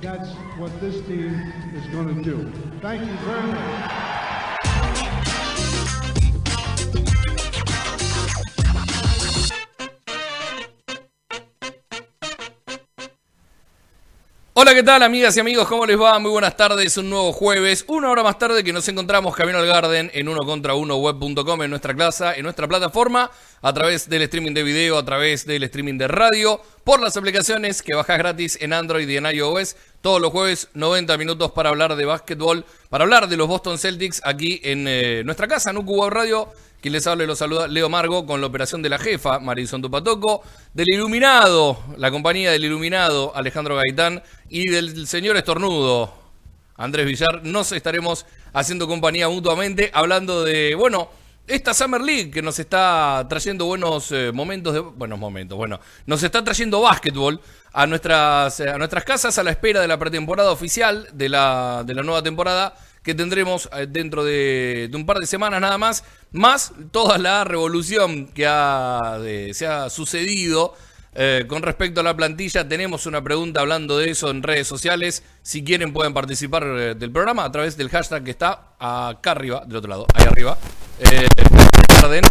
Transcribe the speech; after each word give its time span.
that's 0.00 0.30
what 0.58 0.80
this 0.80 1.00
team 1.06 1.52
is 1.74 1.86
going 1.88 2.14
to 2.14 2.22
do. 2.22 2.50
Thank 2.80 3.00
you 3.00 3.16
very 3.18 3.46
much. 3.46 4.25
Hola, 14.58 14.72
¿qué 14.72 14.82
tal 14.82 15.02
amigas 15.02 15.36
y 15.36 15.40
amigos? 15.40 15.68
¿Cómo 15.68 15.84
les 15.84 16.00
va? 16.00 16.18
Muy 16.18 16.30
buenas 16.30 16.56
tardes, 16.56 16.96
un 16.96 17.10
nuevo 17.10 17.30
jueves, 17.30 17.84
una 17.88 18.08
hora 18.08 18.22
más 18.22 18.38
tarde 18.38 18.64
que 18.64 18.72
nos 18.72 18.88
encontramos 18.88 19.36
Camino 19.36 19.58
al 19.58 19.66
Garden 19.66 20.10
en 20.14 20.30
uno 20.30 20.46
contra 20.46 20.72
uno 20.72 20.96
web.com 20.96 21.62
en 21.62 21.68
nuestra 21.68 21.92
clase, 21.92 22.24
en 22.36 22.42
nuestra 22.44 22.66
plataforma, 22.66 23.30
a 23.60 23.72
través 23.74 24.08
del 24.08 24.22
streaming 24.22 24.54
de 24.54 24.62
video, 24.62 24.96
a 24.96 25.04
través 25.04 25.44
del 25.44 25.62
streaming 25.64 25.98
de 25.98 26.08
radio, 26.08 26.58
por 26.84 27.02
las 27.02 27.18
aplicaciones 27.18 27.82
que 27.82 27.94
bajas 27.94 28.16
gratis 28.16 28.56
en 28.62 28.72
Android 28.72 29.06
y 29.06 29.18
en 29.18 29.26
iOS, 29.26 29.76
todos 30.06 30.22
los 30.22 30.30
jueves 30.30 30.68
90 30.74 31.18
minutos 31.18 31.50
para 31.50 31.70
hablar 31.70 31.96
de 31.96 32.04
básquetbol, 32.04 32.64
para 32.90 33.02
hablar 33.02 33.28
de 33.28 33.36
los 33.36 33.48
Boston 33.48 33.76
Celtics 33.76 34.20
aquí 34.24 34.60
en 34.62 34.86
eh, 34.86 35.22
nuestra 35.24 35.48
casa, 35.48 35.70
en 35.70 35.78
Web 35.78 36.10
Radio. 36.10 36.48
Quien 36.80 36.92
les 36.92 37.08
habla 37.08 37.24
y 37.24 37.26
los 37.26 37.38
saluda 37.38 37.66
Leo 37.66 37.88
Margo 37.88 38.24
con 38.24 38.40
la 38.40 38.46
operación 38.46 38.82
de 38.82 38.88
la 38.88 38.98
jefa, 38.98 39.40
Marisol 39.40 39.82
Tupatoco, 39.82 40.44
del 40.72 40.86
Iluminado, 40.90 41.76
la 41.96 42.12
compañía 42.12 42.52
del 42.52 42.66
Iluminado, 42.66 43.32
Alejandro 43.34 43.74
Gaitán, 43.74 44.22
y 44.48 44.70
del 44.70 45.08
señor 45.08 45.36
estornudo, 45.36 46.14
Andrés 46.76 47.04
Villar. 47.04 47.42
Nos 47.42 47.72
estaremos 47.72 48.26
haciendo 48.52 48.86
compañía 48.86 49.28
mutuamente, 49.28 49.90
hablando 49.92 50.44
de, 50.44 50.76
bueno, 50.76 51.08
esta 51.46 51.74
Summer 51.74 52.00
League 52.00 52.30
que 52.30 52.42
nos 52.42 52.58
está 52.58 53.24
trayendo 53.28 53.66
buenos 53.66 54.10
eh, 54.12 54.32
momentos, 54.32 54.74
de, 54.74 54.80
buenos 54.80 55.18
momentos, 55.18 55.56
bueno, 55.56 55.80
nos 56.06 56.22
está 56.22 56.42
trayendo 56.42 56.80
básquetbol 56.80 57.40
a 57.72 57.86
nuestras, 57.86 58.60
a 58.60 58.78
nuestras 58.78 59.04
casas 59.04 59.38
a 59.38 59.42
la 59.42 59.50
espera 59.50 59.80
de 59.80 59.88
la 59.88 59.98
pretemporada 59.98 60.50
oficial 60.50 61.08
de 61.12 61.28
la, 61.28 61.84
de 61.86 61.94
la 61.94 62.02
nueva 62.02 62.22
temporada 62.22 62.74
que 63.02 63.14
tendremos 63.14 63.68
eh, 63.72 63.86
dentro 63.88 64.24
de, 64.24 64.88
de, 64.90 64.96
un 64.96 65.06
par 65.06 65.18
de 65.18 65.26
semanas 65.26 65.60
nada 65.60 65.78
más, 65.78 66.04
más 66.32 66.72
toda 66.90 67.18
la 67.18 67.44
revolución 67.44 68.26
que 68.26 68.46
ha, 68.46 69.18
de, 69.20 69.54
se 69.54 69.66
ha 69.66 69.88
sucedido 69.88 70.74
eh, 71.18 71.46
con 71.48 71.62
respecto 71.62 72.00
a 72.00 72.04
la 72.04 72.14
plantilla. 72.14 72.68
Tenemos 72.68 73.06
una 73.06 73.24
pregunta 73.24 73.60
hablando 73.60 73.96
de 73.96 74.10
eso 74.10 74.30
en 74.30 74.42
redes 74.42 74.66
sociales. 74.66 75.22
Si 75.40 75.64
quieren 75.64 75.94
pueden 75.94 76.12
participar 76.12 76.64
eh, 76.64 76.94
del 76.94 77.10
programa 77.10 77.44
a 77.44 77.50
través 77.50 77.74
del 77.78 77.88
hashtag 77.88 78.22
que 78.22 78.32
está 78.32 78.74
acá 78.78 79.30
arriba, 79.30 79.64
del 79.66 79.78
otro 79.78 79.88
lado, 79.88 80.06
ahí 80.12 80.26
arriba. 80.26 80.58
Eh, 81.00 81.26
Garden. 82.02 82.22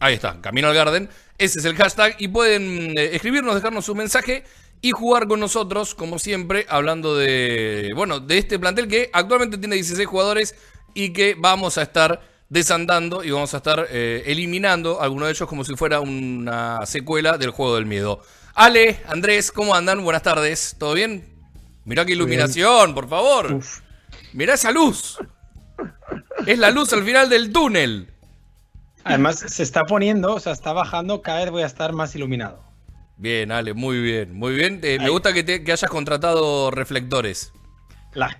Ahí 0.00 0.14
está, 0.14 0.40
Camino 0.40 0.66
al 0.66 0.74
Garden. 0.74 1.08
Ese 1.38 1.60
es 1.60 1.64
el 1.66 1.76
hashtag 1.76 2.16
y 2.18 2.26
pueden 2.26 2.98
escribirnos, 2.98 3.54
dejarnos 3.54 3.88
un 3.88 3.98
mensaje 3.98 4.42
y 4.80 4.90
jugar 4.90 5.28
con 5.28 5.38
nosotros, 5.38 5.94
como 5.94 6.18
siempre, 6.18 6.66
hablando 6.68 7.16
de, 7.16 7.92
bueno, 7.94 8.18
de 8.18 8.38
este 8.38 8.58
plantel 8.58 8.88
que 8.88 9.08
actualmente 9.12 9.56
tiene 9.56 9.76
16 9.76 10.06
jugadores 10.06 10.56
y 10.94 11.12
que 11.12 11.36
vamos 11.38 11.78
a 11.78 11.82
estar 11.82 12.20
desandando 12.48 13.24
y 13.24 13.30
vamos 13.30 13.54
a 13.54 13.58
estar 13.58 13.86
eh, 13.90 14.22
eliminando 14.26 15.00
algunos 15.00 15.28
de 15.28 15.32
ellos 15.32 15.48
como 15.48 15.64
si 15.64 15.74
fuera 15.74 16.00
una 16.00 16.84
secuela 16.86 17.38
del 17.38 17.50
juego 17.50 17.76
del 17.76 17.86
miedo. 17.86 18.20
Ale, 18.54 19.00
Andrés, 19.06 19.52
¿cómo 19.52 19.74
andan? 19.74 20.02
Buenas 20.02 20.22
tardes, 20.22 20.76
¿todo 20.78 20.94
bien? 20.94 21.36
Mirá 21.84 22.04
qué 22.04 22.12
iluminación, 22.12 22.94
por 22.94 23.08
favor. 23.08 23.52
Uf. 23.52 23.80
Mirá 24.32 24.54
esa 24.54 24.70
luz. 24.70 25.18
Es 26.46 26.58
la 26.58 26.70
luz 26.70 26.92
al 26.92 27.04
final 27.04 27.28
del 27.28 27.52
túnel. 27.52 28.12
Además, 29.04 29.38
se 29.38 29.62
está 29.62 29.84
poniendo, 29.84 30.34
o 30.34 30.40
sea, 30.40 30.52
está 30.52 30.72
bajando, 30.72 31.22
cada 31.22 31.40
vez 31.40 31.50
voy 31.50 31.62
a 31.62 31.66
estar 31.66 31.92
más 31.92 32.14
iluminado. 32.16 32.64
Bien, 33.16 33.52
Ale, 33.52 33.72
muy 33.72 34.00
bien, 34.00 34.34
muy 34.34 34.54
bien. 34.54 34.80
Eh, 34.82 34.98
me 34.98 35.10
gusta 35.10 35.32
que, 35.32 35.42
te, 35.42 35.64
que, 35.64 35.72
hayas 35.72 35.90
contratado 35.90 36.70
reflectores. 36.70 37.52
La, 38.16 38.36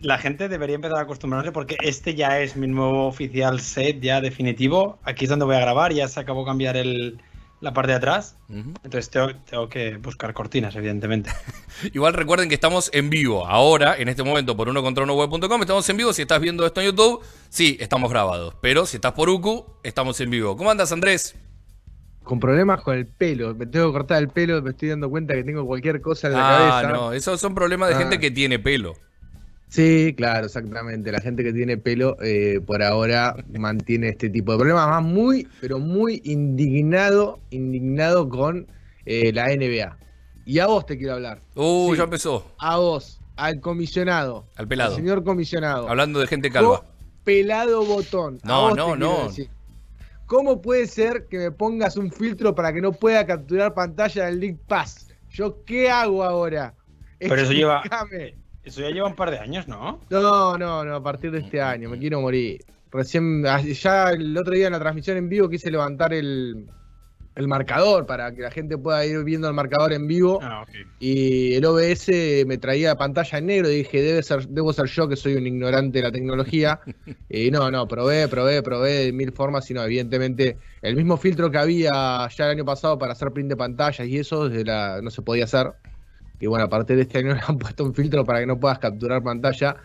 la, 0.00 0.18
gente 0.18 0.48
debería 0.48 0.76
empezar 0.76 0.98
a 0.98 1.02
acostumbrarse 1.02 1.52
porque 1.52 1.76
este 1.82 2.14
ya 2.14 2.40
es 2.40 2.56
mi 2.56 2.66
nuevo 2.66 3.06
oficial 3.06 3.60
set 3.60 4.00
ya 4.00 4.20
definitivo. 4.20 4.98
Aquí 5.04 5.24
es 5.24 5.30
donde 5.30 5.44
voy 5.44 5.56
a 5.56 5.60
grabar, 5.60 5.92
ya 5.92 6.08
se 6.08 6.18
acabó 6.18 6.46
cambiar 6.46 6.76
el, 6.76 7.20
la 7.60 7.72
parte 7.74 7.92
de 7.92 7.98
atrás. 7.98 8.36
Uh 8.48 8.54
-huh. 8.54 8.74
Entonces 8.84 9.10
tengo, 9.10 9.28
tengo, 9.48 9.68
que 9.68 9.98
buscar 9.98 10.32
cortinas, 10.32 10.74
evidentemente. 10.76 11.30
Igual 11.92 12.14
recuerden 12.14 12.48
que 12.48 12.54
estamos 12.54 12.90
en 12.94 13.10
vivo. 13.10 13.46
Ahora, 13.46 13.96
en 13.98 14.08
este 14.08 14.22
momento, 14.22 14.56
por 14.56 14.68
uno 14.68 14.82
contra 14.82 15.04
uno 15.04 15.14
web.com, 15.14 15.60
estamos 15.60 15.88
en 15.88 15.96
vivo. 15.96 16.12
Si 16.12 16.22
estás 16.22 16.40
viendo 16.40 16.64
esto 16.64 16.80
en 16.80 16.86
YouTube, 16.86 17.22
sí, 17.50 17.76
estamos 17.80 18.10
grabados. 18.10 18.54
Pero 18.62 18.86
si 18.86 18.96
estás 18.96 19.12
por 19.12 19.28
UQ, 19.28 19.64
estamos 19.82 20.20
en 20.20 20.30
vivo. 20.30 20.56
¿Cómo 20.56 20.70
andas, 20.70 20.90
Andrés? 20.90 21.36
con 22.28 22.38
problemas 22.38 22.82
con 22.82 22.94
el 22.94 23.06
pelo. 23.06 23.54
Me 23.54 23.66
tengo 23.66 23.86
que 23.86 23.92
cortar 23.92 24.22
el 24.22 24.28
pelo, 24.28 24.60
me 24.60 24.70
estoy 24.70 24.90
dando 24.90 25.08
cuenta 25.08 25.32
que 25.34 25.42
tengo 25.42 25.66
cualquier 25.66 26.02
cosa 26.02 26.28
en 26.28 26.34
la 26.34 26.40
ah, 26.40 26.82
cabeza. 26.82 26.92
no, 26.92 27.12
esos 27.14 27.40
son 27.40 27.54
problemas 27.54 27.88
de 27.88 27.94
ah. 27.94 27.98
gente 27.98 28.20
que 28.20 28.30
tiene 28.30 28.58
pelo. 28.58 28.94
Sí, 29.68 30.14
claro, 30.16 30.46
exactamente. 30.46 31.12
La 31.12 31.20
gente 31.20 31.44
que 31.44 31.52
tiene 31.52 31.76
pelo 31.76 32.16
eh, 32.22 32.60
por 32.66 32.82
ahora 32.82 33.36
mantiene 33.58 34.08
este 34.08 34.30
tipo 34.30 34.52
de 34.52 34.58
problemas. 34.58 34.88
Más 34.88 35.02
muy, 35.02 35.46
pero 35.60 35.78
muy 35.78 36.22
indignado, 36.24 37.38
indignado 37.50 38.28
con 38.28 38.66
eh, 39.04 39.32
la 39.32 39.48
NBA. 39.48 39.98
Y 40.46 40.58
a 40.60 40.66
vos 40.66 40.86
te 40.86 40.96
quiero 40.96 41.14
hablar. 41.14 41.40
Uh, 41.54 41.90
sí, 41.92 41.98
ya 41.98 42.04
empezó. 42.04 42.50
A 42.58 42.78
vos, 42.78 43.20
al 43.36 43.60
comisionado. 43.60 44.46
Al 44.56 44.66
pelado. 44.66 44.90
Al 44.90 44.96
señor 44.96 45.22
comisionado. 45.22 45.88
Hablando 45.88 46.20
de 46.20 46.26
gente 46.26 46.50
calva. 46.50 46.84
pelado 47.24 47.84
botón. 47.84 48.38
No, 48.44 48.74
no, 48.74 48.96
no. 48.96 49.30
¿Cómo 50.24 50.60
puede 50.60 50.86
ser 50.86 51.26
que 51.28 51.38
me 51.38 51.50
pongas 51.50 51.96
un 51.96 52.10
filtro 52.10 52.54
para 52.54 52.72
que 52.72 52.80
no 52.80 52.92
pueda 52.92 53.26
capturar 53.26 53.74
pantalla 53.74 54.26
del 54.26 54.40
Link 54.40 54.58
Pass? 54.66 55.08
¿Yo 55.30 55.64
qué 55.64 55.90
hago 55.90 56.24
ahora? 56.24 56.74
Pero 57.18 57.36
eso 57.36 57.52
lleva. 57.52 57.82
Eso 58.68 58.82
ya 58.82 58.90
lleva 58.90 59.08
un 59.08 59.16
par 59.16 59.30
de 59.30 59.38
años, 59.38 59.66
¿no? 59.66 59.98
No, 60.10 60.58
no, 60.58 60.84
no, 60.84 60.96
a 60.96 61.02
partir 61.02 61.30
de 61.30 61.38
este 61.38 61.58
año, 61.58 61.88
me 61.88 61.98
quiero 61.98 62.20
morir. 62.20 62.62
Recién, 62.90 63.42
ya 63.42 64.10
el 64.10 64.36
otro 64.36 64.52
día 64.52 64.66
en 64.66 64.74
la 64.74 64.78
transmisión 64.78 65.16
en 65.16 65.30
vivo 65.30 65.48
quise 65.48 65.70
levantar 65.70 66.12
el, 66.12 66.68
el 67.34 67.48
marcador 67.48 68.04
para 68.04 68.34
que 68.34 68.42
la 68.42 68.50
gente 68.50 68.76
pueda 68.76 69.06
ir 69.06 69.24
viendo 69.24 69.48
el 69.48 69.54
marcador 69.54 69.94
en 69.94 70.06
vivo. 70.06 70.38
Ah, 70.42 70.64
okay. 70.68 70.82
Y 71.00 71.54
el 71.54 71.64
OBS 71.64 72.10
me 72.46 72.58
traía 72.58 72.94
pantalla 72.94 73.38
en 73.38 73.46
negro 73.46 73.70
y 73.70 73.76
dije, 73.76 74.02
debe 74.02 74.22
ser, 74.22 74.46
debo 74.48 74.70
ser 74.74 74.84
yo 74.84 75.08
que 75.08 75.16
soy 75.16 75.36
un 75.36 75.46
ignorante 75.46 76.00
de 76.00 76.04
la 76.04 76.12
tecnología. 76.12 76.78
y 77.30 77.50
no, 77.50 77.70
no, 77.70 77.88
probé, 77.88 78.28
probé, 78.28 78.62
probé 78.62 79.04
de 79.06 79.12
mil 79.14 79.32
formas 79.32 79.70
y 79.70 79.72
no, 79.74 79.82
evidentemente 79.82 80.58
el 80.82 80.94
mismo 80.94 81.16
filtro 81.16 81.50
que 81.50 81.56
había 81.56 82.28
ya 82.28 82.44
el 82.44 82.50
año 82.50 82.66
pasado 82.66 82.98
para 82.98 83.12
hacer 83.12 83.32
print 83.32 83.48
de 83.48 83.56
pantallas 83.56 84.06
y 84.06 84.18
eso 84.18 84.46
desde 84.46 84.66
la, 84.66 85.00
no 85.00 85.10
se 85.10 85.22
podía 85.22 85.44
hacer. 85.44 85.72
Y 86.40 86.46
bueno, 86.46 86.64
a 86.64 86.68
partir 86.68 86.96
de 86.96 87.02
este 87.02 87.18
año 87.18 87.34
le 87.34 87.40
han 87.46 87.58
puesto 87.58 87.84
un 87.84 87.94
filtro 87.94 88.24
para 88.24 88.40
que 88.40 88.46
no 88.46 88.58
puedas 88.58 88.78
capturar 88.78 89.22
pantalla. 89.22 89.76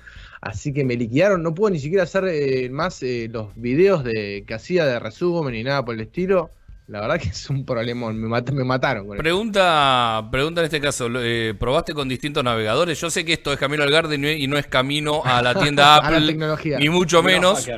Así 0.42 0.74
que 0.74 0.84
me 0.84 0.96
liquidaron, 0.96 1.42
no 1.42 1.54
puedo 1.54 1.72
ni 1.72 1.80
siquiera 1.80 2.04
hacer 2.04 2.26
eh, 2.28 2.70
más 2.70 3.02
eh, 3.02 3.30
los 3.32 3.56
videos 3.56 4.04
de, 4.04 4.44
que 4.46 4.54
hacía 4.54 4.86
de 4.86 5.00
resumen 5.00 5.54
ni 5.54 5.64
nada 5.64 5.86
por 5.86 5.96
el 5.96 6.02
estilo. 6.02 6.52
La 6.88 7.00
verdad 7.00 7.20
que 7.20 7.30
es 7.30 7.50
un 7.50 7.66
problema, 7.66 8.12
me, 8.12 8.28
mat 8.28 8.50
me 8.52 8.64
mataron. 8.64 9.08
Con 9.08 9.18
pregunta, 9.18 10.28
pregunta 10.32 10.62
en 10.62 10.66
este 10.66 10.82
caso, 10.82 11.08
eh, 11.16 11.54
¿probaste 11.58 11.94
con 11.94 12.10
distintos 12.10 12.44
navegadores? 12.44 13.00
Yo 13.00 13.10
sé 13.10 13.24
que 13.24 13.34
esto 13.34 13.54
es 13.54 13.60
camino 13.60 13.84
al 13.84 13.92
Garden 13.92 14.26
y 14.26 14.48
no 14.48 14.58
es 14.58 14.68
camino 14.68 15.22
a 15.24 15.42
la 15.42 15.56
tienda 15.56 15.96
Apple, 15.98 16.20
la 16.20 16.28
tecnología. 16.28 16.80
ni 16.80 16.90
mucho 16.90 17.24
menos, 17.24 17.70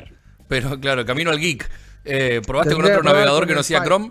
pero 0.48 0.80
claro, 0.80 1.04
camino 1.04 1.30
al 1.30 1.38
geek. 1.38 1.70
Eh, 2.04 2.40
¿Probaste 2.46 2.74
con 2.74 2.84
otro 2.84 3.02
navegador 3.02 3.40
con 3.40 3.48
que 3.48 3.54
no 3.54 3.62
sea 3.62 3.82
Chrome? 3.84 4.10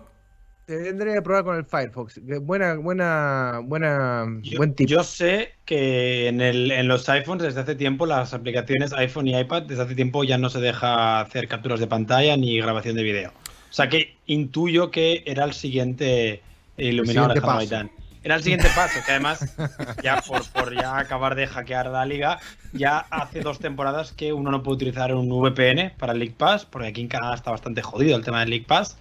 Tendré 0.65 1.13
que 1.13 1.21
probar 1.21 1.43
con 1.43 1.55
el 1.57 1.65
Firefox. 1.65 2.19
Buena, 2.41 2.73
buena, 2.75 3.61
buena, 3.63 4.25
yo, 4.41 4.57
buen 4.57 4.73
tip. 4.73 4.87
Yo 4.87 5.03
sé 5.03 5.53
que 5.63 6.27
en, 6.27 6.41
el, 6.41 6.71
en 6.71 6.87
los 6.87 7.07
iPhones 7.07 7.43
desde 7.43 7.61
hace 7.61 7.75
tiempo 7.75 8.07
las 8.07 8.33
aplicaciones 8.33 8.91
iPhone 8.93 9.27
y 9.27 9.39
iPad 9.39 9.63
desde 9.63 9.83
hace 9.83 9.93
tiempo 9.93 10.23
ya 10.23 10.39
no 10.39 10.49
se 10.49 10.59
deja 10.59 11.19
hacer 11.19 11.47
capturas 11.47 11.79
de 11.79 11.85
pantalla 11.85 12.35
ni 12.35 12.57
grabación 12.57 12.95
de 12.95 13.03
video. 13.03 13.29
O 13.69 13.73
sea 13.73 13.89
que 13.89 14.15
intuyo 14.25 14.89
que 14.89 15.21
era 15.27 15.43
el 15.43 15.53
siguiente 15.53 16.41
iluminador 16.77 17.33
de 17.33 17.47
Hamaitán. 17.47 17.91
Era 18.23 18.37
el 18.37 18.41
siguiente 18.41 18.69
paso, 18.75 18.99
que 19.05 19.11
además, 19.11 19.55
ya 20.01 20.19
por, 20.21 20.49
por, 20.49 20.73
ya 20.73 20.97
acabar 20.97 21.35
de 21.35 21.45
hackear 21.45 21.91
la 21.91 22.07
liga, 22.07 22.39
ya 22.73 23.05
hace 23.11 23.41
dos 23.41 23.59
temporadas 23.59 24.13
que 24.13 24.33
uno 24.33 24.49
no 24.49 24.63
puede 24.63 24.77
utilizar 24.77 25.13
un 25.13 25.29
VPN 25.29 25.91
para 25.99 26.13
el 26.13 26.19
League 26.19 26.33
Pass, 26.35 26.65
porque 26.65 26.87
aquí 26.87 27.01
en 27.01 27.07
Canadá 27.07 27.35
está 27.35 27.51
bastante 27.51 27.83
jodido 27.83 28.17
el 28.17 28.23
tema 28.23 28.39
del 28.39 28.49
League 28.49 28.65
Pass. 28.67 28.97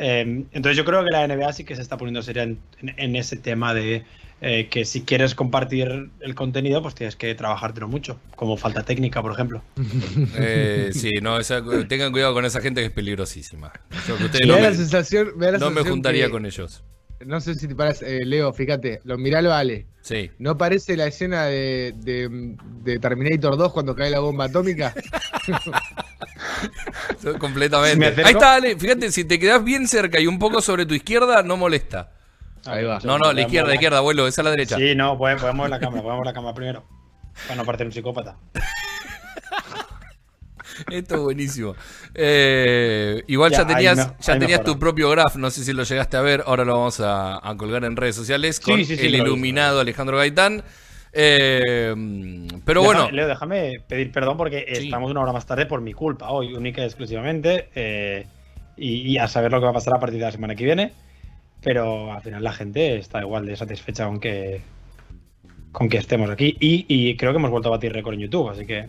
Eh, 0.00 0.44
entonces 0.52 0.76
yo 0.76 0.84
creo 0.84 1.04
que 1.04 1.10
la 1.12 1.26
NBA 1.28 1.52
sí 1.52 1.64
que 1.64 1.76
se 1.76 1.82
está 1.82 1.96
poniendo 1.96 2.22
seria 2.22 2.42
en, 2.44 2.58
en- 2.80 2.94
en 2.98 3.16
ese 3.16 3.36
tema 3.36 3.74
de 3.74 4.04
eh, 4.42 4.68
que 4.70 4.86
si 4.86 5.02
quieres 5.02 5.34
compartir 5.34 6.08
el 6.20 6.34
contenido, 6.34 6.80
pues 6.80 6.94
tienes 6.94 7.14
que 7.14 7.34
trabajártelo 7.34 7.88
mucho, 7.88 8.18
como 8.36 8.56
falta 8.56 8.82
técnica, 8.84 9.20
por 9.20 9.32
ejemplo. 9.32 9.62
Eh, 10.36 10.90
sí, 10.94 11.10
no, 11.20 11.38
esa- 11.38 11.62
tengan 11.88 12.10
cuidado 12.10 12.32
con 12.32 12.46
esa 12.46 12.60
gente 12.62 12.80
que 12.80 12.86
es 12.86 12.92
peligrosísima. 12.92 13.70
Que 14.06 14.40
Me 14.40 14.46
no 14.46 14.58
la 14.58 14.70
me, 14.70 14.74
sensación, 14.76 15.32
me 15.36 15.46
da 15.46 15.52
la 15.52 15.58
no 15.58 15.66
me 15.66 15.74
sensación 15.74 15.92
juntaría 15.92 16.24
que- 16.26 16.30
con 16.32 16.46
ellos. 16.46 16.82
No 17.26 17.38
sé 17.42 17.54
si 17.54 17.68
te 17.68 17.74
parece, 17.74 18.16
eh, 18.16 18.24
Leo, 18.24 18.50
fíjate, 18.54 19.02
lo 19.04 19.18
miralo 19.18 19.52
Ale. 19.52 19.84
Sí. 20.00 20.30
¿No 20.38 20.56
parece 20.56 20.96
la 20.96 21.06
escena 21.06 21.44
de, 21.44 21.92
de- 21.98 22.56
de 22.82 22.98
Terminator 22.98 23.58
2 23.58 23.72
cuando 23.74 23.94
cae 23.94 24.08
la 24.08 24.20
bomba 24.20 24.46
atómica? 24.46 24.94
Completamente. 27.38 28.22
Ahí 28.24 28.32
está, 28.32 28.54
Ale. 28.54 28.76
Fíjate, 28.76 29.10
si 29.12 29.24
te 29.24 29.38
quedas 29.38 29.62
bien 29.64 29.86
cerca 29.88 30.18
y 30.20 30.26
un 30.26 30.38
poco 30.38 30.60
sobre 30.60 30.86
tu 30.86 30.94
izquierda, 30.94 31.42
no 31.42 31.56
molesta. 31.56 32.10
Ahí 32.66 32.84
va. 32.84 32.98
No, 33.04 33.18
no, 33.18 33.32
la 33.32 33.40
izquierda, 33.40 33.68
la 33.68 33.74
izquierda, 33.74 33.98
abuelo, 33.98 34.26
esa 34.26 34.42
es 34.42 34.44
la 34.44 34.50
derecha. 34.50 34.76
Sí, 34.76 34.94
no, 34.94 35.16
pues, 35.16 35.36
podemos 35.36 35.56
mover 35.56 35.70
la 35.70 35.78
cámara, 35.80 36.02
podemos 36.02 36.18
mover 36.18 36.26
la 36.26 36.34
cámara 36.34 36.54
primero. 36.54 36.84
Para 37.46 37.56
no 37.56 37.64
parecer 37.64 37.86
un 37.86 37.92
psicópata. 37.92 38.36
Esto 40.90 41.14
es 41.16 41.20
buenísimo. 41.20 41.74
Eh, 42.14 43.22
igual 43.26 43.50
ya, 43.50 43.66
tenías, 43.66 43.96
me- 43.96 44.14
ya 44.20 44.38
tenías 44.38 44.64
tu 44.64 44.78
propio 44.78 45.10
graph, 45.10 45.36
no 45.36 45.50
sé 45.50 45.64
si 45.64 45.72
lo 45.72 45.82
llegaste 45.82 46.16
a 46.16 46.22
ver, 46.22 46.42
ahora 46.46 46.64
lo 46.64 46.74
vamos 46.76 47.00
a, 47.00 47.46
a 47.46 47.56
colgar 47.56 47.84
en 47.84 47.96
redes 47.96 48.16
sociales 48.16 48.60
con 48.60 48.76
Sí, 48.78 48.84
sí, 48.84 48.96
sí, 48.96 49.06
el 49.06 49.14
iluminado 49.16 49.80
Alejandro 49.80 50.16
Gaitán. 50.16 50.64
Eh, 51.12 51.94
pero 52.64 52.82
Déjame- 52.82 52.98
bueno, 53.00 53.10
Leo, 53.10 53.26
déjame 53.28 53.80
pedir 53.88 54.12
perdón 54.12 54.36
porque 54.36 54.64
Sí. 54.74 54.84
estamos 54.84 55.10
una 55.10 55.20
hora 55.20 55.32
más 55.32 55.46
tarde 55.46 55.66
por 55.66 55.80
mi 55.80 55.92
culpa, 55.92 56.30
hoy, 56.30 56.52
única 56.54 56.82
y 56.82 56.84
exclusivamente. 56.84 57.68
eh, 57.74 58.26
y, 58.76 59.12
y 59.12 59.18
a 59.18 59.28
saber 59.28 59.50
lo 59.52 59.58
que 59.58 59.64
va 59.64 59.70
a 59.72 59.74
pasar 59.74 59.94
a 59.94 60.00
partir 60.00 60.18
de 60.18 60.24
la 60.24 60.32
semana 60.32 60.54
que 60.54 60.64
viene. 60.64 60.92
Pero 61.62 62.12
al 62.12 62.22
final 62.22 62.42
la 62.42 62.52
gente 62.52 62.96
está 62.96 63.20
igual 63.20 63.44
de 63.44 63.54
satisfecha 63.56 64.06
con 64.06 64.18
que, 64.20 64.62
con 65.72 65.88
que 65.90 65.98
estemos 65.98 66.30
aquí. 66.30 66.56
Y, 66.60 66.86
y 66.88 67.16
creo 67.16 67.32
que 67.32 67.38
hemos 67.38 67.50
vuelto 67.50 67.68
a 67.68 67.72
batir 67.72 67.92
récord 67.92 68.14
en 68.14 68.20
YouTube, 68.20 68.48
así 68.48 68.64
que. 68.64 68.86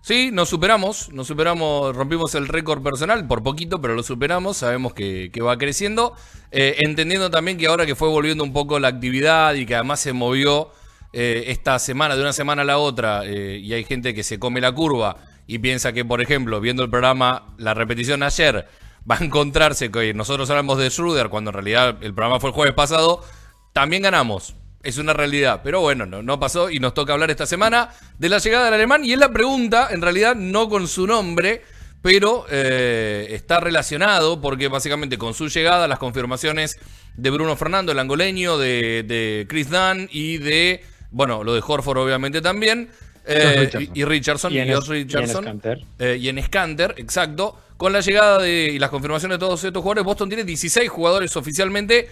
sí, 0.00 0.30
nos 0.32 0.48
superamos, 0.48 1.12
nos 1.12 1.28
superamos, 1.28 1.94
rompimos 1.94 2.34
el 2.34 2.48
récord 2.48 2.82
personal 2.82 3.28
por 3.28 3.42
poquito, 3.44 3.80
pero 3.80 3.94
lo 3.94 4.02
superamos, 4.02 4.56
sabemos 4.56 4.92
que, 4.94 5.30
que 5.32 5.40
va 5.42 5.56
creciendo, 5.58 6.14
Eh, 6.50 6.76
entendiendo 6.80 7.30
también 7.30 7.58
que 7.58 7.66
ahora 7.66 7.84
que 7.86 7.94
fue 7.94 8.08
volviendo 8.08 8.42
un 8.42 8.52
poco 8.54 8.80
la 8.80 8.88
actividad 8.88 9.54
y 9.54 9.66
que 9.66 9.74
además 9.76 10.00
se 10.00 10.12
movió 10.14 10.70
eh, 11.12 11.44
esta 11.46 11.78
semana, 11.78 12.16
de 12.16 12.22
una 12.22 12.32
semana 12.32 12.62
a 12.62 12.64
la 12.64 12.78
otra, 12.78 13.22
eh, 13.24 13.58
y 13.62 13.72
hay 13.72 13.84
gente 13.84 14.14
que 14.14 14.22
se 14.22 14.38
come 14.38 14.60
la 14.60 14.72
curva 14.72 15.16
y 15.46 15.58
piensa 15.58 15.92
que, 15.92 16.04
por 16.04 16.20
ejemplo, 16.20 16.60
viendo 16.60 16.82
el 16.82 16.90
programa, 16.90 17.54
la 17.56 17.72
repetición 17.72 18.22
ayer, 18.22 18.68
va 19.10 19.16
a 19.16 19.24
encontrarse 19.24 19.90
que 19.90 20.12
nosotros 20.12 20.50
hablamos 20.50 20.78
de 20.78 20.90
Schroeder 20.90 21.30
cuando 21.30 21.50
en 21.50 21.54
realidad 21.54 21.96
el 22.02 22.12
programa 22.14 22.40
fue 22.40 22.50
el 22.50 22.54
jueves 22.54 22.74
pasado, 22.74 23.24
también 23.72 24.02
ganamos. 24.02 24.54
Es 24.82 24.98
una 24.98 25.12
realidad, 25.12 25.62
pero 25.64 25.80
bueno, 25.80 26.06
no, 26.06 26.40
pasó 26.40 26.70
y 26.70 26.78
nos 26.78 26.94
toca 26.94 27.12
hablar 27.12 27.30
esta 27.30 27.46
semana 27.46 27.88
de 28.18 28.28
la 28.28 28.38
llegada 28.38 28.66
del 28.66 28.74
alemán 28.74 29.04
y 29.04 29.12
es 29.12 29.18
la 29.18 29.32
pregunta, 29.32 29.88
en 29.90 30.02
realidad 30.02 30.36
no 30.36 30.68
con 30.68 30.86
su 30.86 31.06
nombre, 31.06 31.62
pero 32.00 32.46
eh, 32.50 33.26
está 33.30 33.58
relacionado 33.58 34.40
porque 34.40 34.68
básicamente 34.68 35.18
con 35.18 35.34
su 35.34 35.48
llegada 35.48 35.88
las 35.88 35.98
confirmaciones 35.98 36.78
de 37.16 37.30
Bruno 37.30 37.56
Fernando, 37.56 37.90
el 37.90 37.98
angoleño, 37.98 38.56
de, 38.56 39.02
de 39.02 39.46
Chris 39.48 39.68
Dunn 39.68 40.08
y 40.12 40.38
de, 40.38 40.84
bueno, 41.10 41.42
lo 41.44 41.54
de 41.54 41.62
Horford 41.66 41.98
obviamente 41.98 42.40
también, 42.40 42.90
eh, 43.26 43.56
Richardson. 43.60 43.82
y, 43.94 44.00
y 44.00 44.04
Richardson, 44.04 44.52
y, 44.52 44.58
en 44.58 44.74
Josh 44.74 44.84
es- 44.84 44.88
y 44.88 44.92
en 44.92 45.06
Richardson, 45.08 45.44
Scanter. 45.44 45.84
eh, 45.98 46.18
y 46.20 46.28
en 46.28 46.42
Scanter, 46.42 46.94
exacto. 46.96 47.58
Con 47.76 47.92
la 47.92 48.00
llegada 48.00 48.38
de, 48.42 48.70
y 48.74 48.78
las 48.78 48.90
confirmaciones 48.90 49.36
de 49.36 49.40
todos 49.40 49.62
estos 49.62 49.80
jugadores, 49.82 50.04
Boston 50.04 50.28
tiene 50.28 50.44
16 50.44 50.88
jugadores 50.90 51.36
oficialmente. 51.36 52.08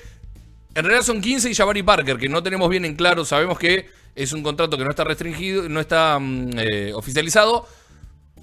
En 0.75 0.85
realidad 0.85 1.03
son 1.05 1.21
15 1.21 1.51
y 1.51 1.55
Jabari 1.55 1.83
Parker, 1.83 2.19
que 2.19 2.29
no 2.29 2.43
tenemos 2.43 2.69
bien 2.69 2.85
en 2.85 2.95
claro. 2.95 3.25
Sabemos 3.25 3.59
que 3.59 3.89
es 4.15 4.33
un 4.33 4.43
contrato 4.43 4.77
que 4.79 4.85
no 4.85 4.91
está 4.91 5.05
restringido, 5.05 5.69
no 5.69 5.81
está 5.81 6.19
mm, 6.21 6.51
eh, 6.59 6.93
oficializado. 6.95 7.67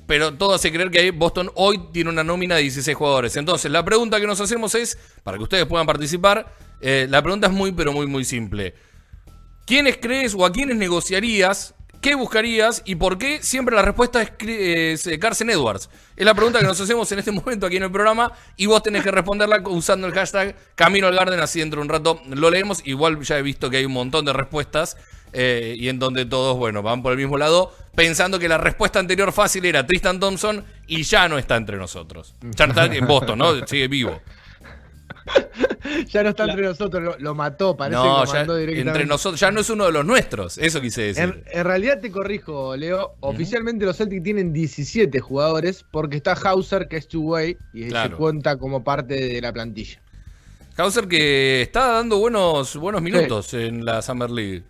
Pero 0.05 0.33
todo 0.33 0.53
hace 0.53 0.69
creer 0.71 0.91
que 0.91 1.11
Boston 1.11 1.49
hoy 1.55 1.79
tiene 1.93 2.09
una 2.09 2.25
nómina 2.25 2.55
de 2.55 2.63
16 2.63 2.97
jugadores. 2.97 3.37
Entonces, 3.37 3.71
la 3.71 3.85
pregunta 3.85 4.19
que 4.19 4.27
nos 4.27 4.41
hacemos 4.41 4.75
es, 4.75 4.97
para 5.23 5.37
que 5.37 5.43
ustedes 5.43 5.65
puedan 5.65 5.85
participar, 5.87 6.51
eh, 6.81 7.07
la 7.09 7.21
pregunta 7.21 7.47
es 7.47 7.53
muy, 7.53 7.71
pero 7.71 7.93
muy, 7.93 8.05
muy 8.05 8.25
simple. 8.25 8.73
¿Quiénes 9.65 9.97
crees 9.97 10.35
o 10.35 10.45
a 10.45 10.51
quiénes 10.51 10.75
negociarías? 10.75 11.73
¿Qué 12.01 12.15
buscarías? 12.15 12.81
¿Y 12.83 12.95
por 12.95 13.17
qué? 13.17 13.41
Siempre 13.41 13.77
la 13.77 13.81
respuesta 13.81 14.21
es, 14.21 14.31
es, 14.45 15.07
eh, 15.07 15.17
Carson 15.19 15.49
Edwards. 15.49 15.89
Es 16.17 16.25
la 16.25 16.33
pregunta 16.33 16.59
que 16.59 16.65
nos 16.65 16.79
hacemos 16.81 17.09
en 17.13 17.19
este 17.19 17.31
momento 17.31 17.65
aquí 17.65 17.77
en 17.77 17.83
el 17.83 17.91
programa 17.91 18.33
y 18.57 18.65
vos 18.65 18.83
tenés 18.83 19.03
que 19.03 19.11
responderla 19.11 19.61
usando 19.65 20.07
el 20.07 20.13
hashtag 20.13 20.53
Camino 20.75 21.07
al 21.07 21.15
Garden, 21.15 21.39
así 21.39 21.59
dentro 21.59 21.79
de 21.79 21.83
un 21.83 21.89
rato 21.89 22.21
lo 22.27 22.51
leemos. 22.51 22.81
Igual 22.85 23.21
ya 23.21 23.37
he 23.37 23.41
visto 23.41 23.69
que 23.69 23.77
hay 23.77 23.85
un 23.85 23.93
montón 23.93 24.25
de 24.25 24.33
respuestas 24.33 24.97
eh, 25.31 25.75
y 25.77 25.87
en 25.87 25.97
donde 25.97 26.25
todos, 26.25 26.57
bueno, 26.57 26.83
van 26.83 27.01
por 27.01 27.13
el 27.13 27.17
mismo 27.17 27.37
lado, 27.37 27.73
pensando 27.95 28.37
que 28.37 28.49
la 28.49 28.57
respuesta 28.57 28.99
anterior 28.99 29.31
fácil 29.31 29.63
era 29.63 29.87
Tristan 29.87 30.19
Thompson 30.19 30.65
y 30.87 31.03
ya 31.03 31.29
no 31.29 31.37
está 31.37 31.55
entre 31.55 31.77
nosotros. 31.77 32.35
Ya 32.41 32.65
en 32.65 33.07
Boston, 33.07 33.39
¿no? 33.39 33.65
Sigue 33.65 33.87
vivo. 33.87 34.21
Ya 36.09 36.23
no 36.23 36.29
está 36.29 36.45
entre 36.45 36.63
nosotros, 36.63 37.01
lo, 37.03 37.17
lo 37.19 37.35
mató, 37.35 37.75
parece 37.77 37.95
No, 37.97 38.03
que 38.03 38.09
lo 38.09 38.25
ya 38.25 38.33
mandó 38.39 38.55
directamente. 38.57 38.89
entre 38.89 39.05
nosotros, 39.05 39.39
ya 39.39 39.51
no 39.51 39.59
es 39.61 39.69
uno 39.69 39.85
de 39.85 39.91
los 39.91 40.05
nuestros, 40.05 40.57
eso 40.57 40.81
quise 40.81 41.01
decir. 41.03 41.23
En, 41.23 41.43
en 41.51 41.63
realidad 41.65 41.99
te 42.01 42.11
corrijo, 42.11 42.75
Leo. 42.75 43.15
Oficialmente 43.21 43.85
los 43.85 43.97
Celtics 43.97 44.23
tienen 44.23 44.53
17 44.53 45.19
jugadores 45.19 45.85
porque 45.91 46.17
está 46.17 46.33
Hauser, 46.33 46.87
que 46.87 46.97
es 46.97 47.07
two-way, 47.07 47.57
y 47.73 47.87
Claro. 47.89 48.11
se 48.11 48.15
cuenta 48.15 48.57
como 48.57 48.83
parte 48.83 49.15
de 49.15 49.41
la 49.41 49.53
plantilla. 49.53 49.99
Hauser 50.77 51.07
que 51.07 51.61
está 51.61 51.87
dando 51.93 52.17
buenos, 52.17 52.75
buenos 52.77 53.01
minutos 53.01 53.53
en 53.53 53.85
la 53.85 54.01
Summer 54.01 54.29
League. 54.31 54.63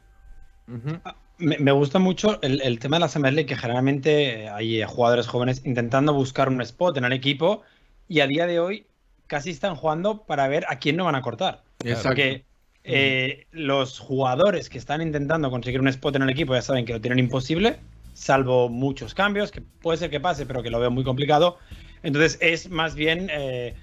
Me, 1.38 1.58
me 1.58 1.72
gusta 1.72 2.00
mucho 2.00 2.42
el, 2.42 2.62
el 2.62 2.80
tema 2.80 2.98
de 2.98 3.02
la 3.02 3.08
Summer 3.10 3.34
League, 3.34 3.48
que 3.48 3.56
generalmente 3.58 4.48
hay 4.50 4.82
eh, 4.82 4.86
jugadores 4.86 5.28
jóvenes 5.28 5.62
intentando 5.66 6.14
buscar 6.14 6.48
un 6.50 6.62
spot 6.62 6.98
en 6.98 7.06
el 7.06 7.14
equipo 7.14 7.64
y 8.08 8.20
a 8.20 8.28
día 8.28 8.46
de 8.48 8.60
hoy 8.60 8.86
casi 9.28 9.50
están 9.50 9.76
jugando 9.76 10.24
para 10.24 10.48
ver 10.48 10.66
a 10.70 10.80
quién 10.80 10.96
no 10.96 11.06
van 11.06 11.16
a 11.16 11.22
cortar. 11.22 11.64
Exacto. 11.84 12.10
Porque 12.10 12.46
eh, 12.84 13.48
los 13.52 14.00
jugadores 14.00 14.70
que 14.70 14.78
están 14.78 15.02
intentando 15.02 15.50
conseguir 15.50 15.80
un 15.80 15.88
spot 15.88 16.18
en 16.18 16.24
el 16.24 16.30
equipo 16.30 16.54
ya 16.54 16.62
saben 16.62 16.86
que 16.86 16.94
lo 16.94 17.02
tienen 17.02 17.20
imposible, 17.20 17.78
salvo 18.14 18.70
muchos 18.70 19.14
cambios, 19.14 19.52
que 19.52 19.62
puede 19.62 19.98
ser 19.98 20.10
que 20.10 20.20
pase, 20.20 20.46
pero 20.46 20.62
que 20.62 20.70
lo 20.70 20.80
veo 20.80 20.92
muy 20.92 21.04
complicado. 21.04 21.58
Entonces 22.04 22.38
es 22.42 22.70
más 22.70 22.96
bien, 22.96 23.30
eh, 23.32 23.74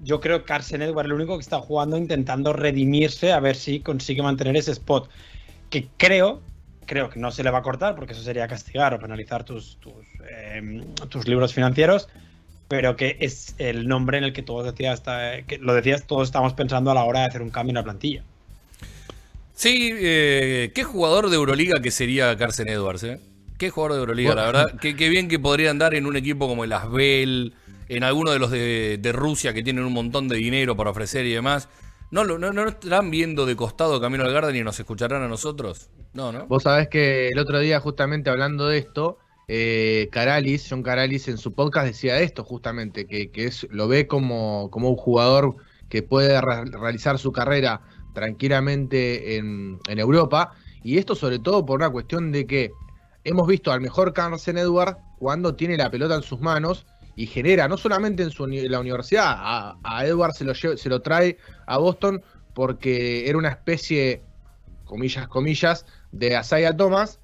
yo 0.00 0.20
creo 0.20 0.40
que 0.40 0.44
Carson 0.44 0.82
Edwards 0.82 1.06
el 1.06 1.14
único 1.14 1.36
que 1.36 1.42
está 1.42 1.58
jugando 1.58 1.96
intentando 1.96 2.52
redimirse 2.52 3.32
a 3.32 3.40
ver 3.40 3.56
si 3.56 3.80
consigue 3.80 4.22
mantener 4.22 4.56
ese 4.56 4.72
spot. 4.72 5.08
Que 5.70 5.88
creo, 5.96 6.42
creo 6.86 7.08
que 7.08 7.18
no 7.20 7.30
se 7.30 7.42
le 7.42 7.50
va 7.50 7.58
a 7.58 7.62
cortar, 7.62 7.94
porque 7.94 8.12
eso 8.12 8.22
sería 8.22 8.46
castigar 8.48 8.92
o 8.92 8.98
penalizar 8.98 9.44
tus, 9.44 9.78
tus, 9.78 9.94
eh, 10.28 10.82
tus 11.08 11.26
libros 11.26 11.54
financieros, 11.54 12.08
pero 12.70 12.94
que 12.94 13.16
es 13.18 13.56
el 13.58 13.88
nombre 13.88 14.16
en 14.18 14.22
el 14.22 14.32
que 14.32 14.42
todos 14.42 14.64
decías, 14.64 14.94
hasta- 14.94 15.42
que 15.42 15.58
lo 15.58 15.74
decías, 15.74 16.06
todos 16.06 16.28
estamos 16.28 16.54
pensando 16.54 16.92
a 16.92 16.94
la 16.94 17.02
hora 17.02 17.22
de 17.22 17.26
hacer 17.26 17.42
un 17.42 17.50
cambio 17.50 17.72
en 17.72 17.74
la 17.74 17.82
plantilla. 17.82 18.22
Sí, 19.54 19.90
eh, 19.92 20.70
qué 20.72 20.84
jugador 20.84 21.30
de 21.30 21.36
Euroliga 21.36 21.82
que 21.82 21.90
sería 21.90 22.36
Carson 22.36 22.68
Edwards, 22.68 23.02
¿eh? 23.02 23.18
Qué 23.58 23.70
jugador 23.70 23.94
de 23.94 24.00
Euroliga, 24.00 24.36
la 24.36 24.44
verdad. 24.46 24.78
Qué, 24.80 24.94
qué 24.94 25.08
bien 25.08 25.26
que 25.26 25.40
podría 25.40 25.72
andar 25.72 25.94
en 25.96 26.06
un 26.06 26.16
equipo 26.16 26.46
como 26.46 26.62
el 26.62 26.72
Asbel, 26.72 27.54
en 27.88 28.04
alguno 28.04 28.30
de 28.30 28.38
los 28.38 28.52
de, 28.52 28.98
de 29.02 29.12
Rusia 29.12 29.52
que 29.52 29.64
tienen 29.64 29.84
un 29.84 29.92
montón 29.92 30.28
de 30.28 30.36
dinero 30.36 30.76
para 30.76 30.90
ofrecer 30.90 31.26
y 31.26 31.32
demás. 31.32 31.68
¿No, 32.12 32.22
lo- 32.22 32.38
no, 32.38 32.52
no 32.52 32.68
estarán 32.68 33.10
viendo 33.10 33.46
de 33.46 33.56
costado 33.56 34.00
Camino 34.00 34.22
al 34.24 34.32
Garden 34.32 34.54
y 34.54 34.62
nos 34.62 34.78
escucharán 34.78 35.22
a 35.24 35.28
nosotros? 35.28 35.90
No, 36.14 36.30
¿no? 36.30 36.46
Vos 36.46 36.62
sabés 36.62 36.88
que 36.88 37.28
el 37.30 37.38
otro 37.40 37.58
día, 37.58 37.80
justamente 37.80 38.30
hablando 38.30 38.68
de 38.68 38.78
esto, 38.78 39.18
eh, 39.52 40.08
Caralis, 40.12 40.68
John 40.70 40.84
Caralis 40.84 41.26
en 41.26 41.36
su 41.36 41.52
podcast 41.52 41.84
decía 41.88 42.20
esto 42.20 42.44
justamente, 42.44 43.04
que, 43.04 43.32
es, 43.34 43.66
lo 43.68 43.88
ve 43.88 44.06
como, 44.06 44.70
como 44.70 44.90
un 44.90 44.96
jugador 44.96 45.56
que 45.88 46.04
puede 46.04 46.40
realizar 46.40 47.18
su 47.18 47.32
carrera 47.32 47.80
tranquilamente 48.14 49.34
en, 49.34 49.80
Europa, 49.88 50.52
y 50.84 50.98
esto 50.98 51.16
sobre 51.16 51.40
todo 51.40 51.66
por 51.66 51.80
una 51.80 51.90
cuestión 51.90 52.30
de 52.30 52.46
que 52.46 52.70
hemos 53.24 53.48
visto 53.48 53.72
al 53.72 53.80
mejor 53.80 54.12
Carson 54.12 54.56
Edward 54.56 54.98
cuando 55.18 55.56
tiene 55.56 55.76
la 55.76 55.90
pelota 55.90 56.14
en 56.14 56.22
sus 56.22 56.38
manos 56.38 56.86
y 57.16 57.26
genera, 57.26 57.66
no 57.66 57.76
solamente 57.76 58.22
en 58.22 58.30
su 58.30 58.46
la 58.46 58.78
universidad, 58.78 59.34
a, 59.36 59.76
a 59.82 60.06
Edward 60.06 60.32
se 60.32 60.44
lo, 60.44 60.54
se 60.54 60.88
lo 60.88 61.02
trae 61.02 61.38
a 61.66 61.76
Boston 61.78 62.22
porque 62.54 63.28
era 63.28 63.36
una 63.36 63.48
especie, 63.48 64.22
comillas, 64.84 65.26
comillas, 65.26 65.86
de 66.12 66.36
Asaya 66.36 66.76
Thomas, 66.76 67.19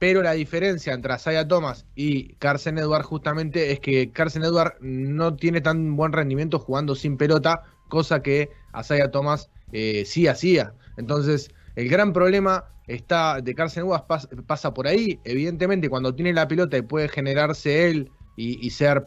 pero 0.00 0.22
la 0.22 0.32
diferencia 0.32 0.94
entre 0.94 1.12
Asaya 1.12 1.46
Thomas 1.46 1.86
y 1.94 2.32
Carson 2.36 2.78
Edward 2.78 3.02
justamente 3.02 3.70
es 3.70 3.80
que 3.80 4.10
Carson 4.10 4.42
Edward 4.42 4.78
no 4.80 5.36
tiene 5.36 5.60
tan 5.60 5.94
buen 5.94 6.12
rendimiento 6.12 6.58
jugando 6.58 6.94
sin 6.94 7.18
pelota, 7.18 7.64
cosa 7.90 8.22
que 8.22 8.48
Asaya 8.72 9.10
Thomas 9.10 9.50
eh, 9.72 10.04
sí 10.06 10.26
hacía. 10.26 10.72
Entonces, 10.96 11.50
el 11.76 11.90
gran 11.90 12.14
problema 12.14 12.64
está 12.86 13.42
de 13.42 13.54
Carson 13.54 13.84
Edwards 13.84 14.06
pas- 14.08 14.46
pasa 14.46 14.72
por 14.72 14.88
ahí. 14.88 15.20
Evidentemente, 15.24 15.90
cuando 15.90 16.14
tiene 16.14 16.32
la 16.32 16.48
pelota 16.48 16.78
y 16.78 16.82
puede 16.82 17.10
generarse 17.10 17.90
él 17.90 18.10
y, 18.36 18.70
ser 18.70 19.06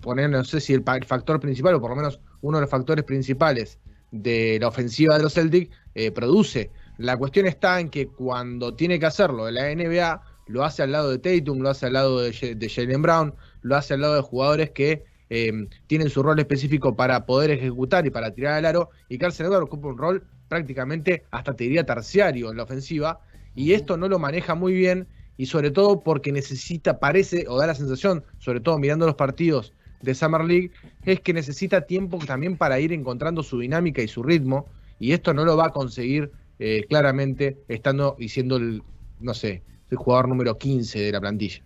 poner, 0.00 0.30
no 0.30 0.42
sé 0.44 0.62
si 0.62 0.72
el, 0.72 0.82
factor 0.82 1.40
principal, 1.40 1.74
o 1.74 1.80
por 1.80 1.90
lo 1.90 1.96
menos 1.96 2.20
uno 2.40 2.56
de 2.56 2.62
los 2.62 2.70
factores 2.70 3.04
principales 3.04 3.78
de 4.10 4.56
la 4.58 4.68
ofensiva 4.68 5.18
de 5.18 5.24
los 5.24 5.34
Celtics, 5.34 5.76
eh, 5.94 6.10
produce. 6.10 6.70
La 6.98 7.16
cuestión 7.16 7.46
está 7.46 7.80
en 7.80 7.88
que 7.88 8.08
cuando 8.08 8.74
tiene 8.74 8.98
que 8.98 9.06
hacerlo 9.06 9.48
en 9.48 9.54
la 9.54 9.74
NBA, 9.74 10.22
lo 10.46 10.64
hace 10.64 10.82
al 10.82 10.92
lado 10.92 11.10
de 11.10 11.18
Tatum, 11.18 11.60
lo 11.60 11.70
hace 11.70 11.86
al 11.86 11.94
lado 11.94 12.20
de, 12.20 12.32
Jalen 12.32 13.02
Brown, 13.02 13.34
lo 13.62 13.76
hace 13.76 13.94
al 13.94 14.02
lado 14.02 14.14
de 14.14 14.20
jugadores 14.20 14.70
que 14.70 15.04
em, 15.30 15.68
tienen 15.86 16.10
su 16.10 16.22
rol 16.22 16.38
específico 16.38 16.94
para 16.94 17.24
poder 17.24 17.50
ejecutar 17.50 18.06
y 18.06 18.10
para 18.10 18.32
tirar 18.32 18.54
al 18.54 18.66
aro, 18.66 18.90
y 19.08 19.18
Carson 19.18 19.46
Edwards 19.46 19.64
ocupa 19.64 19.88
un 19.88 19.98
rol 19.98 20.24
prácticamente 20.48 21.24
hasta 21.30 21.54
te 21.54 21.64
diría 21.64 21.86
terciario 21.86 22.50
en 22.50 22.58
la 22.58 22.64
ofensiva, 22.64 23.20
y 23.54 23.72
esto 23.72 23.96
no 23.96 24.08
lo 24.08 24.18
maneja 24.18 24.54
muy 24.54 24.74
bien, 24.74 25.08
y 25.38 25.46
sobre 25.46 25.70
todo 25.70 26.02
porque 26.02 26.30
necesita, 26.30 26.98
parece, 26.98 27.46
o 27.48 27.58
da 27.58 27.66
la 27.66 27.74
sensación, 27.74 28.24
sobre 28.38 28.60
todo 28.60 28.78
mirando 28.78 29.06
los 29.06 29.14
partidos 29.14 29.72
de 30.02 30.14
Summer 30.14 30.44
League, 30.44 30.72
es 31.04 31.20
que 31.20 31.32
necesita 31.32 31.86
tiempo 31.86 32.18
también 32.18 32.58
para 32.58 32.78
ir 32.80 32.92
encontrando 32.92 33.42
su 33.42 33.58
dinámica 33.58 34.02
y 34.02 34.08
su 34.08 34.22
ritmo, 34.22 34.68
y 34.98 35.12
esto 35.12 35.32
no 35.32 35.44
lo 35.44 35.56
va 35.56 35.68
a 35.68 35.70
conseguir 35.70 36.30
eh, 36.58 36.84
claramente 36.88 37.58
estando 37.68 38.16
y 38.18 38.28
siendo 38.28 38.56
el, 38.56 38.82
no 39.20 39.34
sé, 39.34 39.62
el 39.90 39.96
jugador 39.96 40.28
número 40.28 40.58
15 40.58 40.98
de 40.98 41.12
la 41.12 41.20
plantilla. 41.20 41.62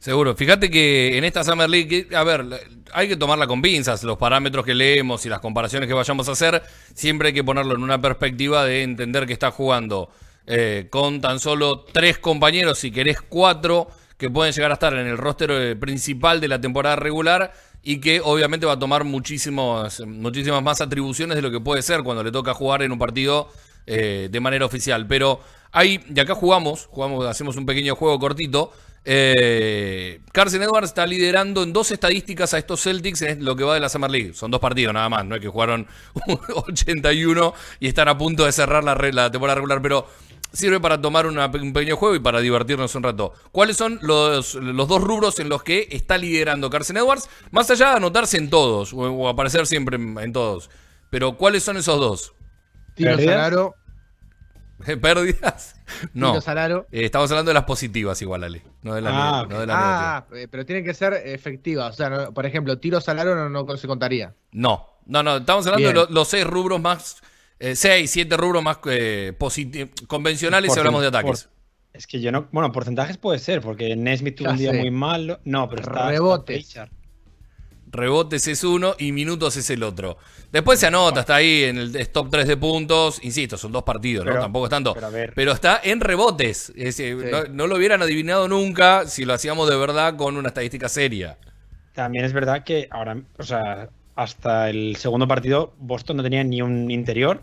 Seguro. 0.00 0.34
Fíjate 0.34 0.70
que 0.70 1.18
en 1.18 1.24
esta 1.24 1.44
Summer 1.44 1.68
League, 1.68 2.08
a 2.14 2.24
ver, 2.24 2.46
hay 2.92 3.06
que 3.06 3.16
tomarla 3.16 3.46
con 3.46 3.60
pinzas. 3.60 4.02
Los 4.02 4.16
parámetros 4.16 4.64
que 4.64 4.74
leemos 4.74 5.26
y 5.26 5.28
las 5.28 5.40
comparaciones 5.40 5.88
que 5.88 5.94
vayamos 5.94 6.26
a 6.28 6.32
hacer, 6.32 6.62
siempre 6.94 7.28
hay 7.28 7.34
que 7.34 7.44
ponerlo 7.44 7.74
en 7.74 7.82
una 7.82 8.00
perspectiva 8.00 8.64
de 8.64 8.82
entender 8.82 9.26
que 9.26 9.34
está 9.34 9.50
jugando 9.50 10.10
eh, 10.46 10.86
con 10.88 11.20
tan 11.20 11.38
solo 11.38 11.84
tres 11.92 12.16
compañeros, 12.16 12.78
si 12.78 12.90
querés 12.90 13.20
cuatro, 13.20 13.88
que 14.16 14.30
pueden 14.30 14.54
llegar 14.54 14.70
a 14.70 14.74
estar 14.74 14.94
en 14.94 15.06
el 15.06 15.18
roster 15.18 15.50
eh, 15.50 15.76
principal 15.76 16.40
de 16.40 16.48
la 16.48 16.60
temporada 16.60 16.96
regular 16.96 17.52
y 17.82 18.00
que 18.00 18.22
obviamente 18.22 18.64
va 18.64 18.72
a 18.72 18.78
tomar 18.78 19.04
muchísimos, 19.04 20.00
muchísimas 20.06 20.62
más 20.62 20.80
atribuciones 20.80 21.36
de 21.36 21.42
lo 21.42 21.50
que 21.50 21.60
puede 21.60 21.82
ser 21.82 22.02
cuando 22.02 22.24
le 22.24 22.32
toca 22.32 22.54
jugar 22.54 22.82
en 22.82 22.92
un 22.92 22.98
partido 22.98 23.48
eh, 23.90 24.28
de 24.30 24.40
manera 24.40 24.64
oficial. 24.64 25.06
Pero 25.06 25.40
hay, 25.72 26.00
y 26.14 26.20
acá 26.20 26.34
jugamos, 26.34 26.86
jugamos, 26.86 27.26
hacemos 27.26 27.56
un 27.56 27.66
pequeño 27.66 27.96
juego 27.96 28.18
cortito. 28.18 28.72
Eh, 29.04 30.20
Carson 30.32 30.62
Edwards 30.62 30.88
está 30.88 31.06
liderando 31.06 31.62
en 31.62 31.72
dos 31.72 31.90
estadísticas 31.90 32.52
a 32.54 32.58
estos 32.58 32.82
Celtics 32.82 33.22
en 33.22 33.44
lo 33.44 33.56
que 33.56 33.64
va 33.64 33.74
de 33.74 33.80
la 33.80 33.88
Summer 33.88 34.10
League. 34.10 34.34
Son 34.34 34.50
dos 34.50 34.60
partidos 34.60 34.94
nada 34.94 35.08
más, 35.08 35.24
no 35.24 35.34
es 35.34 35.40
que 35.40 35.48
jugaron 35.48 35.86
81 36.66 37.54
y 37.80 37.88
están 37.88 38.08
a 38.08 38.16
punto 38.16 38.44
de 38.44 38.52
cerrar 38.52 38.84
la, 38.84 38.94
la 38.94 39.30
temporada 39.30 39.56
regular, 39.56 39.80
pero 39.82 40.06
sirve 40.52 40.80
para 40.80 41.00
tomar 41.00 41.26
un 41.26 41.72
pequeño 41.72 41.96
juego 41.96 42.14
y 42.14 42.20
para 42.20 42.40
divertirnos 42.40 42.94
un 42.94 43.02
rato. 43.02 43.32
¿Cuáles 43.52 43.76
son 43.76 43.98
los, 44.02 44.54
los, 44.54 44.88
dos 44.88 45.02
rubros 45.02 45.38
en 45.38 45.48
los 45.48 45.62
que 45.62 45.88
está 45.90 46.18
liderando 46.18 46.70
Carson 46.70 46.96
Edwards? 46.96 47.28
Más 47.50 47.70
allá 47.70 47.90
de 47.90 47.96
anotarse 47.96 48.36
en 48.36 48.50
todos, 48.50 48.92
o, 48.92 49.28
aparecer 49.28 49.66
siempre 49.66 49.96
en, 49.96 50.32
todos. 50.32 50.70
Pero 51.08 51.36
¿cuáles 51.36 51.62
son 51.62 51.76
esos 51.76 51.98
dos? 51.98 52.34
Tiro. 52.94 53.74
¿Pérdidas? 55.00 55.76
No. 56.14 56.38
Eh, 56.38 56.84
estamos 56.92 57.28
hablando 57.32 57.50
de 57.50 57.54
las 57.54 57.64
positivas 57.64 58.22
igual, 58.22 58.44
Ale. 58.44 58.62
No 58.82 58.94
de 58.94 59.00
la, 59.00 59.10
ah, 59.12 59.46
no 59.50 59.58
de 59.58 59.66
la 59.66 60.16
ah 60.16 60.26
eh, 60.34 60.46
pero 60.48 60.64
tiene 60.64 60.84
que 60.84 60.94
ser 60.94 61.14
efectiva. 61.24 61.88
O 61.88 61.92
sea, 61.92 62.30
por 62.30 62.46
ejemplo, 62.46 62.78
tiro 62.78 63.00
Salaro 63.00 63.50
no, 63.50 63.76
se 63.76 63.88
contaría. 63.88 64.32
No, 64.52 64.86
no, 65.06 65.24
no. 65.24 65.38
Estamos 65.38 65.66
hablando 65.66 66.06
de 66.06 66.12
los 66.12 66.28
seis 66.28 66.46
rubros 66.46 66.80
más 66.80 67.20
eh, 67.60 67.76
seis, 67.76 68.10
siete 68.10 68.36
rubros 68.38 68.62
más 68.62 68.78
eh, 68.86 69.34
convencionales 70.06 70.72
si 70.72 70.78
hablamos 70.78 71.02
de 71.02 71.08
ataques. 71.08 71.50
es 71.92 72.06
que 72.06 72.20
yo 72.20 72.32
no. 72.32 72.48
Bueno, 72.52 72.72
porcentajes 72.72 73.18
puede 73.18 73.38
ser, 73.38 73.60
porque 73.60 73.94
Nesmith 73.96 74.36
tuvo 74.36 74.50
un 74.50 74.56
día 74.56 74.72
muy 74.72 74.90
malo. 74.90 75.40
No, 75.44 75.68
pero 75.68 75.82
está. 75.82 76.08
Rebotes. 76.08 76.78
Rebotes 77.90 78.46
es 78.48 78.62
uno 78.64 78.94
y 78.98 79.12
minutos 79.12 79.56
es 79.56 79.68
el 79.70 79.82
otro. 79.82 80.16
Después 80.52 80.78
se 80.78 80.86
anota, 80.86 81.20
está 81.20 81.36
ahí 81.36 81.64
en 81.64 81.78
el 81.78 82.08
top 82.08 82.28
3 82.30 82.46
de 82.46 82.56
puntos. 82.56 83.22
Insisto, 83.22 83.56
son 83.56 83.72
dos 83.72 83.82
partidos, 83.82 84.24
¿no? 84.26 84.32
Tampoco 84.34 84.66
es 84.66 84.70
tanto. 84.70 84.96
Pero, 85.34 85.52
está 85.52 85.80
en 85.82 86.00
rebotes. 86.00 86.72
no, 87.30 87.44
no, 87.50 87.66
lo 87.66 87.76
hubieran 87.76 88.02
adivinado 88.02 88.48
nunca 88.48 89.06
si 89.06 89.24
lo 89.24 89.34
hacíamos 89.34 89.68
de 89.68 89.76
verdad 89.76 90.16
con 90.16 90.36
una 90.36 90.48
estadística 90.48 90.88
seria. 90.88 91.38
También 91.92 92.24
es 92.24 92.32
verdad 92.32 92.64
que 92.64 92.88
ahora, 92.90 93.20
o 93.38 93.42
sea, 93.42 93.88
hasta 94.14 94.70
el 94.70 94.96
segundo 94.96 95.26
partido, 95.26 95.74
Boston 95.78 96.18
no 96.18 96.22
tenía 96.22 96.44
ni 96.44 96.62
un 96.62 96.90
interior 96.90 97.42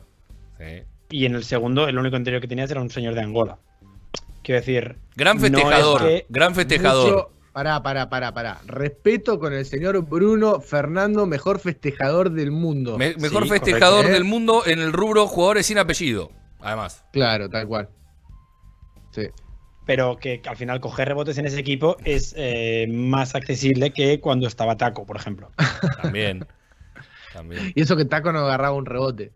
y 1.09 1.25
en 1.25 1.35
el 1.35 1.43
segundo, 1.43 1.87
el 1.87 1.97
único 1.97 2.17
interior 2.17 2.41
que 2.41 2.47
tenías 2.47 2.69
era 2.71 2.81
un 2.81 2.89
señor 2.89 3.13
de 3.13 3.21
Angola. 3.21 3.57
Quiero 4.43 4.59
decir. 4.59 4.97
Gran 5.15 5.39
festejador. 5.39 6.25
gran 6.29 6.55
festejador. 6.55 7.31
Pará, 7.57 7.81
pará, 7.81 8.07
pará, 8.07 8.31
pará. 8.35 8.61
Respeto 8.67 9.39
con 9.39 9.51
el 9.51 9.65
señor 9.65 9.99
Bruno 10.07 10.61
Fernando, 10.61 11.25
mejor 11.25 11.57
festejador 11.57 12.29
del 12.29 12.51
mundo. 12.51 12.99
mejor 12.99 13.47
festejador 13.47 14.05
¿eh? 14.05 14.11
del 14.11 14.25
mundo 14.25 14.61
en 14.67 14.77
el 14.77 14.93
rubro 14.93 15.25
jugadores 15.25 15.65
sin 15.65 15.79
apellido, 15.79 16.31
además. 16.59 17.03
Claro, 17.11 17.49
tal 17.49 17.67
cual. 17.67 17.89
Sí. 19.09 19.23
Pero 19.87 20.17
que, 20.17 20.39
al 20.45 20.55
final 20.55 20.79
coger 20.79 21.07
rebotes 21.07 21.39
en 21.39 21.47
ese 21.47 21.59
equipo 21.59 21.97
es 22.05 22.35
eh, 22.37 22.85
más 22.91 23.33
accesible 23.33 23.91
que 23.91 24.19
cuando 24.19 24.45
estaba 24.47 24.77
Taco, 24.77 25.07
por 25.07 25.15
ejemplo. 25.15 25.49
También. 25.99 26.45
También. 27.33 27.71
Y 27.73 27.81
eso 27.81 27.97
que 27.97 28.05
Taco 28.05 28.31
no 28.31 28.41
agarraba 28.41 28.75
un 28.75 28.85
rebote. 28.85 29.31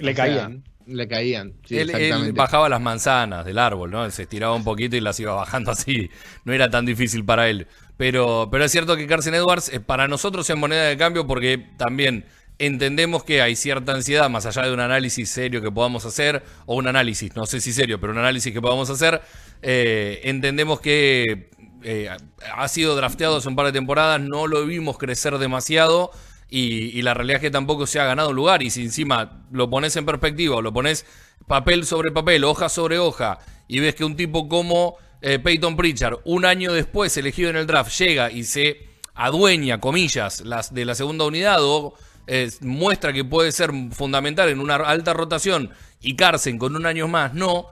Le 0.00 0.14
caían. 0.14 0.62
Le 0.86 1.08
caían. 1.08 1.54
él, 1.70 2.32
bajaba 2.32 2.68
las 2.68 2.80
manzanas 2.80 3.44
del 3.44 3.58
árbol, 3.58 3.90
¿no? 3.90 4.10
Se 4.10 4.22
estiraba 4.22 4.54
un 4.54 4.64
poquito 4.64 4.96
y 4.96 5.00
las 5.00 5.18
iba 5.20 5.32
bajando 5.34 5.70
así. 5.72 6.10
No 6.44 6.52
era 6.52 6.70
tan 6.70 6.86
difícil 6.86 7.24
para 7.24 7.48
él. 7.48 7.66
Pero, 7.96 8.48
pero 8.50 8.64
es 8.64 8.72
cierto 8.72 8.96
que 8.96 9.06
Carson 9.06 9.34
Edwards 9.34 9.68
eh, 9.68 9.80
para 9.80 10.08
nosotros 10.08 10.48
es 10.48 10.56
moneda 10.56 10.84
de 10.84 10.96
cambio 10.96 11.26
porque 11.26 11.64
también 11.76 12.24
entendemos 12.58 13.24
que 13.24 13.42
hay 13.42 13.56
cierta 13.56 13.92
ansiedad, 13.92 14.30
más 14.30 14.46
allá 14.46 14.62
de 14.62 14.72
un 14.72 14.80
análisis 14.80 15.30
serio 15.30 15.60
que 15.62 15.70
podamos 15.70 16.04
hacer, 16.04 16.42
o 16.66 16.76
un 16.76 16.86
análisis, 16.86 17.34
no 17.34 17.46
sé 17.46 17.60
si 17.60 17.72
serio, 17.72 18.00
pero 18.00 18.12
un 18.12 18.18
análisis 18.18 18.52
que 18.52 18.60
podamos 18.60 18.88
hacer, 18.90 19.20
eh, 19.62 20.20
entendemos 20.24 20.80
que 20.80 21.50
eh, 21.82 22.08
ha 22.54 22.68
sido 22.68 22.94
drafteado 22.94 23.38
hace 23.38 23.48
un 23.48 23.56
par 23.56 23.66
de 23.66 23.72
temporadas, 23.72 24.20
no 24.20 24.46
lo 24.46 24.64
vimos 24.64 24.98
crecer 24.98 25.38
demasiado 25.38 26.12
y, 26.54 27.00
la 27.00 27.14
realidad 27.14 27.36
es 27.36 27.42
que 27.42 27.50
tampoco 27.50 27.86
se 27.86 27.98
ha 27.98 28.04
ganado 28.04 28.32
lugar. 28.32 28.62
Y 28.62 28.68
si 28.68 28.82
encima 28.82 29.42
lo 29.50 29.70
pones 29.70 29.96
en 29.96 30.04
perspectiva, 30.04 30.60
lo 30.60 30.72
pones 30.72 31.06
papel 31.46 31.86
sobre 31.86 32.12
papel, 32.12 32.44
hoja 32.44 32.68
sobre 32.68 32.98
hoja, 32.98 33.38
y 33.68 33.80
ves 33.80 33.94
que 33.94 34.04
un 34.04 34.16
tipo 34.16 34.48
como 34.48 34.96
eh, 35.22 35.38
Peyton 35.38 35.76
Pritchard, 35.76 36.18
un 36.24 36.44
año 36.44 36.72
después 36.72 37.16
elegido 37.16 37.48
en 37.48 37.56
el 37.56 37.66
draft, 37.66 37.90
llega 37.98 38.30
y 38.30 38.44
se 38.44 38.86
adueña, 39.14 39.80
comillas, 39.80 40.42
las 40.42 40.74
de 40.74 40.84
la 40.84 40.94
segunda 40.94 41.24
unidad 41.24 41.62
o 41.62 41.94
eh, 42.26 42.50
muestra 42.60 43.14
que 43.14 43.24
puede 43.24 43.50
ser 43.50 43.70
fundamental 43.92 44.48
en 44.50 44.60
una 44.60 44.76
alta 44.76 45.14
rotación 45.14 45.70
y 46.02 46.16
Carson 46.16 46.58
con 46.58 46.76
un 46.76 46.84
año 46.84 47.08
más, 47.08 47.32
no. 47.32 47.68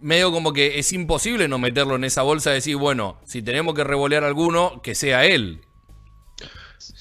Medio 0.00 0.30
como 0.32 0.52
que 0.52 0.78
es 0.78 0.92
imposible 0.92 1.48
no 1.48 1.58
meterlo 1.58 1.94
en 1.96 2.04
esa 2.04 2.22
bolsa 2.22 2.50
y 2.50 2.54
decir, 2.54 2.76
bueno, 2.76 3.18
si 3.24 3.40
tenemos 3.40 3.74
que 3.74 3.84
revolear 3.84 4.24
alguno, 4.24 4.82
que 4.82 4.94
sea 4.94 5.24
él. 5.24 5.60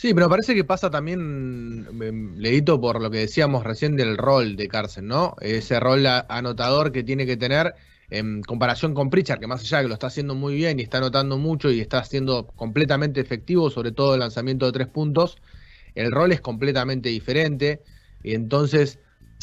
Sí, 0.05 0.13
pero 0.13 0.29
parece 0.29 0.53
que 0.53 0.63
pasa 0.63 0.91
también, 0.91 1.87
em, 1.99 2.37
leíto 2.37 2.79
por 2.79 3.01
lo 3.01 3.09
que 3.09 3.17
decíamos 3.17 3.63
recién 3.63 3.95
del 3.95 4.17
rol 4.17 4.55
de 4.55 4.67
Carson, 4.67 5.07
¿no? 5.07 5.35
Ese 5.41 5.79
rol 5.79 6.05
anotador 6.05 6.91
que 6.91 7.01
tiene 7.03 7.25
que 7.25 7.37
tener 7.37 7.73
en 8.11 8.43
comparación 8.43 8.93
con 8.93 9.09
Pritchard, 9.09 9.39
que 9.39 9.47
más 9.47 9.61
allá 9.61 9.79
de 9.79 9.85
que 9.85 9.87
lo 9.87 9.95
está 9.95 10.05
haciendo 10.05 10.35
muy 10.35 10.53
bien 10.53 10.79
y 10.79 10.83
está 10.83 10.99
anotando 10.99 11.39
mucho 11.39 11.71
y 11.71 11.79
está 11.79 12.03
siendo 12.03 12.45
completamente 12.45 13.19
efectivo, 13.19 13.71
sobre 13.71 13.91
todo 13.93 14.13
el 14.13 14.19
lanzamiento 14.19 14.67
de 14.67 14.73
tres 14.73 14.87
puntos, 14.89 15.39
el 15.95 16.11
rol 16.11 16.31
es 16.31 16.39
completamente 16.39 17.09
diferente 17.09 17.81
y 18.21 18.35
entonces 18.35 18.99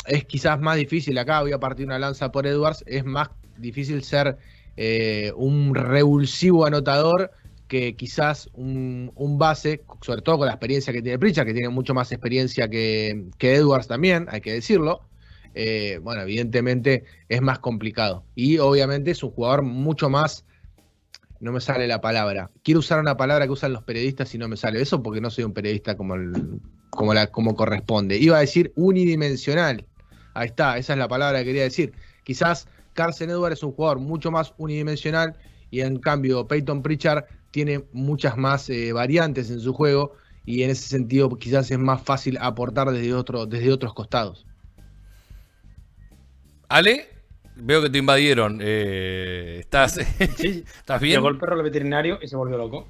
es 0.06 0.24
quizás 0.26 0.60
más 0.60 0.76
difícil, 0.76 1.18
acá 1.18 1.40
voy 1.40 1.50
a 1.50 1.58
partir 1.58 1.86
una 1.86 1.98
lanza 1.98 2.30
por 2.30 2.46
Edwards, 2.46 2.84
es 2.86 3.04
más 3.04 3.30
difícil 3.58 4.04
ser 4.04 4.38
eh, 4.76 5.32
un 5.34 5.74
revulsivo 5.74 6.66
anotador 6.66 7.32
que 7.72 7.96
quizás 7.96 8.50
un, 8.52 9.10
base, 9.38 9.82
sobre 10.02 10.20
todo 10.20 10.36
con 10.36 10.46
la 10.46 10.52
experiencia 10.52 10.92
que 10.92 11.00
tiene 11.00 11.18
Pritchard, 11.18 11.46
que 11.46 11.54
tiene 11.54 11.70
mucho 11.70 11.94
más 11.94 12.12
experiencia 12.12 12.68
que, 12.68 13.30
Edwards 13.40 13.88
también, 13.88 14.26
hay 14.30 14.42
que 14.42 14.52
decirlo, 14.52 15.00
eh, 15.54 15.98
bueno, 16.02 16.20
evidentemente 16.20 17.04
es 17.30 17.40
más 17.40 17.60
complicado. 17.60 18.26
Y 18.34 18.58
obviamente 18.58 19.12
es 19.12 19.22
un 19.22 19.30
jugador 19.30 19.62
mucho 19.62 20.10
más, 20.10 20.44
no 21.40 21.50
me 21.50 21.62
sale 21.62 21.86
la 21.86 22.02
palabra, 22.02 22.50
quiero 22.62 22.80
usar 22.80 23.00
una 23.00 23.16
palabra 23.16 23.46
que 23.46 23.52
usan 23.52 23.72
los 23.72 23.84
periodistas 23.84 24.34
y 24.34 24.38
no 24.38 24.48
me 24.48 24.58
sale 24.58 24.82
eso 24.82 25.02
porque 25.02 25.22
no 25.22 25.30
soy 25.30 25.44
un 25.44 25.54
periodista 25.54 25.96
como, 25.96 26.16
como, 26.90 27.14
la, 27.14 27.28
como 27.28 27.56
corresponde. 27.56 28.18
Iba 28.18 28.36
a 28.36 28.40
decir 28.40 28.74
unidimensional. 28.76 29.86
Ahí 30.34 30.48
está, 30.48 30.76
esa 30.76 30.92
es 30.92 30.98
la 30.98 31.08
palabra 31.08 31.38
que 31.38 31.46
quería 31.46 31.62
decir. 31.62 31.94
Quizás 32.22 32.68
Carson 32.92 33.30
Edwards 33.30 33.60
es 33.60 33.62
un 33.62 33.72
jugador 33.72 33.98
mucho 33.98 34.30
más 34.30 34.52
unidimensional 34.58 35.38
y 35.70 35.80
en 35.80 35.98
cambio 36.00 36.46
Peyton 36.46 36.82
Pritchard 36.82 37.24
tiene 37.52 37.84
muchas 37.92 38.36
más 38.36 38.68
eh, 38.70 38.92
variantes 38.92 39.50
en 39.50 39.60
su 39.60 39.72
juego 39.72 40.14
y 40.44 40.64
en 40.64 40.70
ese 40.70 40.88
sentido 40.88 41.28
quizás 41.38 41.70
es 41.70 41.78
más 41.78 42.02
fácil 42.02 42.36
aportar 42.40 42.90
desde, 42.90 43.14
otro, 43.14 43.46
desde 43.46 43.70
otros 43.70 43.94
costados. 43.94 44.44
Ale, 46.68 47.08
veo 47.54 47.82
que 47.82 47.90
te 47.90 47.98
invadieron. 47.98 48.58
Eh, 48.60 49.58
¿estás, 49.60 49.98
¿Estás 50.18 51.00
bien? 51.00 51.16
Llegó 51.20 51.28
el 51.28 51.38
perro 51.38 51.54
al 51.54 51.62
veterinario 51.62 52.18
y 52.20 52.26
se 52.26 52.34
volvió 52.34 52.56
loco. 52.56 52.88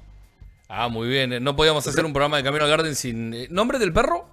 Ah, 0.69 0.87
muy 0.87 1.07
bien. 1.07 1.43
No 1.43 1.55
podíamos 1.55 1.85
hacer 1.85 2.03
un 2.05 2.13
programa 2.13 2.37
de 2.37 2.43
Camino 2.43 2.63
al 2.63 2.69
Garden 2.71 2.95
sin. 2.95 3.33
eh, 3.33 3.47
¿Nombre 3.51 3.77
del 3.77 3.93
perro? 3.93 4.27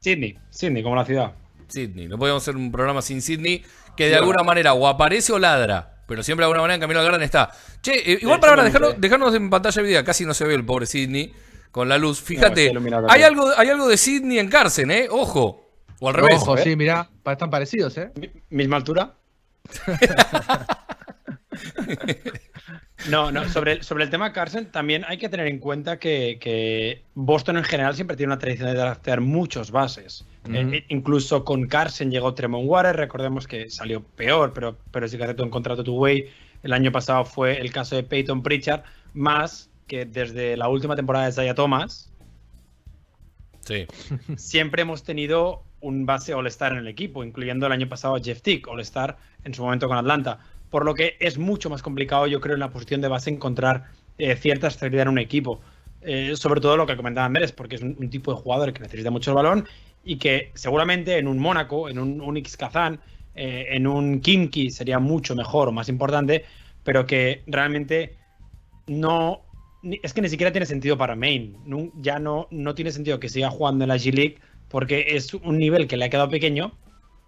Sydney, 0.00 0.38
Sydney, 0.50 0.82
como 0.82 0.96
la 0.96 1.04
ciudad. 1.04 1.34
Sydney. 1.68 2.08
No 2.08 2.18
podíamos 2.18 2.42
hacer 2.42 2.56
un 2.56 2.72
programa 2.72 3.02
sin 3.02 3.20
Sydney 3.22 3.64
que 3.96 4.08
de 4.08 4.16
alguna 4.16 4.42
manera 4.42 4.72
o 4.72 4.88
aparece 4.88 5.32
o 5.32 5.38
ladra. 5.38 5.95
Pero 6.06 6.22
siempre 6.22 6.42
de 6.42 6.46
alguna 6.46 6.62
manera 6.62 6.74
en 6.76 6.80
Camino 6.80 7.00
al 7.00 7.06
Garden 7.06 7.22
está. 7.22 7.50
Che, 7.82 7.92
eh, 8.12 8.18
igual 8.22 8.38
para 8.40 8.52
ahora, 8.52 8.62
dejarnos, 8.64 8.90
Excelente. 8.90 9.08
dejarnos 9.08 9.34
en 9.34 9.50
pantalla 9.50 9.82
de 9.82 9.88
vida. 9.88 10.04
Casi 10.04 10.24
no 10.24 10.34
se 10.34 10.44
ve 10.44 10.54
el 10.54 10.64
pobre 10.64 10.86
Sydney 10.86 11.32
con 11.72 11.88
la 11.88 11.98
luz. 11.98 12.20
Fíjate, 12.20 12.68
hay, 12.68 12.72
también. 12.74 12.94
algo, 13.24 13.50
hay 13.56 13.68
algo 13.70 13.88
de 13.88 13.96
Sydney 13.96 14.38
en 14.38 14.48
Carson, 14.48 14.90
¿eh? 14.90 15.08
Ojo. 15.10 15.62
O 16.00 16.08
al 16.08 16.14
revés. 16.14 16.36
Ojo, 16.42 16.56
¿eh? 16.58 16.62
sí, 16.62 16.76
mirá, 16.76 17.08
están 17.26 17.50
parecidos, 17.50 17.96
¿eh? 17.98 18.10
Mi- 18.14 18.30
Misma 18.50 18.76
altura. 18.76 19.14
No, 23.10 23.30
no, 23.30 23.48
sobre, 23.48 23.72
el- 23.72 23.82
sobre 23.84 24.04
el 24.04 24.10
tema 24.10 24.32
Carson, 24.32 24.66
también 24.66 25.04
hay 25.06 25.18
que 25.18 25.28
tener 25.28 25.46
en 25.46 25.58
cuenta 25.58 25.98
que, 25.98 26.38
que 26.40 27.04
Boston 27.14 27.58
en 27.58 27.64
general 27.64 27.94
siempre 27.94 28.16
tiene 28.16 28.32
una 28.32 28.38
tradición 28.38 28.68
de 28.68 28.74
draftear 28.74 29.20
muchos 29.20 29.70
bases. 29.70 30.24
Eh, 30.52 30.84
incluso 30.88 31.44
con 31.44 31.66
Carson 31.66 32.10
llegó 32.10 32.34
Tremont 32.34 32.68
Waters, 32.68 32.96
recordemos 32.96 33.46
que 33.46 33.70
salió 33.70 34.02
peor, 34.02 34.52
pero, 34.52 34.76
pero 34.90 35.08
sí 35.08 35.16
que 35.16 35.24
aceptó 35.24 35.42
un 35.42 35.50
contrato 35.50 35.82
two 35.84 35.94
way. 35.94 36.28
El 36.62 36.72
año 36.72 36.92
pasado 36.92 37.24
fue 37.24 37.60
el 37.60 37.72
caso 37.72 37.96
de 37.96 38.02
Peyton 38.02 38.42
Pritchard, 38.42 38.82
más 39.14 39.70
que 39.86 40.04
desde 40.04 40.56
la 40.56 40.68
última 40.68 40.96
temporada 40.96 41.26
de 41.26 41.32
Zaya 41.32 41.54
Thomas, 41.54 42.12
Sí. 43.66 43.86
siempre 44.36 44.82
hemos 44.82 45.02
tenido 45.02 45.64
un 45.80 46.06
base 46.06 46.34
All-Star 46.34 46.72
en 46.72 46.78
el 46.78 46.88
equipo, 46.88 47.24
incluyendo 47.24 47.66
el 47.66 47.72
año 47.72 47.88
pasado 47.88 48.14
a 48.14 48.20
Jeff 48.20 48.40
Tick, 48.40 48.66
All-Star 48.68 49.16
en 49.44 49.54
su 49.54 49.62
momento 49.62 49.88
con 49.88 49.98
Atlanta. 49.98 50.38
Por 50.70 50.84
lo 50.84 50.94
que 50.94 51.16
es 51.20 51.38
mucho 51.38 51.68
más 51.70 51.82
complicado, 51.82 52.26
yo 52.26 52.40
creo, 52.40 52.54
en 52.54 52.60
la 52.60 52.70
posición 52.70 53.00
de 53.00 53.08
base 53.08 53.30
encontrar 53.30 53.84
eh, 54.18 54.34
cierta 54.36 54.68
estabilidad 54.68 55.02
en 55.02 55.08
un 55.10 55.18
equipo. 55.18 55.60
Eh, 56.02 56.36
sobre 56.36 56.60
todo 56.60 56.76
lo 56.76 56.86
que 56.86 56.96
comentaba 56.96 57.26
Andrés, 57.26 57.52
porque 57.52 57.76
es 57.76 57.82
un, 57.82 57.96
un 57.98 58.08
tipo 58.08 58.32
de 58.32 58.40
jugador 58.40 58.72
que 58.72 58.80
necesita 58.80 59.10
mucho 59.10 59.32
el 59.32 59.36
balón 59.36 59.68
y 60.06 60.18
que 60.18 60.52
seguramente 60.54 61.18
en 61.18 61.28
un 61.28 61.38
Mónaco, 61.38 61.88
en 61.90 61.98
un 61.98 62.20
Unix 62.22 62.56
Kazan, 62.56 63.02
eh, 63.34 63.66
en 63.70 63.86
un 63.88 64.20
Kimki 64.20 64.70
sería 64.70 64.98
mucho 65.00 65.36
mejor 65.36 65.68
o 65.68 65.72
más 65.72 65.88
importante, 65.90 66.46
pero 66.84 67.06
que 67.06 67.44
realmente 67.48 68.18
no. 68.86 69.42
Es 69.82 70.12
que 70.14 70.22
ni 70.22 70.28
siquiera 70.28 70.52
tiene 70.52 70.66
sentido 70.66 70.96
para 70.98 71.14
Maine. 71.16 71.60
Nu- 71.64 71.92
ya 71.94 72.18
no, 72.18 72.48
no 72.50 72.74
tiene 72.74 72.90
sentido 72.90 73.20
que 73.20 73.28
siga 73.28 73.50
jugando 73.50 73.84
en 73.84 73.88
la 73.88 73.96
G-League 73.96 74.40
porque 74.68 75.06
es 75.16 75.32
un 75.34 75.58
nivel 75.58 75.86
que 75.86 75.96
le 75.96 76.06
ha 76.06 76.10
quedado 76.10 76.28
pequeño, 76.30 76.78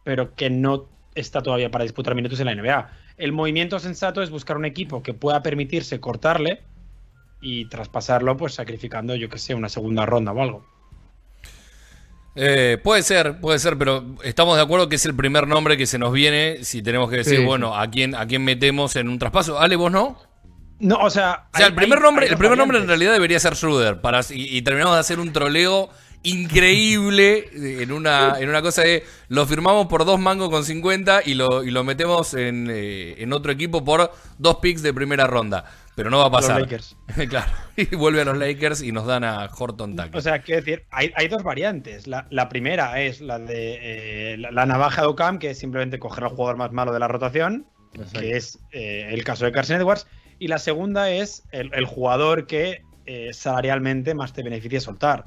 pero 0.03 0.35
que 0.35 0.51
no 0.51 0.91
está 1.15 1.43
todavía 1.43 1.71
para 1.71 1.85
disputar 1.85 2.15
minutos 2.15 2.41
en 2.41 2.47
la 2.47 2.53
NBA. 2.53 2.93
El 3.17 3.33
movimiento 3.33 3.79
sensato 3.79 4.23
es 4.23 4.31
buscar 4.31 4.57
un 4.57 4.65
equipo 4.65 5.03
que 5.03 5.15
pueda 5.15 5.43
permitirse 5.43 6.01
cortarle 6.01 6.69
y 7.41 7.67
traspasarlo, 7.67 8.37
pues 8.37 8.55
sacrificando, 8.55 9.17
yo 9.17 9.29
que 9.31 9.39
sé, 9.39 9.55
una 9.55 9.69
segunda 9.71 10.07
ronda 10.07 10.33
o 10.33 10.43
algo. 10.43 10.69
Eh, 12.35 12.79
puede 12.83 13.03
ser, 13.03 13.41
puede 13.41 13.59
ser, 13.59 13.77
pero 13.79 14.05
estamos 14.23 14.57
de 14.57 14.63
acuerdo 14.63 14.89
que 14.89 14.97
es 14.97 15.05
el 15.07 15.15
primer 15.15 15.49
nombre 15.49 15.77
que 15.77 15.87
se 15.87 15.99
nos 15.99 16.13
viene 16.13 16.63
si 16.63 16.83
tenemos 16.83 17.11
que 17.11 17.17
decir, 17.17 17.39
Sí, 17.39 17.45
bueno, 17.45 17.77
¿a 17.77 17.89
quién, 17.91 18.15
a 18.15 18.27
quién 18.27 18.45
metemos 18.45 18.95
en 18.97 19.09
un 19.09 19.19
traspaso. 19.19 19.59
Ale, 19.59 19.75
vos 19.77 19.91
no. 19.91 20.19
No, 20.81 20.99
o 20.99 21.11
sea. 21.11 21.49
O 21.53 21.57
sea, 21.57 21.67
hay- 21.67 21.71
el 21.71 21.75
primer 21.75 22.01
nombre, 22.01 22.29
el 22.29 22.37
primer 22.37 22.57
nombre 22.57 22.79
en 22.79 22.87
realidad 22.87 23.13
debería 23.13 23.41
ser 23.41 23.57
Schroeder. 23.57 24.01
Para, 24.01 24.21
y, 24.31 24.57
y 24.57 24.63
terminamos 24.63 24.95
de 24.95 25.01
hacer 25.01 25.19
un 25.19 25.33
troleo 25.33 25.91
increíble 26.23 27.49
en 27.83 27.93
una, 27.93 28.37
en 28.41 28.49
una 28.49 28.63
cosa 28.63 28.83
de 28.83 29.05
lo 29.29 29.47
firmamos 29.47 29.87
por 29.87 30.05
dos 30.05 30.19
mangos 30.21 30.51
con 30.51 30.65
50 30.65 31.23
y 31.25 31.35
lo, 31.35 31.63
y 31.65 31.71
lo 31.71 31.85
metemos 31.85 32.35
en, 32.35 32.69
eh, 32.71 33.17
en 33.19 33.33
otro 33.33 33.53
equipo 33.53 33.85
por 33.85 34.13
dos 34.39 34.57
picks 34.57 34.83
de 34.83 34.93
primera 34.95 35.27
ronda. 35.27 35.65
Pero 35.99 36.11
no 36.11 36.19
va 36.19 36.27
a 36.27 36.29
Los 36.29 36.47
pasar. 36.47 36.61
Lakers. 36.61 36.97
claro. 37.29 37.51
Y 37.77 37.97
vuelve 37.97 38.21
a 38.21 38.25
los 38.25 38.39
Lakers 38.39 38.83
y 38.85 38.93
nos 38.93 39.05
dan 39.05 39.25
a 39.25 39.47
Horton 39.47 39.97
Tucker. 39.97 40.17
O 40.17 40.21
sea, 40.21 40.39
quiero 40.43 40.61
decir, 40.61 40.85
hay, 40.93 41.11
hay 41.17 41.27
dos 41.27 41.43
variantes. 41.43 42.07
La, 42.07 42.29
la 42.31 42.49
primera 42.49 43.01
es 43.03 43.21
la 43.21 43.41
de 43.41 43.79
eh, 44.33 44.37
la, 44.39 44.53
la 44.53 44.65
navaja 44.65 45.03
de 45.03 45.09
Ocam, 45.09 45.41
que 45.41 45.51
es 45.51 45.59
simplemente 45.59 45.99
coger 45.99 46.23
al 46.23 46.31
jugador 46.31 46.57
más 46.57 46.71
malo 46.71 46.93
de 46.93 47.01
la 47.01 47.09
rotación, 47.09 47.67
Exacto. 47.95 48.21
que 48.21 48.37
es 48.37 48.61
eh, 48.71 49.09
el 49.11 49.25
caso 49.25 49.45
de 49.45 49.51
Carson 49.51 49.81
Edwards. 49.81 50.07
Y 50.39 50.47
la 50.47 50.59
segunda 50.59 51.11
es 51.11 51.43
el, 51.51 51.75
el 51.75 51.85
jugador 51.85 52.47
que 52.47 52.83
eh, 53.07 53.31
salarialmente 53.33 54.15
más 54.15 54.33
te 54.33 54.45
beneficia 54.45 54.81
soltar. 54.81 55.25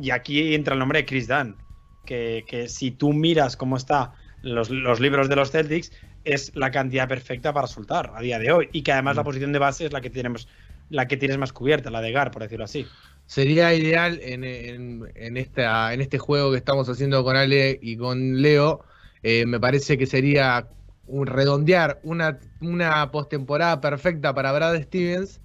Y 0.00 0.08
aquí 0.08 0.54
entra 0.54 0.72
el 0.72 0.78
nombre 0.78 1.00
de 1.00 1.04
Chris 1.04 1.28
Dunn, 1.28 1.54
que, 2.06 2.46
que 2.48 2.70
si 2.70 2.92
tú 2.92 3.12
miras 3.12 3.58
cómo 3.58 3.76
está 3.76 4.14
los, 4.40 4.70
los 4.70 5.00
libros 5.00 5.28
de 5.28 5.36
los 5.36 5.50
Celtics, 5.50 5.92
es 6.26 6.52
la 6.56 6.70
cantidad 6.70 7.08
perfecta 7.08 7.52
para 7.52 7.66
soltar 7.66 8.12
a 8.14 8.20
día 8.20 8.38
de 8.38 8.52
hoy. 8.52 8.68
Y 8.72 8.82
que 8.82 8.92
además 8.92 9.16
la 9.16 9.24
posición 9.24 9.52
de 9.52 9.58
base 9.58 9.86
es 9.86 9.92
la 9.92 10.00
que 10.00 10.10
tenemos, 10.10 10.48
la 10.88 11.06
que 11.08 11.16
tienes 11.16 11.38
más 11.38 11.52
cubierta, 11.52 11.90
la 11.90 12.00
de 12.02 12.12
Gar, 12.12 12.30
por 12.30 12.42
decirlo 12.42 12.64
así. 12.64 12.94
Sería 13.26 13.74
ideal 13.74 14.20
en, 14.22 14.44
en- 14.44 15.12
en 15.14 15.36
esta, 15.36 15.92
en 15.94 16.00
este 16.00 16.18
juego 16.18 16.52
que 16.52 16.58
estamos 16.58 16.88
haciendo 16.88 17.24
con 17.24 17.36
Ale 17.36 17.78
y 17.82 17.96
con 17.96 18.40
Leo. 18.42 18.84
eh, 19.22 19.46
me 19.46 19.58
parece 19.60 19.98
que 19.98 20.06
sería 20.06 20.70
un 21.06 21.26
redondear 21.26 22.00
una, 22.04 22.38
una 22.60 23.10
postemporada 23.10 23.80
perfecta 23.80 24.34
para 24.34 24.52
Brad 24.52 24.80
Stevens. 24.82 25.42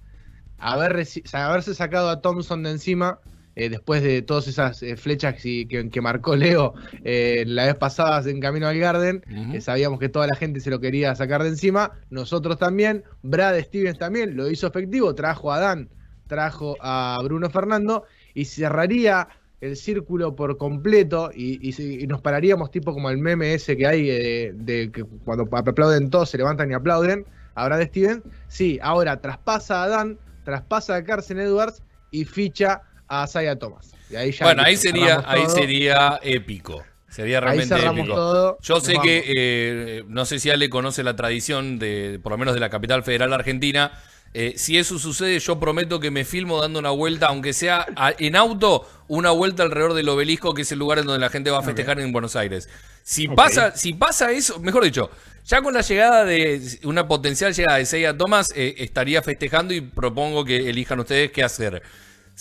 Haber, 0.58 1.06
haberse 1.34 1.74
sacado 1.74 2.10
a 2.10 2.20
Thompson 2.22 2.62
de 2.64 2.70
encima. 2.72 3.20
Eh, 3.54 3.68
después 3.68 4.02
de 4.02 4.22
todas 4.22 4.48
esas 4.48 4.82
eh, 4.82 4.96
flechas 4.96 5.40
que, 5.40 5.88
que 5.90 6.00
marcó 6.00 6.36
Leo 6.36 6.74
eh, 7.04 7.44
la 7.46 7.66
vez 7.66 7.74
pasada 7.74 8.28
en 8.28 8.40
Camino 8.40 8.66
al 8.66 8.78
Garden, 8.78 9.24
eh, 9.54 9.60
sabíamos 9.60 9.98
que 9.98 10.08
toda 10.08 10.26
la 10.26 10.36
gente 10.36 10.60
se 10.60 10.70
lo 10.70 10.80
quería 10.80 11.14
sacar 11.14 11.42
de 11.42 11.50
encima, 11.50 11.92
nosotros 12.10 12.58
también, 12.58 13.04
Brad 13.22 13.58
Stevens 13.60 13.98
también 13.98 14.36
lo 14.36 14.50
hizo 14.50 14.66
efectivo, 14.66 15.14
trajo 15.14 15.52
a 15.52 15.60
Dan, 15.60 15.88
trajo 16.26 16.76
a 16.80 17.18
Bruno 17.22 17.50
Fernando 17.50 18.04
y 18.34 18.44
cerraría 18.46 19.28
el 19.62 19.76
círculo 19.76 20.34
por 20.34 20.58
completo 20.58 21.30
y, 21.32 21.70
y 21.70 22.06
nos 22.08 22.20
pararíamos 22.20 22.72
tipo 22.72 22.92
como 22.92 23.10
el 23.10 23.18
meme 23.18 23.54
ese 23.54 23.76
que 23.76 23.86
hay 23.86 24.10
eh, 24.10 24.52
de 24.54 24.90
que 24.90 25.04
cuando 25.04 25.48
aplauden 25.52 26.10
todos 26.10 26.30
se 26.30 26.38
levantan 26.38 26.70
y 26.70 26.74
aplauden 26.74 27.24
a 27.54 27.66
Brad 27.66 27.86
Stevens. 27.86 28.22
Sí, 28.48 28.80
ahora 28.82 29.20
traspasa 29.20 29.84
a 29.84 29.88
Dan, 29.88 30.18
traspasa 30.44 30.96
a 30.96 31.04
Carson 31.04 31.38
Edwards 31.38 31.80
y 32.10 32.24
ficha 32.24 32.82
a 33.20 33.24
Isaiah 33.24 33.56
Thomas. 33.56 33.92
Y 34.10 34.16
ahí 34.16 34.32
ya 34.32 34.44
Bueno, 34.44 34.62
ahí 34.62 34.76
sería, 34.76 35.22
ahí 35.26 35.42
sería 35.48 36.18
épico. 36.22 36.82
Sería 37.08 37.40
realmente 37.40 37.74
épico. 37.74 38.14
todo. 38.14 38.58
Yo 38.62 38.80
sé 38.80 38.92
vamos. 38.92 39.06
que, 39.06 39.24
eh, 39.36 40.04
no 40.08 40.24
sé 40.24 40.38
si 40.38 40.48
Ale 40.50 40.70
conoce 40.70 41.02
la 41.02 41.14
tradición 41.14 41.78
de, 41.78 42.18
por 42.22 42.32
lo 42.32 42.38
menos 42.38 42.54
de 42.54 42.60
la 42.60 42.70
capital 42.70 43.02
federal 43.04 43.32
argentina. 43.32 43.92
Eh, 44.34 44.54
si 44.56 44.78
eso 44.78 44.98
sucede, 44.98 45.38
yo 45.40 45.60
prometo 45.60 46.00
que 46.00 46.10
me 46.10 46.24
filmo 46.24 46.58
dando 46.62 46.78
una 46.78 46.88
vuelta, 46.88 47.26
aunque 47.26 47.52
sea 47.52 47.86
a- 47.96 48.14
en 48.18 48.34
auto, 48.34 48.88
una 49.08 49.30
vuelta 49.30 49.62
alrededor 49.62 49.92
del 49.92 50.08
obelisco, 50.08 50.54
que 50.54 50.62
es 50.62 50.72
el 50.72 50.78
lugar 50.78 50.98
en 51.00 51.04
donde 51.06 51.20
la 51.20 51.28
gente 51.28 51.50
va 51.50 51.58
a 51.58 51.62
festejar 51.62 52.00
en 52.00 52.12
Buenos 52.12 52.34
Aires. 52.34 52.66
Si 53.02 53.28
pasa, 53.28 53.76
si 53.76 53.92
pasa 53.92 54.30
eso, 54.32 54.58
mejor 54.60 54.82
dicho, 54.84 55.10
ya 55.44 55.60
con 55.60 55.74
la 55.74 55.82
llegada 55.82 56.24
de 56.24 56.62
una 56.84 57.08
potencial 57.08 57.52
llegada 57.52 57.76
de 57.76 57.84
Seiya 57.84 58.16
Thomas, 58.16 58.50
eh, 58.56 58.76
estaría 58.78 59.20
festejando 59.20 59.74
y 59.74 59.82
propongo 59.82 60.46
que 60.46 60.70
elijan 60.70 60.98
ustedes 60.98 61.30
qué 61.30 61.42
hacer. 61.42 61.82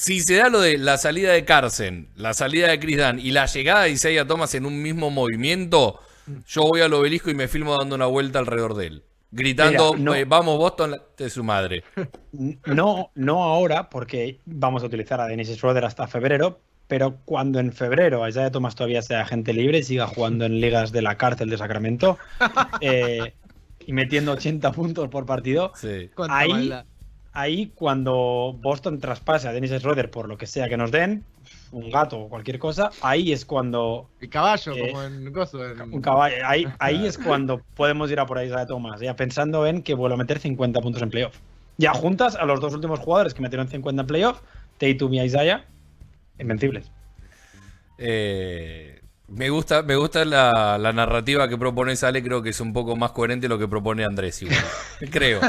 Si 0.01 0.19
se 0.21 0.37
da 0.37 0.49
lo 0.49 0.61
de 0.61 0.79
la 0.79 0.97
salida 0.97 1.31
de 1.31 1.45
Carson, 1.45 2.07
la 2.15 2.33
salida 2.33 2.69
de 2.69 2.79
Chris 2.79 2.97
Dunn 2.97 3.19
y 3.19 3.29
la 3.29 3.45
llegada 3.45 3.83
de 3.83 3.91
Isaiah 3.91 4.25
Thomas 4.25 4.55
en 4.55 4.65
un 4.65 4.81
mismo 4.81 5.11
movimiento, 5.11 5.99
yo 6.47 6.63
voy 6.63 6.81
al 6.81 6.91
obelisco 6.95 7.29
y 7.29 7.35
me 7.35 7.47
filmo 7.47 7.77
dando 7.77 7.93
una 7.97 8.07
vuelta 8.07 8.39
alrededor 8.39 8.73
de 8.73 8.87
él. 8.87 9.03
Gritando, 9.29 9.93
Mira, 9.93 10.03
no- 10.03 10.15
eh, 10.15 10.25
vamos 10.25 10.57
Boston 10.57 10.89
la- 10.91 11.01
de 11.15 11.29
su 11.29 11.43
madre. 11.43 11.83
No, 12.65 13.11
no 13.13 13.43
ahora, 13.43 13.91
porque 13.91 14.39
vamos 14.45 14.81
a 14.81 14.87
utilizar 14.87 15.21
a 15.21 15.27
Dennis 15.27 15.49
Schroeder 15.55 15.85
hasta 15.85 16.07
febrero, 16.07 16.61
pero 16.87 17.17
cuando 17.23 17.59
en 17.59 17.71
febrero 17.71 18.27
Isaiah 18.27 18.49
Thomas 18.49 18.73
todavía 18.73 19.03
sea 19.03 19.21
agente 19.21 19.53
libre 19.53 19.77
y 19.77 19.83
siga 19.83 20.07
jugando 20.07 20.45
en 20.45 20.59
ligas 20.61 20.91
de 20.91 21.03
la 21.03 21.15
cárcel 21.15 21.47
de 21.51 21.59
Sacramento 21.59 22.17
eh, 22.81 23.33
y 23.85 23.93
metiendo 23.93 24.31
80 24.31 24.71
puntos 24.71 25.09
por 25.09 25.27
partido, 25.27 25.71
Sí. 25.75 26.09
Ahí-. 26.27 26.71
Ahí 27.33 27.71
cuando 27.75 28.55
Boston 28.61 28.99
traspase 28.99 29.47
a 29.47 29.53
Dennis 29.53 29.71
Schroeder 29.71 30.09
por 30.11 30.27
lo 30.27 30.37
que 30.37 30.47
sea 30.47 30.67
que 30.69 30.77
nos 30.77 30.91
den, 30.91 31.23
un 31.71 31.89
gato 31.89 32.19
o 32.19 32.29
cualquier 32.29 32.59
cosa, 32.59 32.91
ahí 33.01 33.31
es 33.31 33.45
cuando 33.45 34.09
El 34.19 34.29
caballo, 34.29 34.73
Eh, 34.73 34.87
como 34.89 35.03
en 35.03 35.27
en- 35.27 35.93
un 35.93 36.01
caballo, 36.01 36.35
ahí, 36.45 36.67
ahí 36.79 37.05
es 37.05 37.17
cuando 37.17 37.61
podemos 37.75 38.11
ir 38.11 38.19
a 38.19 38.25
por 38.25 38.37
ahí 38.37 38.47
Isaiah 38.47 38.65
Thomas, 38.65 38.99
ya 38.99 39.15
pensando 39.15 39.65
en 39.65 39.81
que 39.81 39.93
vuelve 39.93 40.15
a 40.15 40.17
meter 40.17 40.39
50 40.39 40.81
puntos 40.81 41.01
en 41.01 41.09
playoff. 41.09 41.37
Ya 41.77 41.93
juntas 41.93 42.35
a 42.35 42.45
los 42.45 42.59
dos 42.59 42.73
últimos 42.73 42.99
jugadores 42.99 43.33
que 43.33 43.41
metieron 43.41 43.67
50 43.67 44.01
en 44.01 44.07
playoff, 44.07 44.41
Tatum 44.77 45.13
y 45.13 45.21
Isaiah, 45.21 45.65
invencibles. 46.37 46.91
Eh, 47.97 49.00
me 49.31 49.49
gusta, 49.49 49.81
me 49.83 49.95
gusta 49.95 50.25
la, 50.25 50.77
la 50.77 50.93
narrativa 50.93 51.47
que 51.47 51.57
propone 51.57 51.95
Sale, 51.95 52.21
creo 52.21 52.41
que 52.41 52.49
es 52.49 52.59
un 52.59 52.73
poco 52.73 52.95
más 52.95 53.11
coherente 53.11 53.47
lo 53.47 53.57
que 53.57 53.67
propone 53.67 54.03
Andrés 54.03 54.41
igual. 54.41 54.63
creo. 55.11 55.39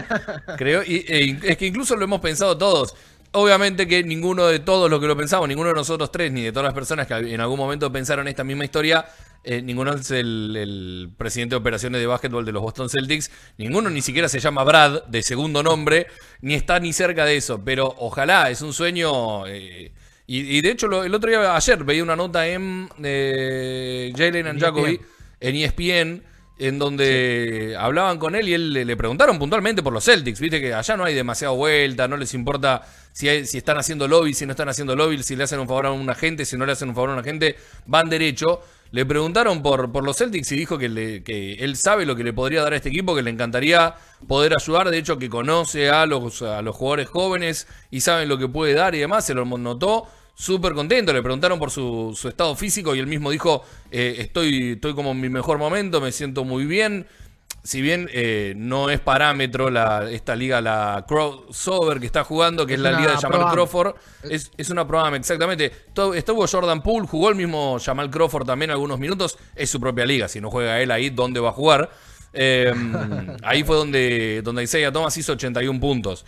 Creo. 0.57 0.83
Y 0.83 1.05
eh, 1.09 1.39
es 1.43 1.57
que 1.57 1.67
incluso 1.67 1.97
lo 1.97 2.05
hemos 2.05 2.21
pensado 2.21 2.57
todos. 2.57 2.95
Obviamente 3.33 3.89
que 3.89 4.05
ninguno 4.05 4.47
de 4.47 4.59
todos 4.59 4.91
los 4.91 5.01
que 5.01 5.07
lo 5.07 5.17
pensamos, 5.17 5.49
ninguno 5.49 5.71
de 5.71 5.75
nosotros 5.75 6.13
tres, 6.13 6.31
ni 6.31 6.43
de 6.43 6.53
todas 6.53 6.65
las 6.67 6.75
personas 6.75 7.07
que 7.07 7.15
en 7.15 7.41
algún 7.41 7.59
momento 7.59 7.91
pensaron 7.91 8.29
esta 8.29 8.45
misma 8.45 8.65
historia, 8.65 9.07
eh, 9.43 9.63
ninguno 9.63 9.95
es 9.95 10.11
el, 10.11 10.55
el 10.55 11.11
presidente 11.17 11.55
de 11.55 11.57
operaciones 11.57 12.01
de 12.01 12.07
básquetbol 12.07 12.45
de 12.45 12.53
los 12.53 12.63
Boston 12.63 12.91
Celtics, 12.91 13.31
ninguno 13.57 13.89
ni 13.89 14.03
siquiera 14.03 14.29
se 14.29 14.39
llama 14.39 14.65
Brad, 14.65 15.05
de 15.05 15.23
segundo 15.23 15.63
nombre, 15.63 16.09
ni 16.43 16.53
está 16.53 16.79
ni 16.79 16.93
cerca 16.93 17.25
de 17.25 17.37
eso, 17.37 17.63
pero 17.65 17.95
ojalá, 17.99 18.51
es 18.51 18.61
un 18.61 18.75
sueño... 18.75 19.47
eh, 19.47 19.93
y, 20.27 20.59
y 20.59 20.61
de 20.63 20.71
hecho, 20.71 20.87
lo- 20.89 21.05
el 21.05 21.15
otro 21.15 21.29
día, 21.31 21.55
ayer, 21.57 21.85
veía 21.85 22.03
una 22.03 22.17
nota 22.17 22.47
en 22.47 22.89
eh, 23.03 24.13
Jalen 24.17 24.47
and 24.47 24.61
Jacoby, 24.61 24.93
ESPN. 24.93 25.07
en 25.41 25.55
E 25.57 25.65
ESPN, 25.65 26.23
en 26.59 26.79
donde 26.79 27.75
hablaban 27.79 28.19
con 28.19 28.35
él 28.37 28.49
y 28.49 28.55
él 28.55 28.73
le, 28.73 28.85
le 28.85 28.97
preguntaron 28.97 29.39
puntualmente 29.39 29.83
por 29.83 29.93
los 29.93 30.05
Celtics. 30.05 30.39
Viste 30.39 30.61
que 30.61 30.73
allá 30.75 30.97
no 30.97 31.05
hay 31.05 31.15
demasiada 31.15 31.53
vuelta, 31.55 32.07
no 32.07 32.17
les 32.17 32.35
importa 32.35 32.83
si, 33.13 33.29
hay- 33.29 33.47
si 33.47 33.59
están 33.59 33.79
haciendo 33.79 34.07
lobby, 34.07 34.33
si 34.35 34.47
no 34.47 34.53
están 34.53 34.69
haciendo 34.69 34.95
lobby, 34.95 35.23
si 35.23 35.35
le 35.35 35.45
hacen 35.45 35.59
un 35.59 35.67
favor 35.67 35.87
a 35.87 35.91
un 35.93 36.09
agente, 36.09 36.45
si 36.45 36.57
no 36.57 36.65
le 36.67 36.73
hacen 36.73 36.89
un 36.91 36.95
favor 36.95 37.11
a 37.11 37.15
un 37.15 37.19
agente, 37.19 37.57
van 37.87 38.09
derecho. 38.09 38.61
Le 38.93 39.07
preguntaron 39.07 39.63
por, 39.63 39.91
por 39.91 40.05
los 40.05 40.19
Celtics 40.19 40.53
y 40.53 40.57
dijo 40.57 40.77
que, 40.79 40.89
le- 40.89 41.23
que 41.23 41.55
él 41.55 41.77
sabe 41.77 42.05
lo 42.07 42.15
que 42.15 42.25
le 42.25 42.33
podría 42.35 42.63
dar 42.63 42.75
a 42.75 42.77
este 42.77 42.91
equipo, 42.91 43.15
que 43.15 43.23
le 43.23 43.31
encantaría 43.31 43.95
poder 44.29 44.55
ayudar. 44.55 44.91
De 44.91 44.99
hecho, 44.99 45.19
que 45.19 45.31
conoce 45.31 45.89
a 45.91 46.05
los, 46.07 46.43
a 46.43 46.61
los 46.63 46.77
jugadores 46.77 47.09
jóvenes 47.09 47.67
y 47.91 48.01
saben 48.03 48.29
lo 48.29 48.37
que 48.39 48.49
puede 48.49 48.75
dar 48.75 48.95
y 48.95 48.99
demás. 48.99 49.25
Se 49.25 49.33
lo 49.35 49.45
notó 49.47 50.07
súper 50.35 50.75
contento. 50.75 51.13
Le 51.15 51.23
preguntaron 51.23 51.59
por 51.59 51.71
su, 51.71 52.15
su 52.15 52.29
estado 52.29 52.55
físico 52.55 52.95
y 52.95 52.99
él 52.99 53.07
mismo 53.07 53.31
dijo: 53.31 53.63
eh, 53.91 54.17
estoy, 54.19 54.73
estoy 54.73 54.95
como 54.95 55.13
en 55.13 55.21
mi 55.21 55.31
mejor 55.31 55.57
momento, 55.59 56.01
me 56.01 56.13
siento 56.13 56.45
muy 56.45 56.67
bien. 56.67 57.07
Si 57.65 57.81
bien 57.81 58.09
eh, 58.13 58.55
no 58.57 58.91
es 58.91 58.99
parámetro 58.99 59.71
la, 59.71 60.11
esta 60.11 60.35
liga, 60.35 60.61
la 60.61 61.05
crossover 61.07 62.01
que 62.01 62.07
está 62.07 62.25
jugando, 62.25 62.67
que 62.67 62.75
es, 62.75 62.79
Es 62.79 62.83
la 62.83 62.93
liga 62.93 63.13
de 63.13 63.19
Jamal. 63.19 63.53
Crawford, 63.53 63.95
es, 64.29 64.51
es 64.57 64.71
una 64.71 64.87
programa, 64.87 65.17
exactamente. 65.17 65.71
Estuvo 66.15 66.45
Jordan 66.47 66.83
Poole, 66.83 67.07
jugó 67.07 67.29
el 67.29 67.37
mismo 67.37 67.79
Jamal 67.79 68.11
Crawford 68.11 68.47
también 68.47 68.73
algunos 68.73 68.99
minutos. 68.99 69.39
Es 69.55 69.71
su 69.71 69.79
propia 69.79 70.05
liga. 70.05 70.27
Si 70.27 70.41
no 70.41 70.51
juega 70.51 70.81
él 70.81 70.91
ahí, 70.91 71.11
¿dónde 71.11 71.39
va 71.39 71.51
a 71.51 71.53
jugar? 71.53 71.91
Eh, 72.33 72.75
ahí 73.45 73.63
fue 73.63 73.77
donde, 73.77 74.43
donde 74.43 74.65
Isaiah 74.65 74.91
Thomas 74.91 75.17
hizo 75.17 75.33
81 75.33 75.79
puntos. 75.79 76.25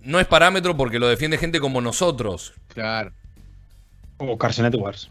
No 0.00 0.20
es 0.20 0.28
parámetro 0.28 0.76
porque 0.76 1.00
lo 1.00 1.08
defiende 1.08 1.38
gente 1.38 1.58
como 1.58 1.80
nosotros. 1.80 2.54
Claro. 2.68 3.12
O 4.18 4.38
Carson 4.38 4.64
Edwards. 4.66 5.10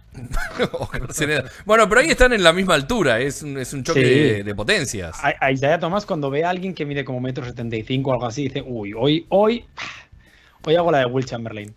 Bueno, 1.66 1.88
pero 1.88 2.02
ahí 2.02 2.10
están 2.10 2.34
en 2.34 2.44
la 2.44 2.54
misma 2.54 2.74
altura. 2.74 3.20
Es 3.20 3.44
un, 3.44 3.58
es 3.58 3.74
un 3.74 3.84
choque 3.84 4.00
Sí. 4.04 4.10
de, 4.10 4.44
de 4.44 4.56
potencias. 4.56 5.18
A, 5.24 5.34
a 5.40 5.52
Isaiah 5.52 5.80
Thomas, 5.80 6.06
cuando 6.06 6.30
ve 6.30 6.44
a 6.44 6.50
alguien 6.50 6.74
que 6.74 6.86
mide 6.86 7.06
como 7.06 7.20
metro 7.20 7.46
setenta 7.46 7.76
y 7.76 7.84
cinco 7.84 8.10
o 8.12 8.14
algo 8.14 8.26
así, 8.26 8.44
dice, 8.44 8.64
uy, 8.66 8.94
hoy, 8.98 9.26
hoy, 9.30 9.66
hoy 10.66 10.76
hago 10.76 10.92
la 10.92 11.00
de 11.00 11.06
Will 11.06 11.26
Chamberlain. 11.26 11.74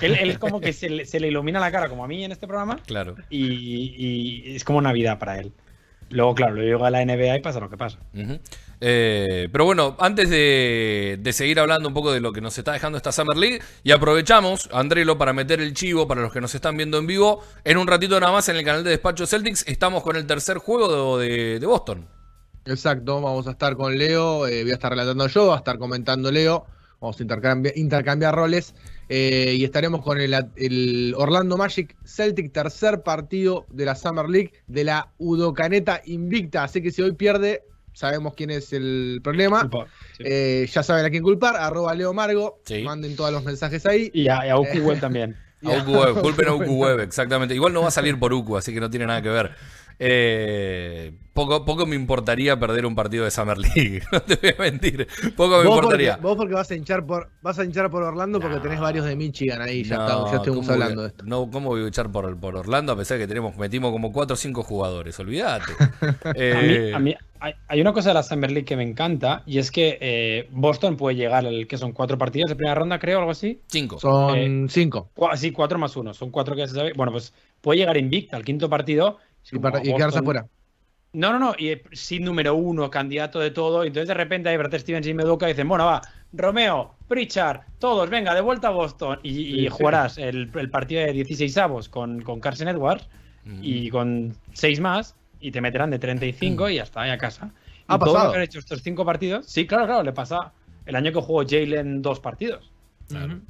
Él, 0.00 0.16
él 0.20 0.30
es 0.30 0.38
como 0.38 0.60
que 0.60 0.72
se 0.72 0.88
le, 0.90 1.04
se 1.04 1.20
le 1.20 1.28
ilumina 1.28 1.60
la 1.60 1.70
cara, 1.70 1.88
como 1.88 2.04
a 2.04 2.08
mí 2.08 2.24
en 2.24 2.32
este 2.32 2.46
programa, 2.46 2.78
Claro. 2.86 3.14
y, 3.28 3.44
y 4.46 4.56
es 4.56 4.64
como 4.64 4.80
Navidad 4.82 5.18
para 5.18 5.38
él. 5.38 5.52
Luego, 6.10 6.34
claro, 6.34 6.56
lo 6.56 6.62
llega 6.62 6.86
a 6.86 6.90
la 6.90 7.04
NBA 7.04 7.36
y 7.36 7.40
pasa 7.40 7.60
lo 7.60 7.70
que 7.70 7.76
pasa. 7.76 7.98
Eh, 8.82 9.48
pero 9.52 9.64
bueno, 9.66 9.94
antes 10.00 10.30
de, 10.30 11.18
de 11.20 11.32
seguir 11.32 11.60
hablando 11.60 11.86
un 11.88 11.94
poco 11.94 12.12
de 12.12 12.20
lo 12.20 12.32
que 12.32 12.40
nos 12.40 12.56
está 12.56 12.72
dejando 12.72 12.96
esta 12.96 13.12
Summer 13.12 13.36
League, 13.36 13.60
y 13.84 13.92
aprovechamos, 13.92 14.68
Andrelo, 14.72 15.18
para 15.18 15.32
meter 15.32 15.60
el 15.60 15.74
chivo 15.74 16.08
para 16.08 16.22
los 16.22 16.32
que 16.32 16.40
nos 16.40 16.54
están 16.54 16.76
viendo 16.76 16.98
en 16.98 17.06
vivo, 17.06 17.42
en 17.64 17.76
un 17.78 17.86
ratito 17.86 18.18
nada 18.18 18.32
más 18.32 18.48
en 18.48 18.56
el 18.56 18.64
canal 18.64 18.82
de 18.82 18.90
Despacho 18.90 19.26
Celtics, 19.26 19.64
estamos 19.68 20.02
con 20.02 20.16
el 20.16 20.26
tercer 20.26 20.58
juego 20.58 21.18
de, 21.18 21.28
de- 21.28 21.60
de 21.60 21.66
Boston. 21.66 22.06
Exacto, 22.66 23.20
vamos 23.20 23.46
a 23.46 23.52
estar 23.52 23.76
con 23.76 23.96
Leo, 23.96 24.46
eh, 24.46 24.62
voy 24.62 24.70
a 24.70 24.74
estar 24.74 24.90
relatando 24.90 25.26
yo, 25.28 25.46
va 25.48 25.54
a 25.54 25.58
estar 25.58 25.78
comentando 25.78 26.30
Leo, 26.30 26.66
vamos 27.00 27.18
a 27.18 27.22
intercambiar, 27.22 27.76
intercambiar 27.78 28.34
roles 28.34 28.74
eh, 29.08 29.54
y 29.56 29.64
estaremos 29.64 30.02
con 30.02 30.20
el, 30.20 30.34
el 30.56 31.14
Orlando 31.16 31.56
Magic 31.56 31.96
Celtic, 32.04 32.52
tercer 32.52 33.02
partido 33.02 33.66
de 33.70 33.86
la 33.86 33.94
Summer 33.94 34.28
League 34.28 34.52
de 34.66 34.84
la 34.84 35.08
Udocaneta 35.18 36.02
invicta, 36.04 36.64
así 36.64 36.82
que 36.82 36.90
si 36.90 37.02
hoy 37.02 37.12
pierde, 37.12 37.62
sabemos 37.92 38.34
quién 38.34 38.50
es 38.50 38.72
el 38.72 39.20
problema. 39.24 39.62
Culpa- 39.62 39.86
sí. 40.16 40.24
Eh, 40.26 40.68
ya 40.70 40.82
saben 40.82 41.04
a 41.06 41.10
quién 41.10 41.22
culpar, 41.22 41.56
arroba 41.56 41.94
Leo 41.94 42.12
Margo, 42.12 42.60
Sí. 42.64 42.82
manden 42.82 43.16
todos 43.16 43.32
los 43.32 43.44
mensajes 43.44 43.84
ahí. 43.86 44.10
Y 44.12 44.28
a, 44.28 44.46
y 44.46 44.50
a 44.50 44.58
Uku 44.58 44.78
Webb 44.78 45.00
también. 45.00 45.36
A 45.64 45.82
Uku 45.82 45.92
Web, 45.92 46.14
culpen 46.22 46.48
a 46.48 46.54
Uku 46.54 46.72
Web, 46.76 47.00
exactamente. 47.00 47.54
Igual 47.54 47.72
no 47.72 47.82
va 47.82 47.88
a 47.88 47.92
salir 47.92 48.18
por 48.18 48.32
Uku, 48.32 48.56
así 48.56 48.72
que 48.72 48.80
no 48.80 48.90
tiene 48.90 49.06
nada 49.06 49.20
que 49.22 49.28
ver. 49.30 49.50
Eh, 50.02 51.12
poco, 51.34 51.64
poco 51.64 51.84
me 51.86 51.94
importaría 51.94 52.58
perder 52.58 52.86
un 52.86 52.94
partido 52.94 53.24
de 53.24 53.30
Summer 53.30 53.58
League, 53.58 54.02
no 54.12 54.20
te 54.22 54.36
voy 54.36 54.54
a 54.58 54.70
mentir. 54.70 55.06
Poco 55.36 55.58
me 55.58 55.64
Vos 55.64 55.76
importaría. 55.76 56.12
porque, 56.14 56.26
vos 56.26 56.36
porque 56.36 56.54
vas 56.54 56.70
a 56.70 56.74
hinchar 56.74 57.04
por 57.06 57.28
vas 57.42 57.58
a 57.58 57.64
hinchar 57.64 57.90
por 57.90 58.02
Orlando 58.02 58.40
porque 58.40 58.58
tenés 58.60 58.80
varios 58.80 59.04
de 59.04 59.14
Michigan 59.14 59.60
ahí, 59.62 59.84
ya, 59.84 59.96
No, 59.98 60.06
está- 60.06 60.30
ya 60.30 60.36
estuvimos 60.38 60.66
¿cómo 60.66 60.66
voy 60.66 60.70
a- 60.70 60.84
hablando 60.84 61.02
de 61.02 61.08
esto. 61.08 61.24
No, 61.26 61.50
¿cómo 61.50 61.68
voy 61.68 61.84
a 61.84 61.88
echar 61.88 62.10
por, 62.10 62.34
por 62.40 62.56
Orlando 62.56 62.92
a 62.92 62.96
pesar 62.96 63.18
de 63.18 63.24
que 63.24 63.28
tenemos, 63.28 63.56
metimos 63.56 63.92
como 63.92 64.10
4 64.12 64.34
o 64.34 64.36
5 64.36 64.62
jugadores? 64.62 65.18
Olvídate. 65.20 65.72
A 66.00 66.32
mí, 66.32 66.34
Eh, 66.34 66.92
a 66.94 66.98
mí 66.98 67.14
hay, 67.68 67.80
una 67.80 67.92
cosa 67.92 68.10
de 68.10 68.14
la 68.14 68.22
Summer 68.22 68.50
League 68.50 68.66
que 68.66 68.76
me 68.76 68.82
encanta 68.82 69.42
y 69.46 69.58
es 69.58 69.70
que 69.70 69.96
eh, 70.00 70.48
Boston 70.50 70.96
puede 70.96 71.16
llegar 71.16 71.46
al 71.46 71.66
que 71.66 71.78
son 71.78 71.92
cuatro 71.92 72.18
partidos 72.18 72.50
de 72.50 72.56
primera 72.56 72.74
ronda, 72.74 72.98
creo, 72.98 73.18
algo 73.18 73.30
así. 73.30 73.60
cinco. 73.68 73.98
Son 73.98 74.36
Eh, 74.36 74.66
cinco. 74.68 75.10
Cua- 75.16 75.36
sí, 75.36 75.50
cuatro 75.50 75.78
más 75.78 75.96
uno, 75.96 76.12
son 76.14 76.30
cuatro 76.30 76.54
que 76.56 76.66
se 76.68 76.74
sabe. 76.74 76.92
Bueno, 76.94 77.12
pues 77.12 77.32
puede 77.62 77.78
llegar 77.80 77.96
invicta 77.96 78.36
al 78.36 78.44
quinto 78.44 78.68
partido. 78.68 79.18
Y, 79.50 79.58
para- 79.58 79.80
y 79.84 79.94
quedarse 79.94 80.18
afuera. 80.18 80.46
No, 81.12 81.32
no, 81.32 81.38
no, 81.40 81.54
y 81.58 81.76
sin 81.92 82.24
número 82.24 82.54
uno, 82.54 82.88
candidato 82.88 83.40
de 83.40 83.50
todo. 83.50 83.82
Y 83.84 83.88
entonces 83.88 84.06
de 84.08 84.14
repente 84.14 84.48
hay 84.48 84.56
Brad 84.56 84.78
Stevens 84.78 85.06
y 85.08 85.14
Meduca 85.14 85.46
y 85.46 85.52
dicen, 85.52 85.68
bueno, 85.68 85.84
va, 85.86 86.00
Romeo, 86.32 86.94
Pritchard, 87.08 87.62
todos, 87.80 88.08
venga, 88.08 88.32
de 88.32 88.40
vuelta 88.40 88.68
a 88.68 88.70
Boston. 88.70 89.18
Y, 89.24 89.30
y 89.30 89.60
sí. 89.62 89.68
jugarás 89.70 90.18
el, 90.18 90.48
el 90.54 90.70
partido 90.70 91.02
de 91.04 91.12
16 91.12 91.58
avos 91.58 91.88
con, 91.88 92.22
con 92.22 92.38
Carson 92.40 92.68
Edwards 92.68 93.08
y 93.62 93.88
con 93.90 94.36
seis 94.52 94.78
más 94.78 95.16
y 95.40 95.50
te 95.50 95.60
meterán 95.60 95.90
de 95.90 95.98
35 95.98 96.68
y 96.70 96.76
ya 96.76 96.84
está, 96.84 97.08
y 97.08 97.10
a 97.10 97.18
casa. 97.18 97.50
Y 97.78 97.82
Ha 97.88 97.98
todo 97.98 98.06
lo 98.06 98.12
pasado. 98.12 98.30
que 98.32 98.36
han 98.38 98.44
hecho 98.44 98.58
estos 98.60 98.80
cinco 98.82 99.04
partidos, 99.04 99.46
sí, 99.46 99.66
claro, 99.66 99.86
claro, 99.86 100.02
le 100.04 100.12
pasa 100.12 100.52
el 100.86 100.94
año 100.94 101.10
que 101.12 101.20
jugó 101.20 101.42
Jalen 101.44 102.02
dos 102.02 102.20
partidos. 102.20 102.70
Claro. 103.08 103.40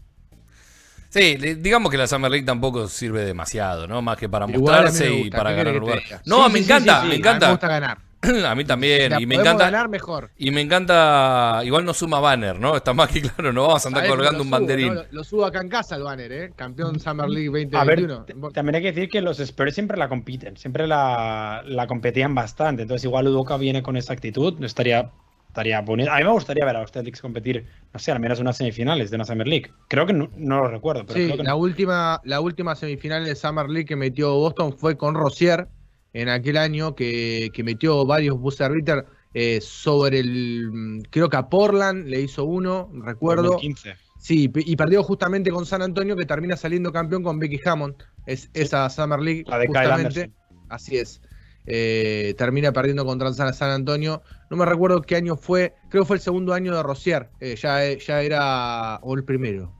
Sí, 1.10 1.36
le- 1.38 1.56
digamos 1.56 1.90
que 1.90 1.98
la 1.98 2.06
Summer 2.06 2.30
League 2.30 2.46
tampoco 2.46 2.86
sirve 2.88 3.24
demasiado, 3.24 3.86
¿no? 3.88 4.00
Más 4.00 4.16
que 4.16 4.28
para 4.28 4.46
Igual 4.46 4.74
a 4.74 4.82
mostrarse 4.82 5.12
y 5.12 5.30
para 5.30 5.50
¿qué 5.50 5.56
ganar 5.56 5.74
lugar. 5.74 5.98
No, 6.24 6.46
Sí, 6.46 6.52
me 6.52 6.58
sí, 6.60 6.64
encanta, 6.64 7.00
sí, 7.02 7.08
me 7.08 7.16
sí. 7.16 7.22
A 7.22 7.34
mí 7.34 7.38
me 7.40 7.40
encanta. 7.40 7.50
gusta 7.50 7.68
ganar. 7.68 7.98
A 8.46 8.54
mí 8.54 8.64
también. 8.64 9.10
La 9.12 9.20
y 9.20 9.26
me 9.26 9.34
encanta. 9.36 9.64
ganar 9.64 9.88
mejor. 9.88 10.30
Y 10.36 10.50
me 10.52 10.60
encanta. 10.60 11.62
Igual 11.64 11.84
no 11.86 11.94
suma 11.94 12.20
banner, 12.20 12.60
¿no? 12.60 12.76
Está 12.76 12.92
más 12.94 13.08
que 13.08 13.22
claro, 13.22 13.52
no 13.52 13.66
vamos 13.66 13.84
a 13.84 13.88
andar 13.88 14.06
colgando 14.06 14.42
un 14.42 14.48
subo, 14.48 14.58
banderín. 14.58 14.88
¿no? 14.88 14.94
Lo, 15.02 15.06
lo 15.10 15.24
subo 15.24 15.44
acá 15.46 15.60
en 15.62 15.68
casa 15.70 15.96
el 15.96 16.02
banner, 16.02 16.30
¿eh? 16.32 16.52
Campeón 16.54 17.00
Summer 17.00 17.28
League 17.28 17.48
A 17.72 17.84
ver, 17.84 18.06
2021. 18.06 18.24
t- 18.26 18.34
también 18.54 18.76
hay 18.76 18.82
que 18.82 18.92
decir 18.92 19.08
que 19.08 19.20
los 19.22 19.40
Spurs 19.40 19.74
siempre 19.74 19.96
la 19.96 20.08
compiten, 20.08 20.56
siempre 20.58 20.86
la, 20.86 21.62
la 21.66 21.86
competían 21.88 22.34
bastante. 22.34 22.82
Entonces, 22.82 23.04
igual 23.04 23.26
Udoka 23.26 23.56
viene 23.56 23.82
con 23.82 23.96
esa 23.96 24.12
actitud, 24.12 24.54
no 24.60 24.66
estaría, 24.66 25.10
estaría 25.50 25.80
bonito. 25.80 26.10
A 26.10 26.18
mí 26.18 26.24
me 26.24 26.30
gustaría 26.30 26.64
ver 26.64 26.76
a 26.76 26.80
los 26.82 26.92
Celtics 26.92 27.20
competir, 27.20 27.66
no 27.92 27.98
sé, 28.00 28.12
al 28.12 28.20
menos 28.20 28.38
unas 28.40 28.56
semifinales 28.56 29.10
de 29.10 29.16
una 29.16 29.24
Summer 29.24 29.46
League. 29.46 29.70
Creo 29.88 30.06
que 30.06 30.12
no, 30.12 30.30
no 30.36 30.58
lo 30.62 30.68
recuerdo, 30.68 31.04
pero 31.04 31.18
Sí, 31.18 31.26
creo 31.26 31.36
que 31.38 31.42
la 31.42 31.50
no. 31.50 31.56
última, 31.58 32.20
la 32.24 32.40
última 32.40 32.74
semifinal 32.76 33.24
de 33.24 33.34
Summer 33.34 33.68
League 33.68 33.86
que 33.86 33.96
metió 33.96 34.32
Boston 34.34 34.76
fue 34.78 34.96
con 34.96 35.14
Rosier 35.14 35.66
en 36.12 36.28
aquel 36.28 36.56
año 36.56 36.94
que, 36.94 37.50
que 37.52 37.62
metió 37.62 38.04
varios 38.06 38.38
buzzer 38.38 38.72
beater 38.72 39.04
eh, 39.34 39.60
sobre 39.60 40.20
el. 40.20 40.70
mm, 40.72 41.00
Creo 41.10 41.28
que 41.28 41.36
a 41.36 41.48
Portland 41.48 42.06
le 42.06 42.20
hizo 42.20 42.44
uno, 42.44 42.90
recuerdo. 43.04 43.50
2015. 43.52 43.94
Sí, 44.18 44.50
y 44.54 44.76
perdió 44.76 45.02
justamente 45.02 45.50
con 45.50 45.64
San 45.64 45.80
Antonio, 45.82 46.14
que 46.14 46.26
termina 46.26 46.54
saliendo 46.56 46.92
campeón 46.92 47.22
con 47.22 47.38
Becky 47.38 47.58
Hammond. 47.64 47.94
Es 48.26 48.50
esa 48.52 48.88
Summer 48.90 49.18
League, 49.18 49.44
La 49.46 49.58
de 49.58 49.66
Kyle 49.66 49.76
justamente. 49.78 50.30
Así 50.68 50.98
es. 50.98 51.22
Eh, 51.66 52.34
termina 52.38 52.72
perdiendo 52.72 53.04
contra 53.04 53.32
San 53.32 53.52
San 53.54 53.70
Antonio. 53.70 54.22
No 54.50 54.56
me 54.56 54.64
recuerdo 54.64 55.02
qué 55.02 55.16
año 55.16 55.36
fue. 55.36 55.74
Creo 55.88 56.02
que 56.02 56.06
fue 56.08 56.16
el 56.16 56.22
segundo 56.22 56.52
año 56.54 56.74
de 56.74 56.82
Rosier. 56.82 57.28
Eh, 57.40 57.56
ya, 57.56 57.92
ya 57.94 58.22
era. 58.22 58.96
O 59.02 59.14
el 59.14 59.24
primero. 59.24 59.72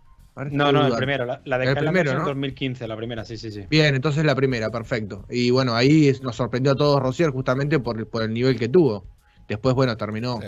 No, 0.51 0.73
no, 0.73 0.87
el 0.87 0.95
primero. 0.95 1.27
La, 1.27 1.43
la 1.45 1.59
de 1.59 1.65
El 1.67 1.75
Kyle 1.75 1.85
primero, 1.87 2.11
Anderson 2.13 2.19
¿no? 2.23 2.29
2015, 2.29 2.87
la 2.89 2.97
primera, 2.97 3.25
sí, 3.25 3.37
sí, 3.37 3.51
sí. 3.51 3.67
Bien, 3.69 3.95
entonces 3.95 4.25
la 4.25 4.35
primera, 4.35 4.71
perfecto. 4.71 5.27
Y 5.29 5.51
bueno, 5.51 5.75
ahí 5.75 6.09
es- 6.09 6.23
nos 6.23 6.37
sorprendió 6.37 6.73
a 6.73 6.77
todos 6.77 7.03
Rosier 7.03 7.31
justamente 7.31 7.79
por, 7.79 7.99
el- 7.99 8.07
por 8.07 8.23
el 8.23 8.33
nivel 8.33 8.59
que 8.59 8.69
tuvo. 8.69 9.05
Después, 9.49 9.75
bueno, 9.75 9.97
terminó, 9.99 10.41
Sí. 10.41 10.47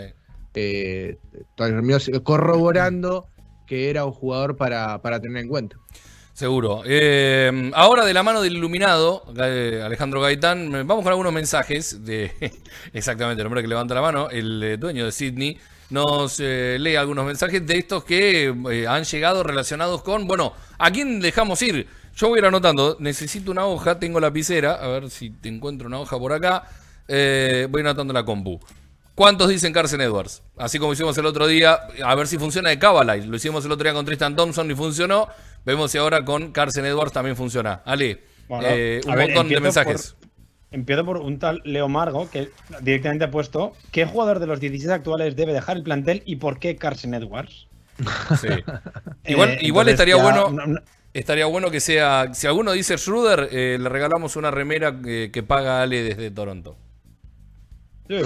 eh, 0.55 1.17
terminó 1.55 1.97
corroborando 2.23 3.27
que 3.67 3.89
era 3.89 4.05
un 4.05 4.13
jugador 4.13 4.55
para, 4.55 5.01
para 5.01 5.19
tener 5.19 5.43
en 5.43 5.49
cuenta. 5.49 5.75
Seguro. 6.33 6.81
Eh, 6.83 7.71
ahora 7.75 8.03
de 8.05 8.11
la 8.11 8.23
mano 8.23 8.41
del 8.41 8.57
iluminado, 8.57 9.23
eh, 9.37 9.83
Alejandro 9.85 10.19
Gaitán, 10.19 10.71
vamos 10.71 11.03
con 11.03 11.09
algunos 11.09 11.31
mensajes 11.31 12.03
de 12.03 12.33
exactamente 12.93 13.41
el 13.41 13.45
hombre 13.45 13.61
que 13.61 13.67
levanta 13.67 13.93
la 13.93 14.01
mano, 14.01 14.29
el 14.31 14.63
eh, 14.63 14.77
dueño 14.77 15.05
de 15.05 15.11
Sydney, 15.11 15.59
nos 15.91 16.39
lee 16.39 16.95
algunos 16.95 17.27
mensajes 17.27 17.63
de 17.67 17.77
estos 17.77 18.03
que 18.03 18.51
han 18.89 19.03
llegado 19.03 19.43
relacionados 19.43 20.01
con, 20.01 20.25
bueno, 20.25 20.53
¿a 20.79 20.89
quién 20.89 21.19
dejamos 21.19 21.61
ir? 21.61 21.85
Yo 22.15 22.29
voy 22.29 22.37
a 22.37 22.41
ir 22.41 22.45
anotando, 22.47 22.97
necesito 22.99 23.51
una 23.51 23.67
hoja, 23.67 23.99
tengo 23.99 24.19
lapicera, 24.19 24.73
a 24.73 24.87
ver 24.87 25.11
si 25.11 25.29
te 25.29 25.49
encuentro 25.49 25.85
una 25.85 25.99
hoja 25.99 26.17
por 26.17 26.33
acá, 26.33 26.63
voy 27.07 27.81
anotando 27.81 28.11
la 28.11 28.25
compu. 28.25 28.59
¿Cuántos 29.15 29.49
dicen 29.49 29.71
Carson 29.71 30.01
Edwards? 30.01 30.41
Así 30.57 30.79
como 30.79 30.93
hicimos 30.93 31.15
el 31.19 31.27
otro 31.27 31.45
día, 31.45 31.79
a 32.03 32.15
ver 32.15 32.25
si 32.25 32.39
funciona 32.39 32.71
de 32.71 32.79
Cavalite. 32.79 33.27
Lo 33.27 33.35
hicimos 33.35 33.63
el 33.63 33.71
otro 33.71 33.83
día 33.83 33.93
con 33.93 34.05
Tristan 34.05 34.35
Thompson 34.35 34.71
y 34.71 34.73
funcionó. 34.73 35.27
Vemos 35.65 35.91
si 35.91 35.97
ahora 35.97 36.25
con 36.25 36.51
Carson 36.51 36.85
Edwards 36.85 37.13
también 37.13 37.35
funciona. 37.35 37.81
Ale, 37.85 38.23
Bueno, 38.47 38.67
eh, 38.69 39.01
un 39.05 39.15
ver, 39.15 39.27
montón 39.27 39.49
de 39.49 39.59
mensajes. 39.61 40.15
empiezo 40.71 41.05
por 41.05 41.17
un 41.17 41.39
tal 41.39 41.61
Leo 41.65 41.87
Margo 41.87 42.29
que 42.29 42.49
directamente 42.81 43.25
ha 43.25 43.31
puesto 43.31 43.73
¿qué 43.91 44.05
jugador 44.05 44.39
de 44.39 44.47
los 44.47 44.59
16 44.59 44.89
actuales 44.91 45.35
debe 45.35 45.53
dejar 45.53 45.77
el 45.77 45.83
plantel 45.83 46.23
y 46.25 46.37
por 46.37 46.59
qué 46.59 46.75
Carson 46.75 47.13
Edwards? 47.13 47.67
Sí. 48.41 48.47
Igual, 49.25 49.49
Eh, 49.51 49.57
igual 49.61 49.87
entonces 49.87 49.93
estaría 49.93 50.17
ya- 50.17 50.23
bueno. 50.23 50.49
no- 50.49 50.65
no- 50.73 50.79
Estaría 51.13 51.45
bueno 51.45 51.69
que 51.69 51.79
sea. 51.79 52.33
Si 52.33 52.47
alguno 52.47 52.71
dice 52.71 52.97
Schroeder, 52.97 53.47
eh, 53.51 53.77
le 53.79 53.87
regalamos 53.87 54.35
una 54.35 54.49
remera 54.49 54.99
que, 54.99 55.29
que 55.31 55.43
paga 55.43 55.83
Ale 55.83 56.01
desde 56.01 56.31
Toronto. 56.31 56.75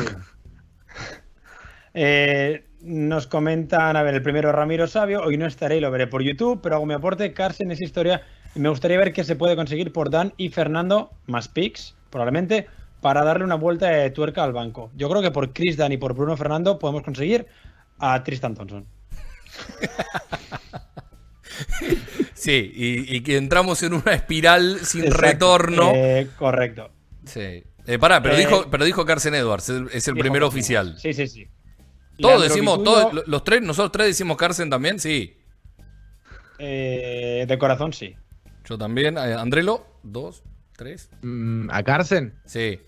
Eh, 1.94 2.64
nos 2.88 3.28
comentan, 3.28 3.96
a 3.98 4.04
ver, 4.04 4.16
el 4.16 4.22
primero 4.22 4.52
Ramiro 4.52 4.88
Sabio, 4.88 5.22
hoy 5.22 5.38
no 5.38 5.46
estaré 5.46 5.78
y 5.78 5.80
lo 5.82 5.92
veré 5.92 6.08
por 6.08 6.24
YouTube, 6.24 6.60
pero 6.62 6.76
hago 6.76 6.86
mi 6.86 6.94
aporte, 6.94 7.34
Carson 7.34 7.72
es 7.72 7.82
historia 7.82 8.22
y 8.56 8.60
me 8.60 8.70
gustaría 8.70 8.98
ver 8.98 9.14
qué 9.14 9.24
se 9.24 9.36
puede 9.36 9.56
conseguir 9.56 9.92
por 9.92 10.10
Dan 10.10 10.34
y 10.38 10.50
Fernando, 10.50 11.12
más 11.26 11.48
picks, 11.48 11.96
probablemente, 12.10 12.68
para 13.02 13.24
darle 13.24 13.44
una 13.44 13.56
vuelta 13.56 13.90
de 13.90 14.10
tuerca 14.10 14.44
al 14.44 14.54
banco. 14.54 14.90
Yo 14.96 15.10
creo 15.10 15.22
que 15.22 15.32
por 15.32 15.54
Chris 15.54 15.78
Dan 15.78 15.92
y 15.92 15.98
por 15.98 16.14
Bruno 16.14 16.38
Fernando 16.38 16.80
podemos 16.80 17.04
conseguir 17.04 17.46
a 18.00 18.24
Tristan 18.24 18.56
Thompson. 18.56 18.86
Sí, 22.34 22.72
y, 22.76 23.16
y 23.16 23.22
que 23.22 23.36
entramos 23.36 23.82
en 23.82 23.94
una 23.94 24.14
espiral 24.14 24.80
sin 24.84 25.06
Exacto. 25.06 25.22
retorno. 25.26 25.92
Eh, 25.96 26.28
correcto. 26.38 26.92
Sí. 27.26 27.64
Eh, 27.88 27.98
pará, 28.00 28.22
pero, 28.22 28.36
Eh, 28.36 28.40
dijo, 28.40 28.70
pero 28.70 28.86
dijo 28.86 29.06
Carson 29.06 29.34
Edwards, 29.34 29.70
es, 29.92 30.08
el 30.08 30.16
primero 30.16 30.48
oficial. 30.48 30.96
Sí, 31.00 31.14
sí, 31.14 31.28
sí. 31.28 31.48
Todos 32.20 32.44
decimos, 32.44 32.84
todos, 32.84 33.14
lo- 33.14 33.24
los 33.26 33.44
tres, 33.44 33.62
nosotros 33.62 33.92
tres 33.92 34.08
decimos 34.08 34.38
Carson 34.38 34.70
también, 34.70 35.00
sí. 35.00 35.36
eh, 36.60 37.46
de 37.48 37.58
corazón, 37.58 37.94
sí. 37.94 38.16
Yo 38.66 38.78
también. 38.78 39.18
Eh, 39.18 39.34
Andrelo, 39.34 39.86
dos, 40.04 40.44
tres. 40.76 41.10
Mm, 41.22 41.70
¿A 41.72 41.84
Carson? 41.84 42.34
Sí. 42.46 42.80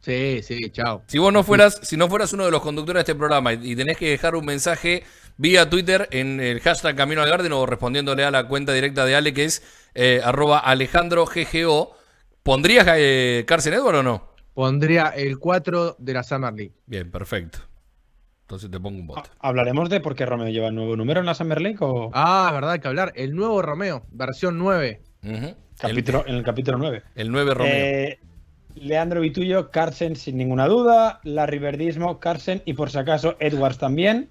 Sí, 0.00 0.40
sí, 0.42 0.70
chao. 0.70 1.02
Si 1.06 1.18
vos 1.18 1.32
no 1.32 1.44
fueras, 1.44 1.78
si 1.82 1.96
no 1.96 2.08
fueras 2.08 2.32
uno 2.32 2.44
de 2.44 2.50
los 2.50 2.60
conductores 2.60 3.04
de 3.04 3.12
este 3.12 3.14
programa 3.18 3.52
y, 3.52 3.72
y 3.72 3.76
tenés 3.76 3.96
que 3.96 4.10
dejar 4.10 4.34
un 4.34 4.44
mensaje 4.44 5.04
vía 5.36 5.70
Twitter 5.70 6.08
en 6.10 6.40
el 6.40 6.60
hashtag 6.60 6.96
Camino 6.96 7.22
al 7.22 7.30
Garden 7.30 7.52
o 7.52 7.66
respondiéndole 7.66 8.24
a 8.24 8.32
la 8.32 8.48
cuenta 8.48 8.72
directa 8.72 9.04
de 9.04 9.14
Ale 9.14 9.32
que 9.32 9.44
es 9.44 9.62
eh, 9.94 10.20
arroba 10.24 10.58
Alejandro 10.58 11.24
GGO, 11.26 11.94
¿pondrías 12.42 12.84
eh, 12.96 13.44
Carson 13.46 13.74
Edward 13.74 13.96
o 13.96 14.02
no? 14.02 14.32
Pondría 14.54 15.06
el 15.08 15.38
4 15.38 15.94
de 16.00 16.12
la 16.14 16.24
Summer 16.24 16.52
League. 16.52 16.72
Bien, 16.86 17.08
perfecto. 17.10 17.60
Entonces 18.52 18.70
te 18.70 18.78
pongo 18.78 19.00
un 19.00 19.06
voto. 19.06 19.30
¿Hablaremos 19.38 19.88
de 19.88 20.00
por 20.00 20.14
qué 20.14 20.26
Romeo 20.26 20.48
lleva 20.50 20.68
el 20.68 20.74
nuevo 20.74 20.94
número 20.94 21.20
en 21.20 21.24
la 21.24 21.32
Summer 21.32 21.58
League 21.58 21.78
o 21.80 22.10
Ah, 22.12 22.50
verdad, 22.52 22.72
hay 22.72 22.80
que 22.80 22.88
hablar. 22.88 23.10
El 23.16 23.34
nuevo 23.34 23.62
Romeo, 23.62 24.04
versión 24.10 24.58
9. 24.58 25.00
Ujú. 25.22 25.32
el, 25.34 25.56
capítulo, 25.78 26.24
en 26.26 26.34
el 26.34 26.42
capítulo 26.42 26.76
9? 26.76 27.02
el 27.14 27.32
9 27.32 27.54
Romeo. 27.54 27.72
Eh, 27.74 28.18
Leandro 28.74 29.22
Vitullo, 29.22 29.70
Carsen 29.70 30.16
sin 30.16 30.36
ninguna 30.36 30.66
duda, 30.66 31.20
Larry 31.24 31.60
Verdismo, 31.60 32.20
Carsen 32.20 32.60
y 32.66 32.74
por 32.74 32.90
si 32.90 32.98
acaso 32.98 33.36
Edwards 33.40 33.78
también. 33.78 34.28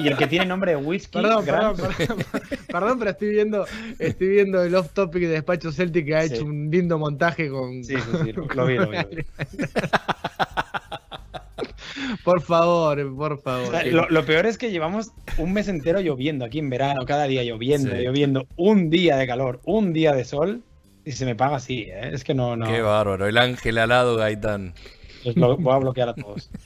Y 0.00 0.06
el 0.06 0.16
que 0.16 0.28
tiene 0.28 0.46
nombre 0.46 0.70
de 0.70 0.76
Whisky. 0.76 1.18
Perdón, 1.20 1.44
perdón, 1.44 1.76
perdón, 1.76 2.18
perdón, 2.68 2.98
pero 3.00 3.10
estoy 3.10 3.30
viendo, 3.30 3.66
estoy 3.98 4.28
viendo 4.28 4.62
el 4.62 4.72
off 4.76 4.92
topic 4.92 5.22
de 5.22 5.28
Despacho 5.28 5.72
Celtic 5.72 6.06
que 6.06 6.14
ha 6.14 6.22
Sí. 6.22 6.34
hecho 6.34 6.44
un 6.44 6.70
lindo 6.70 7.00
montaje 7.00 7.50
con. 7.50 7.82
Sí, 7.82 7.96
sí, 7.96 8.10
sí, 8.26 8.32
lo, 8.32 8.46
lo 8.54 8.66
vi, 8.66 8.76
lo 8.76 8.88
vi, 8.90 8.96
lo 8.96 9.08
vi. 9.08 9.24
Por 12.24 12.40
favor, 12.42 13.14
por 13.16 13.40
favor. 13.40 13.68
O 13.68 13.70
sea, 13.70 13.84
lo, 13.86 14.08
lo 14.08 14.24
peor 14.24 14.46
es 14.46 14.58
que 14.58 14.70
llevamos 14.70 15.12
un 15.38 15.52
mes 15.52 15.68
entero 15.68 16.00
lloviendo 16.00 16.44
aquí 16.44 16.58
en 16.58 16.70
verano, 16.70 17.04
cada 17.06 17.24
día 17.24 17.42
lloviendo, 17.44 17.90
Sí. 17.94 18.02
lloviendo, 18.02 18.46
un 18.56 18.90
día 18.90 19.16
de 19.16 19.26
calor, 19.26 19.60
un 19.64 19.92
día 19.92 20.12
de 20.12 20.24
sol 20.24 20.62
y 21.04 21.12
se 21.12 21.24
me 21.24 21.34
paga 21.36 21.56
así, 21.56 21.82
¿eh? 21.88 22.10
Es 22.12 22.24
que 22.24 22.34
no, 22.34 22.56
no. 22.56 22.66
Qué 22.66 22.80
bárbaro. 22.80 23.26
El 23.26 23.38
ángel 23.38 23.78
alado 23.78 24.16
Gaitán. 24.16 24.74
Los 25.24 25.34
blo- 25.36 25.56
voy 25.58 25.74
a 25.74 25.78
bloquear 25.78 26.08
a 26.10 26.14
todos. 26.14 26.50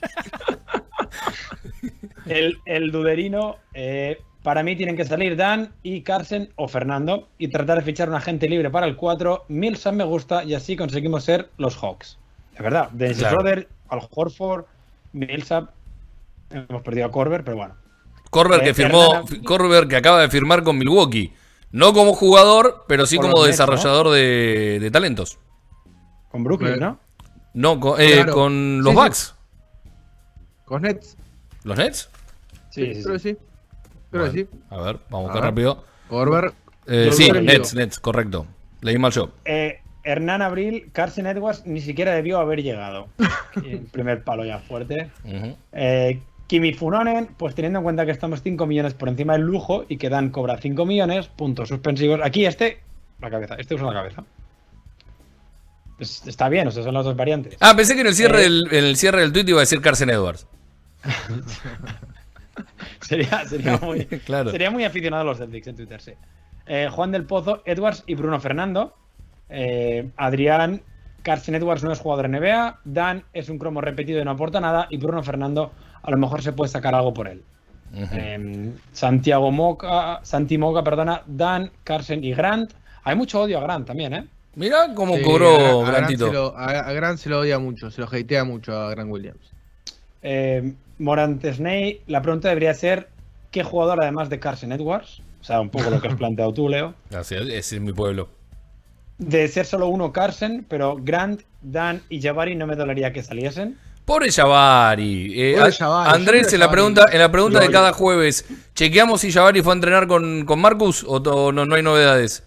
El, 2.27 2.57
el 2.65 2.91
duderino, 2.91 3.57
eh, 3.73 4.19
para 4.43 4.63
mí 4.63 4.75
tienen 4.75 4.95
que 4.95 5.05
salir 5.05 5.35
Dan 5.35 5.71
y 5.83 6.01
Carsen 6.01 6.49
o 6.55 6.67
Fernando 6.67 7.27
y 7.37 7.47
tratar 7.49 7.77
de 7.79 7.83
fichar 7.83 8.09
un 8.09 8.15
agente 8.15 8.47
libre 8.47 8.69
para 8.69 8.85
el 8.85 8.95
4. 8.95 9.45
Milsan 9.49 9.97
me 9.97 10.03
gusta 10.03 10.43
y 10.43 10.53
así 10.53 10.75
conseguimos 10.75 11.23
ser 11.23 11.49
los 11.57 11.75
Hawks. 11.77 12.17
De 12.57 12.63
verdad, 12.63 12.89
Dennis 12.91 13.17
Claro. 13.17 13.37
Schroeder, 13.39 13.67
Al 13.89 13.99
Horford, 14.11 14.65
Millsap. 15.13 15.69
Hemos 16.49 16.81
perdido 16.81 17.07
a 17.07 17.11
Corber, 17.11 17.43
pero 17.43 17.57
bueno. 17.57 17.75
Corber 18.29 18.61
Eh, 18.61 18.65
que 18.65 18.73
firmó, 18.73 19.23
Corber 19.45 19.87
que 19.87 19.95
acaba 19.95 20.21
de 20.21 20.29
firmar 20.29 20.63
con 20.63 20.77
Milwaukee. 20.77 21.33
No 21.71 21.93
como 21.93 22.13
jugador, 22.13 22.83
pero 22.87 23.05
sí 23.05 23.17
Por 23.17 23.31
como 23.31 23.43
desarrollador 23.45 24.09
de, 24.11 24.79
de 24.81 24.91
talentos. 24.91 25.37
Con 26.29 26.43
Brooklyn, 26.43 26.73
Eh, 26.73 26.77
¿no? 26.77 26.99
No, 27.53 27.79
con, 27.79 27.99
eh, 28.01 28.13
Claro. 28.15 28.33
con 28.33 28.77
los 28.83 28.85
Sí, 28.85 28.91
sí. 28.91 28.95
Bucks. 29.03 29.35
¿Con 30.65 30.81
Nets? 30.83 31.17
¿Los 31.63 31.77
Nets? 31.77 32.09
Sí, 32.69 32.93
sí, 32.95 33.03
Creo 33.03 33.13
que 33.13 33.19
sí. 33.19 33.37
Creo 34.09 34.23
Bueno, 34.23 34.31
que 34.33 34.39
sí. 34.41 34.49
A 34.69 34.77
ver, 34.81 34.99
vamos 35.09 35.29
a 35.29 35.33
buscar 35.33 35.43
rápido. 35.43 35.83
Corber. 36.09 36.53
Eh, 36.87 37.09
sí. 37.11 37.29
Nets, 37.31 37.73
Nets, 37.73 37.99
correcto. 37.99 38.45
Leí 38.81 38.97
mal 38.97 39.11
yo. 39.11 39.29
Eh, 39.45 39.81
Hernán 40.03 40.41
Abril, 40.41 40.89
Carson 40.93 41.27
Edwards 41.27 41.65
ni 41.65 41.81
siquiera 41.81 42.13
debió 42.13 42.39
haber 42.39 42.63
llegado. 42.63 43.07
El 43.65 43.79
primer 43.81 44.23
palo 44.23 44.43
ya 44.45 44.59
fuerte. 44.59 45.09
Eh, 45.73 46.19
Kimi 46.47 46.73
Funonen, 46.73 47.29
pues 47.37 47.55
teniendo 47.55 47.79
en 47.79 47.83
cuenta 47.83 48.05
que 48.05 48.11
estamos 48.11 48.41
5 48.41 48.65
millones 48.65 48.93
por 48.93 49.07
encima 49.09 49.33
del 49.33 49.43
lujo 49.43 49.85
y 49.87 49.97
que 49.97 50.09
Dan 50.09 50.29
cobra 50.31 50.57
5 50.57 50.85
millones, 50.85 51.27
puntos 51.27 51.69
suspensivos. 51.69 52.19
Aquí 52.23 52.45
este, 52.45 52.79
la 53.21 53.29
cabeza, 53.29 53.55
este 53.57 53.75
usa 53.75 53.87
la 53.87 53.93
cabeza. 53.93 54.23
Es- 55.99 56.25
está 56.27 56.49
bien, 56.49 56.67
o 56.67 56.71
sea, 56.71 56.83
son 56.83 56.93
las 56.95 57.05
dos 57.05 57.15
variantes. 57.15 57.55
Ah, 57.59 57.73
pensé 57.75 57.93
que 57.95 58.01
en 58.01 58.07
el 58.07 58.15
cierre, 58.15 58.39
Eh. 58.39 58.43
del, 58.43 58.63
en 58.71 58.83
el 58.85 58.97
cierre 58.97 59.21
del 59.21 59.31
tweet 59.31 59.45
iba 59.47 59.59
a 59.59 59.61
decir 59.61 59.81
Carson 59.81 60.09
Edwards. 60.09 60.47
Sería, 63.01 63.45
sería, 63.47 63.77
muy, 63.77 64.05
Claro. 64.25 64.51
sería 64.51 64.69
muy 64.71 64.83
aficionado 64.83 65.21
a 65.23 65.25
los 65.25 65.37
Celtics 65.37 65.67
en 65.67 65.75
Twitter, 65.75 66.01
sí. 66.01 66.11
Eh, 66.67 66.87
Juan 66.91 67.11
del 67.11 67.25
Pozo, 67.25 67.61
Edwards 67.65 68.03
y 68.07 68.15
Bruno 68.15 68.39
Fernando. 68.39 68.95
Eh, 69.51 70.09
Adrián, 70.17 70.81
Carson 71.23 71.53
Edwards 71.55 71.83
no 71.83 71.91
es 71.91 71.99
jugador 71.99 72.25
NBA. 72.29 72.79
Dan 72.85 73.23
es 73.33 73.49
un 73.49 73.59
cromo 73.59 73.81
repetido 73.81 74.19
y 74.21 74.25
no 74.25 74.31
aporta 74.31 74.59
nada. 74.59 74.87
Y 74.89 74.97
Bruno 74.97 75.21
Fernando, 75.21 75.71
a 76.01 76.09
lo 76.09 76.17
mejor 76.17 76.41
se 76.41 76.53
puede 76.53 76.71
sacar 76.71 76.95
algo 76.95 77.13
por 77.13 77.27
él. 77.27 77.43
Eh, 77.93 78.71
Santiago 78.93 79.51
Moca, 79.51 80.21
Santi 80.23 80.57
Moca, 80.57 80.81
perdona, 80.83 81.21
Dan, 81.25 81.71
Carson 81.83 82.23
y 82.23 82.33
Grant. 82.33 82.71
Hay 83.03 83.15
mucho 83.15 83.41
odio 83.41 83.57
a 83.57 83.61
Grant 83.61 83.85
también, 83.85 84.13
¿eh? 84.13 84.27
Mira 84.55 84.93
cómo 84.95 85.15
Sí, 85.17 85.23
cobró 85.23 85.49
a- 85.49 85.53
a 85.53 85.91
Grant 85.91 85.97
Grantito. 85.97 86.27
se 86.27 86.33
lo- 86.33 86.57
A, 86.57 86.65
a 86.79 86.93
Grant 86.93 87.19
se 87.19 87.29
lo 87.29 87.39
odia 87.41 87.59
mucho, 87.59 87.91
se 87.91 87.99
lo 88.01 88.07
hatea 88.07 88.43
mucho 88.45 88.73
a 88.77 88.89
Grant 88.91 89.11
Williams. 89.11 89.51
Eh, 90.23 90.73
Morant 90.99 91.43
Sney, 91.45 92.01
la 92.07 92.21
pregunta 92.21 92.47
debería 92.49 92.73
ser: 92.73 93.09
¿qué 93.49 93.63
jugador 93.63 94.01
además 94.01 94.29
de 94.29 94.39
Carson 94.39 94.71
Edwards? 94.71 95.21
O 95.41 95.43
sea, 95.43 95.59
un 95.59 95.69
poco 95.69 95.89
lo 95.89 95.99
que 95.99 96.07
has 96.09 96.15
planteado 96.17 96.53
tú, 96.53 96.69
Leo. 96.69 96.93
Así 97.13 97.35
es 97.35 97.79
mi 97.81 97.91
pueblo. 97.91 98.29
De 99.21 99.47
ser 99.47 99.65
solo 99.67 99.87
uno 99.87 100.11
Carson, 100.11 100.65
pero 100.67 100.97
Grant, 100.99 101.41
Dan 101.61 102.01
y 102.09 102.19
Jabari 102.21 102.55
no 102.55 102.65
me 102.65 102.75
dolería 102.75 103.13
que 103.13 103.21
saliesen. 103.21 103.77
Pobre 104.03 104.31
Javari. 104.31 105.39
Eh, 105.39 105.55
Pobre 105.57 105.71
Jabari, 105.71 106.15
Andrés, 106.15 106.51
en 106.53 106.59
la 106.59 106.65
Jabari. 106.65 106.75
pregunta, 106.75 107.05
en 107.11 107.19
la 107.19 107.31
pregunta 107.31 107.59
de 107.59 107.69
cada 107.69 107.93
jueves, 107.93 108.45
¿chequeamos 108.73 109.21
si 109.21 109.31
Javari 109.31 109.61
fue 109.61 109.73
a 109.73 109.75
entrenar 109.75 110.07
con, 110.07 110.43
con 110.45 110.59
Marcus 110.59 111.05
o 111.07 111.21
to- 111.21 111.51
no, 111.51 111.65
no 111.67 111.75
hay 111.75 111.83
novedades? 111.83 112.43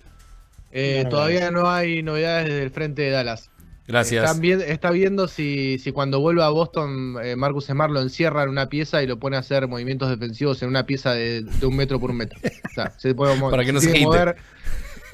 Eh, 0.72 0.98
No, 0.98 1.04
no, 1.04 1.08
todavía 1.10 1.50
no 1.52 1.70
hay 1.70 2.02
novedades 2.02 2.48
desde 2.48 2.62
el 2.64 2.70
frente 2.70 3.02
de 3.02 3.10
Dallas. 3.10 3.50
Gracias. 3.86 4.24
Están 4.24 4.40
vi- 4.40 4.52
está 4.52 4.90
viendo 4.90 5.28
si, 5.28 5.78
si 5.78 5.92
cuando 5.92 6.18
vuelva 6.18 6.46
a 6.46 6.50
Boston 6.50 7.16
eh, 7.22 7.36
Marcus 7.36 7.66
Smart 7.66 7.92
lo 7.92 8.00
encierra 8.00 8.42
en 8.42 8.48
una 8.48 8.68
pieza 8.68 9.00
y 9.02 9.06
lo 9.06 9.18
pone 9.20 9.36
a 9.36 9.40
hacer 9.40 9.68
movimientos 9.68 10.08
defensivos 10.08 10.60
en 10.62 10.70
una 10.70 10.86
pieza 10.86 11.12
de, 11.12 11.42
de 11.42 11.66
un 11.66 11.76
metro 11.76 12.00
por 12.00 12.10
un 12.10 12.16
metro. 12.16 12.40
O 12.42 12.74
sea, 12.74 12.92
se 12.98 13.14
puede 13.14 13.36
mo- 13.36 13.50
Para 13.52 13.64
que 13.64 13.72
no 13.72 13.80
se 13.80 13.96
mover, 14.00 14.36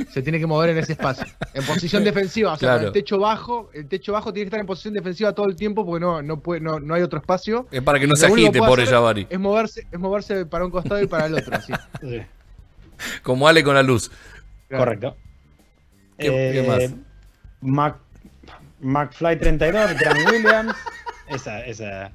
se 0.11 0.23
tiene 0.23 0.39
que 0.39 0.47
mover 0.47 0.71
en 0.71 0.79
ese 0.79 0.93
espacio. 0.93 1.27
En 1.55 1.65
posición 1.65 2.05
defensiva, 2.05 2.53
o 2.53 2.57
sea, 2.57 2.69
Claro. 2.75 2.87
el 2.89 2.93
techo 2.93 3.19
bajo, 3.19 3.71
el 3.75 3.87
techo 3.89 4.13
bajo 4.13 4.33
tiene 4.33 4.45
que 4.45 4.49
estar 4.49 4.61
en 4.61 4.67
posición 4.67 4.95
defensiva 4.95 5.33
todo 5.35 5.47
el 5.47 5.57
tiempo 5.57 5.85
porque 5.85 6.01
no, 6.05 6.23
no, 6.23 6.39
puede, 6.41 6.61
no, 6.61 6.81
no 6.81 6.95
hay 6.95 7.03
otro 7.03 7.19
espacio. 7.19 7.67
Es 7.71 7.83
para 7.83 7.99
que 7.99 8.07
no 8.07 8.15
Y 8.15 8.17
se 8.17 8.27
agite, 8.27 8.59
hacer 8.61 8.87
Javari. 8.87 9.27
Es 9.31 9.39
moverse, 9.39 9.87
es 9.91 9.99
moverse 9.99 10.47
para 10.47 10.65
un 10.65 10.71
costado 10.71 11.01
y 11.03 11.07
para 11.07 11.27
el 11.27 11.35
otro. 11.35 11.57
así. 11.57 11.73
Como 13.23 13.49
Ale 13.49 13.63
con 13.65 13.75
la 13.75 13.83
luz. 13.83 14.11
Claro. 14.69 14.85
Correcto. 14.85 15.17
¿Qué- 16.19 16.27
qué 16.53 16.65
más? 16.69 16.95
Mac, 17.63 17.97
McFly 18.81 19.39
32, 19.39 19.91
Grant 19.99 20.31
Williams. 20.31 20.75
Esa, 21.29 21.65
esa. 21.65 22.13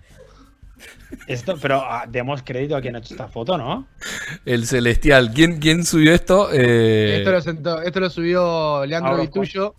Esto, 1.27 1.57
pero 1.61 1.81
ah, 1.83 2.05
demos 2.07 2.41
crédito 2.43 2.75
a 2.75 2.81
quien 2.81 2.95
ha 2.95 2.99
hecho 2.99 3.13
esta 3.13 3.27
foto, 3.27 3.57
¿no? 3.57 3.87
El 4.45 4.65
celestial. 4.67 5.31
¿Quién, 5.33 5.59
quién 5.59 5.85
subió 5.85 6.13
esto? 6.13 6.49
Eh, 6.51 7.17
Esto, 7.19 7.31
lo 7.31 7.41
sentó- 7.41 7.81
esto 7.81 7.99
lo 7.99 8.09
subió 8.09 8.85
Leandro 8.85 9.11
Ahora, 9.11 9.23
Vitullo, 9.23 9.75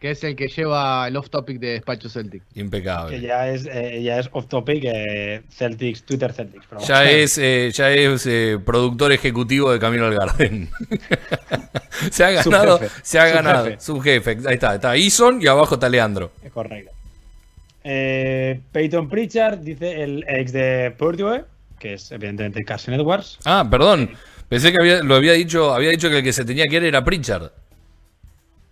que 0.00 0.12
es 0.12 0.24
el 0.24 0.34
que 0.34 0.48
lleva 0.48 1.06
el 1.06 1.16
off 1.16 1.28
topic 1.30 1.58
de 1.58 1.72
Despacho 1.72 2.08
Celtic. 2.08 2.42
Impecable. 2.54 3.16
Que 3.20 3.26
ya 3.26 3.48
es, 3.48 3.66
eh, 3.70 4.02
ya 4.02 4.18
es 4.18 4.28
off 4.32 4.46
topic 4.46 4.82
eh, 4.86 5.42
Celtics, 5.50 6.02
Twitter 6.04 6.32
Celtics. 6.32 6.64
pero 6.68 6.80
Ya 6.80 6.96
bueno. 7.02 7.10
es, 7.10 7.38
eh, 7.38 7.70
ya 7.72 7.90
es 7.90 8.26
eh, 8.26 8.58
productor 8.64 9.12
ejecutivo 9.12 9.70
de 9.72 9.78
Camino 9.78 10.06
al 10.06 10.14
Garden. 10.14 10.70
se 12.10 12.24
ha 12.24 12.30
ganado, 12.30 12.78
Subjefe. 12.78 13.00
se 13.02 13.18
ha 13.18 13.26
ganado. 13.28 13.64
Subjefe. 13.78 14.30
Subjefe. 14.32 14.48
Ahí 14.48 14.54
está, 14.54 14.74
está 14.74 14.96
Ison 14.96 15.40
y 15.42 15.46
abajo 15.46 15.74
está 15.74 15.88
Leandro. 15.88 16.32
Correcto. 16.52 16.90
Eh, 17.84 18.60
Peyton 18.72 19.08
Pritchard, 19.08 19.58
dice 19.60 20.02
el 20.02 20.24
ex 20.28 20.52
de 20.52 20.94
Purdue, 20.98 21.44
que 21.78 21.94
es 21.94 22.10
evidentemente 22.12 22.62
Carson 22.64 22.94
Edwards. 22.94 23.38
Ah, 23.44 23.66
perdón. 23.70 24.10
Pensé 24.48 24.72
que 24.72 24.78
había, 24.80 25.02
lo 25.02 25.14
había 25.14 25.32
dicho, 25.32 25.72
había 25.72 25.90
dicho 25.90 26.08
que 26.10 26.18
el 26.18 26.24
que 26.24 26.32
se 26.32 26.44
tenía 26.44 26.66
que 26.66 26.76
ir 26.76 26.84
era 26.84 27.04
Pritchard. 27.04 27.50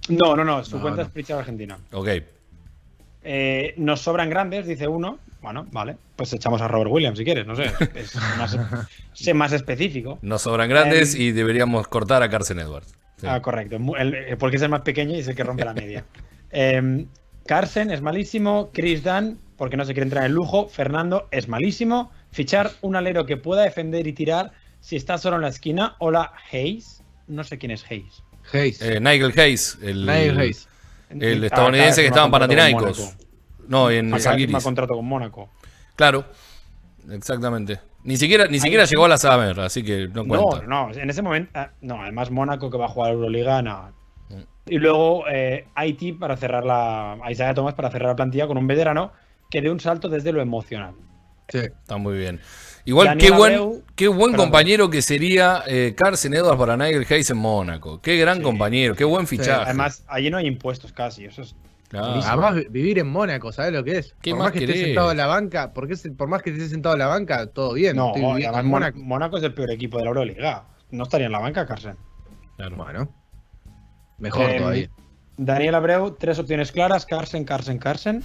No, 0.08 0.34
no, 0.36 0.44
no, 0.44 0.64
su 0.64 0.76
No, 0.76 0.82
cuenta 0.82 1.02
no. 1.02 1.06
es 1.06 1.12
Pritchard 1.12 1.38
Argentina. 1.40 1.78
Ok. 1.92 2.08
Eh, 3.24 3.74
nos 3.76 4.00
sobran 4.00 4.30
grandes, 4.30 4.66
dice 4.66 4.88
uno. 4.88 5.18
Bueno, 5.40 5.66
vale, 5.70 5.96
pues 6.16 6.32
echamos 6.32 6.60
a 6.60 6.66
Robert 6.68 6.90
Williams 6.90 7.16
si 7.18 7.24
quieres, 7.24 7.46
no 7.46 7.54
sé. 7.54 7.70
Es 7.94 8.16
más, 8.36 8.58
sé 9.12 9.34
más 9.34 9.52
específico. 9.52 10.18
Nos 10.22 10.42
sobran 10.42 10.68
grandes 10.68 11.14
Em, 11.14 11.20
y 11.22 11.32
deberíamos 11.32 11.86
cortar 11.86 12.22
a 12.22 12.28
Carson 12.28 12.58
Edwards. 12.58 12.92
Sí. 13.18 13.26
Ah, 13.28 13.40
correcto. 13.40 13.78
el- 13.98 14.14
eh, 14.14 14.36
porque 14.38 14.56
es 14.56 14.62
el 14.62 14.68
más 14.68 14.80
pequeño 14.82 15.14
y 15.14 15.20
es 15.20 15.28
el 15.28 15.34
que 15.36 15.44
rompe 15.44 15.64
la 15.64 15.74
media. 15.74 16.04
Em, 16.50 17.06
Carson 17.48 17.90
es 17.90 18.02
malísimo. 18.02 18.68
Chris 18.74 19.02
Dunn, 19.02 19.38
porque 19.56 19.76
no 19.78 19.84
se 19.86 19.94
quiere 19.94 20.04
entrar 20.04 20.24
en 20.26 20.32
lujo. 20.32 20.68
Fernando 20.68 21.28
es 21.30 21.48
malísimo. 21.48 22.12
Fichar 22.30 22.70
un 22.82 22.94
alero 22.94 23.24
que 23.24 23.38
pueda 23.38 23.62
defender 23.62 24.06
y 24.06 24.12
tirar 24.12 24.52
si 24.80 24.96
está 24.96 25.16
solo 25.16 25.36
en 25.36 25.42
la 25.42 25.48
esquina. 25.48 25.96
Hola, 25.98 26.32
Hayes. 26.52 27.02
No 27.26 27.42
sé 27.44 27.56
quién 27.58 27.72
es 27.72 27.84
Hayes. 27.90 28.22
Hayes. 28.52 28.82
Eh, 28.82 29.00
Nigel 29.00 29.32
Hayes, 29.38 29.78
el, 29.82 30.04
Nigel 30.06 30.38
Hayes. 30.38 30.68
el 31.10 31.42
Ah, 31.42 31.46
estadounidense 31.46 32.02
que 32.02 32.08
claro, 32.10 32.26
estaba 32.26 32.26
en 32.26 32.30
Panathinaikos. 32.32 33.16
No, 33.66 33.90
en 33.90 34.18
Zalgiris. 34.20 34.62
contrato 34.62 34.94
con 34.94 35.06
Mónaco. 35.06 35.48
Claro. 35.96 36.24
Exactamente. 37.10 37.80
Ni 38.04 38.16
siquiera, 38.16 38.46
ni 38.46 38.60
siquiera 38.60 38.84
llegó 38.84 39.06
a 39.06 39.08
la 39.08 39.18
Summer, 39.18 39.58
así 39.60 39.82
que 39.82 40.08
no 40.08 40.22
No, 40.24 40.42
cuenta. 40.44 40.66
no, 40.66 40.90
en 40.92 41.10
ese 41.10 41.20
momento. 41.22 41.50
ah, 41.54 41.70
no, 41.80 42.02
además 42.02 42.30
Mónaco 42.30 42.70
que 42.70 42.78
va 42.78 42.84
a 42.86 42.88
jugar 42.88 43.12
Euroliga, 43.12 43.60
no. 43.62 43.92
Y 44.70 44.78
luego 44.78 45.24
eh, 45.28 45.66
Haití 45.74 46.12
para 46.12 46.36
cerrar 46.36 46.64
la. 46.64 47.14
a 47.14 47.30
Isaiah 47.30 47.54
Thomas 47.54 47.74
para 47.74 47.90
cerrar 47.90 48.10
la 48.10 48.16
plantilla 48.16 48.46
con 48.46 48.58
un 48.58 48.66
veterano 48.66 49.12
que 49.50 49.60
dé 49.62 49.70
un 49.70 49.80
salto 49.80 50.08
desde 50.08 50.32
lo 50.32 50.40
emocional. 50.40 50.94
Sí. 51.48 51.58
Está 51.58 51.96
muy 51.96 52.18
bien. 52.18 52.40
Igual, 52.84 53.06
Daniel 53.08 53.30
qué 53.30 53.36
buen, 53.36 53.52
Abreu- 53.54 53.82
qué 53.96 54.08
buen 54.08 54.30
Perdón. 54.32 54.46
compañero 54.46 54.90
que 54.90 55.02
sería 55.02 55.62
eh, 55.66 55.94
Carson 55.96 56.34
Edwards 56.34 56.58
para 56.58 56.76
Nigel 56.76 57.06
Hayes 57.08 57.30
en 57.30 57.36
Mónaco. 57.38 58.00
Qué 58.00 58.16
gran 58.16 58.38
Sí. 58.38 58.42
compañero, 58.42 58.94
qué 58.94 59.04
buen 59.04 59.26
fichaje. 59.26 59.62
Además, 59.64 60.04
allí 60.08 60.30
no 60.30 60.36
hay 60.38 60.46
impuestos 60.46 60.92
casi. 60.92 61.24
Eso 61.24 61.42
es. 61.42 61.54
Claro. 61.88 62.20
Además, 62.22 62.54
vi- 62.54 62.66
vivir 62.68 62.98
en 62.98 63.08
Mónaco, 63.08 63.50
¿sabes 63.52 63.72
lo 63.72 63.82
que 63.82 63.96
es? 63.98 64.14
¿Qué 64.20 64.30
por 64.32 64.40
más 64.40 64.46
más 64.48 64.52
que 64.52 64.64
estés 64.64 64.80
sentado 64.80 65.10
en 65.10 65.16
la 65.16 65.26
banca, 65.26 65.72
porque 65.72 65.94
es- 65.94 66.08
por 66.16 66.28
más 66.28 66.42
que 66.42 66.50
estés 66.50 66.70
sentado 66.70 66.94
en 66.94 66.98
la 66.98 67.06
banca, 67.06 67.46
todo 67.46 67.72
bien. 67.72 67.96
No, 67.96 68.12
además. 68.14 68.92
Mónaco 68.94 69.38
es 69.38 69.42
el 69.42 69.54
peor 69.54 69.70
equipo 69.70 69.96
de 69.98 70.04
la 70.04 70.08
Euroliga. 70.10 70.64
No 70.90 71.04
estaría 71.04 71.26
en 71.26 71.32
la 71.32 71.38
banca, 71.40 71.66
Carson. 71.66 71.96
Claro. 72.56 72.76
Bueno, 72.76 73.08
mejor 74.18 74.50
Eh, 74.50 74.58
todavía. 74.58 74.90
Daniel 75.36 75.74
Abreu, 75.76 76.16
tres 76.18 76.38
opciones 76.38 76.72
claras: 76.72 77.06
Carson, 77.06 77.44
Carson, 77.44 77.78
Carson. 77.78 78.22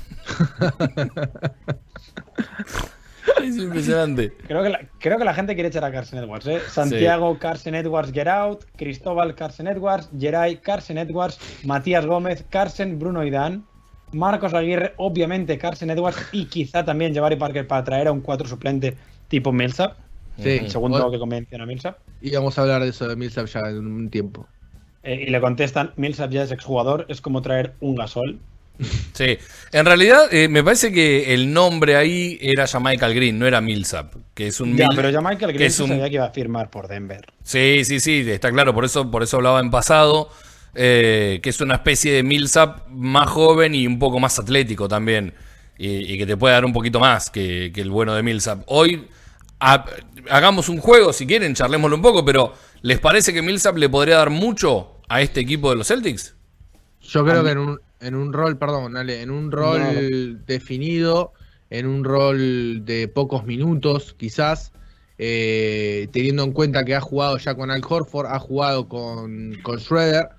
Es 3.42 3.58
impresionante. 3.58 4.34
Creo 4.48 4.64
que, 4.64 4.70
la, 4.70 4.82
creo 5.00 5.18
que 5.18 5.24
la 5.26 5.34
gente 5.34 5.54
quiere 5.54 5.70
echar 5.70 5.84
a 5.86 5.92
Carson 5.92 6.20
Edwards. 6.20 6.48
¿eh? 6.48 6.60
Santiago, 6.70 7.38
Carson 7.40 7.76
Edwards, 7.76 8.12
Get 8.12 8.28
Out. 8.28 8.66
Cristóbal, 8.76 9.36
Carson 9.36 9.68
Edwards. 9.68 10.10
Geray, 10.18 10.58
Carson 10.58 10.98
Edwards. 10.98 11.40
Matías 11.64 12.06
Gómez, 12.06 12.44
Carson, 12.50 12.98
Bruno 13.00 13.24
y 13.24 13.30
Dan. 13.30 13.66
Marcos 14.12 14.54
Aguirre, 14.54 14.94
obviamente 14.98 15.58
Carson 15.58 15.90
Edwards. 15.90 16.18
Y 16.32 16.46
quizá 16.46 16.84
también 16.84 17.14
Jabari 17.16 17.36
Parker 17.36 17.68
para 17.68 17.84
traer 17.84 18.08
a 18.08 18.12
un 18.12 18.22
4 18.22 18.48
suplente 18.48 18.96
tipo 19.28 19.52
Millsap. 19.52 19.98
Sí, 20.38 20.50
El 20.50 20.70
segundo 20.72 20.98
bueno, 20.98 21.12
que 21.12 21.20
convenciona 21.20 21.64
a 21.64 21.68
Millsap. 21.68 21.98
y 22.22 22.32
vamos 22.34 22.58
a 22.58 22.62
hablar 22.64 22.82
de 22.82 22.90
eso 22.90 23.08
de 23.08 23.16
Millsap 23.16 23.46
ya 23.46 23.60
en 23.70 23.86
un 23.86 24.10
tiempo. 24.10 24.48
Eh, 25.04 25.26
y 25.28 25.30
le 25.32 25.40
contestan: 25.42 25.92
Millsap 25.98 26.32
ya 26.32 26.44
es 26.44 26.52
exjugador. 26.52 27.06
Es 27.10 27.22
como 27.22 27.42
traer 27.42 27.74
un 27.82 27.96
gasol. 27.96 28.40
Sí, 29.14 29.38
en 29.72 29.86
realidad 29.86 30.34
eh, 30.34 30.48
me 30.50 30.64
parece 30.64 30.92
que 30.92 31.36
el 31.36 31.54
nombre 31.54 31.96
ahí 31.96 32.40
era 32.42 32.66
Michael 32.82 33.14
Green, 33.14 33.38
no 33.38 33.46
era 33.46 33.62
Millsap, 33.62 34.16
que 34.34 34.48
es 34.48 34.60
un 34.60 34.76
Ya, 34.76 34.88
Mil- 34.88 34.96
pero 34.96 35.22
Michael 35.22 35.52
que 35.52 35.58
Green 35.60 35.68
es 35.68 35.80
un- 35.80 35.90
sabía 35.90 36.10
que 36.10 36.16
iba 36.16 36.26
a 36.26 36.32
firmar 36.32 36.72
por 36.72 36.88
Denver. 36.88 37.24
Sí, 37.44 37.86
sí, 37.86 38.00
sí, 38.00 38.26
está 38.28 38.52
claro, 38.52 38.74
por 38.74 38.84
eso, 38.86 39.12
por 39.12 39.22
eso 39.22 39.38
hablaba 39.38 39.60
en 39.60 39.70
pasado, 39.70 40.30
eh, 40.74 41.40
que 41.44 41.52
es 41.52 41.62
una 41.62 41.76
especie 41.76 42.12
de 42.14 42.24
Millsap 42.24 42.88
más 42.90 43.30
joven 43.30 43.76
y 43.76 43.86
un 43.86 44.00
poco 44.00 44.20
más 44.20 44.40
atlético 44.40 44.88
también, 44.88 45.36
y, 45.78 46.12
y 46.12 46.18
que 46.18 46.26
te 46.26 46.36
puede 46.36 46.56
dar 46.56 46.66
un 46.66 46.74
poquito 46.74 47.00
más 47.00 47.30
que, 47.30 47.72
que 47.72 47.82
el 47.82 47.92
bueno 47.92 48.16
de 48.16 48.24
Millsap. 48.24 48.64
Hoy 48.66 49.06
ha- 49.60 49.86
hagamos 50.32 50.68
un 50.70 50.80
juego, 50.80 51.14
si 51.14 51.28
quieren, 51.28 51.54
charlémoslo 51.54 51.96
un 51.96 52.02
poco, 52.02 52.26
pero 52.26 52.56
¿les 52.82 53.00
parece 53.00 53.32
que 53.34 53.44
Millsap 53.44 53.78
le 53.78 53.88
podría 53.88 54.18
dar 54.18 54.32
mucho 54.32 54.93
a 55.10 55.22
este 55.22 55.40
equipo 55.40 55.70
de 55.70 55.78
los 55.78 55.88
Celtics? 55.88 56.36
Yo 57.02 57.26
creo 57.26 57.44
que 57.44 57.52
en 57.52 57.58
un, 57.58 57.80
en 58.00 58.16
un 58.16 58.34
rol, 58.34 58.58
perdón, 58.58 58.98
Ale, 58.98 59.22
en 59.22 59.32
un 59.32 59.52
rol 59.52 59.82
No, 59.82 60.40
definido, 60.46 61.34
en 61.70 61.88
un 61.88 62.04
rol 62.04 62.86
de 62.86 63.08
pocos 63.08 63.46
minutos, 63.46 64.16
quizás, 64.18 64.72
eh, 65.18 66.08
teniendo 66.12 66.44
en 66.44 66.52
cuenta 66.52 66.86
que 66.86 66.96
ha 66.96 67.02
jugado 67.02 67.38
ya 67.38 67.56
con 67.56 67.72
Al 67.72 67.82
Horford, 67.88 68.28
ha 68.28 68.40
jugado 68.40 68.88
con, 68.88 69.56
con 69.64 69.80
Schroeder, 69.80 70.30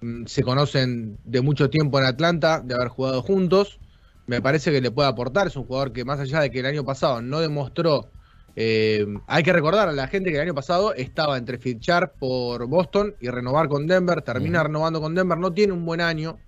mm, 0.00 0.26
se 0.26 0.42
conocen 0.42 1.18
de 1.24 1.40
mucho 1.40 1.70
tiempo 1.70 1.98
en 1.98 2.06
Atlanta, 2.06 2.60
de 2.60 2.74
haber 2.74 2.88
jugado 2.88 3.22
juntos. 3.22 3.78
Me 4.26 4.40
parece 4.40 4.70
que 4.72 4.80
le 4.80 4.90
puede 4.90 5.08
aportar. 5.08 5.48
Es 5.48 5.56
un 5.56 5.64
jugador 5.64 5.92
que, 5.92 6.04
más 6.04 6.20
allá 6.20 6.40
de 6.40 6.50
que 6.50 6.60
el 6.60 6.66
año 6.66 6.84
pasado 6.84 7.20
no 7.20 7.40
demostró. 7.40 8.10
Eh, 8.56 9.06
hay 9.26 9.42
que 9.42 9.52
recordar 9.52 9.88
a 9.88 9.92
la 9.92 10.06
gente 10.08 10.30
que 10.30 10.36
el 10.36 10.42
año 10.42 10.54
pasado 10.54 10.94
estaba 10.94 11.38
entre 11.38 11.58
fichar 11.58 12.12
por 12.18 12.66
Boston 12.66 13.14
y 13.20 13.28
renovar 13.28 13.68
con 13.68 13.86
Denver. 13.86 14.22
Termina 14.22 14.62
renovando 14.62 15.00
con 15.00 15.14
Denver. 15.14 15.38
No 15.38 15.52
tiene 15.52 15.72
un 15.72 15.84
buen 15.84 16.00
año. 16.00 16.38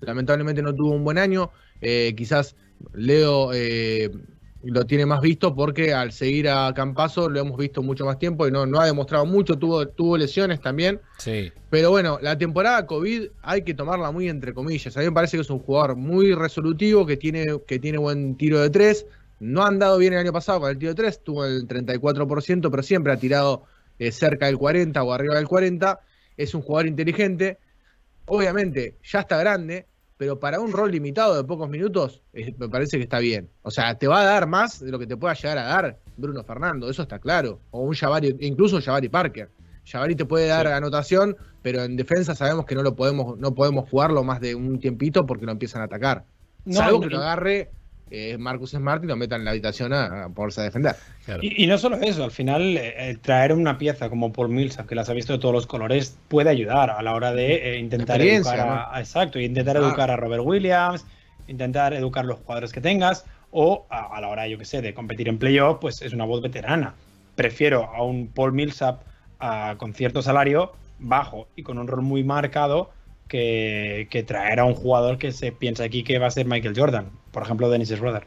Lamentablemente 0.00 0.62
no 0.62 0.74
tuvo 0.74 0.92
un 0.92 1.04
buen 1.04 1.18
año. 1.18 1.50
Eh, 1.80 2.14
quizás 2.16 2.56
Leo 2.94 3.50
eh, 3.52 4.10
lo 4.62 4.84
tiene 4.86 5.06
más 5.06 5.20
visto 5.20 5.54
porque 5.54 5.92
al 5.92 6.12
seguir 6.12 6.48
a 6.48 6.72
Campaso 6.74 7.28
lo 7.28 7.40
hemos 7.40 7.58
visto 7.58 7.82
mucho 7.82 8.04
más 8.04 8.18
tiempo 8.18 8.46
y 8.46 8.50
no, 8.50 8.66
no 8.66 8.80
ha 8.80 8.86
demostrado 8.86 9.26
mucho. 9.26 9.58
Tuvo, 9.58 9.86
tuvo 9.88 10.16
lesiones 10.16 10.60
también. 10.60 11.00
Sí. 11.18 11.52
Pero 11.70 11.90
bueno, 11.90 12.18
la 12.22 12.38
temporada 12.38 12.86
COVID 12.86 13.28
hay 13.42 13.62
que 13.62 13.74
tomarla 13.74 14.10
muy 14.12 14.28
entre 14.28 14.54
comillas. 14.54 14.96
A 14.96 15.00
mí 15.00 15.06
me 15.06 15.12
parece 15.12 15.36
que 15.36 15.42
es 15.42 15.50
un 15.50 15.58
jugador 15.58 15.96
muy 15.96 16.34
resolutivo, 16.34 17.04
que 17.04 17.16
tiene, 17.16 17.46
que 17.66 17.78
tiene 17.78 17.98
buen 17.98 18.36
tiro 18.36 18.60
de 18.60 18.70
tres. 18.70 19.06
No 19.40 19.62
ha 19.62 19.68
andado 19.68 19.98
bien 19.98 20.12
el 20.12 20.18
año 20.18 20.32
pasado 20.32 20.60
con 20.60 20.70
el 20.70 20.78
tiro 20.78 20.92
de 20.92 20.96
tres, 20.96 21.22
tuvo 21.22 21.44
el 21.44 21.66
34%, 21.68 22.70
pero 22.70 22.82
siempre 22.82 23.12
ha 23.12 23.16
tirado 23.16 23.64
eh, 23.98 24.10
cerca 24.12 24.46
del 24.46 24.58
40 24.58 25.02
o 25.02 25.12
arriba 25.12 25.36
del 25.36 25.46
40. 25.48 26.00
Es 26.36 26.54
un 26.54 26.62
jugador 26.62 26.86
inteligente. 26.86 27.58
Obviamente, 28.26 28.96
ya 29.02 29.20
está 29.20 29.38
grande, 29.38 29.86
pero 30.16 30.38
para 30.38 30.60
un 30.60 30.72
rol 30.72 30.90
limitado 30.90 31.36
de 31.36 31.44
pocos 31.44 31.68
minutos, 31.68 32.22
eh, 32.32 32.54
me 32.58 32.68
parece 32.68 32.96
que 32.98 33.04
está 33.04 33.20
bien. 33.20 33.48
O 33.62 33.70
sea, 33.70 33.94
te 33.96 34.06
va 34.06 34.20
a 34.20 34.24
dar 34.24 34.46
más 34.46 34.80
de 34.80 34.90
lo 34.90 34.98
que 34.98 35.06
te 35.06 35.16
pueda 35.16 35.34
llegar 35.34 35.58
a 35.58 35.62
dar 35.64 35.98
Bruno 36.16 36.42
Fernando, 36.44 36.90
eso 36.90 37.02
está 37.02 37.18
claro. 37.18 37.60
O 37.70 37.82
un 37.82 37.94
Jabari, 37.94 38.36
incluso 38.40 38.76
un 38.76 38.82
Jabari 38.82 39.08
Parker. 39.08 39.48
Jabari 39.86 40.14
te 40.14 40.26
puede 40.26 40.46
dar 40.48 40.66
Sí. 40.66 40.72
anotación, 40.72 41.36
pero 41.62 41.82
en 41.82 41.96
defensa 41.96 42.34
sabemos 42.34 42.66
que 42.66 42.74
no 42.74 42.82
lo 42.82 42.94
podemos, 42.94 43.38
no 43.38 43.54
podemos 43.54 43.88
jugarlo 43.88 44.22
más 44.24 44.40
de 44.40 44.54
un 44.54 44.78
tiempito 44.78 45.24
porque 45.24 45.46
lo 45.46 45.52
empiezan 45.52 45.80
a 45.80 45.84
atacar. 45.84 46.24
No, 46.64 46.74
Salvo 46.74 47.00
que 47.00 47.06
lo 47.06 47.18
agarre 47.18 47.70
eh, 48.10 48.36
Marcus 48.38 48.70
Smart 48.70 49.02
y 49.04 49.06
lo 49.06 49.16
meta 49.16 49.36
en 49.36 49.44
la 49.44 49.50
habitación 49.52 49.92
a, 49.92 50.24
a 50.24 50.28
poderse 50.28 50.62
defender. 50.62 50.96
Claro. 51.24 51.40
Y, 51.42 51.64
y 51.64 51.66
no 51.66 51.78
solo 51.78 51.96
eso, 51.96 52.24
al 52.24 52.30
final 52.30 52.76
eh, 52.76 53.10
el 53.10 53.20
traer 53.20 53.52
una 53.52 53.78
pieza 53.78 54.08
como 54.08 54.32
Paul 54.32 54.48
Millsap, 54.50 54.86
que 54.86 54.94
las 54.94 55.08
ha 55.08 55.12
visto 55.14 55.32
de 55.32 55.38
todos 55.38 55.54
los 55.54 55.66
colores, 55.66 56.16
puede 56.28 56.50
ayudar 56.50 56.90
a 56.90 57.02
la 57.02 57.14
hora 57.14 57.32
de 57.32 57.74
eh, 57.74 57.78
intentar 57.78 58.20
educar 58.22 58.58
¿no? 58.58 58.72
a, 58.72 58.96
a- 58.96 59.00
exacto, 59.00 59.38
intentar 59.38 59.74
Claro. 59.76 59.88
educar 59.88 60.10
a 60.10 60.16
Robert 60.16 60.42
Williams, 60.44 61.04
intentar 61.46 61.94
educar 61.94 62.24
los 62.24 62.38
jugadores 62.38 62.72
que 62.72 62.80
tengas, 62.80 63.24
o 63.50 63.86
a, 63.90 64.16
a 64.16 64.20
la 64.20 64.28
hora, 64.28 64.46
yo 64.48 64.58
que 64.58 64.64
sé, 64.64 64.82
de 64.82 64.92
competir 64.94 65.28
en 65.28 65.38
playoff, 65.38 65.78
pues 65.80 66.02
es 66.02 66.12
una 66.12 66.24
voz 66.26 66.42
veterana. 66.42 66.94
Prefiero 67.34 67.84
a 67.94 68.02
un 68.04 68.28
Paul 68.28 68.52
Millsap 68.52 69.02
ah, 69.40 69.76
con 69.78 69.94
cierto 69.94 70.22
salario 70.22 70.72
bajo 70.98 71.48
y 71.56 71.62
con 71.62 71.78
un 71.78 71.86
rol 71.86 72.02
muy 72.02 72.24
marcado 72.24 72.90
que, 73.28 74.08
que 74.10 74.22
traer 74.22 74.58
a 74.60 74.64
un 74.64 74.74
jugador 74.74 75.18
que 75.18 75.32
se 75.32 75.52
piensa 75.52 75.84
aquí 75.84 76.02
que 76.02 76.18
va 76.18 76.26
a 76.26 76.30
ser 76.30 76.46
Michael 76.46 76.74
Jordan, 76.76 77.10
por 77.38 77.44
ejemplo, 77.44 77.70
Dennis 77.70 77.90
Schroeder. 77.90 78.26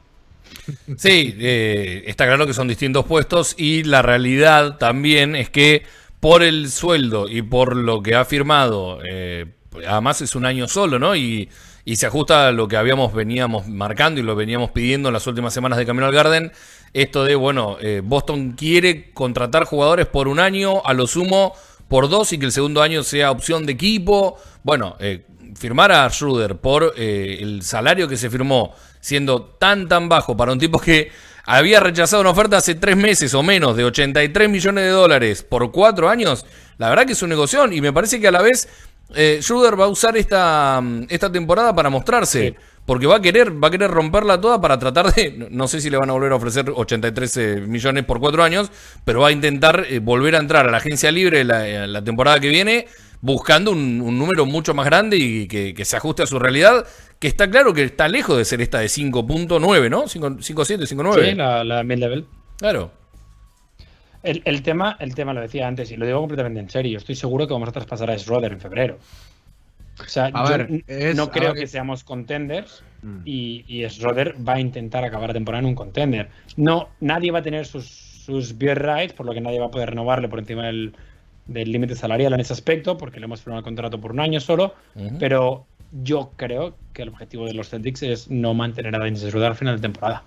Sí, 0.95 1.35
eh, 1.37 2.03
está 2.07 2.25
claro 2.27 2.47
que 2.47 2.53
son 2.53 2.69
distintos 2.69 3.03
puestos 3.03 3.55
y 3.57 3.83
la 3.83 4.01
realidad 4.01 4.77
también 4.77 5.35
es 5.35 5.49
que 5.49 5.83
por 6.21 6.43
el 6.43 6.71
sueldo 6.71 7.27
y 7.27 7.41
por 7.41 7.75
lo 7.75 8.01
que 8.01 8.15
ha 8.15 8.23
firmado, 8.23 8.99
eh, 9.05 9.47
además 9.85 10.21
es 10.21 10.33
un 10.33 10.45
año 10.45 10.69
solo, 10.69 10.97
¿no? 10.97 11.13
Y, 11.13 11.49
y 11.83 11.97
se 11.97 12.05
ajusta 12.05 12.47
a 12.47 12.51
lo 12.53 12.69
que 12.69 12.77
habíamos 12.77 13.13
veníamos 13.13 13.67
marcando 13.67 14.21
y 14.21 14.23
lo 14.23 14.33
veníamos 14.33 14.71
pidiendo 14.71 15.09
en 15.09 15.13
las 15.13 15.27
últimas 15.27 15.53
semanas 15.53 15.77
de 15.77 15.85
Camino 15.85 16.05
al 16.05 16.13
Garden. 16.13 16.53
Esto 16.93 17.25
de, 17.25 17.35
bueno, 17.35 17.75
eh, 17.81 18.01
Boston 18.01 18.53
quiere 18.53 19.11
contratar 19.11 19.65
jugadores 19.65 20.05
por 20.05 20.29
un 20.29 20.39
año, 20.39 20.81
a 20.85 20.93
lo 20.93 21.05
sumo 21.05 21.53
por 21.89 22.07
dos 22.07 22.31
y 22.31 22.37
que 22.39 22.45
el 22.45 22.53
segundo 22.53 22.81
año 22.81 23.03
sea 23.03 23.29
opción 23.29 23.65
de 23.65 23.73
equipo. 23.73 24.37
Bueno, 24.63 24.95
eh, 25.01 25.25
firmar 25.55 25.91
a 25.91 26.09
Schroeder 26.09 26.57
por 26.57 26.93
eh, 26.97 27.37
el 27.41 27.61
salario 27.61 28.07
que 28.07 28.17
se 28.17 28.29
firmó, 28.29 28.73
siendo 29.01 29.41
tan 29.43 29.87
tan 29.89 30.07
bajo 30.07 30.37
para 30.37 30.53
un 30.53 30.59
tipo 30.59 30.79
que 30.79 31.11
había 31.45 31.79
rechazado 31.79 32.21
una 32.21 32.29
oferta 32.29 32.57
hace 32.57 32.75
tres 32.75 32.95
meses 32.95 33.33
o 33.33 33.43
menos 33.43 33.75
de 33.75 33.83
83 33.83 34.47
millones 34.49 34.85
de 34.85 34.89
dólares 34.91 35.43
por 35.43 35.71
cuatro 35.71 36.07
años, 36.09 36.45
la 36.77 36.87
verdad 36.89 37.05
que 37.05 37.13
es 37.13 37.21
un 37.21 37.29
negocio 37.29 37.69
y 37.71 37.81
me 37.81 37.91
parece 37.91 38.21
que 38.21 38.27
a 38.27 38.31
la 38.31 38.41
vez 38.41 38.69
eh, 39.13 39.39
Schroeder 39.41 39.77
va 39.79 39.85
a 39.85 39.89
usar 39.89 40.15
esta, 40.15 40.81
esta 41.09 41.29
temporada 41.31 41.75
para 41.75 41.89
mostrarse. 41.89 42.49
Sí. 42.49 42.55
Porque 42.85 43.05
va 43.05 43.17
a 43.17 43.21
querer, 43.21 43.63
va 43.63 43.67
a 43.67 43.71
querer 43.71 43.91
romperla 43.91 44.41
toda 44.41 44.59
para 44.59 44.79
tratar 44.79 45.13
de. 45.13 45.47
no- 45.51 45.67
sé 45.67 45.79
si 45.81 45.89
le 45.91 45.97
van 45.97 46.09
a 46.09 46.13
volver 46.13 46.31
a 46.31 46.35
ofrecer 46.35 46.65
83 46.73 47.37
eh, 47.37 47.61
millones 47.67 48.05
por 48.05 48.19
cuatro 48.19 48.43
años, 48.43 48.71
pero 49.05 49.19
va 49.21 49.27
a 49.27 49.31
intentar 49.31 49.85
eh, 49.87 49.99
volver 49.99 50.35
a 50.35 50.39
entrar 50.39 50.67
a 50.67 50.71
la 50.71 50.77
agencia 50.77 51.11
libre 51.11 51.43
la, 51.43 51.67
eh, 51.67 51.85
la 51.87 52.03
temporada 52.03 52.39
que 52.39 52.49
viene, 52.49 52.87
buscando 53.21 53.69
un, 53.71 54.01
un 54.01 54.17
número 54.17 54.47
mucho 54.47 54.73
más 54.73 54.87
grande 54.87 55.15
y 55.17 55.47
que, 55.47 55.75
que 55.75 55.85
se 55.85 55.95
ajuste 55.97 56.23
a 56.23 56.25
su 56.27 56.39
realidad. 56.39 56.87
Que 57.21 57.27
está 57.27 57.49
claro 57.49 57.73
que 57.73 57.83
está 57.83 58.07
lejos 58.09 58.37
de 58.37 58.43
ser 58.45 58.59
esta 58.61 58.79
de 58.79 58.87
5.9, 58.87 59.89
¿no? 59.89 60.03
5- 60.05 60.39
5.7, 60.39 60.79
5.9. 60.87 61.29
Sí, 61.29 61.35
la, 61.35 61.63
la 61.63 61.83
mid-level. 61.83 62.25
Claro. 62.57 62.91
El, 64.23 64.41
el 64.45 64.61
tema, 64.61 64.97
el 64.99 65.15
tema 65.15 65.33
lo 65.33 65.41
decía 65.41 65.67
antes 65.67 65.91
y 65.91 65.97
lo 65.97 66.05
digo 66.05 66.19
completamente 66.19 66.59
en 66.59 66.69
serio. 66.69 66.97
Estoy 66.97 67.15
seguro 67.15 67.47
que 67.47 67.53
vamos 67.53 67.69
a 67.69 67.71
traspasar 67.71 68.09
a 68.11 68.17
Schroeder 68.17 68.51
en 68.51 68.59
febrero. 68.59 68.97
O 69.99 70.07
sea, 70.07 70.25
A 70.33 70.43
yo 70.45 70.49
ver, 70.57 70.83
es- 70.87 71.15
no 71.15 71.23
a 71.23 71.31
creo 71.31 71.53
ver, 71.53 71.61
que 71.61 71.67
seamos 71.67 72.03
contenders 72.03 72.83
y, 73.25 73.65
y 73.67 73.87
Schroeder 73.89 74.35
va 74.47 74.53
a 74.55 74.59
intentar 74.59 75.03
acabar 75.03 75.29
la 75.29 75.33
temporada 75.33 75.59
en 75.59 75.65
un 75.67 75.75
contender. 75.75 76.29
No, 76.55 76.89
nadie 76.99 77.31
va 77.31 77.39
a 77.39 77.43
tener 77.43 77.65
sus, 77.65 77.85
sus 77.87 78.57
beer 78.57 78.81
rights, 78.81 79.13
por 79.13 79.25
lo 79.25 79.33
que 79.33 79.41
nadie 79.41 79.59
va 79.59 79.67
a 79.67 79.71
poder 79.71 79.89
renovarle 79.91 80.27
por 80.27 80.39
encima 80.39 80.65
del 80.67 80.95
del 81.47 81.71
límite 81.71 81.95
salarial 81.95 82.31
en 82.33 82.39
ese 82.39 82.53
aspecto, 82.53 82.97
porque 82.97 83.19
le 83.19 83.25
hemos 83.25 83.41
firmado 83.41 83.59
el 83.59 83.63
contrato 83.65 83.99
por 83.99 84.11
un 84.11 84.19
año 84.21 84.39
solo. 84.39 84.73
Pero 85.19 85.65
yo 85.91 86.31
creo 86.37 86.75
que 86.93 87.03
el 87.03 87.09
objetivo 87.09 87.45
de 87.45 87.53
los 87.53 87.69
Celtics 87.69 88.03
es 88.03 88.29
no 88.29 88.53
mantener 88.53 88.95
a 88.95 89.03
Dennis 89.03 89.21
Schroeder 89.21 89.49
al 89.51 89.55
final 89.55 89.75
de 89.75 89.81
temporada. 89.81 90.23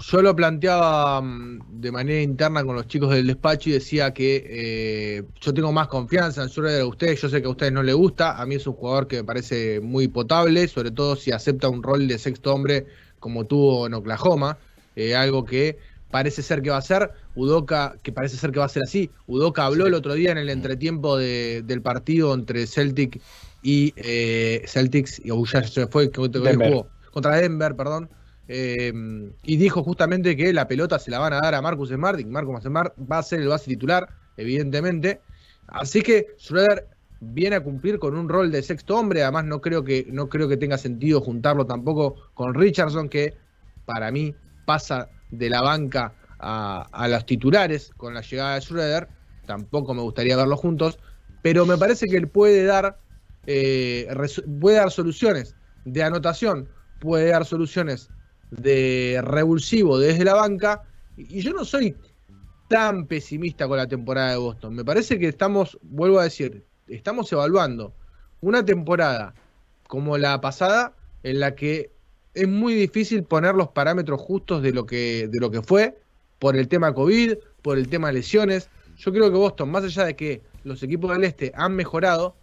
Yo 0.00 0.22
lo 0.22 0.34
planteaba 0.36 1.20
mm, 1.20 1.80
de 1.80 1.90
manera 1.90 2.20
interna 2.22 2.62
con 2.64 2.76
los 2.76 2.86
chicos 2.86 3.10
del 3.10 3.26
despacho 3.26 3.68
y 3.68 3.72
decía 3.72 4.14
que 4.14 4.44
eh, 4.48 5.24
yo 5.40 5.52
tengo 5.52 5.72
más 5.72 5.88
confianza 5.88 6.42
en 6.42 6.48
Schroeder 6.48 6.82
a 6.82 6.86
ustedes. 6.86 7.20
Yo 7.20 7.28
sé 7.28 7.40
que 7.42 7.48
a 7.48 7.50
ustedes 7.50 7.72
no 7.72 7.82
les 7.82 7.94
gusta. 7.96 8.40
A 8.40 8.46
mí 8.46 8.54
es 8.54 8.66
un 8.66 8.74
jugador 8.74 9.08
que 9.08 9.16
me 9.16 9.24
parece 9.24 9.80
muy 9.80 10.06
potable, 10.08 10.68
sobre 10.68 10.92
todo 10.92 11.16
si 11.16 11.32
acepta 11.32 11.68
un 11.68 11.82
rol 11.82 12.06
de 12.06 12.16
sexto 12.18 12.54
hombre 12.54 12.86
como 13.18 13.44
tuvo 13.46 13.86
en 13.86 13.94
Oklahoma. 13.94 14.58
eh, 14.94 15.14
algo 15.14 15.44
que 15.44 15.78
parece 16.10 16.42
ser 16.42 16.60
que 16.62 16.70
va 16.70 16.76
a 16.78 16.82
ser. 16.82 17.10
Udoka, 17.34 17.96
que 18.02 18.10
parece 18.12 18.36
ser 18.36 18.50
que 18.52 18.58
va 18.60 18.64
a 18.66 18.68
ser 18.68 18.82
así. 18.84 19.10
Udoka 19.26 19.64
habló 19.64 19.86
el 19.86 19.94
otro 19.94 20.14
día 20.14 20.30
en 20.32 20.38
el 20.38 20.48
entretiempo 20.50 21.16
de- 21.16 21.62
del 21.64 21.82
partido 21.82 22.34
entre 22.34 22.66
Celtic 22.66 23.20
y 23.62 23.92
eh, 23.96 24.62
Celtics 24.66 25.20
y 25.24 25.30
oh, 25.30 25.44
ya 25.44 25.62
se 25.62 25.86
fue 25.86 26.10
que, 26.10 26.20
jugó 26.20 26.88
contra 27.12 27.36
Denver, 27.36 27.74
perdón. 27.74 28.08
Eh, 28.50 28.92
y 29.42 29.56
dijo 29.56 29.82
justamente 29.82 30.36
que 30.36 30.52
la 30.52 30.66
pelota 30.66 30.98
se 30.98 31.10
la 31.10 31.18
van 31.18 31.34
a 31.34 31.40
dar 31.40 31.54
a 31.54 31.60
Marcus 31.60 31.90
Smart 31.90 32.18
y 32.18 32.24
Marcus 32.24 32.62
Smart 32.62 32.94
va 32.98 33.18
a 33.18 33.22
ser 33.22 33.40
el 33.40 33.48
base 33.48 33.66
titular, 33.66 34.08
evidentemente. 34.36 35.20
Así 35.66 36.00
que 36.00 36.28
Schroeder 36.38 36.88
viene 37.20 37.56
a 37.56 37.62
cumplir 37.62 37.98
con 37.98 38.16
un 38.16 38.28
rol 38.28 38.50
de 38.50 38.62
sexto 38.62 38.96
hombre. 38.96 39.22
Además, 39.22 39.44
no 39.44 39.60
creo 39.60 39.84
que, 39.84 40.06
no 40.10 40.28
creo 40.28 40.48
que 40.48 40.56
tenga 40.56 40.78
sentido 40.78 41.20
juntarlo 41.20 41.66
tampoco 41.66 42.16
con 42.34 42.54
Richardson, 42.54 43.08
que 43.08 43.34
para 43.84 44.10
mí 44.10 44.34
pasa 44.64 45.08
de 45.30 45.50
la 45.50 45.60
banca 45.60 46.14
a, 46.38 46.86
a 46.92 47.08
los 47.08 47.26
titulares 47.26 47.90
con 47.96 48.14
la 48.14 48.22
llegada 48.22 48.54
de 48.54 48.60
Schroeder. 48.62 49.08
Tampoco 49.46 49.94
me 49.94 50.02
gustaría 50.02 50.36
verlos 50.36 50.60
juntos, 50.60 50.98
pero 51.42 51.66
me 51.66 51.76
parece 51.76 52.06
que 52.06 52.16
él 52.16 52.28
puede 52.28 52.64
dar, 52.64 52.98
eh, 53.50 54.06
puede 54.60 54.76
dar 54.76 54.90
soluciones 54.90 55.56
de 55.86 56.02
anotación, 56.02 56.68
puede 57.00 57.30
dar 57.30 57.46
soluciones 57.46 58.10
de 58.50 59.20
revulsivo 59.24 59.98
desde 59.98 60.24
la 60.24 60.34
banca. 60.34 60.82
Y 61.16 61.38
y 61.38 61.40
yo 61.40 61.54
no 61.54 61.64
soy 61.64 61.96
tan 62.68 63.06
pesimista 63.06 63.66
con 63.66 63.78
la 63.78 63.88
temporada 63.88 64.32
de 64.32 64.36
Boston. 64.36 64.74
Me 64.74 64.84
parece 64.84 65.18
que 65.18 65.28
estamos, 65.28 65.78
vuelvo 65.82 66.20
a 66.20 66.24
decir, 66.24 66.66
estamos 66.88 67.32
evaluando 67.32 67.94
una 68.42 68.62
temporada 68.64 69.34
como 69.88 70.18
la 70.18 70.40
pasada 70.42 70.94
en 71.22 71.40
la 71.40 71.54
que 71.54 71.90
es 72.34 72.46
muy 72.46 72.74
difícil 72.74 73.24
poner 73.24 73.54
los 73.54 73.68
parámetros 73.68 74.20
justos 74.20 74.62
de 74.62 74.72
lo 74.72 74.84
que, 74.84 75.26
de 75.28 75.40
lo 75.40 75.50
que 75.50 75.62
fue 75.62 75.98
por 76.38 76.54
el 76.54 76.68
tema 76.68 76.92
COVID, 76.92 77.34
por 77.62 77.78
el 77.78 77.88
tema 77.88 78.12
lesiones. 78.12 78.68
Yo 78.98 79.10
creo 79.10 79.30
que 79.30 79.38
Boston, 79.38 79.70
más 79.70 79.84
allá 79.84 80.04
de 80.04 80.16
que 80.16 80.42
los 80.64 80.82
equipos 80.82 81.10
del 81.12 81.24
este 81.24 81.50
han 81.54 81.74
mejorado, 81.74 82.36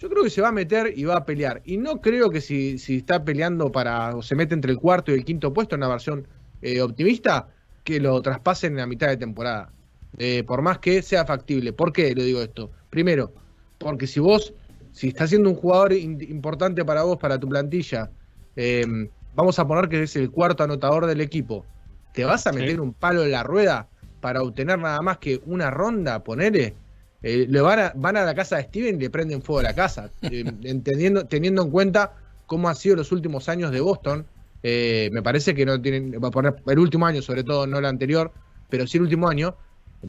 yo 0.00 0.08
creo 0.08 0.24
que 0.24 0.30
se 0.30 0.40
va 0.40 0.48
a 0.48 0.52
meter 0.52 0.94
y 0.96 1.04
va 1.04 1.16
a 1.18 1.26
pelear. 1.26 1.60
Y 1.62 1.76
no 1.76 2.00
creo 2.00 2.30
que 2.30 2.40
si, 2.40 2.78
si 2.78 2.96
está 2.96 3.22
peleando 3.22 3.70
para 3.70 4.16
o 4.16 4.22
se 4.22 4.34
mete 4.34 4.54
entre 4.54 4.72
el 4.72 4.78
cuarto 4.78 5.12
y 5.12 5.14
el 5.14 5.24
quinto 5.26 5.52
puesto 5.52 5.74
en 5.74 5.80
una 5.80 5.88
versión 5.88 6.26
eh, 6.62 6.80
optimista, 6.80 7.48
que 7.84 8.00
lo 8.00 8.20
traspasen 8.22 8.72
en 8.72 8.78
la 8.78 8.86
mitad 8.86 9.08
de 9.08 9.18
temporada. 9.18 9.74
Eh, 10.18 10.42
por 10.44 10.62
más 10.62 10.78
que 10.78 11.02
sea 11.02 11.26
factible. 11.26 11.74
¿Por 11.74 11.92
qué 11.92 12.14
lo 12.14 12.22
digo 12.22 12.40
esto? 12.40 12.72
Primero, 12.88 13.34
porque 13.76 14.06
si 14.06 14.20
vos, 14.20 14.54
si 14.90 15.08
está 15.08 15.26
siendo 15.26 15.50
un 15.50 15.56
jugador 15.56 15.92
importante 15.92 16.82
para 16.82 17.02
vos, 17.02 17.18
para 17.18 17.38
tu 17.38 17.48
plantilla, 17.48 18.10
eh, 18.56 18.86
vamos 19.34 19.58
a 19.58 19.66
poner 19.66 19.88
que 19.90 20.02
es 20.02 20.16
el 20.16 20.30
cuarto 20.30 20.64
anotador 20.64 21.04
del 21.06 21.20
equipo, 21.20 21.66
¿te 22.12 22.24
vas 22.24 22.46
a 22.46 22.52
Sí. 22.52 22.58
meter 22.58 22.80
un 22.80 22.94
palo 22.94 23.22
en 23.22 23.32
la 23.32 23.42
rueda 23.42 23.90
para 24.18 24.42
obtener 24.42 24.78
nada 24.78 25.00
más 25.02 25.18
que 25.18 25.40
una 25.44 25.70
ronda, 25.70 26.24
ponele? 26.24 26.74
Eh, 27.22 27.46
le 27.48 27.60
van, 27.60 27.78
a, 27.78 27.92
van 27.94 28.16
a 28.16 28.24
la 28.24 28.34
casa 28.34 28.56
de 28.56 28.62
Steven 28.64 28.96
y 28.96 29.00
le 29.00 29.10
prenden 29.10 29.42
fuego 29.42 29.60
a 29.60 29.64
la 29.64 29.74
casa, 29.74 30.10
eh, 30.22 30.44
entendiendo, 30.64 31.26
teniendo 31.26 31.62
en 31.62 31.70
cuenta 31.70 32.14
cómo 32.46 32.68
han 32.68 32.76
sido 32.76 32.96
los 32.96 33.12
últimos 33.12 33.48
años 33.48 33.70
de 33.70 33.80
Boston. 33.80 34.26
eh, 34.62 35.10
me 35.12 35.22
parece 35.22 35.54
que 35.54 35.64
no 35.64 35.80
tienen, 35.80 36.12
va 36.22 36.28
a 36.28 36.30
poner 36.30 36.56
el 36.66 36.78
último 36.78 37.06
año, 37.06 37.22
sobre 37.22 37.44
todo, 37.44 37.66
no 37.66 37.78
el 37.78 37.84
anterior, 37.86 38.32
pero 38.68 38.86
sí 38.86 38.98
el 38.98 39.04
último 39.04 39.28
año, 39.28 39.54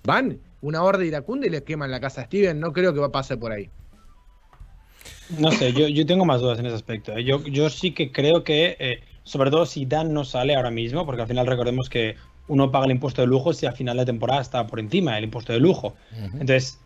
van 0.04 0.40
una 0.62 0.84
horda 0.84 1.04
iracunda 1.04 1.48
y 1.48 1.50
le 1.50 1.64
queman 1.64 1.92
la 1.92 2.00
casa 2.00 2.22
a 2.22 2.26
Steven. 2.26 2.60
No 2.60 2.72
creo 2.72 2.94
que 2.94 3.00
va 3.00 3.08
a 3.08 3.12
pasar 3.12 3.40
por 3.40 3.52
ahí. 3.52 3.70
No 5.38 5.52
sé, 5.52 5.74
yo, 5.74 5.88
yo 5.88 6.06
tengo 6.06 6.26
más 6.26 6.42
dudas 6.42 6.60
en 6.60 6.66
ese 6.66 6.76
aspecto. 6.76 7.14
¿eh? 7.14 7.24
Yo, 7.24 7.44
yo 7.44 7.70
sí 7.70 7.92
que 7.92 8.12
creo 8.12 8.44
que, 8.44 8.76
eh, 8.80 9.00
sobre 9.24 9.50
todo 9.50 9.66
si 9.66 9.86
Dan 9.86 10.14
no 10.14 10.26
sale 10.26 10.56
ahora 10.56 10.72
mismo, 10.72 11.06
porque 11.06 11.22
al 11.22 11.28
final 11.28 11.48
recordemos 11.48 11.90
que 11.90 12.16
uno 12.48 12.72
paga 12.72 12.86
el 12.86 12.92
impuesto 12.92 13.22
de 13.22 13.28
lujo 13.28 13.54
si 13.54 13.66
a 13.66 13.72
final 13.72 13.98
de 13.98 14.06
temporada 14.06 14.42
está 14.42 14.68
por 14.68 14.80
encima 14.80 15.16
del 15.16 15.26
impuesto 15.26 15.54
de 15.54 15.60
lujo. 15.60 15.96
Entonces, 16.34 16.80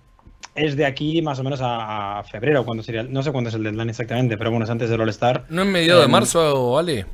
es 0.55 0.75
de 0.75 0.85
aquí 0.85 1.21
más 1.21 1.37
o 1.39 1.43
menos 1.43 1.59
a, 1.61 2.19
a 2.19 2.23
febrero, 2.23 2.65
cuando 2.65 2.81
sería, 2.83 3.03
no 3.03 3.21
sé 3.21 3.31
cuándo 3.31 3.49
es 3.49 3.55
el 3.55 3.63
deadline 3.63 3.89
exactamente, 3.89 4.37
pero 4.37 4.49
bueno, 4.51 4.63
es 4.65 4.71
antes 4.71 4.89
del 4.89 5.01
All-Star. 5.01 5.45
¿No 5.49 5.61
en 5.63 5.71
mediados 5.71 6.01
de 6.01 6.05
Em, 6.05 6.11
marzo, 6.11 6.77
Ale? 6.77 7.05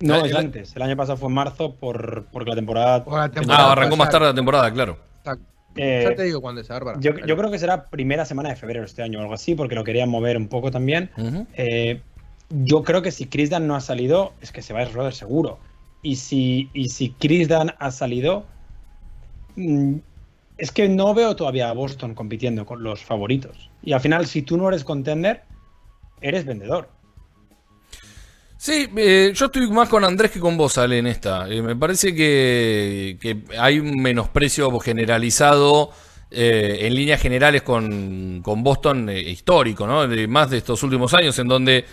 No, 0.00 0.24
es 0.24 0.34
antes. 0.34 0.74
El 0.76 0.82
año 0.82 0.96
pasado 0.96 1.16
fue 1.16 1.28
en 1.28 1.34
marzo 1.34 1.74
por, 1.74 2.26
porque 2.32 2.50
la 2.50 2.56
temporada... 2.56 3.02
O 3.06 3.16
la 3.16 3.28
temporada 3.30 3.68
Ah, 3.68 3.72
arrancó 3.72 3.96
más 3.96 4.10
tarde 4.10 4.26
la 4.26 4.34
temporada, 4.34 4.72
claro. 4.72 4.98
Eh, 5.76 6.06
ya 6.08 6.14
te 6.16 6.24
digo 6.24 6.40
cuándo 6.40 6.60
es, 6.60 6.66
Bárbara. 6.66 6.98
yo, 7.00 7.12
yo 7.24 7.36
creo 7.36 7.50
que 7.52 7.58
será 7.58 7.84
primera 7.84 8.24
semana 8.24 8.48
de 8.48 8.56
febrero 8.56 8.84
este 8.84 9.02
año 9.02 9.18
o 9.20 9.22
algo 9.22 9.34
así, 9.34 9.54
porque 9.54 9.76
lo 9.76 9.84
querían 9.84 10.08
mover 10.08 10.36
un 10.36 10.48
poco 10.48 10.72
también. 10.72 11.10
Eh, 11.54 12.00
yo 12.50 12.82
creo 12.82 13.00
que 13.02 13.12
si 13.12 13.26
Chris 13.26 13.50
Dan 13.50 13.68
no 13.68 13.76
ha 13.76 13.80
salido, 13.80 14.32
es 14.40 14.50
que 14.50 14.60
se 14.62 14.72
va 14.72 14.80
a 14.80 14.86
Schroeder 14.86 15.12
seguro. 15.14 15.58
Y 16.02 16.16
si, 16.16 16.68
y 16.74 16.88
si 16.88 17.10
Chris 17.10 17.46
Dan 17.48 17.74
ha 17.78 17.90
salido, 17.92 18.44
mm, 19.56 19.94
es 20.58 20.72
que 20.72 20.88
no 20.88 21.14
veo 21.14 21.34
todavía 21.36 21.70
a 21.70 21.72
Boston 21.72 22.14
compitiendo 22.14 22.66
con 22.66 22.82
los 22.82 23.02
favoritos. 23.02 23.70
Y 23.82 23.92
al 23.92 24.00
final, 24.00 24.26
si 24.26 24.42
tú 24.42 24.56
no 24.56 24.68
eres 24.68 24.84
contender, 24.84 25.42
eres 26.20 26.44
vendedor. 26.44 26.90
Sí, 28.56 28.88
eh, 28.96 29.32
yo 29.34 29.46
estoy 29.46 29.70
más 29.70 29.88
con 29.88 30.04
Andrés 30.04 30.32
que 30.32 30.40
con 30.40 30.56
vos, 30.56 30.76
Ale, 30.78 30.98
en 30.98 31.06
esta. 31.06 31.48
Eh, 31.48 31.62
me 31.62 31.76
parece 31.76 32.12
que, 32.12 33.16
que 33.20 33.44
hay 33.56 33.78
un 33.78 34.02
menosprecio 34.02 34.76
generalizado 34.80 35.92
eh, 36.30 36.78
en 36.82 36.94
líneas 36.94 37.22
generales 37.22 37.62
con, 37.62 38.42
con 38.42 38.64
Boston 38.64 39.08
eh, 39.10 39.20
histórico, 39.20 39.86
¿no? 39.86 40.06
De 40.08 40.26
más 40.26 40.50
de 40.50 40.58
estos 40.58 40.82
últimos 40.82 41.14
años, 41.14 41.38
en 41.38 41.48
donde 41.48 41.84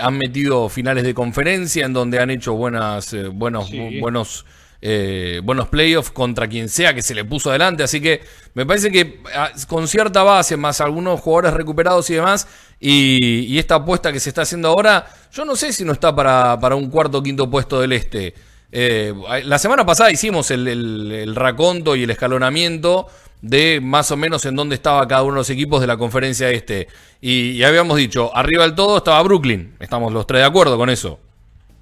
han 0.00 0.18
metido 0.18 0.68
finales 0.68 1.04
de 1.04 1.14
conferencia, 1.14 1.86
en 1.86 1.94
donde 1.94 2.18
han 2.18 2.28
hecho 2.28 2.52
buenas, 2.54 3.14
eh, 3.14 3.28
buenos, 3.28 3.68
Sí. 3.68 3.98
buenos, 4.00 4.44
eh, 4.82 5.40
buenos 5.44 5.68
playoffs 5.68 6.10
contra 6.10 6.48
quien 6.48 6.68
sea 6.68 6.94
que 6.94 7.02
se 7.02 7.14
le 7.14 7.24
puso 7.24 7.50
adelante. 7.50 7.82
Así 7.82 8.00
que 8.00 8.22
me 8.54 8.64
parece 8.66 8.90
que 8.90 9.20
ah, 9.34 9.50
con 9.68 9.86
cierta 9.88 10.22
base, 10.22 10.56
más 10.56 10.80
algunos 10.80 11.20
jugadores 11.20 11.54
recuperados 11.54 12.08
y 12.10 12.14
demás, 12.14 12.46
y, 12.80 13.58
esta 13.58 13.76
apuesta 13.76 14.12
que 14.12 14.20
se 14.20 14.30
está 14.30 14.42
haciendo 14.42 14.68
ahora, 14.68 15.06
yo 15.32 15.44
no 15.44 15.54
sé 15.56 15.72
si 15.72 15.84
no 15.84 15.92
está 15.92 16.14
para, 16.14 16.58
para 16.60 16.74
un 16.76 16.88
cuarto 16.90 17.18
o 17.18 17.22
quinto 17.22 17.50
puesto 17.50 17.80
del 17.80 17.92
este. 17.92 18.34
Eh, 18.72 19.12
la 19.44 19.58
semana 19.58 19.84
pasada 19.84 20.10
hicimos 20.12 20.50
el, 20.50 20.66
el- 20.68 21.12
el 21.12 21.34
raconto 21.36 21.96
y 21.96 22.04
el 22.04 22.10
escalonamiento 22.10 23.08
de 23.42 23.80
más 23.82 24.10
o 24.10 24.16
menos 24.16 24.44
en 24.46 24.54
dónde 24.54 24.74
estaba 24.76 25.06
cada 25.08 25.22
uno 25.22 25.32
de 25.34 25.40
los 25.40 25.50
equipos 25.50 25.80
de 25.80 25.86
la 25.86 25.96
conferencia 25.96 26.50
este. 26.50 26.88
Y, 27.20 27.50
y 27.52 27.64
habíamos 27.64 27.96
dicho, 27.96 28.30
arriba 28.36 28.62
del 28.64 28.74
todo 28.74 28.98
estaba 28.98 29.22
Brooklyn. 29.22 29.74
Estamos 29.80 30.12
los 30.12 30.26
tres 30.26 30.40
de 30.42 30.46
acuerdo 30.46 30.76
con 30.78 30.88
eso. 30.90 31.18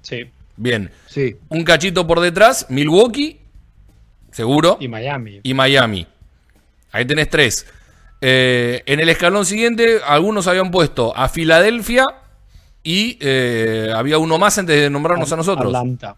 Sí. 0.01 0.25
Bien. 0.61 0.91
Sí. 1.07 1.37
Un 1.47 1.63
cachito 1.63 2.05
por 2.05 2.19
detrás, 2.19 2.65
Milwaukee, 2.69 3.39
seguro, 4.31 4.77
Y 4.81 4.87
Miami. 4.89 5.39
y 5.41 5.53
Miami. 5.53 6.05
Ahí 6.91 7.05
tenés 7.05 7.29
tres. 7.29 7.65
Eh, 8.21 8.83
en 8.85 8.99
el 8.99 9.07
escalón 9.07 9.45
siguiente, 9.45 10.01
algunos 10.05 10.47
habían 10.47 10.69
puesto 10.69 11.15
a 11.15 11.29
Filadelfia 11.29 12.03
y 12.83 13.17
eh, 13.21 13.91
había 13.95 14.17
uno 14.17 14.37
más 14.37 14.57
antes 14.57 14.75
de 14.81 14.89
nombrarnos 14.89 15.31
a 15.31 15.37
nosotros. 15.37 15.67
Atlanta. 15.67 16.17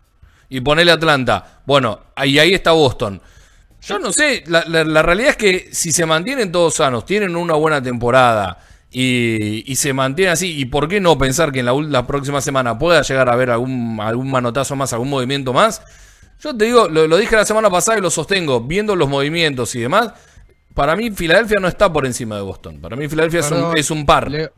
Y 0.49 0.59
ponele 0.61 0.91
Atlanta. 0.91 1.61
Bueno, 1.65 1.99
ahí, 2.15 2.39
ahí 2.39 2.53
está 2.55 2.71
Boston. 2.71 3.21
Yo 3.83 3.99
no 3.99 4.11
sé, 4.11 4.43
la, 4.47 4.63
la- 4.67 4.83
la 4.83 5.01
realidad 5.03 5.31
es 5.31 5.37
que 5.37 5.69
si 5.71 5.91
se 5.91 6.05
mantienen 6.07 6.51
todos 6.51 6.73
sanos, 6.75 7.05
tienen 7.05 7.35
una 7.35 7.53
buena 7.53 7.81
temporada 7.81 8.57
y, 8.91 9.63
y 9.71 9.75
se 9.77 9.93
mantiene 9.93 10.31
así. 10.31 10.59
¿Y 10.59 10.65
por 10.65 10.87
qué 10.87 10.99
no 10.99 11.17
pensar 11.17 11.51
que 11.51 11.59
en 11.59 11.65
la, 11.65 11.73
la 11.73 12.05
próxima 12.07 12.41
semana 12.41 12.77
pueda 12.77 13.01
llegar 13.01 13.29
a 13.29 13.33
haber 13.33 13.49
algún, 13.49 13.97
algún 14.01 14.29
manotazo 14.29 14.75
más, 14.75 14.93
algún 14.93 15.09
movimiento 15.09 15.53
más? 15.53 15.81
Yo 16.39 16.55
te 16.55 16.65
digo, 16.65 16.87
lo, 16.89 17.07
lo 17.07 17.17
dije 17.17 17.35
la 17.35 17.45
semana 17.45 17.69
pasada 17.69 17.97
y 17.99 18.01
lo 18.01 18.09
sostengo, 18.09 18.61
viendo 18.61 18.95
los 18.95 19.07
movimientos 19.07 19.73
y 19.75 19.79
demás. 19.81 20.13
Para 20.73 20.95
mí, 20.95 21.11
Filadelfia 21.11 21.59
no 21.59 21.67
está 21.67 21.91
por 21.91 22.05
encima 22.05 22.35
de 22.35 22.41
Boston. 22.41 22.79
Para 22.81 22.95
mí, 22.95 23.07
Filadelfia 23.07 23.41
es 23.41 23.51
un, 23.51 23.77
es 23.77 23.91
un 23.91 24.05
par. 24.05 24.31
Leo, 24.31 24.51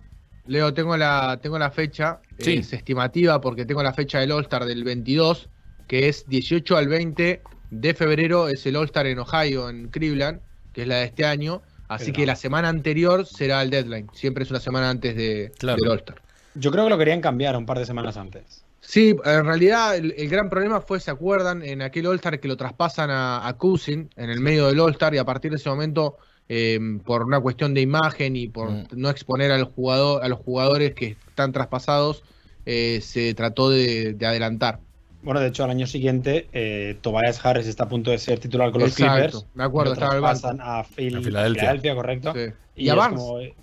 Leo, 0.46 0.74
tengo 0.74 0.96
la, 0.98 1.40
tengo 1.42 1.58
la 1.60 1.72
fecha, 1.72 2.20
Sí. 2.40 2.54
es 2.56 2.74
estimativa 2.74 3.40
porque 3.42 3.66
tengo 3.66 3.84
la 3.84 3.94
fecha 3.94 4.20
del 4.20 4.32
All-Star 4.32 4.66
del 4.66 4.84
22, 4.84 5.50
que 5.88 6.08
es 6.10 6.28
18 6.28 6.78
al 6.78 6.88
20 6.88 7.42
de 7.72 7.94
febrero, 7.94 8.48
es 8.48 8.66
el 8.66 8.76
All-Star 8.76 9.08
en 9.08 9.20
Ohio, 9.20 9.70
en 9.70 9.88
Cleveland, 9.90 10.40
que 10.74 10.84
es 10.84 10.88
la 10.88 10.98
de 10.98 11.06
este 11.06 11.26
año. 11.26 11.62
Así 11.88 12.06
Pero- 12.06 12.16
que 12.18 12.26
la 12.26 12.36
semana 12.36 12.70
anterior 12.70 13.26
será 13.26 13.62
el 13.62 13.70
deadline. 13.70 14.08
Siempre 14.14 14.44
es 14.44 14.50
una 14.52 14.60
semana 14.60 14.90
antes 14.90 15.16
de, 15.16 15.52
Claro. 15.60 15.78
del 15.82 15.92
All-Star. 15.92 16.22
Yo 16.56 16.72
creo 16.72 16.84
que 16.86 16.90
lo 16.90 16.98
querían 16.98 17.22
cambiar 17.22 17.58
un 17.58 17.66
par 17.66 17.80
de 17.80 17.86
semanas 17.86 18.16
antes. 18.18 18.64
Sí, 18.80 19.16
en 19.26 19.46
realidad 19.46 19.96
el, 19.96 20.14
el 20.18 20.28
gran 20.30 20.50
problema 20.50 20.82
fue, 20.82 21.00
¿se 21.00 21.10
acuerdan? 21.10 21.64
En 21.64 21.82
aquel 21.82 22.06
All-Star 22.06 22.40
que 22.40 22.48
lo 22.48 22.58
traspasan 22.58 23.10
a, 23.12 23.48
a 23.48 23.58
Cousin 23.58 24.10
en 24.18 24.30
el 24.30 24.40
medio 24.40 24.68
del 24.68 24.80
All-Star 24.80 25.14
y 25.16 25.18
a 25.18 25.24
partir 25.26 25.52
de 25.52 25.58
ese 25.58 25.70
momento, 25.70 26.18
eh, 26.50 26.78
por 27.06 27.24
una 27.24 27.40
cuestión 27.40 27.74
de 27.74 27.82
imagen 27.82 28.36
y 28.36 28.50
por 28.50 28.70
Mm. 28.72 28.88
no 28.96 29.10
exponer 29.10 29.52
al 29.52 29.64
jugador, 29.64 30.24
a 30.24 30.28
los 30.28 30.40
jugadores 30.40 30.94
que 30.94 31.16
están 31.28 31.54
traspasados, 31.54 32.24
eh, 32.66 33.00
se 33.02 33.34
trató 33.34 33.70
de, 33.70 34.14
de 34.14 34.26
adelantar. 34.26 34.80
Bueno, 35.24 35.40
de 35.40 35.48
hecho, 35.48 35.64
al 35.64 35.70
año 35.70 35.88
siguiente, 35.88 36.50
eh, 36.52 36.98
Tobias 37.02 37.44
Harris 37.46 37.66
está 37.68 37.86
a 37.86 37.88
punto 37.90 38.12
de 38.12 38.18
ser 38.18 38.40
titular 38.40 38.72
con 38.72 38.82
los 38.82 38.92
Exacto, 38.92 39.40
Clippers. 39.40 39.46
me 39.56 39.64
acuerdo, 39.64 39.94
estaba 39.94 40.12
traspasan 40.20 40.60
a, 40.62 40.84
Phil- 40.84 41.16
A 41.18 41.22
Filadelfia. 41.22 41.96
correcto. 41.96 42.34
Sí. 42.34 42.40
Y, 42.76 42.86
Y 42.86 42.90
a 42.90 42.94
es 42.94 42.98
Barnes. 42.98 43.20
como, 43.22 43.40
eh, 43.40 43.56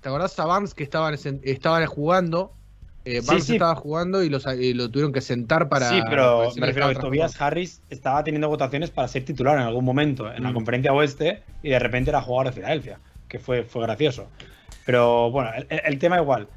¿Te 0.00 0.08
acordás 0.08 0.38
a 0.38 0.44
Barnes 0.44 0.74
que 0.74 0.82
estaban, 0.84 1.14
estaban 1.44 1.86
jugando? 1.86 2.52
Eh, 3.04 3.20
Sí, 3.20 3.26
Barnes 3.26 3.44
sí. 3.44 3.52
estaba 3.52 3.74
jugando 3.76 4.22
y, 4.24 4.28
los- 4.28 4.44
y 4.58 4.74
lo 4.74 4.90
tuvieron 4.90 5.12
que 5.12 5.20
sentar 5.20 5.68
para. 5.68 5.88
sí, 5.90 6.00
pero 6.10 6.50
me 6.56 6.66
refiero 6.66 6.88
a 6.88 6.94
que 6.94 6.98
Tobias. 7.00 7.40
Harris 7.40 7.80
estaba 7.90 8.24
teniendo 8.24 8.48
votaciones 8.48 8.90
para 8.90 9.06
ser 9.08 9.24
titular 9.24 9.56
en 9.56 9.62
algún 9.64 9.84
momento 9.84 10.32
en 10.32 10.42
la 10.42 10.50
Mm. 10.50 10.54
conferencia 10.54 10.92
oeste 10.92 11.42
y 11.62 11.70
de 11.70 11.78
repente 11.78 12.10
era 12.10 12.20
jugador 12.22 12.46
de 12.48 12.52
Filadelfia, 12.60 12.98
que 13.28 13.38
fue, 13.38 13.62
fue 13.62 13.82
gracioso. 13.82 14.26
Pero 14.84 15.30
bueno, 15.30 15.50
el, 15.54 15.66
el 15.84 15.98
tema 15.98 16.16
igual. 16.18 16.48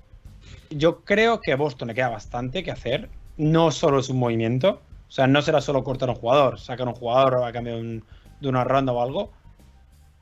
Yo 0.70 1.02
creo 1.04 1.40
que 1.42 1.52
a 1.54 1.56
Boston 1.58 1.90
le 1.90 1.94
queda 1.94 2.10
bastante 2.10 2.64
que 2.64 2.72
hacer. 2.72 3.10
No 3.38 3.72
solo 3.72 4.00
es 4.00 4.10
un 4.10 4.18
movimiento. 4.20 4.82
O 5.08 5.12
sea, 5.12 5.28
no 5.28 5.42
será 5.42 5.62
solo 5.62 5.84
cortar 5.84 6.10
un 6.10 6.16
jugador, 6.16 6.60
sacar 6.60 6.88
un 6.88 6.94
jugador 6.94 7.44
a 7.44 7.52
cambio 7.52 7.76
de, 7.76 7.82
un- 7.82 8.04
una 8.42 8.64
ronda 8.64 8.92
o 8.94 9.02
algo. 9.02 9.32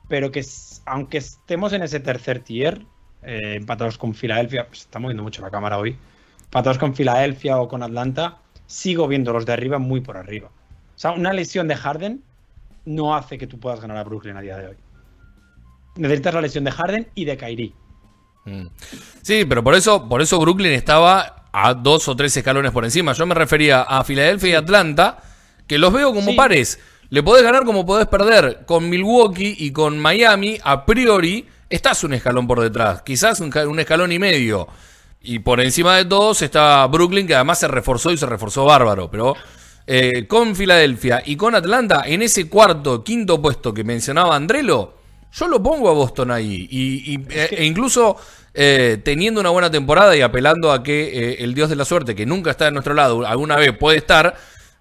Pero 0.08 0.30
que 0.30 0.44
aunque 0.86 1.18
estemos 1.18 1.72
en 1.72 1.82
ese 1.82 1.98
tercer 2.00 2.40
tier, 2.40 2.82
eh, 3.22 3.54
empatados 3.56 3.98
con 3.98 4.14
Filadelfia, 4.14 4.68
pues, 4.68 4.80
está 4.82 4.98
moviendo 5.00 5.22
mucho 5.22 5.42
la 5.42 5.50
cámara 5.50 5.78
hoy. 5.78 5.96
Empatados 6.44 6.78
con 6.78 6.94
Filadelfia 6.94 7.58
o 7.58 7.66
con 7.68 7.82
Atlanta, 7.82 8.38
sigo 8.66 9.08
viendo 9.08 9.32
los 9.32 9.44
de 9.46 9.52
arriba 9.52 9.78
muy 9.78 10.00
por 10.00 10.16
arriba. 10.16 10.48
O 10.48 10.98
sea, 10.98 11.10
una 11.12 11.32
lesión 11.32 11.66
de 11.66 11.74
Harden 11.74 12.22
no 12.84 13.16
hace 13.16 13.36
que 13.36 13.48
tú 13.48 13.58
puedas 13.58 13.80
ganar 13.80 13.96
a 13.96 14.04
Brooklyn 14.04 14.36
a 14.36 14.40
día 14.40 14.56
de 14.56 14.68
hoy. 14.68 14.76
Necesitas 15.96 16.34
la 16.34 16.40
lesión 16.42 16.62
de 16.64 16.70
Harden 16.70 17.08
y 17.14 17.24
de 17.24 17.36
Kyrie. 17.36 17.72
Mm. 18.44 18.66
Sí, 19.22 19.44
pero 19.48 19.64
por 19.64 19.74
eso, 19.74 20.08
por 20.08 20.22
eso 20.22 20.38
Brooklyn 20.38 20.72
estaba 20.72 21.45
a 21.58 21.72
dos 21.72 22.06
o 22.08 22.14
tres 22.14 22.36
escalones 22.36 22.70
por 22.70 22.84
encima. 22.84 23.14
Yo 23.14 23.24
me 23.24 23.34
refería 23.34 23.80
a 23.82 24.04
Filadelfia 24.04 24.50
y 24.50 24.54
Atlanta, 24.54 25.18
que 25.66 25.78
los 25.78 25.90
veo 25.90 26.12
como 26.12 26.32
Sí. 26.32 26.36
pares. 26.36 26.78
Le 27.08 27.22
podés 27.22 27.44
ganar 27.44 27.64
como 27.64 27.86
podés 27.86 28.06
perder. 28.08 28.64
Con 28.66 28.90
Milwaukee 28.90 29.56
y 29.58 29.70
con 29.70 29.98
Miami, 29.98 30.58
a 30.62 30.84
priori, 30.84 31.46
estás 31.70 32.04
un 32.04 32.12
escalón 32.12 32.46
por 32.46 32.60
detrás. 32.60 33.00
Quizás 33.02 33.40
un, 33.40 33.48
ca- 33.48 33.66
un 33.66 33.80
escalón 33.80 34.12
y 34.12 34.18
medio. 34.18 34.68
Y 35.22 35.38
por 35.38 35.60
encima 35.60 35.96
de 35.96 36.04
todos 36.04 36.42
está 36.42 36.86
Brooklyn, 36.88 37.26
que 37.26 37.34
además 37.34 37.58
se 37.60 37.68
reforzó 37.68 38.12
y 38.12 38.18
se 38.18 38.26
reforzó 38.26 38.64
bárbaro. 38.66 39.10
Pero 39.10 39.34
eh, 39.86 40.26
con 40.26 40.54
Filadelfia 40.56 41.22
y 41.24 41.36
con 41.36 41.54
Atlanta, 41.54 42.02
en 42.06 42.20
ese 42.20 42.48
cuarto, 42.50 43.02
quinto 43.02 43.40
puesto 43.40 43.72
que 43.72 43.82
mencionaba 43.82 44.36
Andrelo, 44.36 44.94
yo 45.32 45.48
lo 45.48 45.62
pongo 45.62 45.88
a 45.88 45.92
Boston 45.94 46.32
ahí. 46.32 46.66
Y, 46.70 47.18
que- 47.24 47.44
e 47.46 47.64
incluso 47.64 48.16
eh, 48.58 48.96
teniendo 49.04 49.38
una 49.38 49.50
buena 49.50 49.70
temporada 49.70 50.16
y 50.16 50.22
apelando 50.22 50.72
a 50.72 50.82
que 50.82 51.08
eh, 51.08 51.44
el 51.44 51.52
dios 51.52 51.68
de 51.68 51.76
la 51.76 51.84
suerte, 51.84 52.14
que 52.14 52.24
nunca 52.24 52.50
está 52.50 52.64
de 52.64 52.70
nuestro 52.70 52.94
lado, 52.94 53.26
alguna 53.26 53.54
vez 53.56 53.76
puede 53.76 53.98
estar. 53.98 54.34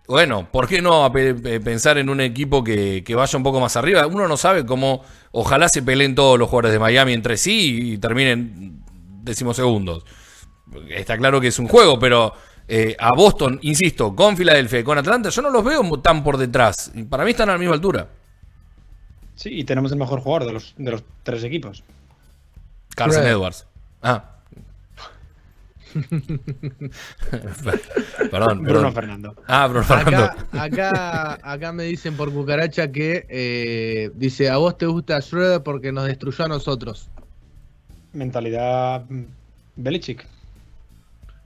Bueno, 0.08 0.48
¿por 0.50 0.70
qué 0.70 0.82
no 0.82 1.12
pensar 1.12 1.98
en 1.98 2.10
un 2.10 2.22
equipo 2.22 2.64
que, 2.64 3.04
vaya 3.14 3.38
un 3.38 3.44
poco 3.44 3.60
más 3.60 3.76
arriba? 3.76 4.08
Uno 4.08 4.30
no 4.30 4.38
sabe 4.38 4.66
cómo, 4.66 5.04
ojalá 5.32 5.68
se 5.68 5.82
peleen 5.82 6.16
todos 6.16 6.40
los 6.40 6.48
jugadores 6.48 6.72
de 6.72 6.80
Miami 6.80 7.12
entre 7.12 7.36
sí 7.36 7.92
y 7.92 7.98
terminen 7.98 8.82
decimosegundos. 9.24 10.06
Está 10.90 11.18
claro 11.18 11.42
que 11.42 11.48
es 11.48 11.60
un 11.60 11.68
juego, 11.68 12.00
pero 12.00 12.34
eh, 12.70 12.96
a 12.98 13.14
Boston, 13.14 13.60
insisto, 13.64 14.16
con 14.16 14.38
Filadelfia 14.38 14.80
y 14.80 14.84
con 14.84 14.98
Atlanta, 14.98 15.30
yo 15.30 15.42
no 15.42 15.50
los 15.50 15.66
veo 15.66 16.00
tan 16.00 16.24
por 16.24 16.38
detrás. 16.38 16.94
Para 17.10 17.26
mí 17.26 17.32
están 17.32 17.50
a 17.50 17.54
la 17.54 17.58
misma 17.58 17.74
altura. 17.74 18.08
Sí, 19.34 19.50
y 19.52 19.66
tenemos 19.66 19.92
el 19.92 19.98
mejor 19.98 20.22
jugador 20.22 20.48
de 20.48 20.54
los, 20.54 20.76
de 20.78 20.92
los 20.92 21.04
tres 21.24 21.44
equipos. 21.44 21.84
Carson 22.96 23.24
Right. 23.24 23.32
Edwards. 23.34 23.68
Ah. 24.02 24.32
perdón, 28.32 28.64
Bruno 28.64 28.64
perdón. 28.64 28.94
Fernando. 28.94 29.36
Ah, 29.48 29.68
Bruno 29.68 29.86
Fernando. 29.86 30.26
Acá, 30.52 30.64
acá, 30.64 31.40
acá 31.42 31.72
me 31.72 31.84
dicen 31.84 32.18
por 32.18 32.34
cucaracha 32.34 32.92
que 32.92 33.26
eh, 33.30 34.12
dice 34.16 34.50
a 34.50 34.58
vos 34.58 34.78
te 34.78 34.88
gusta 34.88 35.22
Schroeder 35.22 35.64
porque 35.64 35.92
nos 35.92 36.06
destruyó 36.08 36.46
a 36.46 36.48
nosotros. 36.50 37.10
Mentalidad 38.14 39.06
mm, 39.10 39.24
Belichick. 39.78 40.28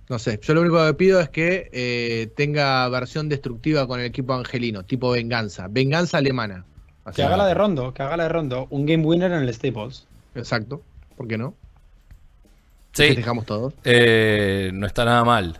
No 0.09 0.17
sé, 0.17 0.39
yo 0.41 0.55
lo 0.55 0.61
único 0.61 0.83
que 0.83 0.93
pido 0.95 1.19
es 1.19 1.29
que 1.29 1.69
eh, 1.71 2.31
tenga 2.35 2.87
versión 2.89 3.29
destructiva 3.29 3.85
con 3.85 3.99
el 3.99 4.07
equipo 4.07 4.33
angelino, 4.33 4.83
tipo 4.83 5.11
venganza, 5.11 5.67
venganza 5.69 6.17
alemana. 6.17 6.65
Así 7.05 7.17
Que 7.17 7.23
haga 7.23 7.37
la 7.37 7.45
de 7.45 7.53
Rondo, 7.53 7.93
que 7.93 8.01
haga 8.01 8.17
la 8.17 8.23
de 8.23 8.29
Rondo. 8.29 8.65
Un 8.71 8.87
game 8.87 9.05
winner 9.05 9.31
en 9.31 9.43
el 9.43 9.53
Staples. 9.53 10.07
Exacto, 10.33 10.81
¿por 11.19 11.27
qué 11.27 11.37
no? 11.37 11.53
Sí, 12.93 13.13
Dejamos 13.13 13.45
todos. 13.45 13.73
eh, 13.83 14.71
no 14.73 14.87
está 14.87 15.03
nada 15.03 15.25
mal. 15.25 15.59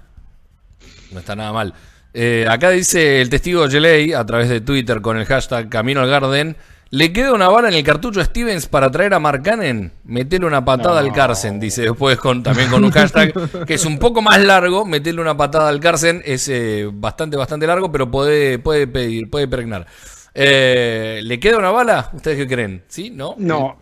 No 1.12 1.20
está 1.20 1.36
nada 1.36 1.52
mal. 1.52 1.74
Eh, 2.14 2.46
acá 2.50 2.70
dice 2.70 3.20
el 3.20 3.30
testigo 3.30 3.68
Geley 3.68 4.14
a 4.14 4.26
través 4.26 4.48
de 4.48 4.62
Twitter 4.62 5.02
con 5.02 5.18
el 5.18 5.26
hashtag 5.26 5.68
Camino 5.68 6.00
al 6.00 6.10
Garden. 6.10 6.56
¿Le 6.92 7.12
queda 7.12 7.34
una 7.34 7.50
bala 7.50 7.68
en 7.68 7.74
el 7.74 7.84
cartucho 7.84 8.22
a 8.22 8.26
Stevens 8.26 8.68
para 8.68 8.90
traer 8.90 9.14
a 9.14 9.20
Mark 9.20 9.44
Cannon? 9.44 9.92
Metele 10.06 10.46
una 10.46 10.64
patada 10.64 11.02
No. 11.02 11.08
al 11.08 11.14
Carsen, 11.14 11.60
dice 11.60 11.82
después 11.82 12.18
con, 12.18 12.42
también 12.42 12.70
con 12.70 12.84
un 12.86 12.92
hashtag 12.92 13.66
que 13.66 13.74
es 13.74 13.84
un 13.86 14.00
poco 14.00 14.22
más 14.22 14.40
largo. 14.42 14.86
Metele 14.86 15.20
una 15.20 15.36
patada 15.36 15.68
al 15.68 15.82
Carsen, 15.82 16.22
es 16.26 16.48
eh, 16.48 16.90
bastante, 16.92 17.36
bastante 17.36 17.68
largo, 17.68 17.92
pero 17.92 18.10
puede, 18.10 18.60
puede 18.60 18.88
pedir, 18.88 19.30
puede 19.30 19.50
pregnar. 19.50 19.86
Eh, 20.34 21.20
¿Le 21.22 21.38
queda 21.40 21.58
una 21.58 21.72
bala? 21.72 22.10
¿Ustedes 22.14 22.38
qué 22.38 22.48
creen? 22.48 22.84
¿Sí? 22.88 23.10
¿No? 23.12 23.36
No. 23.38 23.78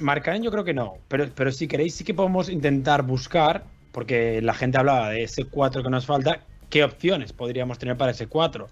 Marcanen 0.00 0.42
yo 0.42 0.50
creo 0.50 0.64
que 0.64 0.74
no. 0.74 0.98
Pero, 1.08 1.28
pero 1.34 1.52
si 1.52 1.68
queréis 1.68 1.94
sí 1.94 2.04
que 2.04 2.14
podemos 2.14 2.48
intentar 2.48 3.02
buscar, 3.02 3.64
porque 3.92 4.40
la 4.42 4.54
gente 4.54 4.78
hablaba 4.78 5.10
de 5.10 5.24
ese 5.24 5.44
4 5.44 5.82
que 5.82 5.90
nos 5.90 6.06
falta, 6.06 6.40
¿qué 6.68 6.84
opciones 6.84 7.32
podríamos 7.32 7.78
tener 7.78 7.96
para 7.96 8.12
ese 8.12 8.26
4? 8.26 8.68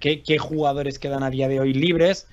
¿Qué, 0.00 0.22
qué 0.22 0.38
jugadores 0.38 0.98
quedan 0.98 1.22
a 1.22 1.30
día 1.30 1.48
de 1.48 1.60
hoy 1.60 1.72
libres? 1.74 2.26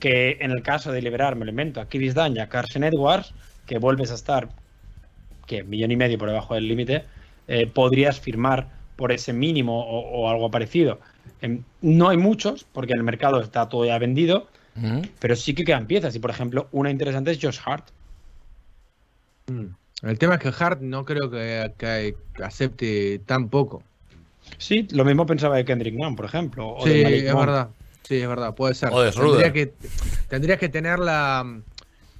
Que 0.00 0.38
en 0.40 0.50
el 0.50 0.62
caso 0.62 0.90
de 0.90 1.02
liberar, 1.02 1.36
me 1.36 1.44
lo 1.44 1.80
a 1.80 1.86
Chris 1.86 2.14
Dunn 2.14 2.36
y 2.36 2.40
a 2.40 2.48
Carson 2.48 2.84
Edwards, 2.84 3.32
que 3.66 3.78
vuelves 3.78 4.10
a 4.10 4.14
estar, 4.14 4.48
que 5.46 5.62
millón 5.62 5.92
y 5.92 5.96
medio 5.96 6.18
por 6.18 6.28
debajo 6.28 6.54
del 6.54 6.66
límite, 6.66 7.04
eh, 7.48 7.66
podrías 7.66 8.18
firmar 8.18 8.68
por 8.96 9.12
ese 9.12 9.32
mínimo 9.32 9.84
o, 9.84 10.28
algo 10.28 10.50
parecido. 10.50 11.00
Em, 11.40 11.62
no 11.80 12.08
hay 12.08 12.16
muchos, 12.16 12.64
porque 12.64 12.92
el 12.94 13.02
mercado 13.02 13.40
está 13.40 13.68
todo 13.68 13.84
ya 13.84 13.98
vendido, 13.98 14.48
Pero 15.20 15.36
sí 15.36 15.54
que 15.54 15.64
quedan 15.64 15.86
piezas. 15.86 16.14
Y 16.14 16.18
por 16.18 16.30
ejemplo, 16.30 16.68
una 16.72 16.90
interesante 16.90 17.30
es 17.30 17.38
Josh 17.40 17.58
Hart. 17.64 17.84
Mm. 19.48 19.66
El 20.06 20.18
tema 20.18 20.34
es 20.34 20.40
que 20.40 20.52
Hart 20.64 20.80
no 20.80 21.04
creo 21.04 21.30
que, 21.30 21.72
que 21.78 22.14
acepte 22.42 23.20
tan 23.20 23.48
poco. 23.48 23.82
Sí, 24.58 24.88
lo 24.90 25.04
mismo 25.04 25.24
pensaba 25.26 25.56
de 25.56 25.64
Kendrick 25.64 25.94
Nunn, 25.94 26.16
por 26.16 26.24
ejemplo. 26.24 26.68
o 26.70 26.84
de 26.84 26.92
Sí, 26.98 27.02
Malik 27.04 27.24
es 27.24 27.34
verdad. 27.36 27.68
Sí, 28.02 28.16
es 28.20 28.28
verdad, 28.28 28.54
puede 28.54 28.74
ser. 28.74 28.92
O 28.92 29.00
de 29.02 29.12
tendría 29.12 29.52
que, 29.52 29.72
tendrías 30.28 30.58
que 30.58 30.68
tener 30.68 30.98
la, 30.98 31.60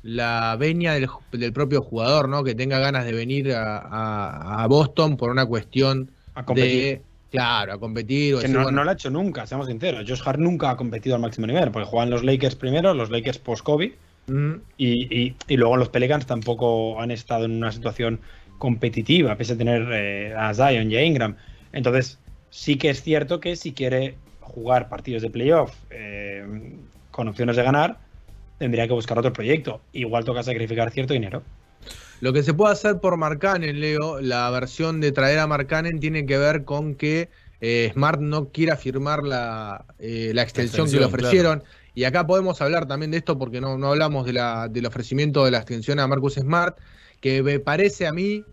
la 0.04 0.56
venia 0.58 0.92
del, 0.92 1.08
del 1.32 1.52
propio 1.52 1.82
jugador, 1.82 2.28
¿no? 2.28 2.44
Que 2.44 2.54
tenga 2.54 2.78
ganas 2.78 3.04
de 3.04 3.12
venir 3.12 3.52
a, 3.52 3.78
a- 3.78 4.62
a 4.62 4.66
Boston 4.68 5.16
por 5.16 5.30
una 5.30 5.44
cuestión 5.44 6.10
A 6.36 6.42
de. 6.42 7.02
Claro, 7.32 7.72
a 7.72 7.78
competir. 7.78 8.34
O 8.34 8.38
Que 8.38 8.42
decir, 8.42 8.56
no, 8.56 8.64
bueno, 8.64 8.76
no 8.76 8.84
lo 8.84 8.90
ha 8.90 8.92
hecho 8.92 9.10
nunca, 9.10 9.46
seamos 9.46 9.66
sinceros. 9.66 10.04
Josh 10.06 10.20
Hart 10.24 10.38
nunca 10.38 10.70
ha 10.70 10.76
competido 10.76 11.16
al 11.16 11.22
máximo 11.22 11.46
nivel, 11.46 11.70
porque 11.70 11.88
juegan 11.88 12.10
los 12.10 12.22
Lakers 12.22 12.54
primero, 12.54 12.92
los 12.92 13.10
Lakers 13.10 13.38
post-Kobe, 13.38 13.94
mm, 14.26 14.52
y, 14.76 15.18
y, 15.18 15.34
y 15.48 15.56
luego 15.56 15.78
los 15.78 15.88
Pelicans 15.88 16.26
tampoco 16.26 17.00
han 17.00 17.10
estado 17.10 17.46
en 17.46 17.52
una 17.52 17.72
situación 17.72 18.20
competitiva, 18.58 19.34
pese 19.36 19.54
a 19.54 19.56
tener 19.56 19.88
eh, 19.92 20.34
a 20.36 20.52
Zion 20.52 20.92
y 20.92 20.96
a 20.96 21.02
Ingram. 21.02 21.36
Entonces, 21.72 22.18
sí 22.50 22.76
que 22.76 22.90
es 22.90 23.02
cierto 23.02 23.40
que 23.40 23.56
si 23.56 23.72
quiere 23.72 24.14
jugar 24.40 24.90
partidos 24.90 25.22
de 25.22 25.30
playoff 25.30 25.74
eh, 25.88 26.44
con 27.10 27.28
opciones 27.28 27.56
de 27.56 27.62
ganar, 27.62 27.96
tendría 28.58 28.86
que 28.86 28.92
buscar 28.92 29.18
otro 29.18 29.32
proyecto. 29.32 29.80
Igual 29.94 30.26
toca 30.26 30.42
sacrificar 30.42 30.90
cierto 30.90 31.14
dinero. 31.14 31.42
Lo 32.22 32.32
que 32.32 32.44
se 32.44 32.54
puede 32.54 32.72
hacer 32.72 33.00
por 33.00 33.16
Marcanen, 33.16 33.80
Leo, 33.80 34.20
la 34.20 34.48
versión 34.50 35.00
de 35.00 35.10
traer 35.10 35.40
a 35.40 35.48
Marcanen 35.48 35.98
tiene 35.98 36.24
que 36.24 36.38
ver 36.38 36.64
con 36.64 36.94
que 36.94 37.28
eh, 37.60 37.90
Smart 37.94 38.20
no 38.20 38.50
quiera 38.50 38.76
firmar 38.76 39.24
la, 39.24 39.86
eh, 39.98 40.30
la 40.32 40.42
extensión, 40.42 40.88
que 40.88 41.00
le 41.00 41.06
ofrecieron. 41.06 41.64
Y 41.96 42.04
acá 42.04 42.24
podemos 42.24 42.62
hablar 42.62 42.86
también 42.86 43.10
de 43.10 43.16
esto 43.16 43.36
porque 43.36 43.60
no, 43.60 43.76
no 43.76 43.88
hablamos 43.88 44.24
de 44.24 44.34
la, 44.34 44.68
del 44.68 44.86
ofrecimiento 44.86 45.44
de 45.44 45.50
la 45.50 45.58
extensión 45.58 45.98
a 45.98 46.06
Marcus 46.06 46.34
Smart, 46.34 46.78
que 47.20 47.42
me 47.42 47.58
parece 47.58 48.06
a 48.06 48.12
mí, 48.12 48.44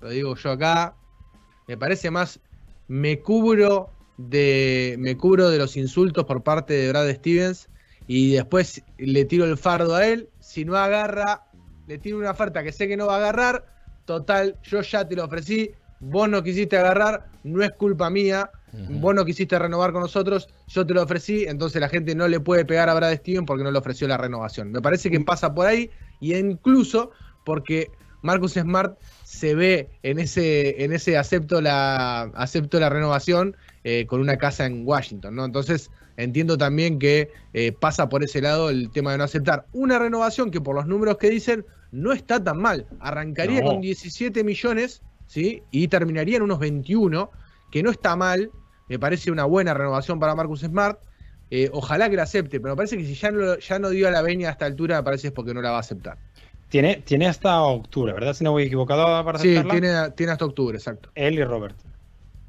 lo 0.00 0.10
digo 0.10 0.36
yo 0.36 0.52
acá, 0.52 0.94
me 1.66 1.76
parece 1.76 2.12
más, 2.12 2.38
me 2.86 3.18
cubro 3.18 3.90
de, 4.18 4.94
me 5.00 5.16
cubro 5.16 5.50
de 5.50 5.58
los 5.58 5.76
insultos 5.76 6.26
por 6.26 6.44
parte 6.44 6.74
de 6.74 6.90
Brad 6.90 7.12
Stevens 7.12 7.68
y 8.06 8.34
después 8.34 8.84
le 8.98 9.24
tiro 9.24 9.46
el 9.46 9.58
fardo 9.58 9.96
a 9.96 10.06
él. 10.06 10.28
Si 10.38 10.64
no 10.64 10.76
agarra, 10.76 11.46
le 11.92 11.98
tiro 11.98 12.16
una 12.16 12.30
oferta 12.30 12.62
que 12.62 12.72
sé 12.72 12.88
que 12.88 12.96
no 12.96 13.06
va 13.06 13.16
a 13.16 13.18
agarrar. 13.18 13.66
Total, 14.06 14.56
yo 14.62 14.80
ya 14.80 15.06
te 15.06 15.14
lo 15.14 15.24
ofrecí. 15.24 15.70
Vos 16.00 16.26
no 16.26 16.42
quisiste 16.42 16.76
agarrar, 16.78 17.26
no 17.44 17.62
es 17.62 17.70
culpa 17.72 18.08
mía. 18.08 18.50
Vos 18.88 19.14
no 19.14 19.26
quisiste 19.26 19.58
renovar 19.58 19.92
con 19.92 20.00
nosotros, 20.00 20.48
yo 20.66 20.86
te 20.86 20.94
lo 20.94 21.02
ofrecí. 21.02 21.44
Entonces 21.44 21.78
la 21.82 21.90
gente 21.90 22.14
no 22.14 22.26
le 22.26 22.40
puede 22.40 22.64
pegar 22.64 22.88
a 22.88 22.94
Brad 22.94 23.14
Stevens 23.16 23.46
porque 23.46 23.62
no 23.62 23.70
le 23.70 23.78
ofreció 23.78 24.08
la 24.08 24.16
renovación. 24.16 24.72
Me 24.72 24.80
parece 24.80 25.10
que 25.10 25.20
pasa 25.20 25.54
por 25.54 25.66
ahí 25.66 25.90
y 26.20 26.34
incluso 26.34 27.10
porque 27.44 27.90
Marcus 28.22 28.54
Smart 28.54 28.98
se 29.24 29.54
ve 29.54 29.90
en 30.02 30.18
ese, 30.18 30.82
en 30.82 30.94
ese 30.94 31.18
acepto 31.18 31.60
la, 31.60 32.22
acepto 32.34 32.80
la 32.80 32.88
renovación 32.88 33.54
eh, 33.84 34.06
con 34.06 34.22
una 34.22 34.38
casa 34.38 34.64
en 34.64 34.86
Washington, 34.86 35.34
¿no? 35.34 35.44
Entonces 35.44 35.90
entiendo 36.16 36.56
también 36.56 36.98
que 36.98 37.30
eh, 37.52 37.72
pasa 37.72 38.08
por 38.08 38.24
ese 38.24 38.40
lado 38.40 38.70
el 38.70 38.90
tema 38.90 39.12
de 39.12 39.18
no 39.18 39.24
aceptar 39.24 39.66
una 39.72 39.98
renovación 39.98 40.50
que 40.50 40.62
por 40.62 40.74
los 40.74 40.86
números 40.86 41.18
que 41.18 41.28
dicen 41.28 41.66
no 41.92 42.12
está 42.12 42.42
tan 42.42 42.58
mal. 42.58 42.86
Arrancaría 43.00 43.60
No. 43.60 43.70
con 43.70 43.80
17 43.80 44.42
millones, 44.44 45.02
¿sí? 45.26 45.62
Y 45.70 45.88
terminaría 45.88 46.36
en 46.38 46.42
unos 46.42 46.58
21, 46.58 47.30
que 47.70 47.82
no 47.82 47.90
está 47.90 48.16
mal. 48.16 48.50
Me 48.88 48.98
parece 48.98 49.30
una 49.30 49.44
buena 49.44 49.72
renovación 49.74 50.18
para 50.18 50.34
Marcus 50.34 50.60
Smart. 50.60 50.98
Eh, 51.50 51.68
ojalá 51.72 52.08
que 52.10 52.16
la 52.16 52.22
acepte, 52.22 52.60
pero 52.60 52.72
me 52.72 52.76
parece 52.76 52.96
que 52.96 53.04
si 53.04 53.14
ya 53.14 53.30
no, 53.30 53.58
ya 53.58 53.78
no 53.78 53.90
dio 53.90 54.08
a 54.08 54.10
la 54.10 54.22
veña 54.22 54.48
a 54.48 54.52
esta 54.52 54.64
altura, 54.66 54.96
me 54.96 55.02
parece 55.02 55.28
es 55.28 55.32
porque 55.32 55.52
no 55.54 55.60
la 55.62 55.70
va 55.70 55.76
a 55.76 55.80
aceptar. 55.80 56.18
Tiene, 56.70 56.96
tiene 57.04 57.26
hasta 57.28 57.60
octubre, 57.60 58.14
¿verdad? 58.14 58.32
Si 58.32 58.42
no 58.42 58.52
voy 58.52 58.62
equivocado 58.64 59.04
para 59.24 59.38
Sí, 59.38 59.54
aceptarla. 59.56 59.72
tiene, 59.80 60.10
tiene 60.16 60.32
hasta 60.32 60.46
octubre, 60.46 60.76
exacto. 60.78 61.10
Él 61.14 61.34
y 61.34 61.44
Robert. 61.44 61.76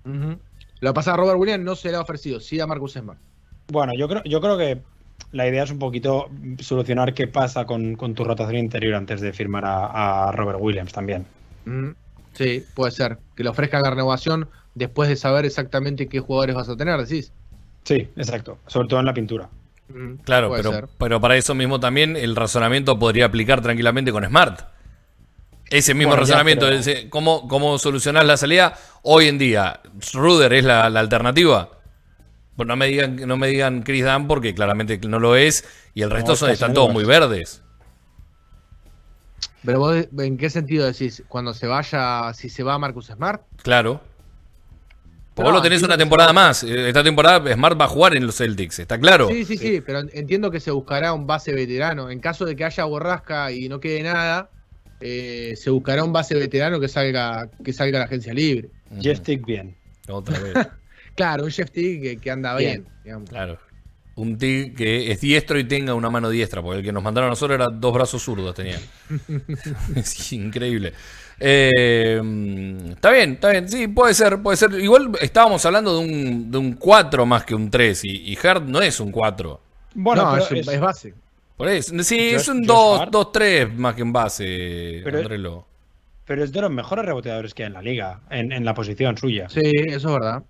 Lo 0.05 0.89
que 0.89 0.93
pasa 0.93 1.13
a 1.13 1.17
Robert 1.17 1.37
Williams 1.39 1.63
no 1.63 1.75
se 1.75 1.89
le 1.91 1.97
ha 1.97 2.01
ofrecido, 2.01 2.39
sí 2.39 2.59
a 2.59 2.67
Marcus 2.67 2.93
Smart. 2.93 3.19
Bueno, 3.67 3.93
yo 3.97 4.07
creo, 4.07 4.23
yo 4.23 4.39
creo 4.41 4.57
que 4.57 4.81
la 5.33 5.47
idea 5.47 5.63
es 5.63 5.71
un 5.71 5.79
poquito 5.79 6.29
solucionar 6.59 7.13
qué 7.13 7.27
pasa 7.27 7.65
con, 7.65 7.95
con 7.95 8.15
tu 8.15 8.23
rotación 8.23 8.55
interior 8.57 8.95
antes 8.95 9.19
de 9.19 9.33
firmar 9.33 9.65
a, 9.65 10.29
a 10.29 10.31
Robert 10.31 10.59
Williams 10.61 10.93
también. 10.93 11.25
Ujú. 11.65 11.93
Sí, 12.33 12.63
puede 12.73 12.91
ser. 12.91 13.17
Que 13.35 13.43
le 13.43 13.49
ofrezcan 13.49 13.81
la 13.83 13.89
renovación 13.89 14.47
después 14.73 15.09
de 15.09 15.15
saber 15.15 15.45
exactamente 15.45 16.07
qué 16.07 16.19
jugadores 16.19 16.55
vas 16.55 16.69
a 16.69 16.75
tener, 16.77 16.97
decís. 17.05 17.31
Sí, 17.83 18.07
exacto. 18.15 18.57
Sobre 18.67 18.87
todo 18.87 18.99
en 19.01 19.05
la 19.05 19.13
pintura. 19.13 19.49
Ujú, 19.89 20.17
Claro, 20.23 20.51
pero, 20.55 20.71
ser. 20.71 20.87
pero 20.97 21.19
para 21.19 21.35
eso 21.35 21.53
mismo 21.53 21.79
también 21.79 22.15
el 22.15 22.35
razonamiento 22.35 22.97
podría 22.97 23.25
aplicar 23.25 23.61
tranquilamente 23.61 24.11
con 24.11 24.23
Smart. 24.25 24.61
Ese 25.69 25.93
mismo 25.93 26.09
Bueno, 26.11 26.23
ya, 26.25 26.33
razonamiento, 26.33 26.65
pero- 26.67 26.77
ese- 26.79 27.09
¿cómo, 27.09 27.47
¿cómo 27.47 27.77
solucionás 27.79 28.25
la 28.25 28.37
salida 28.37 28.75
hoy 29.01 29.27
en 29.27 29.37
día? 29.37 29.79
¿Ruder 30.13 30.53
es 30.53 30.63
la, 30.63 30.89
la 30.89 30.99
alternativa? 30.99 31.69
Pues 32.55 32.67
no 32.67 32.75
me 32.75 32.85
digan, 32.87 33.15
no 33.27 33.35
me 33.37 33.47
digan 33.47 33.81
Chris 33.83 34.05
Dunn 34.05 34.27
porque 34.27 34.53
claramente 34.53 34.99
no 35.07 35.19
lo 35.19 35.35
es 35.35 35.65
y 35.93 36.01
el 36.03 36.11
resto 36.11 36.31
No, 36.31 36.35
son, 36.35 36.47
casi 36.49 36.53
están 36.53 36.73
todos 36.73 36.93
muy 36.93 37.01
es. 37.03 37.07
verdes. 37.07 37.61
Pero 39.65 39.79
vos, 39.79 40.07
¿en 40.19 40.37
qué 40.37 40.49
sentido 40.49 40.85
decís? 40.85 41.23
Cuando 41.27 41.53
se 41.53 41.67
vaya, 41.67 42.33
si 42.33 42.49
se 42.49 42.63
va 42.63 42.77
Marcus 42.77 43.07
Smart. 43.07 43.41
Claro. 43.61 44.01
Porque 45.33 45.47
No, 45.49 45.53
vos 45.53 45.59
lo 45.59 45.61
tenés 45.63 45.81
una 45.81 45.97
temporada 45.97 46.29
se- 46.29 46.33
más. 46.35 46.63
Eh, 46.63 46.89
Esta 46.89 47.03
temporada 47.03 47.51
Smart 47.53 47.79
va 47.79 47.85
a 47.85 47.87
jugar 47.87 48.15
en 48.15 48.25
los 48.27 48.35
Celtics, 48.37 48.79
está 48.79 48.99
claro. 48.99 49.29
Sí, 49.29 49.45
sí, 49.45 49.57
sí, 49.57 49.81
pero 49.81 50.01
entiendo 50.11 50.51
que 50.51 50.59
se 50.59 50.69
buscará 50.69 51.13
un 51.13 51.25
base 51.25 51.53
veterano. 51.53 52.09
En 52.11 52.19
caso 52.19 52.45
de 52.45 52.55
que 52.55 52.65
haya 52.65 52.83
borrasca 52.85 53.51
y 53.51 53.67
no 53.69 53.79
quede 53.79 54.03
nada, 54.03 54.49
eh, 54.99 55.53
se 55.55 55.69
buscará 55.71 56.03
un 56.03 56.13
base 56.13 56.35
veterano 56.35 56.79
que 56.79 56.87
salga, 56.87 57.49
que 57.63 57.73
salga 57.73 57.97
a 57.97 58.01
la 58.01 58.05
agencia 58.05 58.33
libre. 58.33 58.69
Jeff 59.01 59.21
Tick 59.21 59.43
bien. 59.45 59.75
Otra 60.07 60.37
vez. 60.39 60.53
Claro, 61.15 61.43
un 61.45 61.51
Jeff 61.51 61.69
Teague 61.71 62.01
que, 62.01 62.17
que 62.17 62.31
anda 62.31 62.55
bien. 62.55 62.83
Bien. 62.83 62.93
digamos. 63.03 63.29
Claro. 63.29 63.57
Un 64.15 64.37
TIG 64.37 64.75
que 64.75 65.11
es 65.11 65.21
diestro 65.21 65.57
y 65.57 65.63
tenga 65.63 65.95
una 65.95 66.09
mano 66.09 66.29
diestra, 66.29 66.61
porque 66.61 66.79
el 66.79 66.85
que 66.85 66.91
nos 66.91 67.01
mandaron 67.01 67.27
a 67.27 67.31
nosotros 67.31 67.55
era 67.55 67.69
dos 67.69 67.91
brazos 67.93 68.21
zurdos 68.21 68.53
tenía. 68.53 68.77
es 69.95 70.33
increíble. 70.33 70.93
Eh, 71.39 72.21
está 72.91 73.11
bien, 73.11 73.31
está 73.33 73.49
bien, 73.49 73.67
sí, 73.67 73.87
puede 73.87 74.13
ser, 74.13 74.39
puede 74.41 74.55
ser. 74.57 74.71
Igual 74.79 75.11
estábamos 75.19 75.65
hablando 75.65 75.97
de 75.99 76.05
un, 76.05 76.51
de 76.51 76.57
un 76.57 76.73
4 76.73 77.25
más 77.25 77.43
que 77.43 77.55
un 77.55 77.69
3, 77.71 78.05
y, 78.05 78.31
y 78.33 78.37
Hart 78.45 78.63
no 78.65 78.81
es 78.81 78.99
un 78.99 79.11
4. 79.11 79.59
Bueno, 79.95 80.23
no, 80.23 80.37
es, 80.37 80.51
un- 80.51 80.57
es- 80.57 80.67
es 80.67 80.79
base. 80.79 81.13
Por 81.57 81.67
eso, 81.69 81.91
sí, 82.03 82.17
Josh- 82.17 82.35
es 82.35 82.47
un 82.47 82.65
Josh 82.67 83.01
Hart. 83.01 83.11
2-3 83.13 83.73
más 83.73 83.95
que 83.95 84.01
en 84.03 84.13
base, 84.13 85.01
Pero- 85.03 85.19
André 85.19 85.37
Lo. 85.39 85.67
pero 86.25 86.43
es 86.43 86.51
de 86.51 86.61
los 86.61 86.71
mejores 86.71 87.05
reboteadores 87.05 87.53
que 87.53 87.63
hay 87.63 87.67
en 87.67 87.73
la 87.73 87.81
liga, 87.81 88.21
en, 88.29 88.51
en 88.51 88.63
la 88.65 88.73
posición 88.73 89.17
suya. 89.17 89.49
Sí, 89.49 89.61
eso 89.63 90.07
es 90.09 90.13
verdad. 90.13 90.43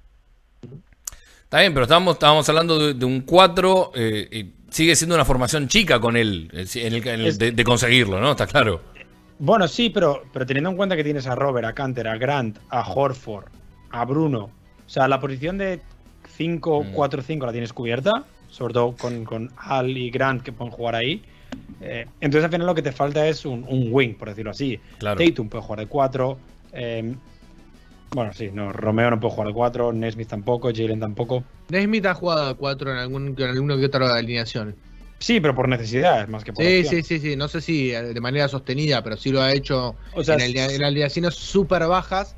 Está 1.53 1.61
bien, 1.61 1.73
pero 1.75 1.83
estábamos, 1.83 2.13
estábamos 2.15 2.49
hablando 2.49 2.79
de, 2.79 2.95
de 2.95 3.05
un 3.05 3.21
4, 3.21 3.91
eh, 3.93 4.27
y 4.31 4.73
sigue 4.73 4.95
siendo 4.95 5.13
una 5.13 5.23
formación 5.23 5.67
chica 5.67 5.99
con 5.99 6.17
él, 6.17 6.49
eh, 6.51 6.65
en 6.83 6.93
el- 6.95 7.07
en 7.07 7.19
el- 7.21 7.27
Es- 7.27 7.37
de, 7.37 7.51
de 7.51 7.63
conseguirlo, 7.63 8.19
¿no? 8.19 8.31
Está 8.31 8.47
claro. 8.47 8.81
Bueno, 9.37 9.67
sí, 9.67 9.91
pero, 9.91 10.23
pero 10.33 10.47
teniendo 10.47 10.71
en 10.71 10.75
cuenta 10.77 10.95
que 10.95 11.03
tienes 11.03 11.27
a 11.27 11.35
Robert, 11.35 11.67
a 11.67 11.73
Canter, 11.73 12.07
a 12.07 12.17
Grant, 12.17 12.57
a 12.71 12.81
Horford, 12.91 13.45
a 13.91 14.03
Bruno. 14.03 14.45
O 14.45 14.89
sea, 14.89 15.07
la 15.07 15.19
posición 15.19 15.59
de 15.59 15.79
5, 16.35 16.85
Mm. 16.85 16.91
4, 16.93 17.21
5 17.21 17.45
la 17.45 17.51
tienes 17.51 17.71
cubierta, 17.71 18.23
sobre 18.49 18.73
todo 18.73 18.95
con, 18.97 19.23
con 19.23 19.51
Al 19.55 19.95
y 19.95 20.09
Grant 20.09 20.41
que 20.41 20.53
pueden 20.53 20.73
jugar 20.73 20.95
ahí. 20.95 21.21
Eh, 21.81 22.07
entonces 22.19 22.45
al 22.45 22.49
final 22.51 22.65
lo 22.65 22.73
que 22.73 22.81
te 22.81 22.91
falta 22.93 23.27
es 23.27 23.45
un, 23.45 23.63
un 23.69 23.89
wing, 23.91 24.15
por 24.15 24.29
decirlo 24.29 24.49
así. 24.49 24.79
Claro. 24.97 25.23
Tatum 25.23 25.49
puede 25.49 25.63
jugar 25.63 25.79
de 25.81 25.85
4. 25.85 26.39
Bueno, 28.13 28.33
sí, 28.33 28.49
no, 28.53 28.71
Romeo 28.71 29.09
no 29.09 29.19
puede 29.19 29.33
jugar 29.33 29.47
de 29.47 29.53
4, 29.53 29.93
Nesmith 29.93 30.29
tampoco, 30.29 30.69
Jalen 30.73 30.99
tampoco. 30.99 31.43
Nesmith 31.69 32.05
ha 32.05 32.13
jugado 32.13 32.47
de 32.49 32.55
4 32.55 32.91
en, 32.91 32.97
algún, 32.97 33.35
en 33.37 33.49
alguna 33.49 33.77
que 33.77 33.85
otra 33.85 34.13
alineación. 34.15 34.75
Sí, 35.19 35.39
pero 35.39 35.55
por 35.55 35.69
necesidad, 35.69 36.27
más 36.27 36.43
que 36.43 36.51
por 36.53 36.65
Sí, 36.65 36.79
opción. 36.79 36.95
sí, 37.01 37.03
sí, 37.03 37.19
sí. 37.19 37.35
No 37.35 37.47
sé 37.47 37.61
si 37.61 37.91
eh, 37.91 38.01
de 38.03 38.21
manera 38.21 38.47
sostenida, 38.47 39.01
pero 39.03 39.17
sí 39.17 39.31
lo 39.31 39.41
ha 39.41 39.53
hecho 39.53 39.97
O 40.13 40.23
sea, 40.23 40.35
en, 40.35 40.41
el- 40.41 40.57
en 40.57 40.83
alineaciones 40.83 41.35
súper 41.35 41.87
bajas. 41.87 42.35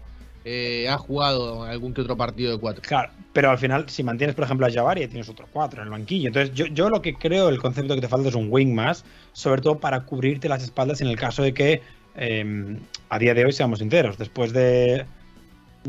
eh, 0.47 0.87
ha 0.87 0.97
jugado 0.99 1.63
algún 1.63 1.93
que 1.93 2.01
otro 2.01 2.15
partido 2.17 2.51
de 2.51 2.59
4. 2.59 2.83
Claro, 2.87 3.11
pero 3.33 3.49
al 3.49 3.57
final, 3.57 3.89
si 3.89 4.03
mantienes, 4.03 4.35
por 4.35 4.45
ejemplo, 4.45 4.67
a 4.67 4.71
Jabari, 4.71 5.07
tienes 5.07 5.27
otro 5.27 5.47
4 5.49 5.81
en 5.81 5.85
el 5.87 5.91
banquillo. 5.91 6.27
Entonces, 6.27 6.53
yo, 6.53 6.67
yo 6.67 6.89
lo 6.89 7.01
que 7.01 7.17
creo, 7.17 7.49
el 7.49 7.59
concepto 7.59 7.95
que 7.95 8.01
te 8.01 8.07
falta 8.07 8.29
es 8.29 8.35
un 8.35 8.47
wing 8.51 8.75
más, 8.75 9.05
sobre 9.31 9.61
todo 9.63 9.79
para 9.79 10.05
cubrirte 10.05 10.47
las 10.47 10.63
espaldas 10.63 11.01
en 11.01 11.07
el 11.07 11.17
caso 11.17 11.41
de 11.41 11.53
que, 11.55 11.81
eh, 12.13 12.79
a 13.09 13.17
día 13.19 13.33
de 13.33 13.45
hoy, 13.45 13.53
seamos 13.53 13.79
sinceros, 13.79 14.17
después 14.19 14.53
de 14.53 15.07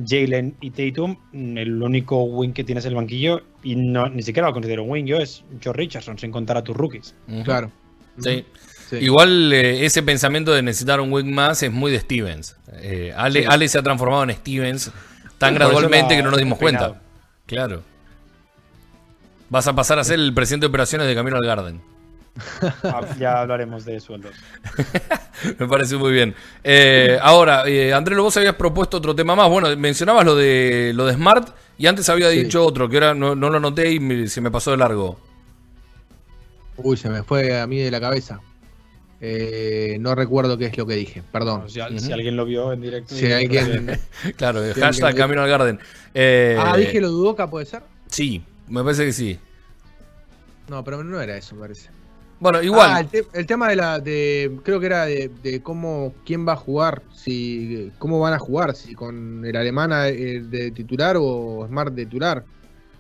Jalen 0.05 0.57
y 0.61 0.71
Tatum, 0.71 1.17
mm, 1.33 1.59
el 1.59 1.83
único 1.83 2.23
wing 2.25 2.53
que 2.53 2.65
tienes 2.65 2.85
en 2.85 2.91
el 2.91 2.97
banquillo, 2.97 3.43
y 3.63 3.77
no, 3.77 4.09
ni 4.09 4.23
siquiera 4.23 4.49
lo 4.49 4.55
considero 4.55 4.85
wing 4.85 5.05
yo, 5.05 5.19
es 5.19 5.45
George 5.61 5.81
Richardson, 5.81 6.19
sin 6.19 6.31
contar 6.31 6.57
a 6.57 6.63
tus 6.63 6.77
rookies. 6.77 7.15
Claro. 7.45 7.71
Sí. 8.19 8.45
Sí. 8.89 8.97
Igual 8.97 9.53
eh, 9.53 9.85
ese 9.85 10.03
pensamiento 10.03 10.53
de 10.53 10.63
necesitar 10.63 11.01
un 11.01 11.13
wing 11.13 11.33
más 11.35 11.61
es 11.63 11.73
muy 11.73 11.91
de 11.91 11.99
Stevens. 11.99 12.57
Eh, 12.75 13.13
Ale, 13.17 13.41
Sí. 13.41 13.47
Ale 13.51 13.69
se 13.69 13.79
ha 13.79 13.83
transformado 13.83 14.23
en 14.23 14.31
Stevens 14.31 14.93
tan 15.39 15.55
Por 15.55 15.65
gradualmente 15.65 16.17
que 16.17 16.23
no 16.23 16.31
nos 16.31 16.39
dimos 16.39 16.59
cuenta. 16.59 17.01
Claro. 17.47 17.83
Vas 19.49 19.67
a 19.67 19.75
pasar 19.75 19.99
a 19.99 20.05
ser 20.05 20.19
el 20.19 20.33
presidente 20.35 20.65
de 20.65 20.69
operaciones 20.69 21.07
de 21.07 21.15
Camino 21.15 21.37
al 21.37 21.45
Garden. 21.45 21.81
Ah, 22.83 23.01
ya 23.19 23.41
hablaremos 23.41 23.85
de 23.85 23.99
sueldos. 24.01 24.35
Me 25.59 25.67
parece 25.69 25.97
muy 25.97 26.13
bien. 26.13 26.35
Eh, 26.65 27.19
ahora, 27.23 27.67
eh, 27.67 27.93
Andrés, 27.95 28.19
vos 28.19 28.37
habías 28.37 28.55
propuesto 28.57 28.99
otro 28.99 29.15
tema 29.15 29.35
más. 29.35 29.49
Bueno, 29.49 29.75
mencionabas 29.77 30.25
lo 30.25 30.35
de 30.37 30.93
lo 30.95 31.07
de 31.07 31.15
Smart 31.15 31.49
y 31.79 31.87
antes 31.87 32.09
había 32.09 32.31
Sí. 32.31 32.45
dicho 32.45 32.65
otro 32.65 32.89
que 32.89 32.97
ahora 32.97 33.15
no, 33.15 33.35
no 33.35 33.51
lo 33.51 33.61
noté 33.61 33.91
y 33.93 34.01
me- 34.01 34.29
se 34.29 34.41
me 34.41 34.51
pasó 34.51 34.71
de 34.71 34.77
largo. 34.79 35.19
Uy, 36.79 36.97
se 36.97 37.09
me 37.09 37.23
fue 37.23 37.59
a 37.59 37.67
mí 37.67 37.79
de 37.79 37.91
la 37.91 38.01
cabeza. 38.01 38.41
Eh, 39.21 39.97
no 39.99 40.15
recuerdo 40.15 40.59
qué 40.59 40.67
es 40.67 40.77
lo 40.77 40.87
que 40.87 40.95
dije, 40.95 41.23
perdón. 41.33 41.61
Bueno, 41.61 41.71
si, 41.71 41.81
al- 41.81 41.99
si 42.01 42.13
alguien 42.13 42.37
lo 42.37 42.45
vio 42.45 42.73
en 42.73 42.83
directo. 42.83 43.15
Si 43.15 43.33
alguien... 43.33 43.99
Claro, 44.37 44.63
Sí, 44.75 44.79
hashtag 44.81 45.07
alguien- 45.09 45.17
Camino 45.25 45.43
al 45.43 45.49
Garden. 45.49 45.81
Eh, 46.13 46.57
Ah, 46.61 46.77
dije 46.77 47.01
lo 47.01 47.09
dudoca, 47.09 47.49
¿puede 47.49 47.65
ser? 47.65 47.83
Sí, 48.09 48.43
me 48.69 48.83
parece 48.85 49.07
que 49.07 49.13
sí. 49.15 49.39
No, 50.69 50.85
pero 50.85 51.03
no 51.03 51.21
era 51.21 51.37
eso, 51.37 51.55
me 51.55 51.63
parece. 51.63 51.89
Bueno, 52.39 52.63
igual. 52.63 52.91
Ah, 52.93 53.01
el, 53.01 53.07
te- 53.09 53.27
el 53.33 53.47
tema 53.47 53.69
de 53.69 53.77
la, 53.77 53.99
de, 53.99 54.59
creo 54.63 54.79
que 54.79 54.87
era 54.87 55.07
de, 55.07 55.31
de 55.43 55.63
cómo, 55.63 56.13
quién 56.25 56.47
va 56.47 56.53
a 56.53 56.57
jugar, 56.57 57.03
si, 57.15 57.91
cómo 57.99 58.21
van 58.21 58.35
a 58.35 58.39
jugar, 58.39 58.75
si 58.75 58.95
con 58.95 59.43
el 59.45 59.57
alemán 59.57 59.91
eh, 60.07 60.43
de 60.45 60.71
titular 60.71 61.17
o 61.19 61.65
Smart 61.67 61.93
de 61.95 62.05
titular. 62.05 62.45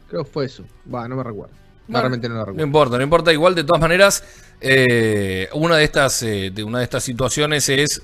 Creo 0.08 0.24
que 0.24 0.30
fue 0.30 0.46
eso. 0.46 0.64
Va, 0.92 1.06
no 1.08 1.16
me 1.16 1.22
recuerdo. 1.24 1.52
Bueno, 1.88 2.00
Realmente 2.00 2.28
no 2.28 2.34
lo 2.34 2.40
No 2.40 2.46
recuerdo. 2.46 2.66
importa, 2.66 2.96
no 2.96 3.02
importa. 3.02 3.32
Igual, 3.32 3.54
de 3.54 3.64
todas 3.64 3.80
maneras, 3.80 4.24
eh, 4.60 5.48
una, 5.52 5.76
de 5.76 5.84
estas, 5.84 6.22
eh, 6.22 6.50
de 6.52 6.64
una 6.64 6.78
de 6.78 6.84
estas 6.84 7.04
situaciones 7.04 7.68
es 7.68 8.02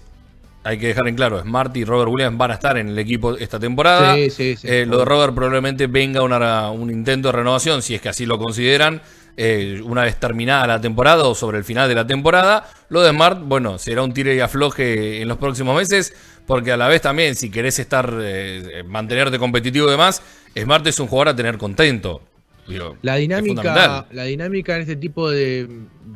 hay 0.64 0.78
que 0.78 0.89
dejar 0.89 1.09
en 1.09 1.16
claro, 1.16 1.41
Smart 1.43 1.76
y 1.76 1.85
Robert 1.85 2.09
Williams 2.09 2.39
van 2.39 2.53
a 2.53 2.55
estar 2.55 2.78
en 2.78 2.89
el 2.91 2.99
equipo 2.99 3.37
esta 3.37 3.59
temporada. 3.59 4.14
Sí, 4.14 4.30
sí, 4.30 4.57
sí. 4.57 4.68
Eh, 4.68 4.87
lo 4.87 4.99
de 4.99 5.05
Robert 5.05 5.35
probablemente 5.35 5.89
venga 5.89 6.22
una- 6.22 6.70
un 6.70 6.89
intento 6.91 7.28
de 7.28 7.33
renovación, 7.33 7.83
si 7.83 7.97
es 7.97 8.01
que 8.01 8.09
así 8.11 8.26
lo 8.26 8.39
consideran, 8.39 9.03
eh, 9.37 9.80
una 9.85 10.03
vez 10.03 10.16
terminada 10.18 10.66
la 10.66 10.80
temporada 10.80 11.24
o 11.24 11.35
sobre 11.35 11.59
el 11.59 11.64
final 11.64 11.89
de 11.89 11.95
la 11.95 12.07
temporada. 12.07 12.68
Lo 12.89 13.03
de 13.03 13.11
Smart, 13.11 13.41
bueno, 13.43 13.78
será 13.78 14.03
un 14.03 14.12
tire 14.12 14.35
y 14.35 14.41
afloje 14.41 15.22
en 15.22 15.28
los 15.28 15.39
próximos 15.39 15.76
meses, 15.76 16.14
porque 16.47 16.72
a 16.72 16.76
la 16.76 16.89
vez 16.89 17.03
también, 17.03 17.35
si 17.35 17.51
querés 17.51 17.78
estar, 17.78 18.12
eh, 18.20 18.83
mantenerte 18.87 19.39
competitivo 19.39 19.89
y 19.89 19.91
demás, 19.93 20.22
Smart 20.57 20.87
es 20.87 21.01
un 21.01 21.07
jugador 21.07 21.28
a 21.28 21.37
tener 21.37 21.59
contento. 21.59 22.22
Digo, 22.66 22.97
La 23.03 23.16
dinámica, 23.16 24.07
la 24.12 24.24
dinámica 24.24 24.76
en 24.76 24.83
este 24.83 24.95
tipo 24.95 25.28
de, 25.28 25.68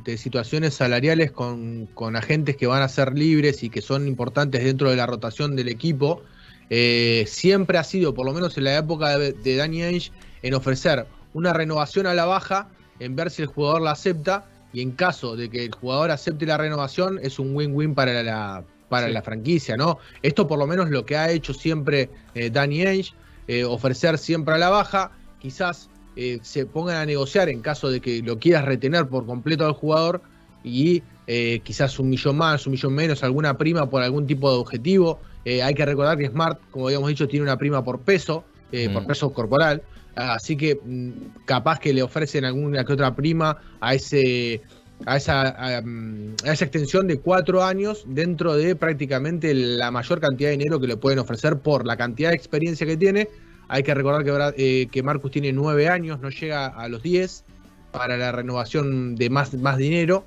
de 0.05 0.17
situaciones 0.17 0.75
salariales 0.75 1.33
con, 1.33 1.87
con 1.87 2.15
agentes 2.15 2.57
que 2.57 2.69
van 2.69 2.83
a 2.83 2.89
ser 2.89 3.19
libres 3.19 3.65
y 3.65 3.69
que 3.69 3.83
son 3.83 4.07
importantes 4.07 4.63
dentro 4.63 4.89
de 4.91 4.97
la 4.97 5.07
rotación 5.07 5.57
del 5.57 5.69
equipo, 5.69 6.23
eh, 6.71 7.25
siempre 7.27 7.79
ha 7.79 7.85
sido, 7.85 8.15
por 8.15 8.27
lo 8.27 8.33
menos 8.33 8.57
en 8.59 8.65
la 8.65 8.77
época 8.77 9.19
de, 9.19 9.33
de 9.33 9.57
Danny 9.57 9.83
Ainge, 9.83 10.13
en 10.43 10.55
ofrecer 10.55 11.07
una 11.35 11.53
renovación 11.53 12.07
a 12.07 12.15
la 12.15 12.27
baja, 12.27 12.69
en 13.01 13.17
ver 13.17 13.31
si 13.31 13.43
el 13.43 13.49
jugador 13.49 13.83
la 13.83 13.93
acepta 13.93 14.45
y 14.73 14.83
en 14.83 14.93
caso 14.93 15.37
de 15.37 15.49
que 15.49 15.65
el 15.65 15.73
jugador 15.75 16.11
acepte 16.11 16.47
la 16.47 16.57
renovación 16.59 17.19
es 17.23 17.39
un 17.39 17.55
win-win 17.55 17.95
para 17.95 18.23
la, 18.23 18.65
para 18.89 19.07
Sí. 19.09 19.13
la 19.13 19.23
franquicia, 19.23 19.77
¿no? 19.77 19.99
Esto 20.23 20.47
por 20.47 20.59
lo 20.59 20.67
menos 20.67 20.91
lo 20.91 21.05
que 21.07 21.17
ha 21.17 21.31
hecho 21.31 21.55
siempre 21.55 22.11
eh, 22.35 22.51
Danny 22.51 22.83
Ainge, 22.83 23.15
eh, 23.49 23.65
ofrecer 23.65 24.19
siempre 24.19 24.55
a 24.55 24.59
la 24.59 24.71
baja, 24.71 25.13
quizás 25.39 25.89
eh, 26.17 26.39
se 26.43 26.67
pongan 26.67 26.97
a 26.97 27.07
negociar 27.07 27.49
en 27.49 27.61
caso 27.61 27.91
de 27.91 28.01
que 28.01 28.23
lo 28.23 28.39
quieras 28.39 28.65
retener 28.65 29.07
por 29.07 29.27
completo 29.27 29.67
al 29.67 29.73
jugador 29.73 30.23
y 30.65 31.03
eh, 31.27 31.61
quizás 31.63 31.99
un 31.99 32.09
millón 32.09 32.37
más, 32.37 32.67
un 32.67 32.73
millón 32.73 32.95
menos, 32.95 33.23
alguna 33.23 33.57
prima 33.59 33.89
por 33.89 34.03
algún 34.03 34.27
tipo 34.27 34.51
de 34.51 34.59
objetivo. 34.59 35.21
Hay 35.63 35.75
que 35.75 35.85
recordar 35.87 36.19
que 36.19 36.27
Smart, 36.29 36.59
como 36.73 36.87
habíamos 36.89 37.09
dicho, 37.09 37.29
tiene 37.29 37.45
una 37.45 37.57
prima 37.57 37.85
por 37.85 38.01
peso, 38.01 38.45
por 38.93 39.03
Mm. 39.03 39.07
peso 39.07 39.33
corporal. 39.33 39.81
Así 40.17 40.57
que 40.57 40.81
mm, 40.83 41.45
capaz 41.45 41.79
que 41.79 41.93
le 41.93 42.03
ofrecen 42.03 42.45
alguna 42.45 42.85
que 42.85 42.93
otra 42.95 43.15
prima 43.15 43.59
a 43.81 43.95
ese 43.95 44.63
a 45.05 45.19
esa, 45.19 45.77
a, 45.77 45.83
mm, 45.83 46.37
a 46.47 46.53
esa 46.53 46.65
extensión 46.65 47.07
de 47.07 47.19
cuatro 47.19 47.63
años 47.63 48.05
dentro 48.07 48.55
de 48.55 48.75
prácticamente 48.77 49.53
la 49.53 49.91
mayor 49.91 50.21
cantidad 50.21 50.49
de 50.49 50.57
dinero 50.57 50.81
que 50.81 50.87
le 50.87 50.97
pueden 50.97 51.19
ofrecer 51.19 51.59
por 51.59 51.87
la 51.87 51.99
cantidad 51.99 52.31
de 52.31 52.37
experiencia 52.37 52.87
que 52.87 52.97
tiene. 52.97 53.29
Hay 53.69 53.83
que 53.83 53.93
recordar 53.95 54.25
que, 54.25 54.55
eh, 54.57 54.87
que 54.91 55.03
Marcus 55.03 55.31
tiene 55.31 55.53
nueve 55.53 55.89
años, 55.89 56.19
no 56.21 56.31
llega 56.31 56.67
a 56.67 56.89
los 56.89 57.03
10 57.03 57.45
para 57.93 58.17
la 58.17 58.33
renovación 58.33 59.17
de 59.17 59.29
más, 59.29 59.53
más 59.55 59.77
dinero. 59.77 60.25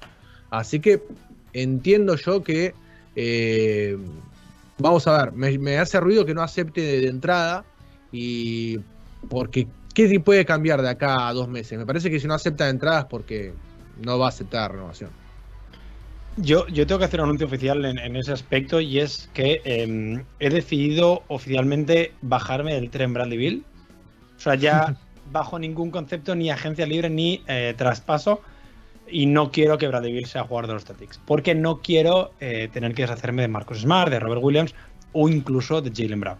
Así 0.51 0.79
que 0.79 1.01
entiendo 1.53 2.15
yo 2.15 2.43
que, 2.43 2.75
eh, 3.15 3.97
vamos 4.77 5.07
a 5.07 5.25
ver, 5.25 5.33
me, 5.33 5.57
me 5.57 5.79
hace 5.79 5.99
ruido 5.99 6.25
que 6.25 6.35
no 6.35 6.43
acepte 6.43 6.81
de, 6.81 7.01
de 7.01 7.07
entrada 7.07 7.65
y 8.11 8.79
porque 9.29 9.67
¿qué 9.93 10.19
puede 10.19 10.45
cambiar 10.45 10.81
de 10.81 10.89
acá 10.89 11.27
a 11.27 11.33
dos 11.33 11.47
meses? 11.47 11.77
Me 11.77 11.85
parece 11.85 12.09
que 12.09 12.19
si 12.19 12.27
no 12.27 12.33
acepta 12.33 12.65
de 12.65 12.71
entrada 12.71 13.01
es 13.01 13.05
porque 13.05 13.53
no 14.01 14.17
va 14.17 14.27
a 14.27 14.29
aceptar 14.29 14.71
renovación. 14.71 15.11
Yo, 16.37 16.67
yo 16.67 16.87
tengo 16.87 16.99
que 16.99 17.05
hacer 17.05 17.19
un 17.19 17.25
anuncio 17.25 17.47
oficial 17.47 17.83
en, 17.83 17.97
en 17.97 18.15
ese 18.15 18.31
aspecto 18.31 18.79
y 18.79 18.99
es 18.99 19.29
que 19.33 19.61
eh, 19.65 20.23
he 20.39 20.49
decidido 20.49 21.23
oficialmente 21.27 22.13
bajarme 22.21 22.75
del 22.75 22.89
tren 22.89 23.13
Bradley 23.13 23.37
Bill. 23.37 23.65
O 24.37 24.39
sea, 24.39 24.55
ya 24.55 24.95
bajo 25.31 25.59
ningún 25.59 25.91
concepto, 25.91 26.35
ni 26.35 26.49
agencia 26.49 26.85
libre, 26.85 27.09
ni 27.09 27.43
eh, 27.47 27.73
traspaso. 27.77 28.41
Y 29.11 29.25
no 29.25 29.51
quiero 29.51 29.77
que 29.77 29.87
Bradley 29.87 30.13
Bill 30.13 30.27
sea 30.27 30.43
jugador 30.43 30.67
de 30.67 30.73
los 30.73 30.85
Celtics. 30.85 31.19
Porque 31.25 31.55
no 31.55 31.81
quiero 31.81 32.31
eh, 32.39 32.69
tener 32.71 32.93
que 32.93 33.01
deshacerme 33.01 33.41
de 33.41 33.47
Marcus 33.47 33.81
Smart, 33.81 34.11
de 34.11 34.19
Robert 34.19 34.41
Williams 34.43 34.75
o 35.13 35.27
incluso 35.27 35.81
de 35.81 35.91
Jalen 35.93 36.19
Brown. 36.19 36.37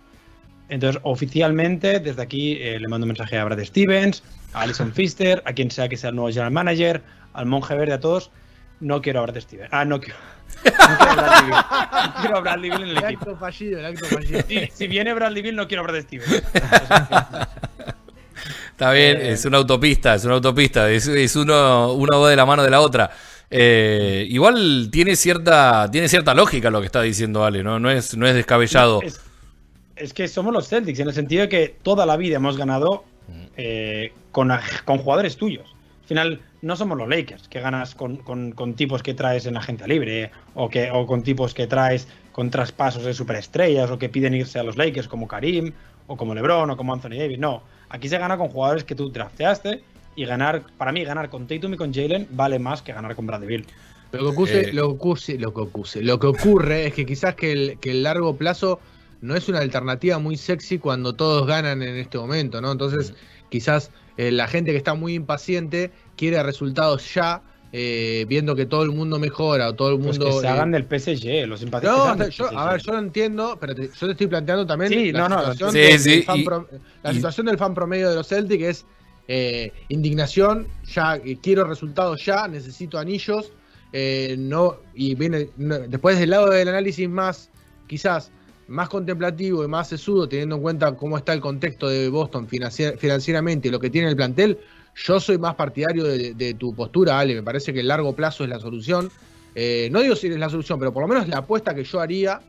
Entonces, 0.70 1.02
oficialmente, 1.04 2.00
desde 2.00 2.22
aquí 2.22 2.58
eh, 2.62 2.80
le 2.80 2.88
mando 2.88 3.06
un 3.06 3.10
mensaje 3.10 3.38
a 3.38 3.44
Brad 3.46 3.64
Stevens, 3.64 4.24
a 4.54 4.62
Alison 4.62 4.92
Pfister, 4.92 5.42
a 5.46 5.54
quien 5.54 5.72
sea 5.72 5.90
que 5.90 5.98
sea 5.98 6.10
el 6.12 6.16
nuevo 6.16 6.30
general 6.30 6.52
manager, 6.52 7.02
al 7.34 7.46
monje 7.48 7.76
verde, 7.76 7.94
a 7.94 8.00
todos. 8.00 8.32
No 8.80 9.02
quiero 9.02 9.20
a 9.20 9.24
Brad 9.24 9.40
Stevens. 9.42 9.70
Ah, 9.74 9.84
no 9.86 10.00
quiero. 10.00 10.16
No 10.64 10.72
quiero 10.72 10.78
a 10.78 11.22
Bradley 11.22 11.50
Bill. 11.50 12.14
No 12.14 12.22
quiero 12.22 12.38
a 12.38 12.40
Bradley 12.42 12.70
Bill 12.70 12.82
en 12.82 12.88
el 12.90 12.98
El 12.98 13.04
equipo. 13.04 13.22
acto 13.22 13.38
fallido, 13.38 13.80
el 13.80 13.86
acto 13.86 14.06
fallido. 14.06 14.42
Si, 14.48 14.68
si 14.74 14.88
viene 14.88 15.14
Bradley 15.14 15.42
Bill, 15.42 15.56
no 15.56 15.68
quiero 15.68 15.84
a 15.84 15.88
Brad 15.88 16.02
Stevens. 16.02 16.44
Está 18.72 18.92
bien, 18.92 19.18
Eh, 19.18 19.32
es 19.32 19.44
una 19.46 19.58
autopista, 19.58 20.16
es 20.16 20.24
una 20.24 20.36
autopista, 20.36 20.90
es, 20.90 21.08
es 21.08 21.36
uno, 21.36 21.94
una 21.94 22.18
va 22.18 22.30
de 22.30 22.36
la 22.36 22.46
mano 22.46 22.64
de 22.64 22.70
la 22.70 22.80
otra. 22.80 23.12
Eh, 23.52 24.26
igual 24.30 24.90
tiene 24.92 25.16
cierta, 25.16 25.90
tiene 25.92 26.08
cierta 26.08 26.34
lógica 26.34 26.70
lo 26.70 26.80
que 26.80 26.86
está 26.86 27.02
diciendo 27.02 27.44
Ale, 27.44 27.64
¿no? 27.64 27.80
No 27.80 27.90
es, 27.90 28.16
no 28.16 28.26
es 28.28 28.34
descabellado. 28.36 29.02
Es, 29.02 29.20
es 30.00 30.14
que 30.14 30.28
somos 30.28 30.54
los 30.54 30.68
Celtics, 30.68 31.00
en 31.00 31.08
el 31.08 31.14
sentido 31.14 31.42
de 31.44 31.50
que 31.50 31.76
toda 31.84 32.06
la 32.06 32.18
vida 32.18 32.38
hemos 32.38 32.58
ganado 32.58 33.04
eh, 33.58 34.12
con, 34.32 34.52
con 34.86 34.98
jugadores 35.00 35.38
tuyos. 35.38 35.76
Al 36.02 36.08
final, 36.08 36.42
no 36.62 36.76
somos 36.76 36.98
los 36.98 37.08
Lakers, 37.08 37.48
que 37.48 37.60
ganas 37.60 37.94
con, 37.94 38.18
con- 38.18 38.52
con 38.54 38.74
tipos 38.74 39.04
que 39.04 39.14
traes 39.14 39.46
en 39.46 39.56
agencia 39.58 39.86
libre, 39.88 40.32
o, 40.56 40.70
que, 40.70 40.90
o 40.92 41.06
con 41.06 41.22
tipos 41.24 41.54
que 41.54 41.68
traes 41.68 42.08
con 42.32 42.50
traspasos 42.50 43.04
de 43.04 43.14
superestrellas, 43.14 43.92
o 43.92 44.00
que 44.00 44.10
piden 44.10 44.34
irse 44.34 44.58
a 44.60 44.64
los 44.64 44.76
Lakers 44.78 45.08
como 45.08 45.28
Karim, 45.28 45.72
o 46.08 46.18
como 46.18 46.34
LeBron, 46.34 46.70
o 46.72 46.78
como 46.78 46.94
Anthony 46.94 47.18
Davis. 47.20 47.38
No, 47.38 47.62
aquí 47.90 48.10
se 48.10 48.18
gana 48.18 48.38
con 48.38 48.48
jugadores 48.50 48.84
que 48.84 48.96
tú 48.96 49.12
drafteaste, 49.12 49.84
y 50.16 50.26
ganar, 50.26 50.64
para 50.78 50.92
mí, 50.92 51.04
ganar 51.04 51.30
con 51.30 51.48
Tatum 51.48 51.76
y 51.76 51.78
con 51.78 51.94
Jalen 51.94 52.28
vale 52.32 52.58
más 52.60 52.82
que 52.82 52.92
ganar 52.92 53.16
con 53.16 53.28
Bradley 53.28 53.48
Bill. 53.48 53.66
Lo 54.12 54.20
que 54.22 54.26
ocurre, 54.26 54.62
Eh. 54.70 54.74
lo 54.74 54.88
que 54.88 54.94
ocurre, 54.96 55.38
lo 55.38 55.54
que 55.54 55.62
ocurre, 55.62 56.02
lo 56.02 56.20
que 56.20 56.28
ocurre 56.28 56.88
es 56.88 56.94
que 56.96 57.06
quizás 57.06 57.36
que 57.36 57.52
el, 57.52 57.78
que 57.80 57.92
el 57.92 58.02
largo 58.04 58.36
plazo 58.36 58.80
no 59.22 59.36
es 59.36 59.48
una 59.50 59.60
alternativa 59.60 60.18
muy 60.20 60.38
sexy 60.38 60.78
cuando 60.80 61.14
todos 61.16 61.46
ganan 61.48 61.82
en 61.82 61.96
este 61.98 62.18
momento, 62.18 62.62
¿no? 62.62 62.72
Entonces, 62.72 63.14
quizás 63.50 63.92
eh, 64.18 64.32
la 64.32 64.48
gente 64.48 64.72
que 64.72 64.78
está 64.78 64.94
muy 64.94 65.14
impaciente 65.14 65.92
quiere 66.16 66.42
resultados 66.44 67.14
ya, 67.14 67.44
eh, 67.72 68.26
viendo 68.28 68.56
que 68.56 68.66
todo 68.66 68.82
el 68.84 68.90
mundo 68.92 69.20
mejora 69.20 69.70
o 69.70 69.76
todo 69.76 69.90
el 69.92 70.00
Pues 70.00 70.18
mundo. 70.20 70.26
que 70.38 70.42
se 70.42 70.48
eh, 70.48 70.50
hagan 70.50 70.72
del 70.72 70.86
PSG, 70.88 71.46
los 71.48 71.60
simpatizantes. 71.60 72.28
no, 72.28 72.34
yo- 72.34 72.46
PSG. 72.50 72.58
a 72.58 72.72
ver, 72.72 72.82
yo 72.82 72.92
lo 72.94 73.00
entiendo, 73.00 73.58
pero 73.62 73.76
te- 73.76 73.90
yo 73.90 74.06
te 74.08 74.12
estoy 74.14 74.28
planteando 74.28 74.66
también 74.66 74.92
Sí, 74.92 75.12
la, 75.12 75.20
no, 75.20 75.30
no, 75.30 75.40
situación, 75.40 75.72
sí, 75.72 75.80
del- 75.80 76.00
sí, 76.00 76.10
del 76.12 76.24
fan 76.24 76.40
y- 76.40 76.44
pro- 76.44 76.68
la 77.04 77.12
y- 77.12 77.16
situación 77.16 77.46
del 77.46 77.58
fan 77.58 77.74
promedio 77.76 78.10
de 78.10 78.16
los 78.16 78.28
Celtics 78.28 78.64
es 78.64 78.86
eh, 79.32 79.72
indignación, 79.90 80.68
ya 80.92 81.18
eh, 81.18 81.38
quiero 81.40 81.64
resultados 81.66 82.26
ya, 82.26 82.48
necesito 82.48 82.98
anillos, 82.98 83.52
eh, 83.94 84.36
no 84.40 84.78
y 84.96 85.14
viene 85.14 85.50
no, 85.58 85.78
después 85.80 86.18
del 86.20 86.32
lado 86.32 86.50
del 86.50 86.68
análisis 86.68 87.08
más 87.08 87.52
quizás 87.88 88.32
más 88.70 88.88
contemplativo 88.88 89.64
y 89.64 89.68
más 89.68 89.90
sesudo, 89.90 90.30
teniendo 90.30 90.56
en 90.56 90.62
cuenta 90.62 90.96
cómo 90.96 91.18
está 91.18 91.34
el 91.34 91.42
contexto 91.42 91.90
de 91.90 92.08
Boston 92.10 92.48
financier- 92.48 92.98
financieramente 92.98 93.68
y 93.68 93.72
lo 93.72 93.80
que 93.80 93.90
tiene 93.90 94.08
el 94.08 94.16
plantel, 94.16 94.58
yo 94.96 95.20
soy 95.20 95.38
más 95.38 95.56
partidario 95.56 96.04
de, 96.04 96.54
tu 96.54 96.74
postura, 96.74 97.20
Ale. 97.20 97.36
Me 97.36 97.44
parece 97.44 97.74
que 97.74 97.80
el 97.80 97.88
largo 97.88 98.14
plazo 98.14 98.44
es 98.44 98.50
la 98.50 98.60
solución. 98.60 99.10
Eh, 99.56 99.90
no 99.92 100.02
digo 100.02 100.16
si 100.16 100.28
es 100.28 100.38
la 100.38 100.50
solución, 100.50 100.80
pero 100.80 100.94
por 100.94 101.02
lo 101.04 101.08
menos 101.08 101.28
la 101.28 101.40
apuesta 101.40 101.74
que 101.74 101.84
yo 101.84 102.00
haría 102.00 102.42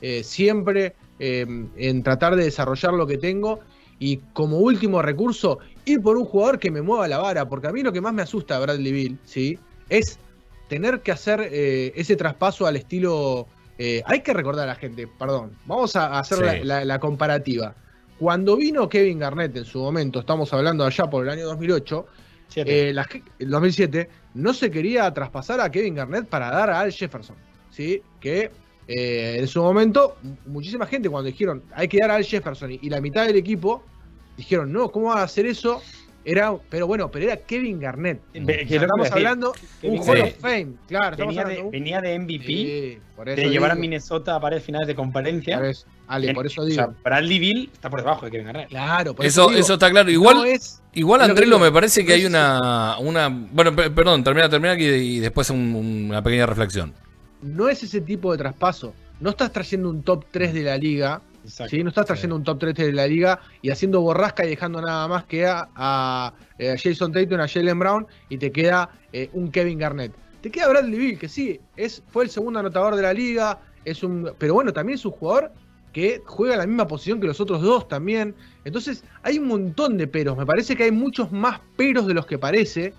eh, 0.00 0.22
siempre 0.22 0.94
eh, 1.18 1.46
en 1.76 2.02
tratar 2.02 2.36
de 2.36 2.44
desarrollar 2.44 2.94
lo 2.94 3.06
que 3.06 3.18
tengo 3.18 3.60
y 3.98 4.18
como 4.32 4.58
último 4.58 5.02
recurso 5.02 5.58
ir 5.84 6.00
por 6.00 6.16
un 6.16 6.24
jugador 6.24 6.58
que 6.58 6.70
me 6.70 6.82
mueva 6.82 7.08
la 7.08 7.18
vara, 7.18 7.48
porque 7.48 7.68
a 7.68 7.72
mí 7.72 7.82
lo 7.82 7.92
que 7.92 8.00
más 8.00 8.12
me 8.12 8.22
asusta 8.22 8.58
Bradley 8.58 8.92
Bill, 8.92 9.18
¿sí? 9.24 9.58
Es 9.88 10.18
tener 10.68 11.00
que 11.00 11.12
hacer 11.12 11.48
eh, 11.50 11.92
ese 11.96 12.16
traspaso 12.16 12.66
al 12.66 12.76
estilo... 12.76 13.46
eh, 13.78 14.02
hay 14.06 14.20
que 14.22 14.32
recordar 14.32 14.64
a 14.64 14.72
la 14.72 14.74
gente, 14.76 15.06
perdón, 15.18 15.52
vamos 15.66 15.94
a 15.96 16.18
hacer 16.18 16.38
Sí. 16.38 16.44
la, 16.44 16.64
la- 16.64 16.84
la 16.84 16.98
comparativa. 16.98 17.74
Cuando 18.18 18.56
vino 18.56 18.88
Kevin 18.88 19.18
Garnett 19.18 19.54
en 19.56 19.64
su 19.66 19.78
momento, 19.80 20.20
estamos 20.20 20.52
hablando 20.54 20.84
allá 20.84 21.08
por 21.10 21.22
el 21.24 21.30
año 21.30 21.44
2008, 21.46 22.06
Siete. 22.48 22.88
eh, 22.88 22.92
la 22.94 23.06
el 23.38 23.50
2007, 23.50 24.08
no 24.34 24.54
se 24.54 24.70
quería 24.70 25.12
traspasar 25.12 25.60
a 25.60 25.70
Kevin 25.70 25.94
Garnett 25.96 26.26
para 26.26 26.50
dar 26.50 26.70
a 26.70 26.80
Al 26.80 26.92
Jefferson, 26.92 27.36
¿sí? 27.70 28.00
Que 28.20 28.50
eh, 28.88 29.36
en 29.40 29.46
su 29.48 29.60
momento, 29.62 30.16
muchísima 30.46 30.86
gente 30.86 31.10
cuando 31.10 31.26
dijeron 31.30 31.62
hay 31.74 31.88
que 31.88 31.98
dar 31.98 32.10
a 32.12 32.14
Al 32.14 32.24
Jefferson 32.24 32.72
y, 32.72 32.78
y 32.82 32.88
la 32.88 33.00
mitad 33.02 33.26
del 33.26 33.36
equipo 33.36 33.82
dijeron 34.36 34.72
no, 34.72 34.90
¿cómo 34.90 35.08
va 35.08 35.20
a 35.20 35.24
hacer 35.24 35.44
eso? 35.44 35.82
Era, 36.28 36.52
pero 36.68 36.88
bueno, 36.88 37.08
pero 37.08 37.26
era 37.26 37.36
Kevin 37.36 37.78
Garnett. 37.78 38.20
Que 38.32 38.62
estamos 38.76 39.10
hablando 39.12 39.52
Kevin 39.80 40.00
un 40.00 40.08
Hall 40.08 40.20
of 40.22 40.34
Fame, 40.40 40.68
claro, 40.88 41.16
venía, 41.16 41.44
de, 41.44 41.54
de 41.54 41.62
un- 41.62 41.70
venía 41.70 42.00
de 42.00 42.18
MVP, 42.18 42.44
Sí, 42.46 42.98
por 43.14 43.28
eso 43.28 43.40
de 43.40 43.48
llevar 43.48 43.70
a 43.70 43.74
Minnesota 43.76 44.34
a 44.34 44.38
varias 44.40 44.64
finales 44.64 44.88
de 44.88 44.96
conferencia. 44.96 45.58
por 45.58 45.66
eso- 45.66 45.86
Ale, 46.08 46.34
por 46.34 46.46
eso 46.46 46.62
O 46.62 46.64
digo. 46.64 46.74
sea, 46.82 46.88
Bradley 47.04 47.38
Bill 47.38 47.70
está 47.72 47.88
por 47.90 48.00
debajo 48.00 48.24
de 48.26 48.32
Kevin 48.32 48.46
Garnett. 48.46 48.68
claro, 48.68 49.14
por 49.14 49.24
Eso, 49.24 49.46
digo, 49.48 49.60
eso 49.60 49.74
está 49.74 49.88
claro. 49.88 50.10
Igual, 50.10 50.36
no 50.38 50.44
es- 50.44 50.82
igual 50.94 51.20
Andrelo, 51.22 51.60
me 51.60 51.70
parece 51.70 52.04
que 52.04 52.12
hay 52.14 52.24
una, 52.24 52.98
una. 52.98 53.28
Bueno, 53.28 53.74
pe- 53.76 53.90
perdón, 53.90 54.24
termina, 54.24 54.48
termina 54.48 54.72
aquí 54.72 54.84
y 54.84 55.20
después 55.20 55.48
un- 55.50 56.06
una 56.10 56.22
pequeña 56.22 56.46
reflexión. 56.46 56.92
no 57.42 57.68
es 57.68 57.82
ese 57.84 58.00
tipo 58.00 58.32
de 58.32 58.38
traspaso. 58.38 58.92
No 59.20 59.30
estás 59.30 59.52
trayendo 59.52 59.88
un 59.90 60.02
top 60.02 60.24
3 60.32 60.52
de 60.52 60.62
la 60.62 60.76
liga 60.76 61.22
Exacto. 61.46 61.76
¿sí? 61.76 61.82
No 61.82 61.90
estás 61.90 62.06
trayendo 62.06 62.36
un 62.36 62.44
top 62.44 62.58
3 62.58 62.74
de 62.74 62.92
la 62.92 63.06
liga 63.06 63.40
y 63.62 63.70
haciendo 63.70 64.00
borrasca 64.00 64.44
y 64.44 64.50
dejando 64.50 64.80
nada 64.80 65.06
más 65.08 65.24
que 65.24 65.46
a, 65.46 65.68
a, 65.74 66.34
eh, 66.58 66.72
a 66.72 66.76
Jason 66.76 67.12
Tatum, 67.12 67.40
a 67.40 67.48
Jalen 67.48 67.78
Brown 67.78 68.06
y 68.28 68.38
te 68.38 68.50
queda 68.50 68.90
eh, 69.12 69.30
un 69.32 69.50
Kevin 69.50 69.78
Garnett. 69.78 70.12
Te 70.40 70.50
queda 70.50 70.68
Bradley 70.68 70.98
Bill, 70.98 71.18
que 71.18 71.28
sí, 71.28 71.60
es, 71.76 72.02
fue 72.08 72.24
el 72.24 72.30
segundo 72.30 72.60
anotador 72.60 72.96
de 72.96 73.02
la 73.02 73.12
liga, 73.12 73.60
es 73.84 74.02
un, 74.02 74.32
pero 74.38 74.54
bueno, 74.54 74.72
también 74.72 74.98
es 74.98 75.04
un 75.04 75.12
jugador 75.12 75.52
que 75.92 76.20
juega 76.26 76.56
la 76.56 76.66
misma 76.66 76.86
posición 76.86 77.20
que 77.20 77.26
los 77.26 77.40
otros 77.40 77.62
dos 77.62 77.88
también. 77.88 78.34
Entonces, 78.66 79.02
hay 79.22 79.38
un 79.38 79.48
montón 79.48 79.96
de 79.96 80.06
peros. 80.06 80.36
Me 80.36 80.44
parece 80.44 80.76
que 80.76 80.82
hay 80.82 80.90
muchos 80.90 81.32
más 81.32 81.60
peros 81.76 82.06
de 82.06 82.12
los 82.12 82.26
que 82.26 82.36
parece. 82.36 82.92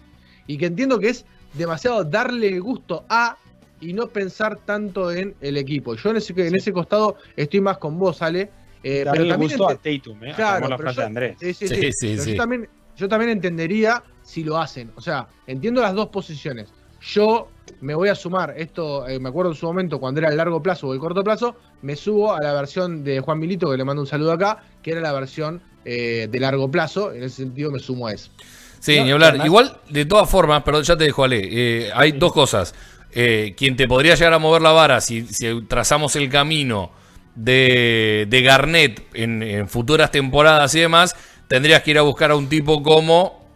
Y 0.47 0.57
que 0.57 0.65
entiendo 0.65 0.97
que 0.97 1.09
es 1.09 1.23
demasiado 1.53 2.03
darle 2.03 2.57
gusto 2.59 3.05
a 3.07 3.37
y 3.81 3.93
no 3.93 4.07
pensar 4.07 4.57
tanto 4.65 5.11
en 5.11 5.35
el 5.41 5.57
equipo. 5.57 5.95
Yo 5.95 6.09
en 6.09 6.17
ese, 6.17 6.33
en 6.35 6.55
ese 6.55 6.71
costado 6.73 7.17
estoy 7.35 7.61
más 7.61 7.77
con 7.77 7.97
vos, 7.97 8.21
Ale. 8.21 8.49
Eh, 8.83 9.05
pero 9.11 9.27
también 9.27 9.51
gusto 9.51 9.69
a 9.69 9.75
Tatum, 9.75 10.23
¿eh? 10.23 10.33
Claro, 10.35 10.67
la 10.67 10.77
frase 10.77 10.95
yo, 10.95 11.01
de 11.01 11.07
Andrés. 11.07 11.37
Sí, 11.39 11.53
sí, 11.53 11.67
sí. 11.67 11.91
sí, 11.91 12.17
sí 12.17 12.31
yo, 12.31 12.37
también, 12.37 12.69
yo 12.95 13.07
también 13.07 13.31
entendería 13.31 14.03
si 14.23 14.43
lo 14.43 14.57
hacen. 14.57 14.91
O 14.95 15.01
sea, 15.01 15.27
entiendo 15.47 15.81
las 15.81 15.93
dos 15.93 16.07
posiciones. 16.07 16.69
Yo 17.01 17.49
me 17.81 17.93
voy 17.93 18.09
a 18.09 18.15
sumar, 18.15 18.53
esto 18.57 19.07
eh, 19.07 19.19
me 19.19 19.29
acuerdo 19.29 19.51
en 19.51 19.57
su 19.57 19.65
momento 19.65 19.99
cuando 19.99 20.19
era 20.19 20.29
el 20.29 20.37
largo 20.37 20.61
plazo 20.61 20.87
o 20.87 20.93
el 20.93 20.99
corto 20.99 21.23
plazo, 21.23 21.55
me 21.81 21.95
subo 21.95 22.33
a 22.33 22.41
la 22.41 22.53
versión 22.53 23.03
de 23.03 23.19
Juan 23.19 23.39
Milito, 23.39 23.69
que 23.69 23.77
le 23.77 23.83
mando 23.83 24.01
un 24.01 24.07
saludo 24.07 24.31
acá, 24.31 24.63
que 24.81 24.91
era 24.91 25.01
la 25.01 25.11
versión 25.11 25.61
eh, 25.85 26.27
de 26.29 26.39
largo 26.39 26.69
plazo, 26.69 27.13
en 27.13 27.23
ese 27.23 27.43
sentido 27.43 27.71
me 27.71 27.79
sumo 27.79 28.07
a 28.07 28.13
eso. 28.13 28.31
Sí, 28.79 28.99
ni 29.01 29.11
hablar. 29.11 29.45
Igual, 29.45 29.77
de 29.89 30.05
todas 30.05 30.29
formas, 30.29 30.63
perdón, 30.63 30.83
ya 30.83 30.97
te 30.97 31.05
dejo, 31.05 31.23
Ale, 31.23 31.41
eh, 31.49 31.89
hay 31.93 32.11
dos 32.13 32.31
cosas. 32.31 32.73
Quien 33.11 33.75
te 33.75 33.87
podría 33.87 34.15
llegar 34.15 34.33
a 34.33 34.39
mover 34.39 34.61
la 34.61 34.71
vara 34.71 35.01
si, 35.01 35.25
si 35.25 35.61
trazamos 35.67 36.15
el 36.15 36.29
camino 36.29 36.91
de, 37.35 38.27
de 38.29 38.41
Garnett 38.41 39.07
en, 39.13 39.41
en 39.41 39.69
futuras 39.69 40.11
temporadas 40.11 40.73
y 40.75 40.81
demás, 40.81 41.15
tendrías 41.47 41.83
que 41.83 41.91
ir 41.91 41.97
a 41.97 42.01
buscar 42.01 42.31
a 42.31 42.35
un 42.35 42.49
tipo 42.49 42.83
como 42.83 43.47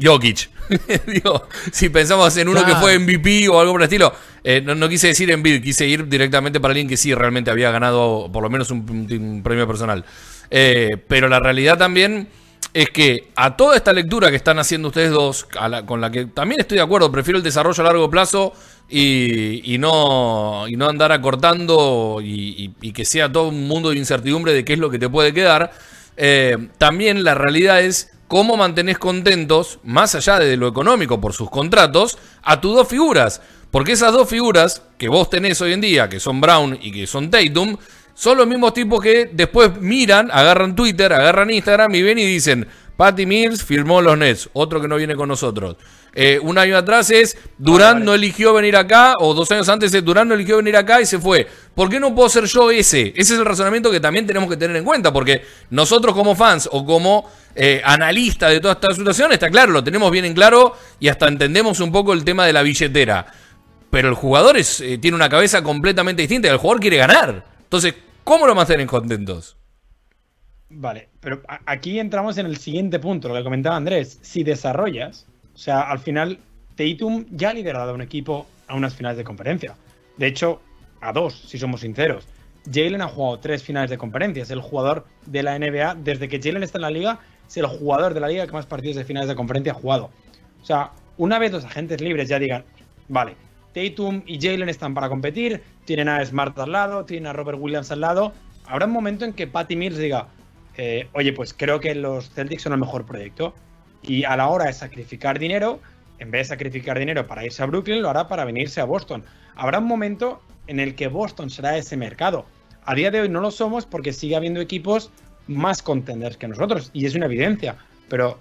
Jokic. 0.00 0.50
Digo, 1.06 1.48
si 1.70 1.88
pensamos 1.88 2.36
en 2.36 2.48
uno 2.48 2.64
que 2.64 2.74
fue 2.76 2.98
MVP 2.98 3.48
o 3.48 3.60
algo 3.60 3.72
por 3.72 3.82
el 3.82 3.86
estilo, 3.86 4.12
eh, 4.44 4.60
no, 4.60 4.88
quise 4.88 5.08
decir 5.08 5.30
Embiid, 5.30 5.62
quise 5.62 5.86
ir 5.86 6.08
directamente 6.08 6.60
para 6.60 6.72
alguien 6.72 6.88
que 6.88 6.96
sí 6.96 7.14
realmente 7.14 7.50
había 7.50 7.70
ganado 7.70 8.30
por 8.32 8.42
lo 8.42 8.50
menos 8.50 8.70
un, 8.70 9.42
premio 9.42 9.66
personal. 9.66 10.04
Eh, 10.50 10.90
pero 11.08 11.28
la 11.28 11.40
realidad 11.40 11.78
también 11.78 12.28
es 12.74 12.90
que 12.90 13.28
a 13.36 13.56
toda 13.56 13.76
esta 13.76 13.92
lectura 13.92 14.30
que 14.30 14.36
están 14.36 14.58
haciendo 14.58 14.88
ustedes 14.88 15.10
dos, 15.10 15.46
con 15.86 16.00
la 16.00 16.10
que 16.10 16.26
también 16.26 16.60
estoy 16.60 16.78
de 16.78 16.82
acuerdo, 16.82 17.12
prefiero 17.12 17.36
el 17.36 17.44
desarrollo 17.44 17.82
a 17.82 17.86
largo 17.86 18.10
plazo 18.10 18.54
y, 18.88 19.76
no, 19.78 20.64
y 20.68 20.76
no 20.76 20.88
andar 20.88 21.12
acortando 21.12 22.20
y, 22.22 22.70
que 22.92 23.04
sea 23.04 23.30
todo 23.30 23.48
un 23.48 23.68
mundo 23.68 23.90
de 23.90 23.96
incertidumbre 23.96 24.54
de 24.54 24.64
qué 24.64 24.74
es 24.74 24.78
lo 24.78 24.90
que 24.90 24.98
te 24.98 25.08
puede 25.08 25.34
quedar. 25.34 25.72
Eh, 26.16 26.68
también 26.78 27.24
la 27.24 27.34
realidad 27.34 27.82
es 27.82 28.10
cómo 28.26 28.56
mantenés 28.56 28.98
contentos, 28.98 29.78
más 29.84 30.14
allá 30.14 30.38
de 30.38 30.56
lo 30.56 30.66
económico 30.66 31.20
por 31.20 31.34
sus 31.34 31.50
contratos, 31.50 32.16
a 32.42 32.60
tus 32.60 32.74
dos 32.74 32.88
figuras. 32.88 33.42
Porque 33.70 33.92
esas 33.92 34.12
dos 34.12 34.28
figuras 34.28 34.82
que 34.98 35.08
vos 35.08 35.30
tenés 35.30 35.60
hoy 35.60 35.72
en 35.72 35.80
día, 35.80 36.08
que 36.08 36.20
son 36.20 36.40
Brown 36.40 36.78
y 36.80 36.92
que 36.92 37.06
son 37.06 37.30
Tatum, 37.30 37.76
son 38.14 38.38
los 38.38 38.46
mismos 38.46 38.74
tipos 38.74 39.00
que 39.02 39.30
después 39.32 39.80
miran, 39.80 40.30
agarran 40.30 40.74
Twitter, 40.76 41.12
agarran 41.12 41.50
Instagram 41.50 41.94
y 41.94 42.02
ven 42.02 42.18
y 42.18 42.26
dicen, 42.26 42.66
Patty 42.96 43.26
Mills 43.26 43.64
firmó 43.64 44.00
los 44.00 44.16
Nets, 44.16 44.48
otro 44.52 44.80
que 44.80 44.88
no 44.88 44.96
viene 44.96 45.16
con 45.16 45.28
nosotros. 45.28 45.76
Eh, 46.14 46.38
un 46.42 46.58
año 46.58 46.76
atrás 46.76 47.10
es 47.10 47.38
Durán 47.56 48.04
no 48.04 48.12
eligió 48.12 48.52
venir 48.52 48.76
acá, 48.76 49.14
o 49.18 49.32
dos 49.32 49.50
años 49.50 49.68
antes 49.70 49.94
es 49.94 50.04
Durán 50.04 50.28
no 50.28 50.34
eligió 50.34 50.58
venir 50.58 50.76
acá 50.76 51.00
y 51.00 51.06
se 51.06 51.18
fue. 51.18 51.48
¿Por 51.74 51.88
qué 51.88 51.98
no 51.98 52.14
puedo 52.14 52.28
ser 52.28 52.44
yo 52.44 52.70
ese? 52.70 53.14
Ese 53.16 53.32
es 53.34 53.38
el 53.38 53.44
razonamiento 53.46 53.90
que 53.90 53.98
también 53.98 54.26
tenemos 54.26 54.50
que 54.50 54.58
tener 54.58 54.76
en 54.76 54.84
cuenta, 54.84 55.12
porque 55.12 55.42
nosotros 55.70 56.14
como 56.14 56.36
fans 56.36 56.68
o 56.70 56.84
como 56.84 57.30
eh, 57.54 57.80
analistas 57.84 58.50
de 58.50 58.60
toda 58.60 58.74
esta 58.74 58.94
situación, 58.94 59.32
está 59.32 59.50
claro, 59.50 59.72
lo 59.72 59.82
tenemos 59.82 60.10
bien 60.10 60.26
en 60.26 60.34
claro 60.34 60.76
y 61.00 61.08
hasta 61.08 61.28
entendemos 61.28 61.80
un 61.80 61.90
poco 61.90 62.12
el 62.12 62.24
tema 62.24 62.44
de 62.44 62.52
la 62.52 62.62
billetera. 62.62 63.26
Pero 63.90 64.08
el 64.08 64.14
jugador 64.14 64.56
es, 64.58 64.80
eh, 64.80 64.98
tiene 64.98 65.14
una 65.14 65.28
cabeza 65.28 65.62
completamente 65.62 66.22
distinta 66.22 66.48
el 66.48 66.58
jugador 66.58 66.80
quiere 66.80 66.98
ganar. 66.98 67.51
Entonces, 67.72 67.94
¿cómo 68.22 68.46
lo 68.46 68.54
mantienen 68.54 68.86
contentos? 68.86 69.56
Vale, 70.68 71.08
pero 71.20 71.40
aquí 71.64 71.98
entramos 71.98 72.36
en 72.36 72.44
el 72.44 72.58
siguiente 72.58 72.98
punto, 72.98 73.28
lo 73.28 73.34
que 73.34 73.42
comentaba 73.42 73.76
Andrés. 73.76 74.18
Si 74.20 74.44
desarrollas, 74.44 75.26
o 75.54 75.56
sea, 75.56 75.80
al 75.80 75.98
final, 75.98 76.38
Tatum 76.76 77.24
ya 77.30 77.48
ha 77.48 77.54
liderado 77.54 77.92
a 77.92 77.94
un 77.94 78.02
equipo 78.02 78.46
a 78.68 78.74
unas 78.74 78.94
finales 78.94 79.16
de 79.16 79.24
conferencia. 79.24 79.74
De 80.18 80.26
hecho, 80.26 80.60
a 81.00 81.14
dos, 81.14 81.32
si 81.46 81.56
somos 81.56 81.80
sinceros. 81.80 82.28
Jalen 82.70 83.00
ha 83.00 83.08
jugado 83.08 83.38
tres 83.38 83.62
finales 83.62 83.88
de 83.88 83.96
conferencia. 83.96 84.42
Es 84.42 84.50
el 84.50 84.60
jugador 84.60 85.06
de 85.24 85.42
la 85.42 85.58
NBA. 85.58 85.94
Desde 85.94 86.28
que 86.28 86.42
Jalen 86.42 86.64
está 86.64 86.76
en 86.76 86.82
la 86.82 86.90
liga, 86.90 87.20
es 87.48 87.56
el 87.56 87.64
jugador 87.64 88.12
de 88.12 88.20
la 88.20 88.28
liga 88.28 88.46
que 88.46 88.52
más 88.52 88.66
partidos 88.66 88.96
de 88.96 89.06
finales 89.06 89.30
de 89.30 89.34
conferencia 89.34 89.72
ha 89.72 89.76
jugado. 89.76 90.10
O 90.60 90.64
sea, 90.66 90.90
una 91.16 91.38
vez 91.38 91.52
los 91.52 91.64
agentes 91.64 92.02
libres 92.02 92.28
ya 92.28 92.38
digan, 92.38 92.66
vale, 93.08 93.34
Tatum 93.74 94.22
y 94.26 94.40
Jalen 94.40 94.68
están 94.68 94.94
para 94.94 95.08
competir, 95.08 95.62
tienen 95.84 96.08
a 96.08 96.24
Smart 96.24 96.58
al 96.58 96.72
lado, 96.72 97.04
tienen 97.04 97.26
a 97.26 97.32
Robert 97.32 97.58
Williams 97.60 97.90
al 97.90 98.00
lado. 98.00 98.32
Habrá 98.66 98.86
un 98.86 98.92
momento 98.92 99.24
en 99.24 99.32
que 99.32 99.46
Patty 99.46 99.76
Mills 99.76 99.98
diga, 99.98 100.28
eh, 100.76 101.08
oye, 101.12 101.32
pues 101.32 101.54
creo 101.54 101.80
que 101.80 101.94
los 101.94 102.30
Celtics 102.30 102.62
son 102.62 102.72
el 102.72 102.78
mejor 102.78 103.04
proyecto. 103.04 103.54
Y 104.02 104.24
a 104.24 104.36
la 104.36 104.48
hora 104.48 104.66
de 104.66 104.72
sacrificar 104.72 105.38
dinero, 105.38 105.80
en 106.18 106.30
vez 106.30 106.48
de 106.48 106.54
sacrificar 106.54 106.98
dinero 106.98 107.26
para 107.26 107.44
irse 107.44 107.62
a 107.62 107.66
Brooklyn, 107.66 108.02
lo 108.02 108.10
hará 108.10 108.28
para 108.28 108.44
venirse 108.44 108.80
a 108.80 108.84
Boston. 108.84 109.24
Habrá 109.56 109.78
un 109.78 109.86
momento 109.86 110.40
en 110.66 110.80
el 110.80 110.94
que 110.94 111.08
Boston 111.08 111.50
será 111.50 111.76
ese 111.76 111.96
mercado. 111.96 112.46
A 112.84 112.94
día 112.94 113.10
de 113.10 113.20
hoy 113.20 113.28
no 113.28 113.40
lo 113.40 113.50
somos 113.50 113.86
porque 113.86 114.12
sigue 114.12 114.36
habiendo 114.36 114.60
equipos 114.60 115.10
más 115.46 115.82
contenders 115.82 116.36
que 116.36 116.48
nosotros, 116.48 116.90
y 116.92 117.06
es 117.06 117.14
una 117.14 117.26
evidencia. 117.26 117.76
Pero 118.08 118.38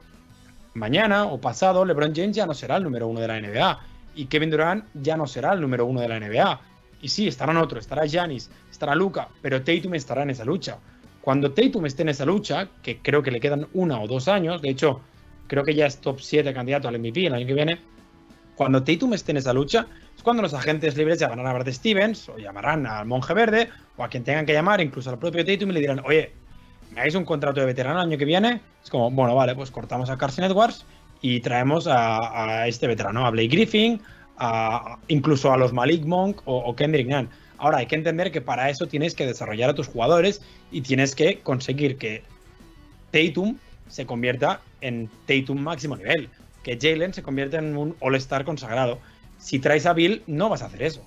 mañana 0.73 1.25
o 1.25 1.39
pasado, 1.39 1.85
LeBron 1.85 2.13
James 2.15 2.35
ya 2.35 2.45
no 2.45 2.53
será 2.53 2.77
el 2.77 2.83
número 2.83 3.07
uno 3.07 3.19
de 3.19 3.27
la 3.27 3.39
NBA, 3.39 3.79
y 4.15 4.25
Kevin 4.25 4.49
Durant 4.49 4.85
ya 4.93 5.17
no 5.17 5.27
será 5.27 5.53
el 5.53 5.61
número 5.61 5.85
uno 5.85 6.01
de 6.01 6.07
la 6.07 6.19
NBA. 6.19 6.61
Y 7.01 7.09
sí, 7.09 7.27
estarán 7.27 7.57
otros, 7.57 7.81
estará 7.81 8.05
Giannis, 8.05 8.49
estará 8.69 8.95
Luca, 8.95 9.29
pero 9.41 9.61
Tatum 9.61 9.95
estará 9.95 10.23
en 10.23 10.29
esa 10.29 10.45
lucha. 10.45 10.77
Cuando 11.21 11.51
Tatum 11.51 11.85
esté 11.85 12.03
en 12.03 12.09
esa 12.09 12.25
lucha, 12.25 12.67
que 12.81 12.99
creo 12.99 13.23
que 13.23 13.31
le 13.31 13.39
quedan 13.39 13.67
una 13.73 13.99
o 13.99 14.07
dos 14.07 14.27
años, 14.27 14.61
de 14.61 14.69
hecho, 14.69 15.01
creo 15.47 15.63
que 15.63 15.75
ya 15.75 15.85
es 15.85 15.99
top 15.99 16.19
7 16.19 16.53
candidato 16.53 16.87
al 16.87 16.99
MVP 16.99 17.27
el 17.27 17.33
año 17.33 17.45
que 17.45 17.53
viene, 17.53 17.79
cuando 18.55 18.83
Tatum 18.83 19.13
esté 19.13 19.31
en 19.31 19.37
esa 19.37 19.53
lucha, 19.53 19.87
es 20.15 20.23
cuando 20.23 20.43
los 20.43 20.53
agentes 20.53 20.95
libres 20.97 21.19
llamarán 21.19 21.47
a 21.47 21.53
Brad 21.53 21.71
Stevens, 21.71 22.29
o 22.29 22.37
llamarán 22.37 22.85
al 22.85 23.05
Monje 23.05 23.33
Verde, 23.33 23.69
o 23.97 24.03
a 24.03 24.09
quien 24.09 24.23
tengan 24.23 24.45
que 24.45 24.53
llamar, 24.53 24.81
incluso 24.81 25.09
al 25.09 25.17
propio 25.17 25.45
Tatum, 25.45 25.69
y 25.71 25.73
le 25.73 25.79
dirán, 25.79 26.01
oye, 26.05 26.33
¿me 26.91 26.99
hagáis 26.99 27.15
un 27.15 27.25
contrato 27.25 27.59
de 27.59 27.65
veterano 27.65 27.99
el 27.99 28.07
año 28.07 28.17
que 28.17 28.25
viene? 28.25 28.61
Es 28.83 28.89
como, 28.89 29.09
bueno, 29.09 29.35
vale, 29.35 29.55
pues 29.55 29.71
cortamos 29.71 30.09
a 30.09 30.17
Carson 30.17 30.45
Edwards 30.45 30.85
y 31.21 31.39
traemos 31.39 31.87
a, 31.87 32.67
este 32.67 32.87
veterano, 32.87 33.25
a 33.25 33.29
Blake 33.29 33.49
Griffin, 33.49 34.01
a, 34.37 34.97
incluso 35.07 35.53
a 35.53 35.57
los 35.57 35.71
Malik 35.71 36.03
Monk 36.05 36.41
o, 36.45 36.57
o 36.57 36.75
Kendrick 36.75 37.07
Nunn. 37.07 37.29
Ahora 37.57 37.77
hay 37.77 37.85
que 37.85 37.95
entender 37.95 38.31
que 38.31 38.41
para 38.41 38.69
eso 38.69 38.87
tienes 38.87 39.13
que 39.13 39.27
desarrollar 39.27 39.69
a 39.69 39.75
tus 39.75 39.87
jugadores 39.87 40.41
y 40.71 40.81
tienes 40.81 41.13
que 41.13 41.39
conseguir 41.41 41.97
que 41.97 42.23
Tatum 43.11 43.57
se 43.87 44.05
convierta 44.05 44.61
en 44.81 45.09
Tatum 45.27 45.59
máximo 45.59 45.95
nivel, 45.95 46.29
que 46.63 46.77
Jalen 46.81 47.13
se 47.13 47.21
convierta 47.21 47.59
en 47.59 47.77
un 47.77 47.95
All-Star 47.99 48.45
consagrado. 48.45 48.99
Si 49.37 49.59
traes 49.59 49.85
a 49.85 49.93
Bill, 49.93 50.23
no 50.27 50.49
vas 50.49 50.61
a 50.61 50.65
hacer 50.65 50.81
eso. 50.81 51.05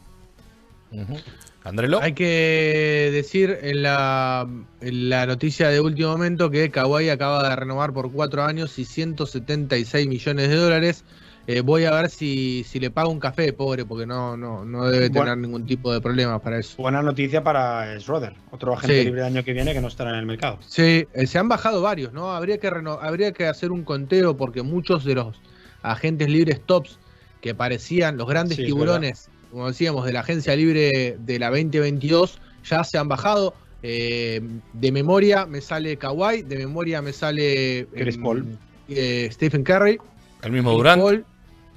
Andrelo. 1.64 2.00
Hay 2.02 2.12
que 2.12 3.10
decir 3.10 3.58
en 3.62 3.82
la, 3.82 4.46
en 4.82 5.08
la, 5.08 5.24
noticia 5.24 5.70
de 5.70 5.80
último 5.80 6.10
momento 6.10 6.50
que 6.50 6.70
Kawhi 6.70 7.08
acaba 7.08 7.48
de 7.48 7.56
renovar 7.56 7.94
por 7.94 8.12
cuatro 8.12 8.44
años 8.44 8.78
y 8.78 8.84
176 8.84 10.06
millones 10.06 10.50
de 10.50 10.56
dólares. 10.56 11.04
Eh, 11.46 11.62
voy 11.62 11.84
a 11.84 11.90
ver 11.90 12.10
si, 12.10 12.64
si, 12.64 12.80
le 12.80 12.90
pago 12.90 13.10
un 13.10 13.18
café, 13.18 13.52
pobre, 13.52 13.84
porque 13.84 14.06
no, 14.06 14.36
no, 14.36 14.64
no 14.64 14.86
debe 14.86 15.10
tener 15.10 15.36
ningún 15.36 15.66
tipo 15.66 15.92
de 15.92 16.00
problema 16.00 16.38
para 16.38 16.58
eso. 16.58 16.80
Buena 16.80 17.02
noticia 17.02 17.42
para 17.42 17.98
Schroeder, 17.98 18.34
otro 18.50 18.74
agente 18.74 19.04
libre 19.04 19.20
de 19.20 19.26
año 19.26 19.44
que 19.44 19.52
viene 19.52 19.74
que 19.74 19.80
no 19.80 19.88
estará 19.88 20.10
en 20.10 20.16
el 20.16 20.26
mercado. 20.26 20.58
Sí, 20.66 21.06
eh, 21.12 21.26
se 21.26 21.38
han 21.38 21.48
bajado 21.48 21.82
varios, 21.82 22.12
¿no? 22.14 22.32
Habría 22.32 22.58
que, 22.58 22.70
habría 23.00 23.32
que 23.32 23.46
hacer 23.46 23.72
un 23.72 23.84
conteo 23.84 24.36
porque 24.36 24.62
muchos 24.62 25.04
de 25.04 25.16
los 25.16 25.40
agentes 25.82 26.28
libres 26.28 26.60
tops 26.64 26.98
que 27.42 27.54
parecían 27.54 28.16
los 28.16 28.26
grandes 28.26 28.56
tiburones, 28.56 29.28
como 29.55 29.68
decíamos, 29.68 30.05
de 30.05 30.12
la 30.12 30.20
agencia 30.20 30.55
libre 30.57 31.16
de 31.18 31.38
la 31.38 31.48
2022, 31.48 32.38
ya 32.64 32.84
se 32.84 32.98
han 32.98 33.09
bajado. 33.09 33.55
Eh, 33.82 34.42
de 34.72 34.92
memoria 34.92 35.46
me 35.46 35.61
sale 35.61 35.96
Kawhi, 35.96 36.42
de 36.42 36.57
memoria 36.57 37.00
me 37.00 37.12
sale 37.12 37.86
Chris 37.94 38.18
Paul. 38.18 38.59
Stephen 38.88 39.62
Curry. 39.62 39.98
El 40.42 40.52
mismo 40.52 40.72
Durant 40.72 41.24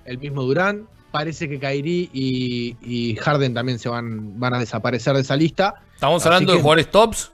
el 0.07 0.17
mismo 0.17 0.41
Durán. 0.41 0.87
Parece 1.11 1.47
que 1.47 1.59
Kairi 1.59 2.09
y, 2.13 3.15
Harden 3.21 3.53
también 3.53 3.79
se 3.79 3.89
van, 3.89 4.39
van 4.39 4.55
a 4.55 4.59
desaparecer 4.59 5.13
de 5.13 5.21
esa 5.21 5.35
lista. 5.35 5.75
¿Estamos 5.93 6.25
hablando 6.25 6.51
de 6.53 6.59
jugadores 6.59 6.89
tops? 6.89 7.31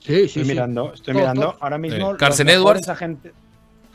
Sí, 0.00 0.28
sí, 0.28 0.40
estoy 0.40 0.44
mirando, 0.44 0.92
estoy 0.94 1.14
mirando. 1.14 1.56
Ahora 1.60 1.78
mismo. 1.78 2.16
Carson 2.16 2.48
Edwards. 2.48 2.88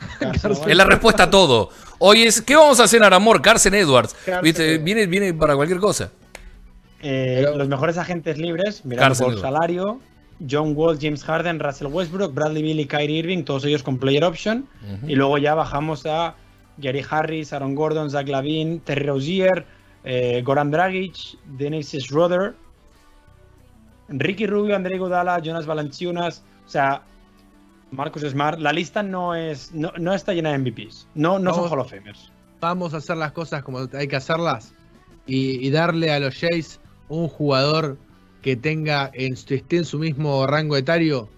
es 0.66 0.76
la 0.76 0.84
respuesta 0.84 1.24
a 1.24 1.30
todo. 1.30 1.70
Hoy 1.98 2.22
es, 2.22 2.42
¿qué 2.42 2.56
vamos 2.56 2.80
a 2.80 2.84
hacer, 2.84 3.02
Aramor? 3.02 3.40
Carson 3.40 3.74
Edwards. 3.74 4.16
Viene, 4.42 5.06
viene 5.06 5.32
para 5.34 5.54
cualquier 5.54 5.78
cosa. 5.78 6.10
Eh, 7.02 7.46
los 7.56 7.68
mejores 7.68 7.98
agentes 7.98 8.38
libres, 8.38 8.84
mirando 8.84 9.16
por 9.24 9.40
salario, 9.40 10.00
John 10.48 10.72
Wall, 10.74 10.98
James 11.00 11.22
Harden, 11.22 11.60
Russell 11.60 11.88
Westbrook, 11.88 12.34
Bradley 12.34 12.62
Billy, 12.62 12.86
Kyrie 12.86 13.18
Irving, 13.18 13.44
todos 13.44 13.64
ellos 13.64 13.82
con 13.82 13.98
player 13.98 14.24
option. 14.24 14.66
Y 15.06 15.14
luego 15.14 15.38
ya 15.38 15.54
bajamos 15.54 16.06
a 16.06 16.34
Gary 16.78 17.04
Harris, 17.08 17.52
Aaron 17.52 17.74
Gordon, 17.74 18.10
Zach 18.10 18.28
Lavin, 18.28 18.80
Terry 18.80 19.06
Rozier, 19.06 19.64
eh, 20.04 20.42
Goran 20.44 20.70
Dragic, 20.70 21.38
Denis 21.44 21.96
Schroeder, 21.98 22.54
Ricky 24.08 24.46
Rubio, 24.46 24.76
André 24.76 24.98
Godala, 24.98 25.40
Jonas 25.40 25.66
Valanciunas, 25.66 26.42
o 26.66 26.68
sea, 26.68 27.02
Marcus 27.94 28.22
Smart. 28.22 28.58
La 28.58 28.72
lista 28.72 29.02
no 29.02 29.34
es 29.34 29.72
no, 29.72 29.92
no 29.98 30.14
está 30.14 30.32
llena 30.32 30.52
de 30.52 30.58
MVPs. 30.58 31.08
No, 31.14 31.38
no 31.38 31.54
son. 31.54 31.70
Hall 31.72 31.80
of 31.80 31.90
Famers. 31.90 32.30
Vamos 32.60 32.94
a 32.94 32.98
hacer 32.98 33.16
las 33.16 33.32
cosas 33.32 33.62
como 33.62 33.80
hay 33.92 34.08
que 34.08 34.16
hacerlas 34.16 34.74
y, 35.26 35.66
y 35.66 35.70
darle 35.70 36.12
a 36.12 36.20
los 36.20 36.34
Jays 36.38 36.80
un 37.08 37.28
jugador 37.28 37.98
que 38.42 38.56
tenga 38.56 39.10
en 39.14 39.36
su, 39.36 39.54
esté 39.54 39.78
en 39.78 39.84
su 39.84 39.98
mismo 39.98 40.46
rango 40.46 40.76
etario 40.76 41.28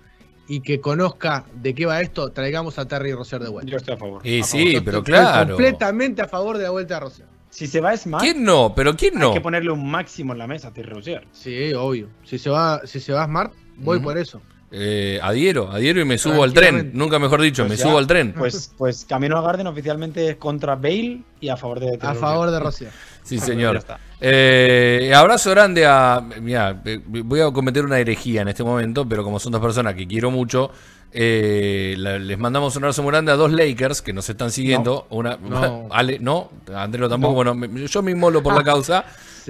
y 0.49 0.61
que 0.61 0.81
conozca 0.81 1.45
de 1.55 1.75
qué 1.75 1.87
va 1.87 2.01
esto. 2.01 2.31
Traigamos 2.31 2.79
a 2.79 2.87
Terry 2.87 3.13
Rozier 3.13 3.43
de 3.43 3.49
vuelta. 3.49 3.71
Yo 3.71 3.77
estoy 3.79 3.95
a 3.95 3.97
favor. 3.97 4.27
Y 4.27 4.41
a 4.41 4.45
sí, 4.45 4.73
favor. 4.73 4.85
pero 4.85 4.99
Estoy 4.99 5.13
claro. 5.15 5.55
Completamente 5.55 6.23
a 6.23 6.29
favor 6.29 6.57
de 6.59 6.65
la 6.65 6.71
vuelta 6.71 6.95
de 6.95 7.01
Rozier. 7.01 7.29
Si 7.51 7.67
se 7.67 7.81
va 7.81 7.97
Smart, 7.97 8.23
¿Quién 8.23 8.45
no? 8.45 8.75
¿Pero 8.75 8.95
quién 8.97 9.15
no? 9.15 9.29
hay 9.29 9.35
que 9.35 9.41
ponerle 9.41 9.71
un 9.71 9.89
máximo 9.91 10.33
en 10.33 10.39
la 10.39 10.47
mesa 10.47 10.69
a 10.69 10.73
Terry 10.73 10.91
Rozier. 10.93 11.27
Sí, 11.33 11.73
obvio. 11.73 12.09
Si 12.23 12.39
se 12.39 12.51
va, 12.51 12.83
si 12.85 13.01
se 13.01 13.13
va 13.13 13.25
Smart, 13.25 13.53
voy 13.77 13.99
por 14.01 14.19
eso. 14.19 14.41
Eh, 14.71 15.21
adhiero, 15.23 15.71
adhiero 15.71 16.01
y 16.01 16.05
me 16.05 16.19
subo 16.19 16.43
al 16.43 16.53
tren. 16.53 16.91
Nunca 16.93 17.19
mejor 17.19 17.41
dicho, 17.41 17.63
Pues 17.63 17.71
me 17.71 17.77
ya. 17.77 17.85
subo 17.85 17.99
al 17.99 18.07
tren. 18.07 18.35
Pues, 18.37 18.73
pues 18.77 19.05
Camino 19.09 19.39
a 19.39 19.43
Garden 19.43 19.67
oficialmente 19.69 20.31
es 20.31 20.37
contra 20.37 20.75
Bale 20.75 21.21
y 21.41 21.49
a 21.49 21.57
favor 21.57 21.79
de 21.81 21.99
A 22.01 22.15
favor 22.15 22.51
de 22.51 22.59
Rozier. 22.59 22.91
Sí, 23.23 23.39
señor. 23.39 23.83
Eh, 24.21 25.13
abrazo 25.15 25.51
grande 25.51 25.85
a. 25.87 26.23
Mira, 26.41 26.81
eh, 26.85 27.01
voy 27.05 27.41
a 27.41 27.51
cometer 27.51 27.85
una 27.85 27.99
herejía 27.99 28.43
en 28.43 28.49
este 28.49 28.65
momento, 28.65 29.09
pero 29.09 29.23
como 29.25 29.39
son 29.39 29.53
dos 29.53 29.61
personas 29.61 29.95
que 29.95 30.07
quiero 30.07 30.31
mucho, 30.31 30.71
eh, 31.19 31.95
la- 31.97 32.19
les 32.19 32.39
mandamos 32.39 32.77
un 32.77 32.85
abrazo 32.85 33.03
muy 33.03 33.11
grande 33.11 33.33
a 33.33 33.37
dos 33.37 33.51
Lakers 33.51 34.03
que 34.03 34.13
nos 34.13 34.29
están 34.29 34.51
siguiendo. 34.51 35.07
Una, 35.11 35.39
No. 35.39 35.89
Ale, 35.91 36.19
no, 36.21 36.51
Andrelo 36.75 37.09
tampoco. 37.09 37.43
No. 37.43 37.55
Bueno, 37.55 37.69
me- 37.69 37.87
yo 37.89 38.03
me 38.03 38.11
inmolo 38.11 38.43
por 38.43 38.55
la 38.55 38.63
causa, 38.63 39.05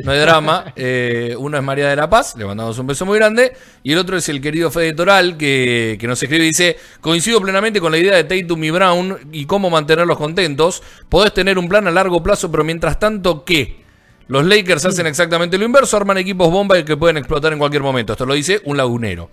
no 0.05 0.13
hay 0.13 0.21
drama. 0.21 0.73
Eh, 0.77 1.35
uno 1.39 1.57
es 1.59 1.63
María 1.65 1.89
de 1.89 1.97
la 1.97 2.09
Paz, 2.09 2.37
le 2.37 2.45
mandamos 2.45 2.79
un 2.79 2.87
beso 2.87 3.05
muy 3.05 3.19
grande. 3.19 3.53
Y 3.83 3.93
el 3.93 3.99
otro 3.99 4.17
es 4.17 4.29
el 4.29 4.41
querido 4.41 4.71
Fede 4.71 4.93
Toral, 4.93 5.37
que, 5.37 5.97
que 6.01 6.07
nos 6.07 6.23
escribe 6.23 6.45
y 6.45 6.49
dice: 6.49 6.77
Coincido 7.01 7.41
plenamente 7.41 7.81
con 7.81 7.91
la 7.91 7.99
idea 7.99 8.15
de 8.23 8.25
Tatum 8.25 8.63
y 8.63 8.71
Brown 8.71 9.19
y 9.33 9.45
cómo 9.47 9.69
mantenerlos 9.69 10.17
contentos. 10.17 10.83
Podés 11.09 11.35
tener 11.35 11.59
un 11.59 11.69
plan 11.69 11.87
a 11.89 11.91
largo 11.91 12.23
plazo, 12.23 12.51
pero 12.51 12.63
mientras 12.63 12.99
tanto, 13.01 13.45
¿qué? 13.45 13.85
Los 14.29 14.45
Lakers 14.45 14.85
hacen 14.87 15.07
exactamente 15.07 15.57
lo 15.59 15.65
inverso, 15.65 15.97
arman 15.97 16.19
equipos 16.19 16.51
bomba 16.51 16.83
que 16.85 16.97
pueden 16.97 17.17
explotar 17.17 17.53
en 17.53 17.59
cualquier 17.59 17.83
momento. 17.83 18.13
Esto 18.13 18.27
lo 18.27 18.35
dice 18.35 18.61
un 18.65 18.77
lagunero. 18.77 19.31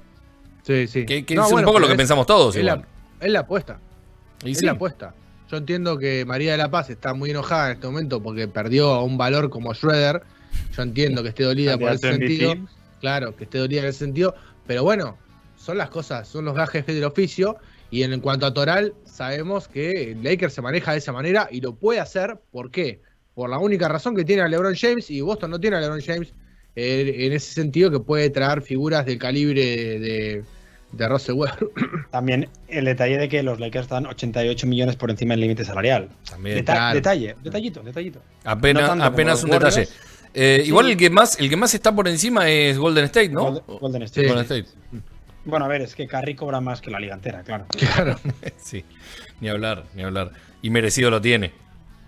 Sí, 0.63 0.87
sí. 0.87 1.05
Que, 1.05 1.25
que 1.25 1.35
No, 1.35 1.45
es 1.45 1.51
un 1.53 1.63
poco 1.63 1.79
lo 1.79 1.87
que 1.87 1.93
es- 1.93 1.97
pensamos 1.97 2.25
todos. 2.25 2.55
Es 2.55 2.63
la, 2.63 2.83
es 3.19 3.31
la 3.31 3.39
apuesta. 3.41 3.79
Y 4.43 4.51
es 4.51 4.57
sí. 4.59 4.65
la 4.65 4.71
apuesta. 4.73 5.13
Yo 5.51 5.57
entiendo 5.57 5.97
que 5.97 6.25
María 6.25 6.53
de 6.53 6.57
la 6.57 6.71
Paz 6.71 6.89
está 6.89 7.13
muy 7.13 7.29
enojada 7.29 7.67
en 7.67 7.73
este 7.73 7.87
momento 7.87 8.21
porque 8.23 8.47
perdió 8.47 8.89
a 8.91 9.03
un 9.03 9.17
valor 9.17 9.49
como 9.49 9.73
Schroeder. 9.73 10.23
Yo 10.75 10.81
entiendo 10.83 11.21
que 11.21 11.29
esté 11.29 11.43
dolida 11.43 11.77
por 11.77 11.91
ese 11.91 12.11
sentido. 12.11 12.55
Claro, 13.01 13.35
que 13.35 13.43
esté 13.43 13.57
dolida 13.59 13.81
en 13.81 13.87
ese 13.87 13.99
sentido. 13.99 14.35
Pero 14.65 14.83
bueno, 14.83 15.17
son 15.57 15.77
las 15.77 15.89
cosas, 15.89 16.27
son 16.27 16.45
los 16.45 16.55
gajes 16.55 16.85
del 16.85 17.03
oficio. 17.03 17.57
Y 17.91 18.01
en 18.03 18.19
cuanto 18.21 18.45
a 18.47 18.53
Toral, 18.53 18.93
sabemos 19.05 19.67
que 19.67 20.11
el 20.13 20.23
Lakers 20.23 20.53
se 20.53 20.61
maneja 20.63 20.93
de 20.93 20.97
esa 20.97 21.11
manera 21.11 21.47
y 21.51 21.61
lo 21.61 21.75
puede 21.75 21.99
hacer. 21.99 22.39
¿Por 22.51 22.71
qué? 22.71 23.01
Por 23.35 23.49
la 23.49 23.59
única 23.59 23.87
razón 23.87 24.15
que 24.15 24.23
tiene 24.23 24.41
a 24.41 24.47
LeBron 24.47 24.73
James 24.75 25.11
y 25.11 25.21
Boston 25.21 25.51
no 25.51 25.59
tiene 25.59 25.75
a 25.77 25.79
LeBron 25.81 26.01
James. 26.01 26.33
Eh, 26.75 27.13
en 27.25 27.33
ese 27.33 27.53
sentido 27.53 27.91
que 27.91 27.99
puede 27.99 28.29
traer 28.29 28.61
figuras 28.61 29.05
del 29.05 29.17
calibre 29.19 29.61
de, 29.63 29.99
de, 29.99 30.43
de 30.91 31.07
Russell 31.07 31.35
Westbrook. 31.35 31.73
También 32.11 32.49
el 32.67 32.85
detalle 32.85 33.17
de 33.17 33.29
que 33.29 33.43
los 33.43 33.59
Lakers 33.59 33.83
están 33.85 34.05
88 34.05 34.65
millones 34.67 34.95
por 34.95 35.09
encima 35.11 35.33
del 35.33 35.41
límite 35.41 35.65
salarial. 35.65 36.09
También. 36.29 36.57
Deta- 36.57 36.73
Claro. 36.73 36.95
Detalle, 36.95 37.35
detallito, 37.43 37.81
detallito. 37.83 38.21
Apenas, 38.43 38.95
No 38.95 39.03
apenas 39.03 39.43
un 39.43 39.51
Warriors. 39.51 39.75
detalle. 39.75 39.97
Eh, 40.35 40.61
Sí. 40.63 40.69
Igual 40.69 40.89
el 40.89 40.97
que 40.97 41.11
más 41.11 41.39
el 41.39 41.47
que 41.47 41.55
más 41.55 41.75
está 41.75 41.93
por 41.95 42.07
encima 42.07 42.49
es 42.49 42.79
Golden 42.79 43.05
State, 43.05 43.29
¿no? 43.29 43.43
Golden, 43.43 43.63
Golden 43.79 44.01
State. 44.03 44.27
Sí. 44.27 44.33
Golden 44.33 44.43
State. 44.61 44.77
Bueno, 45.45 45.65
a 45.65 45.67
ver, 45.67 45.81
es 45.81 45.93
que 45.93 46.07
Curry 46.07 46.33
cobra 46.35 46.59
más 46.59 46.81
que 46.81 46.89
la 46.89 46.99
liga 46.99 47.13
entera, 47.13 47.43
claro. 47.43 47.65
claro. 47.77 48.19
Sí, 48.57 48.83
ni 49.41 49.49
hablar, 49.49 49.83
ni 49.93 50.01
hablar. 50.03 50.31
Y 50.63 50.69
merecido 50.71 51.11
lo 51.11 51.21
tiene. 51.21 51.51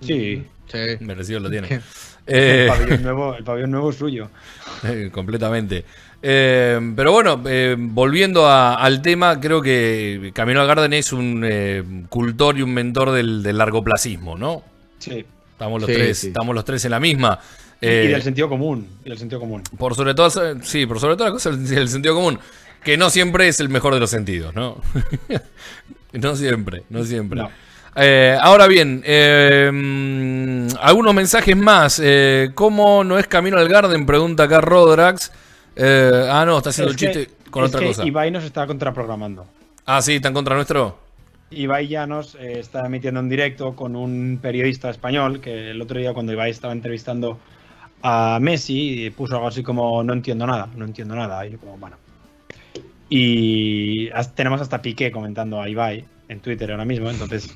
Sí. 0.02 0.44
Sí. 0.72 0.78
Merecido 1.02 1.40
lo 1.42 1.50
tiene. 1.52 1.82
El 2.28 2.66
Eh, 2.66 2.68
pabellón 2.68 3.04
nuevo, 3.04 3.36
el 3.36 3.44
pabellón 3.44 3.72
nuevo 3.72 3.90
es 3.92 3.96
suyo. 3.98 4.30
Eh, 4.84 5.10
completamente. 5.12 5.84
Eh, 6.22 6.80
pero 6.96 7.12
bueno, 7.12 7.42
eh, 7.46 7.76
volviendo 7.78 8.48
a- 8.48 8.76
al 8.76 9.02
tema, 9.02 9.40
creo 9.40 9.62
que 9.62 10.32
Camino 10.34 10.60
al 10.62 10.68
Garden 10.68 10.94
es 10.94 11.14
un 11.14 11.44
eh, 11.46 11.84
cultor 12.10 12.58
y 12.58 12.62
un 12.64 12.74
mentor 12.74 13.12
del, 13.12 13.42
del 13.44 13.58
largoplacismo, 13.58 14.38
¿no? 14.38 14.64
Sí. 15.00 15.24
Estamos 15.52 15.82
los 15.82 15.90
Sí, 15.90 15.96
tres, 15.96 16.18
sí. 16.18 16.28
estamos 16.28 16.54
los 16.56 16.66
tres 16.66 16.84
en 16.86 16.92
la 16.92 17.00
misma. 17.00 17.40
Y- 17.82 17.86
Eh, 17.88 18.06
y 18.06 18.12
del 18.12 18.24
sentido 18.24 18.50
común. 18.50 18.88
Y 19.06 19.10
del 19.10 19.18
sentido 19.18 19.40
común. 19.40 19.62
por 19.78 19.94
sobre 19.96 20.14
todo, 20.16 20.30
sí, 20.64 20.86
por 20.86 21.00
sobre 21.00 21.16
todo 21.16 21.26
la 21.28 21.32
cosa 21.34 21.52
del 21.52 21.88
sentido 21.90 22.16
común, 22.16 22.40
que 22.84 22.98
no 22.98 23.10
siempre 23.10 23.48
es 23.48 23.60
el 23.60 23.70
mejor 23.70 23.94
de 23.94 24.00
los 24.00 24.10
sentidos, 24.10 24.54
¿no? 24.56 24.82
no 26.14 26.36
siempre, 26.36 26.84
no 26.90 27.04
siempre. 27.04 27.40
No. 27.42 27.50
Eh, 27.96 28.38
ahora 28.42 28.68
bien, 28.68 29.02
eh, 29.06 29.72
mm, 29.74 30.68
algunos 30.82 31.14
mensajes 31.14 31.56
más. 31.56 32.02
Eh, 32.04 32.50
¿Cómo 32.54 33.04
no 33.04 33.18
es 33.18 33.28
Camino 33.28 33.58
al 33.58 33.70
Garden? 33.70 34.06
Pregunta 34.06 34.44
acá 34.44 34.60
Rodrax. 34.62 35.32
Eh, 35.76 36.28
ah, 36.30 36.46
no, 36.46 36.58
está 36.58 36.70
haciendo 36.72 36.92
Es 36.94 37.02
el 37.02 37.08
que- 37.08 37.14
chiste 37.20 37.36
con 37.50 37.64
es 37.64 37.70
otra 37.70 37.80
que 37.82 37.88
cosa. 37.88 38.06
Ibai 38.06 38.32
nos 38.32 38.44
está 38.44 38.68
contraprogramando. 38.68 39.46
Ah, 39.86 40.02
sí, 40.02 40.16
está 40.16 40.28
en 40.30 40.34
contra 40.34 40.56
nuestro. 40.56 41.00
Ibai 41.52 41.88
Llanos 41.88 42.36
está 42.42 42.86
emitiendo 42.86 43.20
en 43.20 43.30
directo 43.30 43.76
con 43.76 43.96
un 43.96 44.40
periodista 44.42 44.90
español 44.90 45.40
que 45.40 45.72
el 45.72 45.82
otro 45.82 46.00
día 46.00 46.14
cuando 46.14 46.34
Ibai 46.34 46.52
estaba 46.52 46.74
entrevistando 46.74 47.40
a 48.02 48.40
Messi 48.42 49.10
puso 49.16 49.36
algo 49.36 49.48
así 49.48 49.64
como 49.64 50.04
no 50.04 50.12
entiendo 50.14 50.46
nada, 50.46 50.68
no 50.76 50.86
entiendo 50.86 51.16
nada. 51.16 51.46
Y 51.46 51.52
yo 51.52 51.60
como, 51.60 51.78
bueno. 51.78 51.96
Y 53.10 54.10
tenemos 54.34 54.60
hasta 54.62 54.82
Piqué 54.82 55.12
comentando 55.12 55.62
a 55.62 55.70
Ibai 55.70 56.04
en 56.30 56.40
Twitter 56.40 56.72
ahora 56.72 56.86
mismo, 56.86 57.10
entonces 57.10 57.54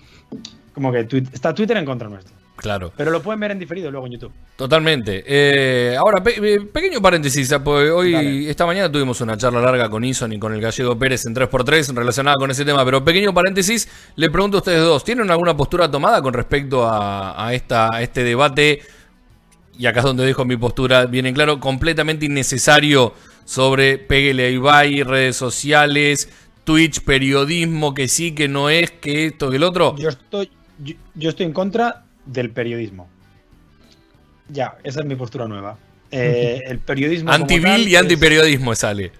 como 0.74 0.92
que 0.92 1.08
está 1.34 1.54
Twitter 1.54 1.78
en 1.78 1.86
contra 1.86 2.08
nuestro. 2.10 2.36
Claro, 2.56 2.92
Pero 2.98 3.10
lo 3.10 3.22
pueden 3.22 3.40
ver 3.40 3.52
en 3.52 3.60
diferido 3.60 3.90
luego 3.90 4.06
en 4.06 4.12
YouTube. 4.14 4.34
totalmente. 4.58 5.24
Eh, 5.26 5.96
ahora, 5.96 6.22
pe- 6.22 6.36
eh, 6.56 6.60
pequeño 6.60 7.02
paréntesis, 7.02 7.50
ah, 7.54 7.64
porque 7.64 7.90
hoy, 7.90 8.12
Dale. 8.12 8.50
esta 8.50 8.66
mañana 8.66 8.92
tuvimos 8.92 9.22
una 9.22 9.38
charla 9.38 9.62
larga 9.62 9.90
con 9.90 10.04
Ison 10.04 10.34
y 10.34 10.40
con 10.40 10.54
el 10.54 10.60
gallego 10.60 11.00
Pérez 11.00 11.26
en 11.26 11.34
3x3 11.34 11.96
relacionada 11.96 12.36
con 12.38 12.52
ese 12.52 12.66
tema, 12.66 12.84
pero 12.84 13.02
pequeño 13.02 13.34
paréntesis, 13.34 13.88
le 14.18 14.30
pregunto 14.30 14.58
a 14.58 14.60
ustedes 14.60 14.82
dos, 14.82 15.06
¿tienen 15.06 15.32
alguna 15.32 15.56
postura 15.56 15.90
tomada 15.90 16.22
con 16.22 16.34
respecto 16.34 16.86
a, 16.86 17.48
a 17.48 17.54
esta, 17.54 17.88
a 17.96 18.02
este 18.02 18.26
debate? 18.26 18.82
Y 19.78 19.86
acá 19.86 20.00
es 20.02 20.06
donde 20.06 20.26
dejo 20.26 20.44
mi 20.44 20.58
postura 20.58 21.06
bien 21.06 21.28
en 21.28 21.34
claro, 21.34 21.62
completamente 21.62 22.26
innecesario 22.26 23.14
sobre 23.46 23.98
Péguele 23.98 24.48
a 24.48 24.50
Ibai, 24.50 25.04
redes 25.04 25.38
sociales, 25.38 26.28
Twitch, 26.70 27.02
periodismo, 27.02 27.96
que 27.96 28.08
sí, 28.08 28.34
que 28.36 28.48
no 28.48 28.70
es, 28.70 28.92
que 28.92 29.26
esto, 29.26 29.50
que 29.50 29.56
el 29.56 29.64
otro. 29.64 29.96
Yo 29.98 30.10
estoy, 30.10 30.52
yo, 30.78 30.94
yo 31.16 31.30
estoy 31.32 31.48
en 31.48 31.54
contra 31.54 32.04
del 32.28 32.52
periodismo. 32.52 33.10
Ya, 34.50 34.78
esa 34.84 35.00
es 35.00 35.06
mi 35.08 35.16
postura 35.16 35.48
nueva. 35.48 35.80
Eh, 36.12 36.62
el 36.68 36.78
periodismo. 36.78 37.32
tal 37.32 37.88
y 37.88 37.96
es- 37.96 38.00
antiperiodismo 38.00 38.76
sale. 38.76 39.12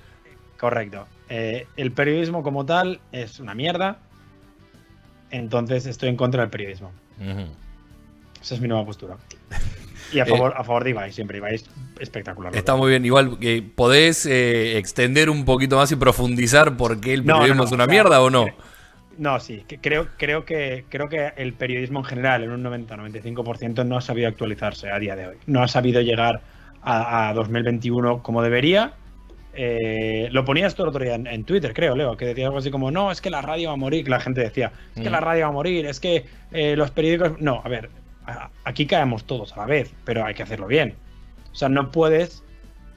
Correcto. 0.60 1.08
Eh, 1.28 1.66
el 1.76 1.92
periodismo 1.92 2.44
como 2.44 2.68
tal 2.68 3.00
es 3.12 3.40
una 3.40 3.56
mierda. 3.56 3.98
Entonces 5.32 5.88
estoy 5.88 6.10
en 6.10 6.18
contra 6.18 6.42
del 6.42 6.52
periodismo. 6.52 6.92
Esa 8.40 8.54
es 8.56 8.62
mi 8.62 8.68
nueva 8.68 8.86
postura. 8.86 9.18
Y 10.12 10.20
a 10.20 10.26
favor, 10.26 10.54
a 10.56 10.64
favor 10.64 10.84
de 10.84 10.90
Ibai, 10.92 11.12
siempre. 11.12 11.38
Ibai 11.38 11.56
es 11.56 11.66
espectacular. 12.00 12.56
Está 12.56 12.76
muy 12.76 12.90
bien. 12.90 13.06
Igual 13.06 13.38
que 13.40 13.62
podés 13.62 14.26
eh, 14.26 14.78
extender 14.78 15.30
un 15.30 15.46
poquito 15.46 15.78
más 15.78 15.92
y 15.92 15.96
profundizar 15.96 16.78
por 16.78 17.00
qué 17.00 17.14
el 17.14 17.26
no, 17.26 17.34
periodismo 17.34 17.64
no, 17.64 17.66
es 17.66 17.72
una 17.72 17.84
o 17.84 17.88
sea, 17.88 17.92
mierda 17.94 18.22
o 18.22 18.30
no. 18.30 18.48
No, 19.18 19.40
sí. 19.40 19.66
creo, 19.82 20.08
creo, 20.18 20.46
que, 20.46 20.86
creo 20.88 21.10
que 21.10 21.34
el 21.36 21.54
periodismo 21.54 22.00
en 22.00 22.06
general, 22.06 22.44
en 22.44 22.52
un 22.52 22.64
90-95%, 22.64 23.86
no 23.86 23.98
ha 23.98 24.02
sabido 24.02 24.30
actualizarse 24.30 24.90
a 24.90 24.98
día 24.98 25.16
de 25.16 25.28
hoy. 25.28 25.36
No 25.46 25.62
ha 25.62 25.68
sabido 25.68 26.02
llegar 26.02 26.42
a, 26.82 27.30
a 27.30 27.34
2021 27.34 28.24
como 28.24 28.42
debería. 28.42 28.94
Eh, 29.54 30.30
lo 30.32 30.46
ponías 30.46 30.74
todo 30.76 30.86
el 30.86 30.90
otro 30.90 31.04
día 31.04 31.16
en, 31.16 31.28
en 31.28 31.44
Twitter, 31.44 31.74
creo, 31.74 31.96
Leo, 31.96 32.16
que 32.16 32.26
decía 32.26 32.46
algo 32.46 32.60
así 32.60 32.72
como, 32.72 32.92
no, 32.92 33.12
es 33.12 33.20
que 33.20 33.30
la 33.30 33.42
radio 33.42 33.70
va 33.70 33.74
a 33.74 33.78
morir, 33.78 34.06
que 34.06 34.12
la 34.12 34.20
gente 34.22 34.42
decía, 34.42 34.72
es 34.96 35.02
que 35.02 35.10
Mm. 35.10 35.12
la 35.12 35.20
radio 35.20 35.44
va 35.44 35.50
a 35.50 35.54
morir, 35.54 35.86
es 35.86 36.00
que 36.00 36.26
eh, 36.52 36.76
los 36.78 36.92
periódicos... 36.92 37.42
No, 37.42 37.62
a 37.64 37.68
ver, 37.68 37.90
aquí 38.64 38.86
caemos 38.86 39.26
todos 39.26 39.54
a 39.54 39.58
la 39.62 39.66
vez, 39.66 39.94
pero 40.06 40.26
hay 40.26 40.34
que 40.34 40.44
hacerlo 40.44 40.68
bien. 40.68 40.96
O 41.52 41.56
sea, 41.56 41.70
no 41.70 41.92
puedes 41.92 42.44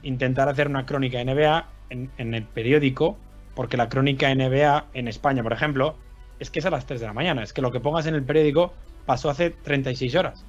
intentar 0.03 0.49
hacer 0.49 0.67
una 0.67 0.85
crónica 0.85 1.19
NBA 1.23 1.65
en, 1.89 2.11
en 2.17 2.33
el 2.33 2.43
periódico, 2.43 3.17
porque 3.55 3.77
la 3.77 3.89
crónica 3.89 4.29
NBA 4.33 4.85
en 4.93 5.07
España, 5.07 5.43
por 5.43 5.53
ejemplo, 5.53 5.95
es 6.39 6.49
que 6.49 6.59
es 6.59 6.65
a 6.65 6.69
las 6.69 6.85
3 6.85 6.99
de 7.01 7.07
la 7.07 7.13
mañana. 7.13 7.43
Es 7.43 7.53
que 7.53 7.61
lo 7.61 7.71
que 7.71 7.79
pongas 7.79 8.05
en 8.05 8.15
el 8.15 8.23
periódico 8.23 8.73
pasó 9.05 9.29
hace 9.29 9.51
36 9.51 10.15
horas. 10.15 10.45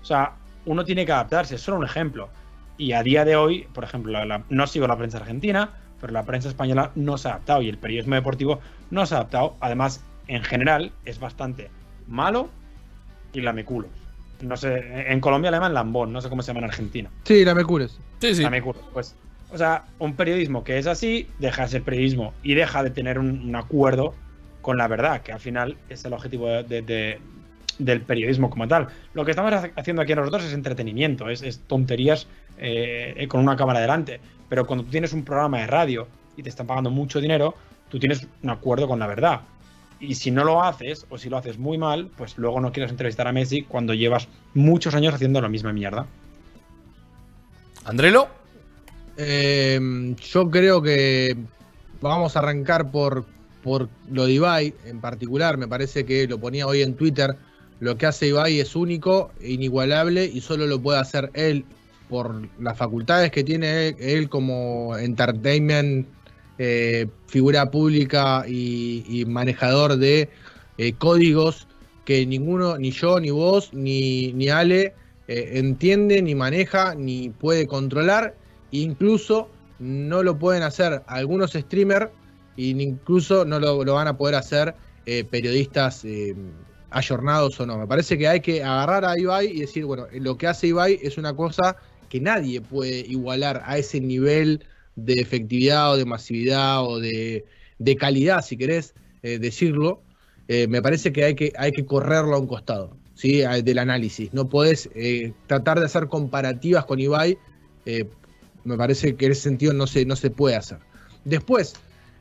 O 0.00 0.04
sea, 0.04 0.34
uno 0.66 0.84
tiene 0.84 1.04
que 1.06 1.12
adaptarse, 1.12 1.56
es 1.56 1.60
solo 1.60 1.78
un 1.78 1.84
ejemplo. 1.84 2.28
Y 2.78 2.92
a 2.92 3.02
día 3.02 3.24
de 3.24 3.36
hoy, 3.36 3.66
por 3.74 3.84
ejemplo, 3.84 4.24
la- 4.24 4.44
no 4.48 4.66
sigo 4.66 4.86
la 4.86 4.96
prensa 4.96 5.18
argentina, 5.18 5.70
pero 6.00 6.12
la 6.12 6.22
prensa 6.24 6.48
española 6.48 6.92
no 6.94 7.18
se 7.18 7.28
ha 7.28 7.32
adaptado 7.32 7.60
y 7.62 7.68
el 7.68 7.76
periodismo 7.78 8.14
deportivo 8.14 8.60
no 8.90 9.04
se 9.04 9.14
ha 9.14 9.18
adaptado. 9.18 9.56
Además, 9.60 10.02
en 10.28 10.42
general, 10.42 10.92
es 11.04 11.18
bastante 11.20 11.70
malo 12.06 12.48
y 13.32 13.40
lameculos. 13.42 13.90
No 14.42 14.56
sé, 14.56 14.82
en 15.12 15.20
Colombia 15.20 15.50
le 15.50 15.56
llaman 15.56 15.74
lambón, 15.74 16.12
no 16.12 16.20
sé 16.20 16.28
cómo 16.28 16.42
se 16.42 16.48
llama 16.48 16.60
en 16.60 16.64
Argentina. 16.70 17.10
Sí, 17.24 17.44
la 17.44 17.54
Mecures. 17.54 17.98
Sí, 18.20 18.34
sí. 18.34 18.42
La 18.42 18.50
Mecures, 18.50 18.82
pues. 18.92 19.14
O 19.52 19.58
sea, 19.58 19.84
un 19.98 20.14
periodismo 20.14 20.62
que 20.62 20.78
es 20.78 20.86
así, 20.86 21.28
deja 21.38 21.62
de 21.62 21.68
ser 21.68 21.82
periodismo 21.82 22.32
y 22.42 22.54
deja 22.54 22.82
de 22.82 22.90
tener 22.90 23.18
un, 23.18 23.40
un 23.48 23.56
acuerdo 23.56 24.14
con 24.62 24.76
la 24.76 24.86
verdad, 24.88 25.22
que 25.22 25.32
al 25.32 25.40
final 25.40 25.76
es 25.88 26.04
el 26.04 26.12
objetivo 26.12 26.48
de, 26.48 26.62
de- 26.62 26.82
de- 26.82 27.18
del 27.78 28.02
periodismo 28.02 28.50
como 28.50 28.68
tal. 28.68 28.88
Lo 29.14 29.24
que 29.24 29.30
estamos 29.32 29.52
ha- 29.52 29.70
haciendo 29.74 30.02
aquí 30.02 30.14
nosotros 30.14 30.44
es 30.44 30.52
entretenimiento, 30.52 31.30
es, 31.30 31.42
es 31.42 31.60
tonterías 31.60 32.26
eh, 32.58 33.26
con 33.28 33.40
una 33.40 33.56
cámara 33.56 33.80
delante. 33.80 34.20
Pero 34.48 34.66
cuando 34.66 34.84
tú 34.84 34.90
tienes 34.90 35.12
un 35.12 35.24
programa 35.24 35.58
de 35.58 35.66
radio 35.66 36.06
y 36.36 36.42
te 36.42 36.48
están 36.50 36.66
pagando 36.66 36.90
mucho 36.90 37.20
dinero, 37.20 37.54
tú 37.88 37.98
tienes 37.98 38.26
un 38.42 38.50
acuerdo 38.50 38.86
con 38.86 38.98
la 38.98 39.06
verdad. 39.06 39.40
Y 40.00 40.14
si 40.14 40.30
no 40.30 40.44
lo 40.44 40.62
haces, 40.62 41.06
o 41.10 41.18
si 41.18 41.28
lo 41.28 41.36
haces 41.36 41.58
muy 41.58 41.76
mal, 41.76 42.10
pues 42.16 42.38
luego 42.38 42.60
no 42.60 42.72
quieres 42.72 42.90
entrevistar 42.90 43.28
a 43.28 43.32
Messi 43.32 43.62
cuando 43.62 43.92
llevas 43.92 44.28
muchos 44.54 44.94
años 44.94 45.14
haciendo 45.14 45.40
la 45.40 45.48
misma 45.48 45.72
mierda. 45.72 46.06
¿Andrelo? 47.84 48.28
Eh, 49.16 50.14
yo 50.32 50.50
creo 50.50 50.80
que 50.80 51.36
vamos 52.00 52.34
a 52.34 52.38
arrancar 52.38 52.90
por, 52.90 53.26
por 53.62 53.88
lo 54.10 54.26
de 54.26 54.32
Ibai 54.32 54.74
en 54.86 55.00
particular. 55.00 55.58
Me 55.58 55.68
parece 55.68 56.06
que 56.06 56.26
lo 56.26 56.38
ponía 56.38 56.66
hoy 56.66 56.80
en 56.82 56.94
Twitter. 56.94 57.36
Lo 57.80 57.96
que 57.96 58.06
hace 58.06 58.28
Ibai 58.28 58.60
es 58.60 58.74
único, 58.76 59.32
inigualable 59.42 60.24
y 60.24 60.40
solo 60.40 60.66
lo 60.66 60.80
puede 60.80 60.98
hacer 60.98 61.30
él 61.34 61.64
por 62.08 62.48
las 62.58 62.76
facultades 62.76 63.30
que 63.30 63.44
tiene 63.44 63.88
él, 63.88 63.96
él 64.00 64.28
como 64.28 64.96
entertainment, 64.96 66.06
eh, 66.62 67.06
figura 67.26 67.70
pública 67.70 68.44
y, 68.46 69.24
manejador 69.26 69.96
de 69.96 70.28
eh, 70.76 70.92
códigos 70.92 71.66
que 72.04 72.26
ninguno, 72.26 72.76
ni 72.76 72.90
yo, 72.90 73.18
ni 73.18 73.30
vos, 73.30 73.72
ni, 73.72 74.34
ni 74.34 74.50
Ale 74.50 74.92
eh, 75.26 75.52
entiende, 75.54 76.20
ni 76.20 76.34
maneja, 76.34 76.94
ni 76.94 77.30
puede 77.30 77.66
controlar. 77.66 78.36
Incluso 78.72 79.48
no 79.78 80.22
lo 80.22 80.38
pueden 80.38 80.62
hacer 80.62 81.02
algunos 81.06 81.52
streamers 81.52 82.10
ni 82.58 82.82
incluso 82.82 83.46
no 83.46 83.58
lo, 83.58 83.82
lo 83.82 83.94
van 83.94 84.08
a 84.08 84.18
poder 84.18 84.34
hacer 84.34 84.74
eh, 85.06 85.24
periodistas 85.24 86.04
ayornados 86.90 87.58
o 87.58 87.64
no. 87.64 87.78
Me 87.78 87.86
parece 87.86 88.18
que 88.18 88.28
hay 88.28 88.40
que 88.40 88.62
agarrar 88.62 89.06
a 89.06 89.18
Ibai 89.18 89.46
y 89.46 89.60
decir, 89.60 89.86
bueno, 89.86 90.08
lo 90.12 90.36
que 90.36 90.46
hace 90.46 90.66
Ibai 90.66 90.98
es 91.00 91.16
una 91.16 91.34
cosa 91.34 91.76
que 92.10 92.20
nadie 92.20 92.60
puede 92.60 92.98
igualar 92.98 93.62
a 93.64 93.78
ese 93.78 93.98
nivel 93.98 94.62
de 95.04 95.14
efectividad 95.14 95.92
o 95.92 95.96
de 95.96 96.04
masividad 96.04 96.84
o 96.84 96.98
de, 96.98 97.44
de 97.78 97.96
calidad, 97.96 98.44
si 98.44 98.56
querés 98.56 98.94
eh, 99.22 99.38
decirlo. 99.38 100.02
Eh, 100.48 100.66
me 100.66 100.82
parece 100.82 101.12
que 101.12 101.24
hay, 101.24 101.34
que 101.36 101.52
hay 101.56 101.70
que 101.70 101.86
correrlo 101.86 102.34
a 102.34 102.38
un 102.40 102.48
costado 102.48 102.96
¿sí? 103.14 103.42
Del 103.62 103.78
análisis. 103.78 104.32
No 104.32 104.48
podés 104.48 104.90
eh, 104.94 105.32
tratar 105.46 105.78
de 105.78 105.86
hacer 105.86 106.08
comparativas 106.08 106.86
con 106.86 106.98
Ibai. 106.98 107.38
eh, 107.86 108.06
me 108.64 108.76
parece 108.76 109.14
que 109.14 109.26
en 109.26 109.32
ese 109.32 109.42
sentido 109.42 109.72
no 109.72 109.86
se, 109.86 110.04
no 110.04 110.16
se 110.16 110.30
puede 110.30 110.56
hacer. 110.56 110.78
Después, 111.24 111.74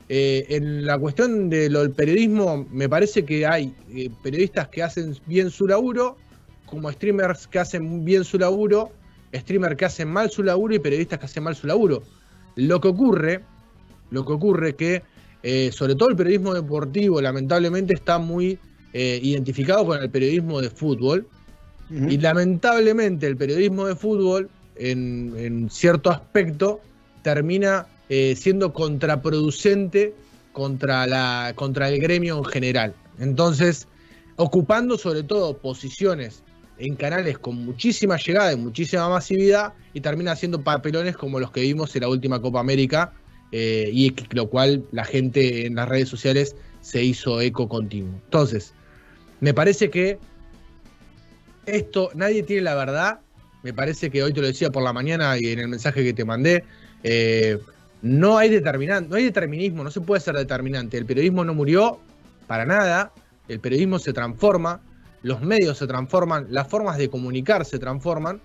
en 0.08 0.86
la 0.86 0.98
cuestión 0.98 1.50
de 1.50 1.70
lo 1.70 1.82
del 1.82 1.92
periodismo, 1.92 2.66
me 2.72 2.88
parece 2.88 3.26
que 3.26 3.46
hay 3.46 3.74
periodistas 4.24 4.70
que 4.70 4.82
hacen 4.82 5.18
bien 5.26 5.50
su 5.50 5.68
laburo, 5.68 6.16
como 6.66 6.92
streamers 6.92 7.46
que 7.48 7.60
hacen 7.60 8.06
bien 8.06 8.24
su 8.24 8.38
laburo, 8.40 8.92
streamers 9.34 9.76
que 9.76 9.86
hacen 9.86 10.08
mal 10.08 10.32
su 10.32 10.42
laburo 10.44 10.74
y 10.76 10.80
periodistas 10.80 11.20
que 11.20 11.26
hacen 11.26 11.44
mal 11.44 11.56
su 11.56 11.68
laburo. 11.68 12.04
Lo 12.56 12.82
que 12.82 12.88
ocurre, 12.90 13.42
lo 14.12 14.26
que 14.26 14.34
ocurre 14.34 14.76
que, 14.76 15.04
eh, 15.44 15.72
sobre 15.72 15.96
todo 15.96 16.10
el 16.10 16.16
periodismo 16.16 16.54
deportivo, 16.54 17.22
lamentablemente 17.22 17.94
está 17.94 18.20
muy 18.20 18.58
eh, 18.94 19.20
identificado 19.22 19.86
con 19.86 20.02
el 20.02 20.10
periodismo 20.10 20.62
de 20.62 20.70
fútbol. 20.70 21.28
Y 21.92 22.20
lamentablemente 22.20 23.26
el 23.26 23.36
periodismo 23.36 23.88
de 23.88 23.96
fútbol, 23.96 24.48
en, 24.76 25.34
en 25.36 25.72
cierto 25.72 26.12
aspecto, 26.12 26.82
termina 27.24 27.88
eh, 28.10 28.36
siendo 28.36 28.74
contraproducente 28.74 30.14
contra, 30.52 31.08
la, 31.08 31.54
contra 31.56 31.90
el 31.90 32.00
gremio 32.00 32.38
en 32.40 32.46
general. 32.46 32.94
Entonces, 33.20 33.88
ocupando 34.36 34.98
sobre 34.98 35.24
todo 35.24 35.58
posiciones 35.58 36.44
en 36.80 36.96
canales 36.96 37.38
con 37.38 37.56
muchísima 37.58 38.18
llegada 38.18 38.54
y 38.54 38.56
muchísima 38.56 39.08
masividad, 39.10 39.74
y 39.94 40.02
termina 40.02 40.32
haciendo 40.32 40.64
papelones 40.64 41.16
como 41.16 41.40
los 41.40 41.52
que 41.52 41.62
vimos 41.62 41.96
en 41.96 42.02
la 42.02 42.10
última 42.10 42.42
Copa 42.42 42.60
América, 42.60 43.14
eh, 43.52 43.90
y 43.92 44.16
lo 44.32 44.50
cual 44.50 44.84
la 44.92 45.06
gente 45.06 45.66
en 45.66 45.76
las 45.76 45.90
redes 45.90 46.10
sociales 46.10 46.56
se 46.82 47.04
hizo 47.04 47.42
eco 47.42 47.68
continuo. 47.68 48.14
Entonces, 48.26 48.74
me 49.40 49.54
parece 49.54 49.90
que 49.90 50.18
esto, 51.66 52.10
nadie 52.16 52.44
tiene 52.44 52.64
la 52.64 52.76
verdad. 52.76 53.20
Me 53.64 53.74
parece 53.74 54.10
que 54.10 54.24
hoy 54.24 54.34
te 54.34 54.42
lo 54.42 54.48
decía 54.48 54.70
por 54.70 54.84
la 54.84 54.94
mañana 54.94 55.38
y 55.38 55.52
en 55.52 55.60
el 55.60 55.68
mensaje 55.68 56.04
que 56.04 56.14
te 56.14 56.26
mandé. 56.26 56.64
eh, 57.04 57.60
no 58.02 58.38
hay 58.38 58.50
determinante, 58.50 59.10
no 59.10 59.18
hay 59.18 59.26
determinismo, 59.26 59.84
no 59.84 59.92
se 59.92 60.00
puede 60.00 60.22
ser 60.22 60.36
determinante. 60.36 60.98
El 60.98 61.06
periodismo 61.06 61.44
no 61.44 61.54
murió 61.54 62.00
para 62.48 62.66
nada. 62.66 63.12
El 63.50 63.60
periodismo 63.60 64.00
se 64.00 64.14
transforma, 64.14 64.80
los 65.24 65.42
medios 65.42 65.78
se 65.78 65.88
transforman, 65.88 66.48
las 66.50 66.68
formas 66.68 66.98
de 66.98 67.10
comunicar 67.10 67.66
se 67.66 67.80
transforman, 67.80 68.42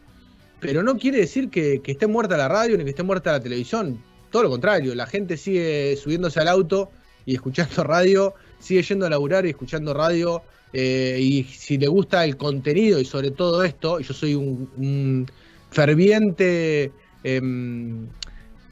pero 0.61 0.83
no 0.83 0.97
quiere 0.97 1.19
decir 1.19 1.51
que, 1.51 1.81
que 1.83 1.93
esté 1.93 2.07
muerta 2.07 2.37
la 2.37 2.49
radio 2.49 2.77
ni 2.77 2.85
que 2.85 2.91
esté 2.91 3.03
muerta 3.03 3.33
la 3.33 3.41
televisión. 3.41 4.03
Todo 4.31 4.45
lo 4.45 4.51
contrario, 4.51 4.95
la 4.95 5.07
gente 5.07 5.37
sigue 5.37 5.97
subiéndose 5.97 6.41
al 6.41 6.49
auto 6.49 6.91
y 7.27 7.35
escuchando 7.35 7.85
radio, 7.85 8.35
sigue 8.59 8.83
yendo 8.83 9.07
a 9.07 9.11
laburar 9.11 9.47
y 9.47 9.51
escuchando 9.51 9.95
radio. 9.95 10.43
eh, 10.73 11.19
y 11.21 11.45
si 11.45 11.79
le 11.79 11.87
gusta 11.87 12.25
el 12.25 12.37
contenido 12.37 12.99
y 12.99 13.05
sobre 13.05 13.31
todo 13.31 13.63
esto, 13.63 14.01
y 14.01 14.05
yo 14.05 14.13
soy 14.13 14.35
un, 14.35 14.69
un 14.77 15.27
ferviente, 15.71 16.91
em, 17.23 18.09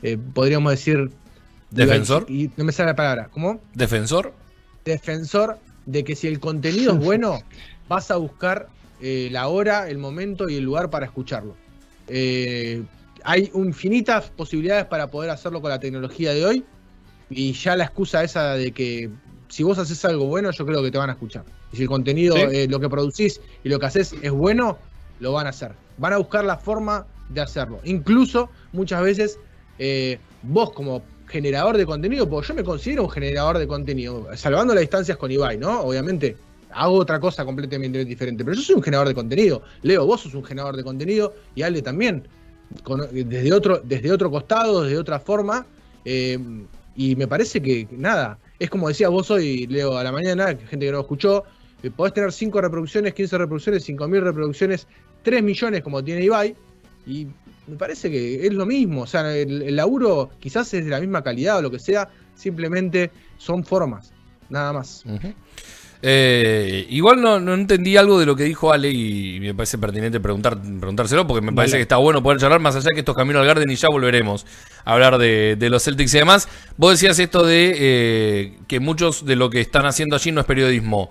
eh, 0.02 0.18
podríamos 0.34 0.72
decir... 0.72 1.10
¿Defensor? 1.70 2.26
Y 2.28 2.50
no 2.56 2.64
me 2.64 2.72
sale 2.72 2.88
la 2.88 2.96
palabra. 2.96 3.28
¿Cómo? 3.32 3.60
¿Defensor? 3.74 4.34
defensor 4.84 5.58
de 5.86 6.04
que 6.04 6.16
si 6.16 6.28
el 6.28 6.40
contenido 6.40 6.92
es 6.92 6.98
bueno, 7.04 7.40
vas 7.88 8.10
a 8.10 8.16
buscar 8.16 8.68
eh, 9.00 9.28
la 9.32 9.48
hora, 9.48 9.88
el 9.88 9.98
momento 9.98 10.48
y 10.48 10.56
el 10.56 10.64
lugar 10.64 10.90
para 10.90 11.06
escucharlo. 11.06 11.56
Eh, 12.08 12.82
hay 13.24 13.50
infinitas 13.54 14.30
posibilidades 14.30 14.86
para 14.86 15.08
poder 15.10 15.30
hacerlo 15.30 15.60
con 15.60 15.70
la 15.70 15.78
tecnología 15.78 16.32
de 16.34 16.44
hoy 16.44 16.64
y 17.30 17.52
ya 17.52 17.76
la 17.76 17.84
excusa 17.84 18.22
esa 18.24 18.54
de 18.54 18.72
que 18.72 19.10
si 19.48 19.62
vos 19.62 19.78
haces 19.78 20.04
algo 20.04 20.26
bueno, 20.26 20.50
yo 20.50 20.66
creo 20.66 20.82
que 20.82 20.90
te 20.90 20.98
van 20.98 21.10
a 21.10 21.12
escuchar. 21.12 21.44
Y 21.72 21.76
si 21.76 21.82
el 21.82 21.88
contenido, 21.88 22.36
Sí. 22.36 22.42
eh, 22.52 22.66
lo 22.68 22.80
que 22.80 22.88
producís 22.88 23.40
y 23.62 23.68
lo 23.68 23.78
que 23.78 23.86
haces 23.86 24.14
es 24.22 24.30
bueno, 24.30 24.78
lo 25.20 25.32
van 25.32 25.46
a 25.46 25.50
hacer. 25.50 25.72
Van 25.98 26.12
a 26.12 26.18
buscar 26.18 26.44
la 26.44 26.56
forma 26.56 27.06
de 27.28 27.40
hacerlo. 27.40 27.80
Incluso 27.84 28.50
muchas 28.72 29.02
veces 29.02 29.38
eh, 29.78 30.18
vos 30.42 30.72
como 30.72 31.02
generador 31.28 31.76
de 31.78 31.86
contenido, 31.86 32.28
porque 32.28 32.48
yo 32.48 32.54
me 32.54 32.64
considero 32.64 33.04
un 33.04 33.10
generador 33.10 33.58
de 33.58 33.66
contenido, 33.66 34.28
salvando 34.36 34.74
las 34.74 34.82
distancias 34.82 35.16
con 35.16 35.30
Ibai, 35.30 35.56
¿no? 35.56 35.80
Obviamente, 35.80 36.36
hago 36.74 36.96
otra 36.96 37.20
cosa 37.20 37.44
completamente 37.44 38.04
diferente, 38.04 38.44
pero 38.44 38.56
yo 38.56 38.62
soy 38.62 38.76
un 38.76 38.82
generador 38.82 39.08
de 39.08 39.14
contenido. 39.14 39.62
Leo, 39.82 40.06
vos 40.06 40.20
sos 40.22 40.34
un 40.34 40.44
generador 40.44 40.76
de 40.76 40.84
contenido 40.84 41.34
y 41.54 41.62
Ale 41.62 41.82
también, 41.82 42.26
desde, 43.12 43.52
otro, 43.52 43.80
desde 43.84 44.12
otro 44.12 44.30
costado, 44.30 44.82
desde 44.82 44.98
otra 44.98 45.18
forma, 45.18 45.66
eh, 46.04 46.38
y 46.94 47.16
me 47.16 47.26
parece 47.26 47.62
que, 47.62 47.88
nada, 47.90 48.38
es 48.58 48.68
como 48.70 48.88
decías 48.88 49.10
vos 49.10 49.30
hoy, 49.30 49.66
Leo, 49.66 49.96
a 49.96 50.04
la 50.04 50.12
mañana, 50.12 50.46
gente 50.46 50.86
que 50.86 50.92
no 50.92 51.00
escuchó, 51.00 51.44
eh, 51.82 51.90
podés 51.90 52.14
tener 52.14 52.32
5 52.32 52.60
reproducciones, 52.60 53.14
15 53.14 53.38
reproducciones, 53.38 53.88
5.000 53.88 54.20
reproducciones, 54.20 54.86
3 55.22 55.42
millones 55.42 55.82
como 55.82 56.02
tiene 56.02 56.24
Ibai, 56.24 56.54
y 57.06 57.26
me 57.66 57.76
parece 57.76 58.10
que 58.10 58.46
es 58.46 58.52
lo 58.52 58.66
mismo. 58.66 59.02
O 59.02 59.06
sea, 59.06 59.34
el, 59.34 59.74
laburo 59.74 60.30
quizás 60.40 60.72
es 60.74 60.84
de 60.84 60.90
la 60.90 61.00
misma 61.00 61.22
calidad 61.22 61.58
o 61.58 61.62
lo 61.62 61.70
que 61.70 61.78
sea, 61.78 62.08
simplemente 62.34 63.10
son 63.38 63.64
formas, 63.64 64.12
nada 64.48 64.72
más. 64.72 65.04
Eh, 66.04 66.84
igual 66.90 67.20
no, 67.22 67.38
no 67.38 67.54
entendí 67.54 67.96
algo 67.96 68.18
de 68.18 68.26
lo 68.26 68.34
que 68.34 68.42
dijo 68.42 68.72
Ale 68.72 68.90
y 68.90 69.38
me 69.38 69.54
parece 69.54 69.78
pertinente 69.78 70.18
preguntar, 70.18 70.58
preguntárselo 70.60 71.28
porque 71.28 71.46
me 71.46 71.52
parece 71.52 71.76
que 71.76 71.82
está 71.82 71.96
bueno 71.98 72.20
poder 72.24 72.40
charlar 72.40 72.58
más 72.58 72.74
allá 72.74 72.88
que 72.92 72.98
esto 72.98 73.12
es 73.12 73.16
Camino 73.18 73.38
al 73.38 73.46
Garden 73.46 73.70
y 73.70 73.76
ya 73.76 73.86
volveremos 73.88 74.44
a 74.84 74.94
hablar 74.94 75.16
de, 75.18 75.54
de 75.56 75.70
los 75.70 75.84
Celtics 75.84 76.12
y 76.14 76.18
demás. 76.18 76.48
Vos 76.76 76.90
decías 76.92 77.18
esto 77.20 77.46
de 77.46 77.74
eh, 77.78 78.58
que 78.66 78.80
muchos 78.80 79.24
de 79.24 79.36
lo 79.36 79.48
que 79.48 79.60
están 79.60 79.86
haciendo 79.86 80.16
allí 80.16 80.32
no 80.32 80.40
es 80.40 80.46
periodismo. 80.46 81.08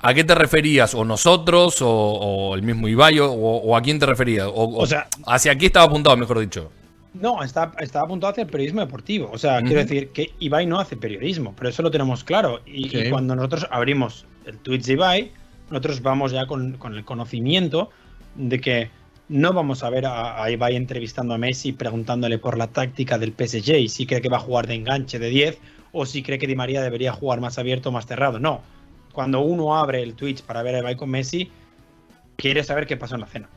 ¿A 0.00 0.12
qué 0.12 0.22
te 0.24 0.34
referías? 0.34 0.94
¿O 0.94 1.06
nosotros? 1.06 1.80
¿O, 1.80 1.88
o 1.88 2.54
el 2.54 2.62
mismo 2.62 2.86
Ibai? 2.86 3.18
O, 3.20 3.30
o 3.32 3.74
a 3.74 3.80
quién 3.80 3.98
te 3.98 4.04
referías? 4.04 4.46
O, 4.46 4.76
O 4.76 4.86
sea- 4.86 5.08
¿Hacia 5.26 5.52
aquí 5.52 5.64
estaba 5.66 5.86
apuntado, 5.86 6.14
mejor 6.18 6.40
dicho? 6.40 6.70
No, 7.14 7.42
está, 7.42 7.72
está 7.80 8.00
apuntado 8.02 8.32
hacia 8.32 8.42
el 8.42 8.48
periodismo 8.50 8.80
deportivo. 8.82 9.30
O 9.32 9.38
sea, 9.38 9.62
quiero 9.62 9.80
decir 9.80 10.08
que 10.08 10.32
Ibai 10.40 10.66
no 10.66 10.78
hace 10.78 10.96
periodismo, 10.98 11.54
pero 11.56 11.70
eso 11.70 11.80
lo 11.82 11.90
tenemos 11.90 12.22
claro. 12.24 12.60
Y, 12.66 12.90
Sí. 12.90 12.98
y 12.98 13.08
cuando 13.10 13.34
nosotros 13.34 13.66
abrimos 13.70 14.26
el 14.46 14.58
Twitch 14.58 14.84
de 14.84 14.92
Ibai, 14.94 15.32
nosotros 15.70 16.02
vamos 16.02 16.32
ya 16.32 16.46
con, 16.46 16.76
con 16.78 16.94
el 16.94 17.04
conocimiento 17.04 17.90
de 18.34 18.60
que 18.60 18.90
no 19.28 19.52
vamos 19.52 19.82
a 19.82 19.90
ver 19.90 20.06
a, 20.06 20.42
a 20.42 20.70
entrevistando 20.70 21.34
a 21.34 21.38
Messi 21.38 21.72
preguntándole 21.72 22.38
por 22.38 22.58
la 22.58 22.66
táctica 22.66 23.18
del 23.18 23.32
PSG 23.32 23.76
y 23.76 23.88
si 23.88 24.06
cree 24.06 24.20
que 24.20 24.28
va 24.28 24.36
a 24.36 24.40
jugar 24.40 24.66
de 24.66 24.74
enganche 24.74 25.18
de 25.18 25.30
10 25.30 25.58
o 25.92 26.04
si 26.06 26.22
cree 26.22 26.38
que 26.38 26.46
Di 26.46 26.56
María 26.56 26.82
debería 26.82 27.12
jugar 27.12 27.40
más 27.40 27.58
abierto 27.58 27.88
o 27.88 27.92
más 27.92 28.06
cerrado. 28.06 28.38
No. 28.38 28.62
Cuando 29.12 29.40
uno 29.40 29.76
abre 29.76 30.02
el 30.02 30.14
Twitch 30.14 30.42
para 30.42 30.62
ver 30.62 30.74
a 30.74 30.78
Ibai 30.80 30.96
con 30.96 31.08
Messi, 31.08 31.50
quiere 32.36 32.64
saber 32.64 32.86
qué 32.86 32.96
pasó 32.96 33.14
en 33.14 33.20
la 33.22 33.26
cena. 33.26 33.48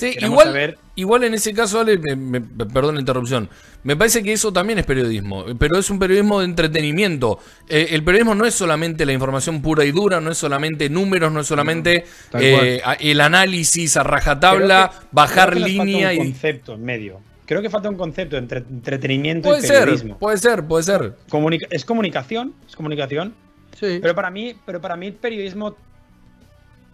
Sí, 0.00 0.16
igual, 0.20 0.46
saber- 0.48 0.78
igual 0.96 1.24
en 1.24 1.34
ese 1.34 1.52
caso, 1.52 1.80
Ale, 1.80 1.98
me- 1.98 2.16
me- 2.16 2.40
perdón 2.40 2.94
la 2.94 3.00
interrupción, 3.00 3.48
me 3.84 3.96
parece 3.96 4.22
que 4.22 4.32
eso 4.32 4.52
también 4.52 4.78
es 4.78 4.86
periodismo, 4.86 5.44
pero 5.58 5.78
es 5.78 5.90
un 5.90 5.98
periodismo 5.98 6.38
de 6.40 6.46
entretenimiento. 6.46 7.38
Eh, 7.68 7.88
el 7.90 8.02
periodismo 8.02 8.34
no 8.34 8.44
es 8.46 8.54
solamente 8.54 9.04
la 9.04 9.12
información 9.12 9.60
pura 9.62 9.84
y 9.84 9.92
dura, 9.92 10.20
no 10.20 10.30
es 10.30 10.38
solamente 10.38 10.88
números, 10.88 11.30
no 11.32 11.40
es 11.40 11.46
solamente 11.46 12.04
eh, 12.34 12.80
el 13.00 13.20
análisis 13.20 13.96
a 13.96 14.02
rajatabla, 14.02 14.90
que- 14.92 15.06
bajar 15.12 15.56
línea 15.56 16.08
un 16.08 16.14
y... 16.14 16.18
concepto 16.18 16.74
en 16.74 16.84
medio. 16.84 17.20
Creo 17.46 17.60
que 17.62 17.68
falta 17.68 17.88
un 17.90 17.96
concepto 17.96 18.36
entre- 18.36 18.58
entretenimiento 18.60 19.48
Puede 19.48 19.60
y 19.64 19.66
ser, 19.66 19.80
periodismo. 19.80 20.18
puede 20.18 20.38
ser, 20.38 20.64
puede 20.66 20.84
ser. 20.84 21.14
Comunica- 21.28 21.66
es 21.70 21.84
comunicación, 21.84 22.54
es 22.68 22.76
comunicación, 22.76 23.34
Sí. 23.78 23.98
pero 24.00 24.14
para 24.14 24.30
mí, 24.30 24.54
pero 24.64 24.80
para 24.80 24.96
mí 24.96 25.08
el 25.08 25.14
periodismo 25.14 25.76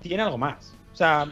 tiene 0.00 0.22
algo 0.22 0.38
más. 0.38 0.74
O 0.92 0.96
sea, 0.96 1.26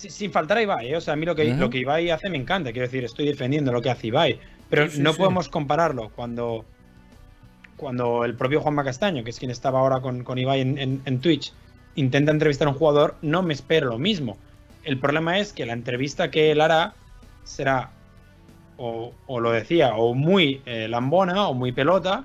si- 0.00 0.10
sin 0.10 0.32
faltar 0.32 0.58
a 0.58 0.62
Ibai, 0.62 0.88
¿eh? 0.92 0.96
o 0.96 1.00
sea, 1.00 1.14
a 1.14 1.16
mí 1.16 1.26
lo 1.26 1.34
que, 1.34 1.50
Ujú. 1.50 1.60
lo 1.60 1.70
que 1.70 1.78
Ibai 1.78 2.10
hace 2.10 2.28
me 2.30 2.38
encanta, 2.38 2.72
quiero 2.72 2.86
decir, 2.86 3.04
estoy 3.04 3.26
defendiendo 3.26 3.70
lo 3.72 3.82
que 3.82 3.90
hace 3.90 4.06
Ibai, 4.08 4.40
pero 4.68 4.86
Sí, 4.88 4.96
sí, 4.96 5.02
no 5.02 5.12
sí. 5.12 5.18
podemos 5.18 5.48
compararlo 5.48 6.08
cuando, 6.10 6.64
cuando 7.76 8.24
el 8.24 8.34
propio 8.34 8.60
Juanma 8.60 8.84
Castaño, 8.84 9.24
que 9.24 9.30
es 9.30 9.38
quien 9.38 9.50
estaba 9.50 9.80
ahora 9.80 10.00
con, 10.00 10.24
con 10.24 10.38
Ibai 10.38 10.60
en, 10.60 10.78
en- 10.78 11.02
en 11.04 11.20
Twitch, 11.20 11.52
intenta 11.96 12.30
entrevistar 12.30 12.68
a 12.68 12.70
un 12.70 12.76
jugador, 12.76 13.16
no 13.22 13.42
me 13.42 13.52
espero 13.54 13.88
lo 13.88 13.98
mismo. 13.98 14.36
El 14.84 14.98
problema 14.98 15.38
es 15.38 15.52
que 15.52 15.66
la 15.66 15.72
entrevista 15.74 16.30
que 16.30 16.50
él 16.52 16.60
hará 16.60 16.94
será, 17.44 17.90
o, 18.78 19.12
o 19.26 19.40
lo 19.40 19.50
decía, 19.52 19.94
o 19.94 20.14
muy 20.14 20.62
eh, 20.66 20.88
lambona 20.88 21.48
o 21.48 21.54
muy 21.54 21.72
pelota, 21.72 22.24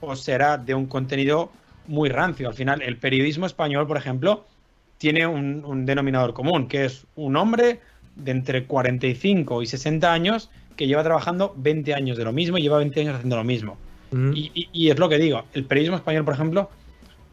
o 0.00 0.16
será 0.16 0.56
de 0.58 0.74
un 0.74 0.86
contenido 0.86 1.50
muy 1.86 2.08
rancio. 2.08 2.48
Al 2.48 2.54
final, 2.54 2.82
el 2.82 2.96
periodismo 2.96 3.46
español, 3.46 3.86
por 3.86 3.96
ejemplo, 3.96 4.44
tiene 4.98 5.26
un, 5.26 5.64
un 5.64 5.86
denominador 5.86 6.32
común, 6.34 6.68
que 6.68 6.84
es 6.86 7.06
un 7.16 7.36
hombre 7.36 7.80
de 8.16 8.30
entre 8.30 8.64
45 8.64 9.62
y 9.62 9.66
60 9.66 10.12
años 10.12 10.50
que 10.76 10.86
lleva 10.86 11.02
trabajando 11.02 11.54
20 11.56 11.94
años 11.94 12.16
de 12.16 12.24
lo 12.24 12.32
mismo 12.32 12.58
y 12.58 12.62
lleva 12.62 12.78
20 12.78 13.00
años 13.00 13.14
haciendo 13.14 13.36
lo 13.36 13.44
mismo. 13.44 13.76
Y, 14.34 14.50
y- 14.54 14.68
y 14.72 14.90
es 14.90 14.98
lo 14.98 15.08
que 15.08 15.18
digo, 15.18 15.44
el 15.52 15.64
periodismo 15.64 15.96
español, 15.96 16.24
por 16.24 16.34
ejemplo, 16.34 16.70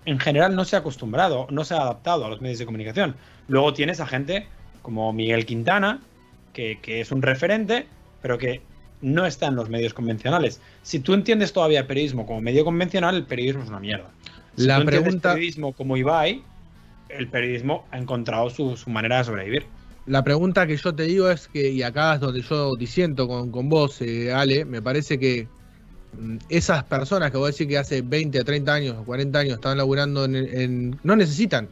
en 0.06 0.20
general 0.20 0.56
no 0.56 0.66
se 0.66 0.76
ha 0.76 0.80
acostumbrado, 0.80 1.48
no 1.52 1.64
se 1.64 1.74
ha 1.76 1.82
adaptado 1.82 2.26
a 2.26 2.30
los 2.30 2.42
medios 2.42 2.60
de 2.60 2.66
comunicación. 2.66 3.16
Luego 3.48 3.74
tienes 3.74 4.00
a 4.02 4.08
gente 4.08 4.48
como 4.82 5.14
Miguel 5.14 5.46
Quintana, 5.46 6.02
que, 6.52 6.80
que 6.82 7.00
es 7.00 7.12
un 7.12 7.22
referente, 7.22 7.86
pero 8.22 8.38
que 8.38 8.62
no 9.02 9.26
está 9.26 9.48
en 9.48 9.56
los 9.56 9.70
medios 9.70 9.94
convencionales. 9.94 10.62
Si 10.82 11.00
tú 11.00 11.14
entiendes 11.14 11.54
todavía 11.54 11.88
periodismo 11.88 12.26
como 12.26 12.42
medio 12.42 12.66
convencional, 12.66 13.16
el 13.16 13.24
periodismo 13.24 13.64
es 13.64 13.70
una 13.70 13.80
mierda. 13.80 14.10
Si 14.58 14.66
La 14.66 14.76
tú 14.76 14.82
entiendes 14.82 15.04
pregunta- 15.04 15.34
periodismo 15.34 15.74
como 15.74 15.96
Ibai, 15.98 16.42
el 17.18 17.28
periodismo 17.28 17.88
ha 17.92 17.98
encontrado 17.98 18.50
su, 18.50 18.76
manera 18.88 19.18
de 19.20 19.24
sobrevivir. 19.26 19.66
La 20.06 20.24
pregunta 20.24 20.68
que 20.68 20.76
yo 20.76 20.94
te 20.94 21.04
digo 21.04 21.30
es 21.30 21.48
que, 21.48 21.70
y 21.72 21.82
acá 21.82 22.16
es 22.16 22.20
donde 22.20 22.42
yo 22.42 22.76
disiento 22.76 23.28
con, 23.28 23.52
con 23.52 23.70
vos, 23.70 24.02
eh, 24.02 24.34
Ale, 24.34 24.66
me 24.66 24.82
parece 24.82 25.18
que 25.18 25.48
mm, 26.20 26.38
esas 26.50 26.84
personas 26.84 27.32
que 27.32 27.38
vos 27.38 27.52
decís 27.52 27.68
que 27.68 27.78
hace 27.78 28.02
20 28.02 28.40
o 28.40 28.44
30 28.44 28.74
años 28.74 28.98
o 29.00 29.04
40 29.06 29.40
años 29.40 29.54
estaban 29.56 29.78
laburando 29.78 30.26
en, 30.26 30.36
en- 30.36 31.00
no 31.04 31.16
necesitan, 31.16 31.70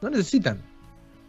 no 0.00 0.08
necesitan, 0.10 0.58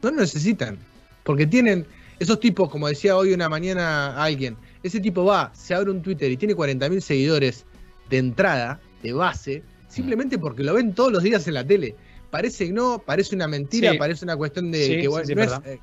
no 0.02 0.12
necesitan, 0.12 0.78
porque 1.24 1.46
tienen 1.46 1.86
esos 2.20 2.40
tipos, 2.40 2.70
como 2.70 2.88
decía 2.88 3.18
hoy 3.18 3.34
una 3.34 3.50
mañana 3.50 4.22
alguien, 4.22 4.56
ese 4.84 5.00
tipo 5.02 5.26
va, 5.26 5.52
se 5.54 5.74
abre 5.74 5.92
un 5.92 6.02
Twitter 6.02 6.32
y 6.32 6.38
tiene 6.38 6.56
40.000 6.56 7.02
seguidores 7.02 7.66
de 8.10 8.18
entrada, 8.18 8.80
de 9.04 9.14
base, 9.14 9.62
simplemente 9.90 10.38
porque 10.38 10.64
lo 10.64 10.74
ven 10.74 10.94
todos 10.94 11.12
los 11.12 11.24
días 11.24 11.48
en 11.48 11.54
la 11.56 11.66
tele. 11.66 11.96
Parece 12.30 12.68
que 12.68 12.74
no, 12.74 13.02
parece 13.06 13.36
una 13.36 13.48
mentira, 13.48 13.92
Sí. 13.92 13.98
parece 13.98 14.26
una 14.26 14.38
cuestión 14.38 14.72
de 14.72 14.86
Sí, 14.86 15.02
que 15.02 15.08
bueno, 15.08 15.26
sí, 15.26 15.36
no 15.36 15.42
es, 15.44 15.50
verdad. 15.50 15.68
eh, 15.68 15.80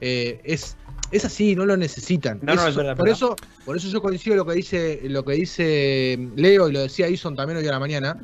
eh, 0.00 0.40
es, 0.44 0.76
es 1.10 1.24
así, 1.24 1.56
no 1.56 1.66
lo 1.66 1.76
necesitan. 1.76 2.38
No, 2.42 2.54
no, 2.54 2.66
es 2.68 2.76
verdad, 2.76 2.96
por 2.96 3.06
verdad. 3.06 3.16
eso, 3.16 3.36
por 3.64 3.76
eso 3.76 3.88
yo 3.88 4.00
coincido 4.00 4.36
lo 4.36 4.46
que 4.46 4.54
dice, 4.54 5.00
lo 5.04 5.24
que 5.24 5.32
dice 5.32 6.18
Leo 6.36 6.68
y 6.68 6.72
lo 6.72 6.80
decía 6.82 7.08
Ison 7.08 7.34
también 7.34 7.58
hoy 7.58 7.66
a 7.66 7.72
la 7.72 7.80
mañana. 7.80 8.16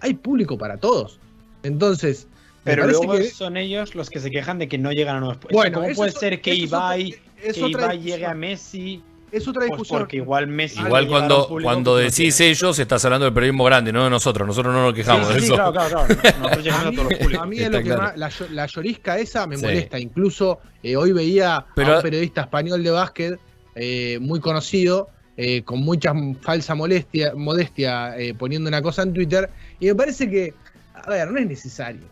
Hay 0.00 0.14
público 0.14 0.58
para 0.58 0.78
todos. 0.78 1.20
Entonces, 1.62 2.26
Pero 2.64 2.86
luego 2.86 3.12
que 3.12 3.30
son 3.30 3.56
ellos 3.56 3.94
los 3.94 4.10
que 4.10 4.18
se 4.18 4.30
quejan 4.30 4.58
de 4.58 4.66
que 4.68 4.78
no 4.78 4.92
llegan 4.92 5.16
a 5.16 5.20
nuevos 5.20 5.36
puestos. 5.38 5.54
Bueno, 5.56 5.80
¿Cómo 5.82 5.94
puede 5.94 6.10
ser 6.12 6.40
que 6.40 6.54
Ibai, 6.54 7.14
es 7.42 7.54
que 7.54 7.68
Ibai 7.68 8.00
llegue 8.00 8.26
a 8.26 8.34
Messi? 8.34 9.02
Es 9.32 9.46
otra 9.48 9.60
Pues 9.60 9.70
discusión. 9.70 9.98
porque 10.00 10.16
igual 10.18 10.46
Messi. 10.46 10.80
Cuando, 10.82 11.48
cuando 11.62 11.90
no 11.92 11.96
decís 11.96 12.36
tiene. 12.36 12.52
ellos, 12.52 12.78
estás 12.78 13.04
hablando 13.04 13.24
del 13.26 13.34
periodismo 13.34 13.64
grande, 13.64 13.92
no 13.92 14.04
de 14.04 14.10
nosotros. 14.10 14.46
Nosotros 14.46 14.74
no 14.74 14.82
nos 14.84 14.94
quejamos 14.94 15.28
Sí, 15.28 15.34
de 15.34 15.40
sí, 15.40 15.46
eso. 15.46 15.54
claro, 15.54 15.72
claro, 15.72 16.06
claro. 16.20 16.48
A 16.50 16.52
a 16.52 16.90
mí, 16.90 16.96
todos 16.96 17.10
los 17.10 17.18
públicos. 17.18 17.42
a 17.42 17.46
mí 17.46 17.58
es 17.60 17.70
lo 17.70 17.78
que 17.78 17.84
claro. 17.84 18.02
más, 18.02 18.16
la, 18.16 18.30
la 18.50 18.66
llorisca 18.66 19.18
esa 19.18 19.46
me 19.46 19.56
Sí. 19.56 19.62
molesta. 19.62 19.98
Incluso 19.98 20.60
eh, 20.82 20.96
hoy 20.96 21.12
veía 21.12 21.64
Pero- 21.74 21.94
a 21.94 21.96
un 21.96 22.02
periodista 22.02 22.42
español 22.42 22.82
de 22.82 22.90
básquet 22.90 23.40
eh, 23.74 24.18
muy 24.20 24.40
conocido, 24.40 25.08
eh, 25.36 25.62
con 25.62 25.80
mucha 25.80 26.12
falsa 26.42 26.74
molestia, 26.74 27.32
modestia, 27.34 28.18
eh, 28.18 28.34
poniendo 28.34 28.68
una 28.68 28.82
cosa 28.82 29.02
en 29.02 29.14
Twitter. 29.14 29.48
Y 29.78 29.86
me 29.86 29.94
parece 29.94 30.28
que, 30.28 30.52
a 30.94 31.08
ver, 31.08 31.30
no 31.30 31.38
es 31.38 31.46
necesario. 31.46 32.02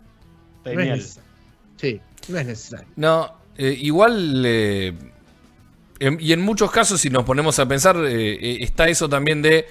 No 0.65 0.71
es 0.71 0.77
necesario. 0.77 1.29
Sí, 1.77 2.01
no 2.29 2.37
es 2.39 2.45
necesario. 2.47 2.87
No, 2.95 3.31
eh, 3.57 3.75
igual. 3.79 4.45
Y 5.99 6.33
en 6.33 6.41
muchos 6.41 6.71
casos, 6.71 7.01
si 7.01 7.09
nos 7.09 7.25
ponemos 7.25 7.59
a 7.59 7.67
pensar, 7.67 7.97
eh, 7.97 8.33
eh, 8.33 8.57
está 8.61 8.87
eso 8.87 9.09
también 9.09 9.41
de 9.41 9.67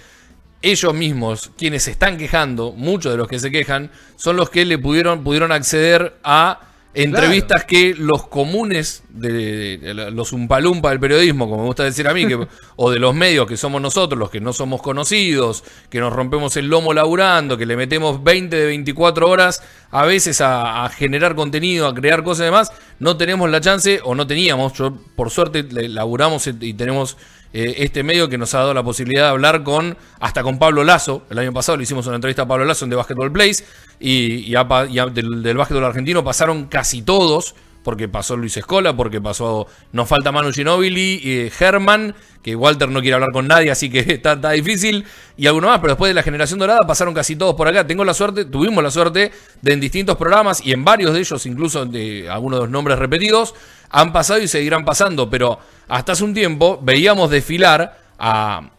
ellos 0.60 0.92
mismos, 0.92 1.50
quienes 1.56 1.84
se 1.84 1.92
están 1.92 2.18
quejando, 2.18 2.72
muchos 2.72 3.12
de 3.12 3.18
los 3.18 3.28
que 3.28 3.38
se 3.38 3.50
quejan, 3.50 3.90
son 4.16 4.36
los 4.36 4.50
que 4.50 4.64
le 4.64 4.78
pudieron, 4.78 5.24
pudieron 5.24 5.52
acceder 5.52 6.18
a 6.24 6.60
entrevistas 7.04 7.64
que 7.64 7.94
los 7.96 8.26
comunes, 8.26 9.02
de, 9.08 9.32
de- 9.32 9.78
de 9.78 9.94
los 10.10 10.32
umpalumpa 10.32 10.90
del 10.90 11.00
periodismo, 11.00 11.48
como 11.48 11.62
me 11.62 11.66
gusta 11.68 11.84
decir 11.84 12.06
a 12.08 12.14
mí, 12.14 12.26
que, 12.26 12.46
o 12.76 12.90
de 12.90 12.98
los 12.98 13.14
medios 13.14 13.46
que 13.46 13.56
somos 13.56 13.80
nosotros, 13.80 14.18
los 14.18 14.30
que 14.30 14.40
no 14.40 14.52
somos 14.52 14.82
conocidos, 14.82 15.64
que 15.90 16.00
nos 16.00 16.12
rompemos 16.12 16.56
el 16.56 16.68
lomo 16.68 16.92
laburando, 16.94 17.56
que 17.56 17.66
le 17.66 17.76
metemos 17.76 18.22
20 18.22 18.56
de 18.56 18.66
24 18.66 19.28
horas 19.28 19.62
a 19.90 20.04
veces 20.04 20.40
a, 20.40 20.84
a 20.84 20.88
generar 20.90 21.34
contenido, 21.34 21.86
a 21.86 21.94
crear 21.94 22.22
cosas 22.22 22.42
y 22.42 22.44
demás, 22.46 22.72
no 22.98 23.16
tenemos 23.16 23.48
la 23.50 23.60
chance, 23.60 24.00
o 24.04 24.14
no 24.14 24.26
teníamos, 24.26 24.72
yo 24.74 24.96
por 25.16 25.30
suerte 25.30 25.64
laburamos 25.70 26.46
y 26.46 26.74
tenemos 26.74 27.16
eh, 27.52 27.76
este 27.78 28.02
medio 28.02 28.28
que 28.28 28.38
nos 28.38 28.54
ha 28.54 28.58
dado 28.58 28.74
la 28.74 28.82
posibilidad 28.82 29.24
de 29.24 29.30
hablar 29.30 29.62
con, 29.62 29.96
hasta 30.20 30.42
con 30.42 30.58
Pablo 30.58 30.84
Lazo, 30.84 31.22
el 31.30 31.38
año 31.38 31.52
pasado 31.52 31.76
le 31.76 31.84
hicimos 31.84 32.06
una 32.06 32.16
entrevista 32.16 32.42
a 32.42 32.48
Pablo 32.48 32.64
Lazo 32.64 32.84
en 32.84 32.90
The 32.90 32.96
Basketball 32.96 33.32
Place, 33.32 33.64
y, 34.00 34.54
y 34.54 35.10
del, 35.12 35.42
del 35.42 35.56
básquetbol 35.56 35.84
argentino 35.84 36.22
pasaron 36.22 36.66
casi 36.66 37.02
todos, 37.02 37.54
porque 37.88 38.06
pasó 38.06 38.36
Luis 38.36 38.54
Escola, 38.56 38.94
porque 38.94 39.20
pasó, 39.20 39.66
nos 39.92 40.06
falta 40.06 40.30
Manu 40.30 40.52
Ginóbili, 40.52 41.20
y 41.22 41.50
Germán, 41.50 42.14
que 42.42 42.54
Walter 42.54 42.90
no 42.90 43.00
quiere 43.00 43.14
hablar 43.14 43.30
con 43.32 43.48
nadie, 43.48 43.70
así 43.70 43.88
que 43.88 44.00
está, 44.08 44.34
está 44.34 44.50
difícil, 44.50 45.06
y 45.38 45.46
alguno 45.46 45.68
más, 45.68 45.78
pero 45.78 45.94
después 45.94 46.10
de 46.10 46.14
la 46.14 46.22
generación 46.22 46.58
dorada 46.58 46.80
pasaron 46.86 47.14
casi 47.14 47.34
todos 47.36 47.54
por 47.54 47.66
acá. 47.66 47.86
Tengo 47.86 48.04
la 48.04 48.12
suerte, 48.12 48.44
tuvimos 48.44 48.84
la 48.84 48.90
suerte 48.90 49.32
de 49.62 49.72
en 49.72 49.80
distintos 49.80 50.16
programas, 50.16 50.60
y 50.64 50.72
en 50.72 50.84
varios 50.84 51.14
de 51.14 51.20
ellos, 51.20 51.46
incluso 51.46 51.86
de 51.86 52.28
algunos 52.28 52.58
de 52.58 52.64
los 52.66 52.70
nombres 52.70 52.98
repetidos, 52.98 53.54
han 53.90 54.12
pasado 54.12 54.40
y 54.40 54.48
seguirán 54.48 54.85
pasando, 54.85 55.28
pero 55.31 55.59
hasta 55.89 56.12
hace 56.12 56.24
un 56.24 56.35
tiempo 56.35 56.78
veíamos 56.82 57.31
desfilar 57.31 57.98
a, 58.19 58.70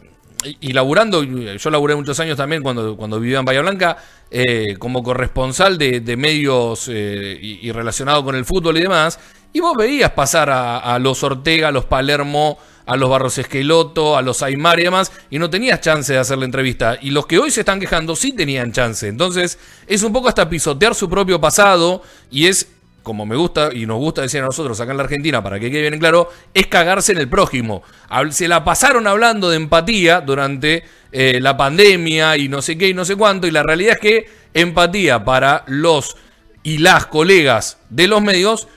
y, 0.44 0.72
laburando, 0.74 1.24
yo 1.24 1.70
laburé 1.70 1.96
muchos 1.96 2.20
años 2.20 2.38
también 2.38 2.64
cuando, 2.64 2.96
cuando 2.96 3.20
vivía 3.20 3.40
en 3.40 3.46
Bahía 3.46 3.62
Blanca, 3.62 3.98
eh, 4.32 4.76
como 4.78 5.04
corresponsal 5.04 5.78
de, 5.78 6.16
medios 6.18 6.88
eh, 6.88 7.38
y, 7.42 7.68
y 7.68 7.72
relacionado 7.72 8.24
con 8.24 8.36
el 8.36 8.46
fútbol 8.46 8.78
y 8.78 8.82
demás, 8.82 9.20
y 9.52 9.60
vos 9.60 9.76
veías 9.76 10.12
pasar 10.12 10.50
a, 10.50 10.78
a 10.78 11.00
los 11.00 11.24
Ortega, 11.24 11.70
a 11.70 11.72
los 11.72 11.86
Palermo, 11.86 12.58
a 12.86 12.96
los 12.96 13.10
Barros 13.10 13.38
Esqueloto, 13.38 14.18
a 14.18 14.22
los 14.22 14.42
Aymar 14.42 14.80
y 14.80 14.84
demás, 14.84 15.12
y 15.30 15.40
no 15.40 15.50
tenías 15.50 15.82
chance 15.82 16.14
de 16.14 16.20
hacer 16.20 16.38
la 16.38 16.46
entrevista. 16.46 16.98
Y 17.02 17.12
los 17.12 17.26
que 17.26 17.38
hoy 17.38 17.52
se 17.52 17.62
están 17.62 17.80
quejando 17.80 18.16
sí 18.16 18.32
tenían 18.32 18.72
chance. 18.72 19.08
Entonces, 19.08 19.60
es 19.88 20.04
un 20.04 20.12
poco 20.12 20.28
hasta 20.28 20.50
pisotear 20.50 20.96
su 20.96 21.10
propio 21.10 21.40
pasado 21.40 22.02
y 22.32 22.48
es 22.48 22.68
como 23.10 23.26
me 23.26 23.36
gusta 23.36 23.72
y 23.74 23.88
nos 23.88 23.98
gusta 23.98 24.22
decir 24.22 24.40
a 24.40 24.46
nosotros 24.46 24.80
acá 24.80 24.92
en 24.92 24.98
la 24.98 25.04
Argentina, 25.04 25.42
para 25.42 25.60
que 25.60 25.72
quede 25.72 25.82
bien 25.82 25.96
en 25.96 26.00
claro, 26.00 26.30
es 26.54 26.68
cagarse 26.68 27.14
en 27.14 27.18
el 27.18 27.28
prójimo. 27.28 27.82
Se 28.30 28.48
la 28.48 28.64
pasaron 28.64 29.08
hablando 29.08 29.50
de 29.50 29.56
empatía 29.56 30.22
durante 30.22 30.84
eh, 31.12 31.40
la 31.42 31.58
pandemia 31.58 32.38
y 32.38 32.50
no 32.50 32.62
sé 32.62 32.78
qué 32.78 32.90
y 32.90 32.94
no 32.94 33.06
sé 33.06 33.16
cuánto, 33.16 33.48
y 33.48 33.52
la 33.52 33.64
realidad 33.64 33.94
es 33.96 34.00
que 34.00 34.30
empatía 34.54 35.26
para 35.26 35.64
los 35.66 36.18
y 36.62 36.78
las 36.78 37.08
colegas 37.08 37.80
de 37.90 38.08
los 38.08 38.22
medios 38.22 38.68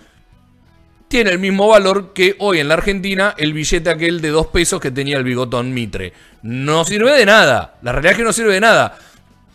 tiene 1.09 1.29
el 1.29 1.39
mismo 1.39 1.69
valor 1.69 2.15
que 2.15 2.37
hoy 2.39 2.61
en 2.61 2.69
la 2.69 2.75
Argentina 2.75 3.35
el 3.37 3.53
billete 3.53 3.91
aquel 3.91 4.23
de 4.23 4.31
dos 4.31 4.47
pesos 4.47 4.81
que 4.81 4.91
tenía 4.91 5.19
el 5.19 5.25
bigotón 5.25 5.75
Mitre. 5.75 6.15
No 6.41 6.87
sirve 6.87 7.13
de 7.19 7.27
nada, 7.27 7.75
la 7.83 7.93
realidad 7.93 8.13
es 8.13 8.17
que 8.17 8.25
no 8.25 8.33
sirve 8.33 8.55
de 8.55 8.61
nada. 8.61 8.99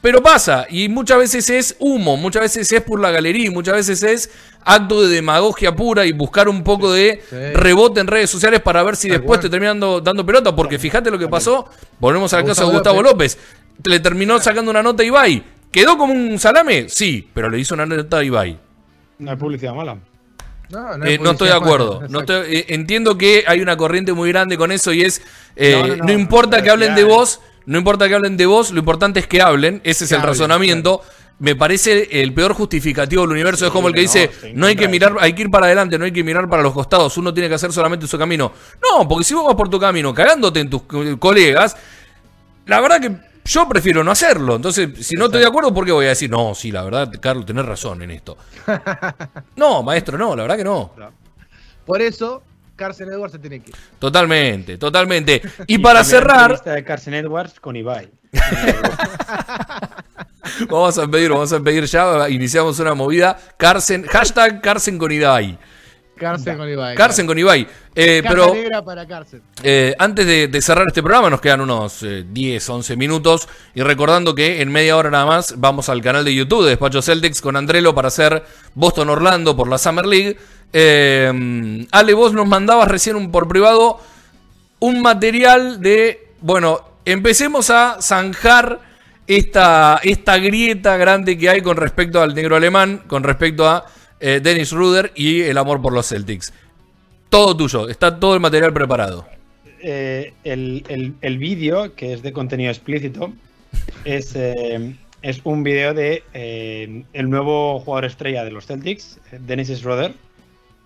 Pero 0.01 0.21
pasa, 0.21 0.67
y 0.69 0.89
muchas 0.89 1.17
veces 1.17 1.49
es 1.49 1.75
humo, 1.79 2.17
muchas 2.17 2.43
veces 2.43 2.71
es 2.71 2.81
por 2.81 2.99
la 2.99 3.09
galería, 3.11 3.49
muchas 3.49 3.75
veces 3.75 4.03
es 4.03 4.29
acto 4.63 5.01
de 5.01 5.13
demagogia 5.13 5.75
pura 5.75 6.05
y 6.05 6.11
buscar 6.11 6.47
un 6.47 6.63
poco 6.63 6.91
de 6.93 7.21
rebote 7.55 7.99
en 7.99 8.07
redes 8.07 8.29
sociales 8.29 8.61
para 8.61 8.83
ver 8.83 8.95
si 8.95 9.09
después 9.09 9.39
te 9.39 9.49
terminan 9.49 9.79
dando, 9.79 9.99
dando 10.01 10.25
pelota, 10.25 10.55
porque 10.55 10.77
fíjate 10.77 11.09
lo 11.09 11.17
que 11.17 11.27
pasó, 11.27 11.69
volvemos 11.99 12.31
al 12.33 12.45
caso 12.45 12.67
de 12.67 12.73
Gustavo 12.73 13.01
López, 13.01 13.37
le 13.85 13.99
terminó 13.99 14.39
sacando 14.39 14.69
una 14.71 14.83
nota 14.83 15.01
a 15.01 15.05
Ibai, 15.05 15.43
¿quedó 15.71 15.97
como 15.97 16.13
un 16.13 16.37
salame? 16.37 16.87
Sí, 16.89 17.27
pero 17.33 17.49
le 17.49 17.59
hizo 17.59 17.73
una 17.73 17.85
nota 17.87 18.19
a 18.19 18.23
Ibai. 18.23 18.59
No 19.17 19.31
hay 19.31 19.37
publicidad 19.37 19.73
mala. 19.73 19.97
No, 20.69 20.97
no, 20.97 21.05
Eh, 21.05 21.17
no 21.17 21.31
estoy 21.31 21.47
de 21.47 21.53
acuerdo. 21.55 22.03
No 22.09 22.19
estoy- 22.19 22.55
eh, 22.57 22.65
entiendo 22.69 23.17
que 23.17 23.45
hay 23.47 23.61
una 23.61 23.77
corriente 23.77 24.13
muy 24.13 24.29
grande 24.29 24.57
con 24.57 24.71
eso 24.71 24.91
y 24.93 25.01
es, 25.01 25.21
eh, 25.55 25.71
No, 25.81 25.87
no, 25.87 25.95
no, 25.95 26.03
no, 26.05 26.11
importa 26.11 26.57
no, 26.57 26.63
que 26.63 26.69
hablen 26.69 26.93
de 26.93 27.03
vos, 27.05 27.39
no 27.67 27.77
importa 27.77 28.07
que 28.09 28.15
hablen 28.15 28.35
de 28.37 28.47
vos, 28.47 28.71
lo 28.71 28.79
importante 28.79 29.19
es 29.19 29.27
que 29.27 29.41
hablen, 29.41 29.79
ese 29.83 30.05
es 30.05 30.09
Que 30.09 30.15
el 30.15 30.21
hablen, 30.21 30.33
razonamiento. 30.33 31.01
Me 31.39 31.55
parece 31.55 32.07
el 32.23 32.33
peor 32.33 32.53
justificativo 32.53 33.21
del 33.21 33.29
universo, 33.33 33.67
es 33.67 33.71
como 33.71 33.89
el 33.89 33.93
que 33.93 33.99
no, 33.99 34.11
dice, 34.11 34.31
no 34.55 34.65
hay 34.65 34.75
que 34.75 34.87
mirar, 34.87 35.17
hay 35.19 35.33
que 35.33 35.43
ir 35.43 35.51
para 35.51 35.67
adelante, 35.67 35.99
no 35.99 36.05
hay 36.05 36.11
que 36.11 36.23
mirar 36.23 36.49
para 36.49 36.63
los 36.63 36.73
costados, 36.73 37.15
uno 37.19 37.31
tiene 37.31 37.47
que 37.47 37.53
hacer 37.53 37.71
solamente 37.71 38.07
su 38.07 38.17
camino. 38.17 38.51
No, 38.81 39.07
porque 39.07 39.23
si 39.23 39.35
vos 39.35 39.45
vas 39.45 39.53
por 39.53 39.69
tu 39.69 39.79
camino 39.79 40.11
cagándote 40.15 40.61
en 40.61 40.69
tus 40.71 40.81
co- 40.81 41.19
colegas, 41.19 41.77
la 42.65 42.81
verdad 42.81 42.99
que 42.99 43.11
yo 43.45 43.69
prefiero 43.69 44.03
no 44.03 44.09
hacerlo. 44.09 44.55
Entonces, 44.55 44.89
si 45.05 45.15
no 45.15 45.25
estoy 45.25 45.41
de 45.41 45.47
acuerdo, 45.47 45.71
¿por 45.71 45.85
qué 45.85 45.91
voy 45.91 46.07
a 46.07 46.09
decir, 46.09 46.27
no, 46.29 46.55
sí, 46.55 46.71
la 46.71 46.81
verdad, 46.83 47.11
Carlos, 47.21 47.45
tenés 47.45 47.65
razón 47.65 48.01
en 48.01 48.09
esto? 48.11 48.35
No, 49.55 49.83
maestro, 49.83 50.17
no, 50.17 50.35
la 50.35 50.41
verdad 50.41 50.57
que 50.57 50.63
no. 50.63 50.91
Por 51.85 52.01
eso, 52.01 52.41
Carson 52.77 53.11
Edwards 53.11 53.33
se 53.33 53.39
tiene 53.39 53.59
que 53.59 53.71
ir. 53.71 53.75
Totalmente, 53.99 54.77
totalmente. 54.77 55.41
Y 55.67 55.79
para 55.79 56.05
cerrar, 56.05 56.51
entrevista 56.51 56.73
de 56.73 56.83
Carson 56.85 57.13
Edwards 57.15 57.59
con 57.59 57.75
Ibai. 57.75 58.09
vamos 60.69 60.97
a 60.97 61.07
pedir, 61.07 61.31
vamos 61.31 61.51
a 61.51 61.59
pedir 61.59 61.83
ya, 61.85 62.29
iniciamos 62.29 62.79
una 62.79 62.93
movida. 62.93 63.37
Carsen, 63.57 64.03
hashtag 64.03 64.61
Carsen 64.61 64.97
con 64.97 65.11
Ibai. 65.11 65.59
Carson 66.17 66.57
con 66.57 66.69
Ibai. 66.69 66.95
Carsen 66.95 67.27
con 67.27 67.37
Ibai. 67.39 67.67
Eh, 67.95 68.21
pero 68.27 68.53
negra 68.53 68.83
para 68.83 69.07
Carson. 69.07 69.41
eh, 69.63 69.95
antes 69.97 70.25
de, 70.25 70.47
de 70.47 70.61
cerrar 70.61 70.85
este 70.87 71.01
programa, 71.01 71.29
nos 71.29 71.39
quedan 71.41 71.61
unos 71.61 72.03
eh, 72.03 72.25
10, 72.29 72.69
11 72.69 72.95
minutos. 72.97 73.47
Y 73.73 73.81
recordando 73.81 74.35
que 74.35 74.61
en 74.61 74.71
media 74.71 74.97
hora 74.97 75.09
nada 75.09 75.25
más 75.25 75.55
vamos 75.57 75.89
al 75.89 76.01
canal 76.01 76.25
de 76.25 76.33
YouTube 76.35 76.63
de 76.63 76.71
Despacho 76.71 77.01
Celtics 77.01 77.41
con 77.41 77.55
Andrelo 77.55 77.95
para 77.95 78.09
hacer 78.09 78.43
Boston 78.75 79.09
Orlando 79.09 79.55
por 79.55 79.67
la 79.69 79.77
Summer 79.77 80.05
League. 80.05 80.37
Eh, 80.73 81.85
Ale, 81.91 82.13
vos 82.13 82.33
nos 82.33 82.47
mandabas 82.47 82.87
recién 82.89 83.15
un, 83.15 83.31
por 83.31 83.47
privado 83.47 83.99
un 84.79 85.01
material 85.01 85.81
de. 85.81 86.27
Bueno, 86.41 86.81
empecemos 87.05 87.69
a 87.69 87.97
zanjar 88.01 88.79
esta, 89.27 89.99
esta 90.03 90.37
grieta 90.37 90.97
grande 90.97 91.37
que 91.37 91.49
hay 91.49 91.61
con 91.61 91.77
respecto 91.77 92.21
al 92.21 92.33
negro 92.35 92.55
alemán, 92.55 93.03
con 93.07 93.23
respecto 93.23 93.67
a 93.67 93.85
eh, 94.19 94.39
Dennis 94.41 94.71
Ruder 94.71 95.11
y 95.15 95.41
el 95.41 95.57
amor 95.57 95.81
por 95.81 95.93
los 95.93 96.07
Celtics. 96.07 96.53
Todo 97.29 97.55
tuyo, 97.57 97.89
está 97.89 98.19
todo 98.19 98.33
el 98.33 98.39
material 98.39 98.73
preparado. 98.73 99.25
Eh, 99.81 100.33
el 100.43 100.83
el- 100.89 101.13
el 101.21 101.37
vídeo, 101.37 101.93
que 101.95 102.13
es 102.13 102.21
de 102.23 102.31
contenido 102.33 102.71
explícito, 102.71 103.33
es, 104.05 104.35
eh, 104.35 104.95
es 105.21 105.41
un 105.43 105.63
vídeo 105.63 105.93
de 105.93 106.23
eh, 106.33 107.03
el 107.13 107.29
nuevo 107.29 107.79
jugador 107.79 108.05
estrella 108.05 108.43
de 108.43 108.51
los 108.51 108.65
Celtics, 108.65 109.19
Dennis 109.31 109.69
Schroeder, 109.69 110.13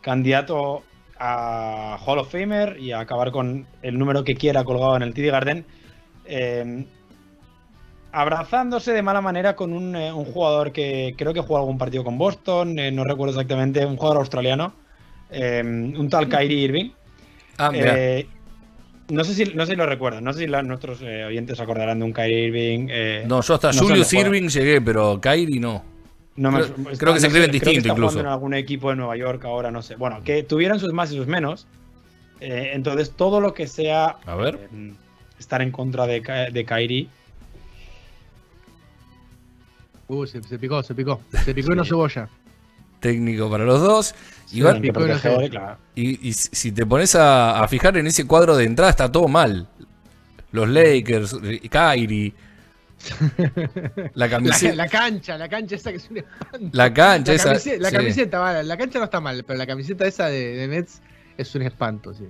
candidato 0.02 0.84
a 1.20 2.00
Hall 2.06 2.18
of 2.20 2.32
Famer 2.32 2.78
y 2.80 2.92
a 2.92 3.00
acabar 3.00 3.32
con 3.32 3.68
el 3.84 3.98
número 4.00 4.24
que 4.24 4.34
quiera 4.36 4.64
colgado 4.64 4.96
en 4.98 5.04
el 5.04 5.14
TD 5.14 5.30
Garden. 5.30 5.66
Abrazándose 8.12 8.92
de 8.94 9.02
mala 9.02 9.22
manera 9.22 9.56
con 9.56 9.74
un, 9.74 9.96
eh, 9.96 10.12
un 10.12 10.26
jugador 10.26 10.72
que 10.72 11.16
creo 11.18 11.34
que 11.34 11.40
jugó 11.42 11.58
algún 11.58 11.78
partido 11.78 12.04
con 12.04 12.18
Boston, 12.18 12.78
eh, 12.80 12.92
no 12.92 13.04
recuerdo 13.04 13.34
exactamente, 13.34 13.86
un 13.86 13.96
jugador 13.98 14.18
australiano, 14.18 14.74
eh, 15.30 15.62
un 15.64 16.10
tal 16.10 16.28
Kyrie 16.28 16.58
Irving. 16.66 16.90
Ah, 17.58 17.72
mira. 17.72 17.96
No 19.10 19.24
sé 19.26 19.34
si 19.34 19.54
no 19.54 19.66
sé 19.66 19.74
si 19.74 19.78
lo 19.78 19.86
recuerdan, 19.86 20.24
no 20.24 20.32
sé 20.32 20.40
si 20.40 20.48
la- 20.48 20.62
nuestros 20.64 21.02
oyentes 21.02 21.60
acordarán 21.60 22.00
de 22.00 22.06
un 22.06 22.14
Kyrie 22.14 22.46
Irving. 22.48 23.28
no, 23.28 23.42
yo 23.42 23.54
hasta 23.56 23.72
no 23.74 23.82
Julius. 23.82 24.14
Irving 24.14 24.48
llegué, 24.48 24.80
pero 24.82 25.20
Kyrie 25.20 25.60
no. 25.60 25.84
No 26.38 26.50
me- 26.50 26.62
creo- 26.62 26.76
está- 26.92 27.14
que 27.14 27.20
se 27.20 27.28
no 27.28 27.28
escriben 27.28 27.48
sé, 27.48 27.52
distinto 27.52 27.80
está 27.80 27.90
incluso. 27.92 28.20
en 28.22 28.26
algún 28.28 28.54
equipo 28.54 28.90
de 28.90 28.96
Nueva 28.96 29.18
York 29.18 29.44
ahora, 29.44 29.70
no 29.70 29.82
sé. 29.82 29.96
Bueno, 29.98 30.22
que 30.24 30.44
tuvieran 30.44 30.80
sus 30.80 30.94
más 30.94 31.12
y 31.12 31.18
sus 31.18 31.28
menos. 31.28 31.68
entonces, 32.40 33.12
todo 33.12 33.40
lo 33.42 33.54
que 33.54 33.68
sea 33.68 34.16
A 34.26 34.36
ver. 34.36 34.58
estar 35.40 35.62
en 35.62 35.72
contra 35.72 36.08
de, 36.08 36.22
de 36.52 36.66
Kyrie. 36.66 37.08
Uh, 40.12 40.28
se, 40.28 40.44
se 40.44 40.60
picó, 40.60 40.84
se 40.84 40.94
picó. 40.94 41.22
Se 41.46 41.54
picó 41.54 41.72
una 41.72 41.86
cebolla. 41.86 42.28
Técnico 43.00 43.50
para 43.50 43.64
los 43.64 43.80
dos. 43.80 44.14
Y, 44.52 44.60
cebolla. 44.62 45.50
claro. 45.50 45.78
si 45.96 46.72
te 46.74 46.86
pones 46.86 47.16
a, 47.16 47.64
a 47.64 47.68
fijar 47.70 47.96
en 47.98 48.08
ese 48.08 48.28
cuadro 48.28 48.58
de 48.58 48.66
entrada, 48.66 48.92
está 48.92 49.10
todo 49.10 49.30
mal. 49.30 49.70
Los 50.52 50.68
Lakers, 50.68 51.38
eh, 51.44 51.62
Kyrie, 51.70 52.34
la 53.16 54.12
La, 54.16 54.30
camiseta, 54.30 54.76
la 54.76 54.90
cancha, 54.90 55.38
la 55.38 55.48
cancha 55.48 55.76
esa 55.78 55.92
que 55.92 55.98
es 55.98 56.10
un 56.12 56.18
espanto. 56.18 56.70
la 56.74 56.94
cancha 56.94 57.32
La, 57.32 57.36
esa. 57.38 57.46
camiseta, 57.52 57.82
la 57.82 57.90
sí. 57.90 57.96
camiseta, 57.96 58.40
vale, 58.40 58.64
la 58.66 58.78
cancha 58.78 59.00
no 59.00 59.06
está 59.06 59.22
mal, 59.22 59.46
pero 59.48 59.58
la 59.58 59.66
camiseta 59.66 60.06
esa 60.06 60.28
de, 60.28 60.56
de 60.58 60.68
Nets 60.68 61.02
es 61.38 61.56
un 61.56 61.62
espanto, 61.62 62.14
sí. 62.14 62.26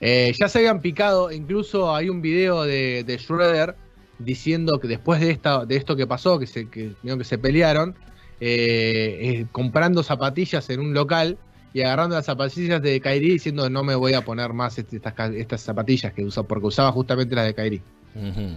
Eh, 0.00 0.34
ya 0.36 0.48
se 0.48 0.58
habían 0.58 0.80
picado, 0.80 1.30
incluso 1.30 1.94
hay 1.94 2.08
un 2.08 2.20
video 2.20 2.64
de, 2.64 3.04
de 3.06 3.18
Schroeder 3.20 3.76
diciendo 4.18 4.78
que 4.80 4.88
después 4.88 5.20
de 5.20 5.30
esta, 5.30 5.64
de 5.66 5.76
esto 5.76 5.96
que 5.96 6.06
pasó, 6.06 6.38
que 6.38 6.46
se, 6.46 6.68
que, 6.68 6.92
que 7.02 7.24
se 7.24 7.38
pelearon, 7.38 7.94
eh, 8.40 9.18
eh, 9.40 9.46
comprando 9.52 10.02
zapatillas 10.02 10.68
en 10.70 10.80
un 10.80 10.94
local 10.94 11.38
y 11.72 11.82
agarrando 11.82 12.16
las 12.16 12.26
zapatillas 12.26 12.80
de 12.82 13.00
Kyrie 13.00 13.32
diciendo 13.32 13.68
no 13.68 13.82
me 13.84 13.94
voy 13.94 14.14
a 14.14 14.22
poner 14.22 14.52
más 14.52 14.78
este- 14.78 14.96
estas, 14.96 15.14
estas 15.32 15.60
zapatillas 15.60 16.12
que 16.12 16.24
usa, 16.24 16.42
porque 16.42 16.66
usaba 16.66 16.92
justamente 16.92 17.34
las 17.34 17.54
de. 17.54 17.82
Ujú. 18.14 18.56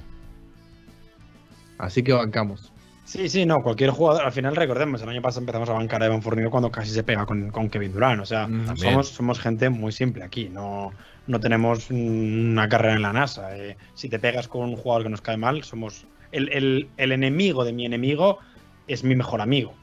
Así 1.78 2.04
que 2.04 2.14
bancamos. 2.14 2.72
Sí, 3.06 3.28
sí, 3.28 3.46
no, 3.46 3.64
cualquier 3.64 3.90
jugador. 3.90 4.24
Al 4.24 4.32
final, 4.32 4.56
recordemos, 4.56 5.02
el 5.02 5.10
año 5.10 5.22
pasado 5.22 5.42
empezamos 5.42 5.68
a 5.70 5.74
bancar 5.74 6.04
a 6.04 6.06
Evan 6.06 6.22
Fournier 6.22 6.50
cuando 6.50 6.70
casi 6.72 6.92
se 6.92 7.04
pega 7.04 7.26
con, 7.26 7.50
con 7.50 7.70
Kevin 7.70 7.92
Durant. 7.92 8.22
O 8.22 8.26
sea, 8.26 8.48
Mm, 8.48 8.78
somos, 8.78 9.08
somos 9.10 9.40
gente 9.40 9.70
muy 9.70 9.92
simple 9.92 10.24
aquí. 10.24 10.48
No, 10.50 10.92
no 11.30 11.40
tenemos 11.40 11.90
una 11.92 12.68
carrera 12.68 12.96
en 12.96 13.02
la 13.04 13.14
NASA. 13.14 13.56
eh. 13.56 13.78
si 13.94 14.10
te 14.10 14.20
pegas 14.20 14.48
con 14.48 14.64
un 14.64 14.76
jugador 14.76 15.04
que 15.04 15.10
nos 15.10 15.22
cae 15.22 15.38
mal, 15.38 15.64
somos. 15.64 16.06
El, 16.32 16.50
el- 16.50 16.88
el 16.98 17.12
enemigo 17.12 17.64
de 17.64 17.72
mi 17.74 17.86
enemigo 17.86 18.40
es 18.88 19.04
mi 19.04 19.16
mejor 19.16 19.40
amigo. 19.42 19.74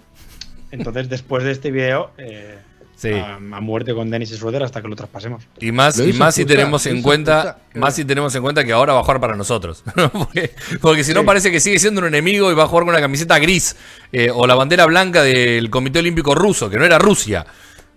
Entonces, 0.70 1.08
después 1.08 1.44
de 1.44 1.52
este 1.52 1.70
video, 1.70 2.10
eh, 2.18 2.58
Sí. 2.96 3.12
a, 3.12 3.34
a 3.36 3.60
muerte 3.60 3.92
con 3.94 4.10
Dennis 4.10 4.30
Schroeder 4.30 4.62
hasta 4.62 4.80
que 4.80 4.88
lo 4.88 4.96
traspasemos. 4.96 5.44
Y 5.60 5.70
más, 5.70 5.98
y 6.00 6.14
más 6.14 6.34
si 6.34 6.46
tenemos 6.46 6.86
en 6.86 7.02
cuenta, 7.02 7.58
más 7.74 7.94
si 7.94 8.06
tenemos 8.06 8.34
en 8.34 8.40
cuenta 8.42 8.64
que 8.64 8.72
ahora 8.72 8.94
va 8.94 9.00
a 9.00 9.02
jugar 9.02 9.20
para 9.20 9.36
nosotros. 9.36 9.84
porque, 10.12 10.52
porque 10.80 11.04
si 11.04 11.12
no 11.12 11.20
Sí. 11.20 11.26
parece 11.26 11.50
que 11.52 11.60
sigue 11.60 11.78
siendo 11.78 12.00
un 12.00 12.06
enemigo 12.06 12.50
y 12.50 12.54
va 12.54 12.62
a 12.64 12.66
jugar 12.68 12.84
con 12.84 12.94
una 12.94 13.00
camiseta 13.02 13.38
gris 13.38 13.76
eh, 14.12 14.30
o 14.32 14.46
la 14.46 14.54
bandera 14.54 14.86
blanca 14.86 15.22
del 15.22 15.68
Comité 15.68 15.98
Olímpico 15.98 16.34
Ruso, 16.34 16.70
que 16.70 16.78
no 16.78 16.84
era 16.86 16.98
Rusia. 16.98 17.44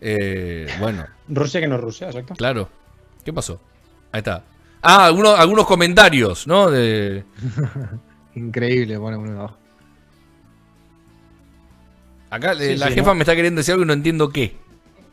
Eh, 0.01 0.67
bueno, 0.80 1.05
Rusia 1.30 1.61
que 1.61 1.67
no 1.67 1.76
es 1.76 1.81
Rusia, 1.81 2.07
exacto. 2.07 2.34
claro. 2.35 2.69
¿Qué 3.30 3.34
pasó? 3.34 3.61
Ahí 4.11 4.19
está. 4.22 4.43
Ah, 4.81 5.06
algunos, 5.06 5.38
algunos 5.39 5.68
comentarios, 5.68 6.47
¿no? 6.47 6.72
De, 6.72 7.23
Increíble, 8.35 8.95
abajo. 8.95 9.56
acá 12.31 12.53
eh, 12.53 12.69
Sí, 12.69 12.76
la 12.77 12.88
sí, 12.88 12.93
jefa 12.95 13.10
¿no? 13.10 13.14
me 13.15 13.22
está 13.22 13.35
queriendo 13.35 13.60
decir 13.60 13.73
algo 13.73 13.84
y 13.84 13.88
no 13.88 13.93
entiendo 13.93 14.30
qué. 14.30 14.56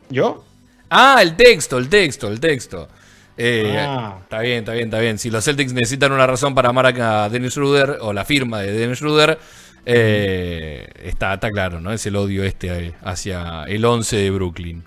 ¿Yo? 0.09 0.43
Ah, 0.89 1.19
el 1.21 1.37
texto, 1.37 1.77
el 1.77 1.91
texto, 1.91 2.29
el 2.29 2.41
texto. 2.41 2.89
Eh, 3.37 3.77
Ah. 3.79 4.17
Está 4.23 4.41
bien, 4.41 4.61
está 4.61 4.73
bien, 4.73 4.85
está 4.87 4.99
bien. 4.99 5.19
Si 5.19 5.29
los 5.29 5.45
Celtics 5.45 5.75
necesitan 5.75 6.11
una 6.13 6.27
razón 6.27 6.55
para 6.55 6.71
amar 6.71 6.87
a 6.99 7.29
Dennis 7.29 7.53
Schroeder 7.53 7.99
o 8.01 8.15
la 8.15 8.25
firma 8.25 8.63
de 8.63 8.73
Dennis 8.73 8.97
Schroeder, 8.97 9.39
eh, 9.85 10.89
está, 11.03 11.35
está 11.35 11.51
claro, 11.51 11.83
¿no? 11.83 11.93
Es 11.93 12.07
el 12.07 12.17
odio 12.17 12.45
este 12.45 12.69
eh, 12.87 12.95
hacia 13.03 13.65
el 13.65 13.85
11 13.85 14.17
de 14.17 14.31
Brooklyn. 14.31 14.85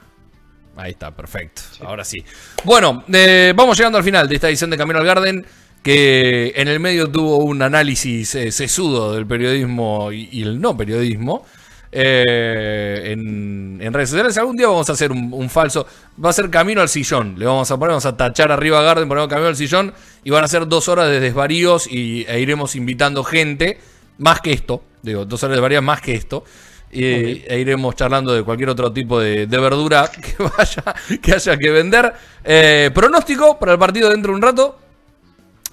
Ahí 0.76 0.92
está, 0.92 1.12
perfecto. 1.12 1.62
Ahora 1.82 2.06
sí. 2.06 2.24
Bueno, 2.64 3.04
eh, 3.12 3.54
vamos 3.56 3.78
llegando 3.78 3.98
al 3.98 4.04
final 4.04 4.30
de 4.30 4.36
esta 4.36 4.48
edición 4.48 4.70
de 4.70 4.78
Camino 4.78 5.00
al 5.00 5.06
Garden, 5.06 5.46
que 5.84 6.54
en 6.56 6.68
el 6.68 6.80
medio 6.80 7.10
tuvo 7.10 7.38
un 7.38 7.62
análisis 7.62 8.36
eh, 8.36 8.52
sesudo 8.52 9.14
del 9.14 9.26
periodismo 9.26 10.12
y, 10.12 10.42
el 10.42 10.60
no 10.62 10.78
periodismo. 10.78 11.46
eh, 11.92 13.12
en, 13.14 13.94
redes 13.94 14.10
sociales. 14.10 14.38
Algún 14.38 14.56
día 14.56 14.68
vamos 14.68 14.90
a 14.90 14.94
hacer 14.94 15.12
un, 15.12 15.34
un 15.34 15.50
falso. 15.50 15.88
Va 16.24 16.30
a 16.30 16.34
ser 16.34 16.50
camino 16.50 16.82
al 16.82 16.90
sillón. 16.90 17.36
Le 17.38 17.46
vamos 17.46 17.70
a 17.72 17.78
poner, 17.78 17.90
vamos 17.90 18.06
a 18.06 18.16
tachar 18.16 18.52
arriba 18.52 18.80
a 18.80 18.84
Garden, 18.84 19.08
ponemos 19.08 19.30
camino 19.30 19.48
al 19.48 19.56
sillón. 19.56 19.94
Y 20.24 20.30
van 20.30 20.44
a 20.44 20.48
ser 20.48 20.68
dos 20.68 20.88
horas 20.88 21.10
de 21.10 21.20
desvaríos 21.20 21.88
y, 21.88 22.26
e 22.28 22.40
iremos 22.40 22.76
invitando 22.76 23.24
gente. 23.24 23.80
Más 24.18 24.42
que 24.42 24.52
esto. 24.52 24.84
Digo, 25.02 25.26
dos 25.26 25.42
horas 25.44 25.52
de 25.52 25.56
desvaríos 25.58 25.84
más 25.84 26.02
que 26.02 26.14
esto. 26.14 26.44
Y, 26.92 27.04
e 27.48 27.60
iremos 27.60 27.96
charlando 27.96 28.34
de 28.34 28.44
cualquier 28.44 28.70
otro 28.70 28.92
tipo 28.92 29.20
de, 29.20 29.46
de 29.48 29.58
verdura 29.60 30.10
que 30.12 30.36
vaya, 30.44 30.96
que 31.22 31.34
haya 31.34 31.58
que 31.58 31.70
vender. 31.70 32.14
Eh, 32.44 32.90
pronóstico 32.94 33.60
para 33.60 33.74
el 33.74 33.80
partido 33.80 34.10
dentro 34.10 34.32
de 34.32 34.36
un 34.38 34.42
rato. 34.42 34.80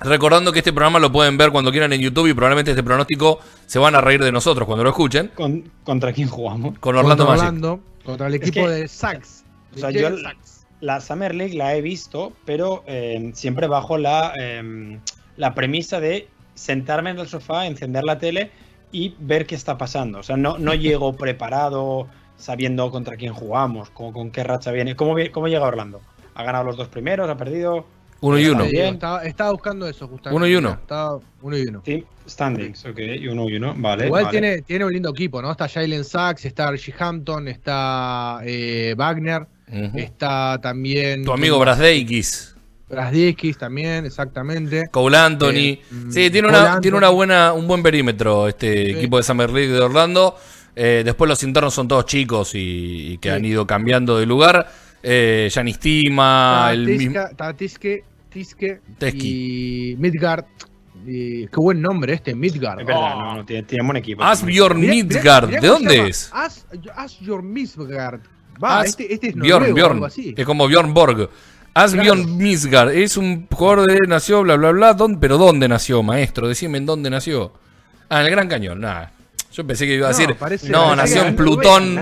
Recordando 0.00 0.52
que 0.52 0.58
este 0.58 0.74
programa 0.74 0.98
lo 0.98 1.10
pueden 1.10 1.38
ver 1.38 1.50
cuando 1.50 1.70
quieran 1.70 1.90
en 1.94 2.02
YouTube 2.02 2.26
y 2.28 2.34
probablemente 2.34 2.70
este 2.72 2.82
pronóstico 2.82 3.40
se 3.64 3.78
van 3.78 3.94
a 3.94 4.02
reír 4.02 4.22
de 4.22 4.30
nosotros 4.30 4.66
cuando 4.66 4.84
lo 4.84 4.90
escuchen. 4.90 5.30
Con- 5.34 5.70
¿Contra 5.84 6.12
quién 6.12 6.28
jugamos? 6.28 6.78
Con 6.78 6.96
Orlando 6.96 7.24
contra 7.24 7.42
Magic. 7.42 7.46
Orlando, 7.64 7.80
contra 8.04 8.26
el 8.26 8.34
Es 8.34 8.42
equipo 8.42 8.66
que- 8.66 8.72
de 8.72 8.88
Sachs. 8.88 9.44
O 9.74 9.78
sea, 9.78 9.88
de 9.88 9.94
yo 10.00 10.08
Jalen 10.08 10.22
Sachs. 10.22 10.66
la 10.80 11.00
Summer 11.00 11.34
League 11.34 11.54
la 11.54 11.74
he 11.74 11.80
visto, 11.80 12.34
pero 12.44 12.84
eh, 12.86 13.30
siempre 13.34 13.68
bajo 13.68 13.96
la, 13.96 14.34
eh, 14.38 14.98
la 15.38 15.54
premisa 15.54 15.98
de 15.98 16.28
sentarme 16.54 17.10
en 17.10 17.18
el 17.18 17.26
sofá, 17.28 17.66
encender 17.66 18.04
la 18.04 18.18
tele 18.18 18.50
y 18.92 19.14
ver 19.18 19.46
qué 19.46 19.54
está 19.54 19.78
pasando. 19.78 20.18
O 20.18 20.22
sea, 20.22 20.36
no, 20.36 20.58
no 20.58 20.74
llego 20.74 21.12
preparado 21.16 22.08
sabiendo 22.36 22.90
contra 22.90 23.16
quién 23.16 23.32
jugamos, 23.32 23.90
con, 23.90 24.12
con 24.12 24.30
qué 24.30 24.44
racha 24.44 24.70
viene. 24.72 24.96
¿Cómo, 24.96 25.16
¿Cómo 25.32 25.48
llega 25.48 25.64
Orlando? 25.66 26.00
¿Ha 26.34 26.42
ganado 26.42 26.64
los 26.64 26.76
dos 26.76 26.88
primeros? 26.88 27.28
¿Ha 27.28 27.36
perdido? 27.36 27.86
Uno 28.20 28.38
y 28.38 28.46
uno. 28.46 28.64
Bien. 28.64 28.94
Estaba, 28.94 29.24
estaba 29.24 29.52
buscando 29.52 29.86
eso 29.88 30.08
justamente. 30.08 30.36
Uno 30.36 30.46
y 30.46 30.54
uno. 30.54 30.70
Estaba 30.70 31.18
uno 31.42 31.56
y 31.56 31.62
uno. 31.62 31.80
Team 31.80 32.04
standings, 32.28 32.84
ok, 32.84 32.98
y 32.98 33.28
uno 33.28 33.48
y 33.48 33.56
uno, 33.56 33.74
vale. 33.76 34.06
Igual 34.06 34.24
vale. 34.24 34.40
tiene, 34.40 34.62
tiene 34.62 34.84
un 34.84 34.92
lindo 34.92 35.10
equipo, 35.10 35.40
¿no? 35.40 35.50
Está 35.50 35.68
Jalen 35.68 36.04
Sachs, 36.04 36.44
está 36.44 36.68
Archie 36.68 36.94
Hampton, 36.98 37.48
está 37.48 38.40
eh, 38.44 38.94
Wagner, 38.96 39.46
está 39.94 40.58
también. 40.60 41.24
Tu 41.24 41.32
amigo 41.32 41.58
Brasdeikis. 41.58 42.55
Brasdiskis 42.88 43.58
también, 43.58 44.06
exactamente. 44.06 44.84
Cole 44.90 45.16
Anthony. 45.16 45.50
Eh, 45.54 45.82
mm, 45.90 46.10
sí, 46.10 46.30
tiene 46.30 46.48
Cole 46.48 46.58
una, 46.60 46.66
Anthony. 46.68 46.80
tiene 46.82 46.96
una 46.98 47.08
buena, 47.08 47.52
un 47.52 47.66
buen 47.66 47.82
perímetro 47.82 48.48
este 48.48 48.86
Sí. 48.86 48.90
equipo 48.92 49.16
de 49.16 49.22
Summer 49.24 49.50
League 49.50 49.72
de 49.72 49.80
Orlando. 49.80 50.36
Eh, 50.74 51.02
después 51.04 51.28
los 51.28 51.42
internos 51.42 51.74
son 51.74 51.88
todos 51.88 52.04
chicos 52.06 52.54
y, 52.54 53.12
y 53.14 53.18
que 53.18 53.30
Sí. 53.30 53.34
han 53.34 53.44
ido 53.44 53.66
cambiando 53.66 54.18
de 54.18 54.26
lugar. 54.26 54.70
Eh, 55.02 55.48
Giannis 55.52 55.78
Tima, 55.78 56.68
el 56.72 56.86
mismo. 56.86 57.20
Tatiske, 57.36 58.04
Tiske 58.30 58.80
Teski. 58.98 59.92
y 59.92 59.96
Midgard. 59.96 60.44
Y, 61.06 61.46
qué 61.46 61.56
buen 61.56 61.80
nombre 61.80 62.14
este, 62.14 62.34
Midgard. 62.34 62.80
Es 62.80 62.86
verdad, 62.86 63.12
Oh. 63.14 63.20
no, 63.20 63.34
no, 63.36 63.44
tiene, 63.44 63.62
tiene 63.64 63.84
buen 63.84 63.96
equipo. 63.96 64.22
Asbjorn 64.24 64.80
Mirá- 64.80 64.92
mirá- 64.92 65.04
Midgard. 65.04 65.48
mirá 65.48 65.60
¿De 65.60 65.68
dónde 65.68 66.08
es? 66.08 66.30
As, 66.32 66.66
Asbjorn 66.96 67.52
Midgard. 67.52 68.20
Va, 68.62 68.80
As- 68.80 68.88
este, 68.90 69.12
este 69.14 69.28
es 69.28 69.34
Bjorn, 69.34 69.48
noruego 69.50 69.72
o 69.72 69.76
Bjorn. 69.76 69.92
algo 69.94 70.06
así. 70.06 70.34
Es 70.36 70.44
como 70.44 70.66
Bjorn 70.66 70.92
Borg. 70.94 71.30
Asbjorn 71.76 72.22
Claro. 72.24 72.36
Midgard. 72.38 72.90
Es 72.90 73.16
un 73.16 73.46
jugador 73.52 73.86
de 73.86 73.98
nació, 74.08 74.42
bla, 74.42 74.56
bla, 74.56 74.70
bla. 74.70 74.94
¿Dónde- 74.94 75.18
pero 75.20 75.36
¿dónde 75.38 75.68
nació, 75.68 76.02
maestro? 76.02 76.48
Decime 76.48 76.78
en 76.78 76.86
dónde 76.86 77.10
nació. 77.10 77.52
Ah, 78.08 78.20
en 78.20 78.26
el 78.26 78.30
Gran 78.32 78.48
Cañón. 78.48 78.80
Nada. 78.80 79.12
Yo 79.52 79.66
pensé 79.66 79.86
que 79.86 79.94
iba 79.94 80.08
a 80.08 80.12
No, 80.12 80.16
decir. 80.18 80.34
parece- 80.36 80.68
no, 80.70 80.88
parece 80.88 80.96
nació 80.96 81.22
en 81.28 81.36
Plutón. 81.36 81.94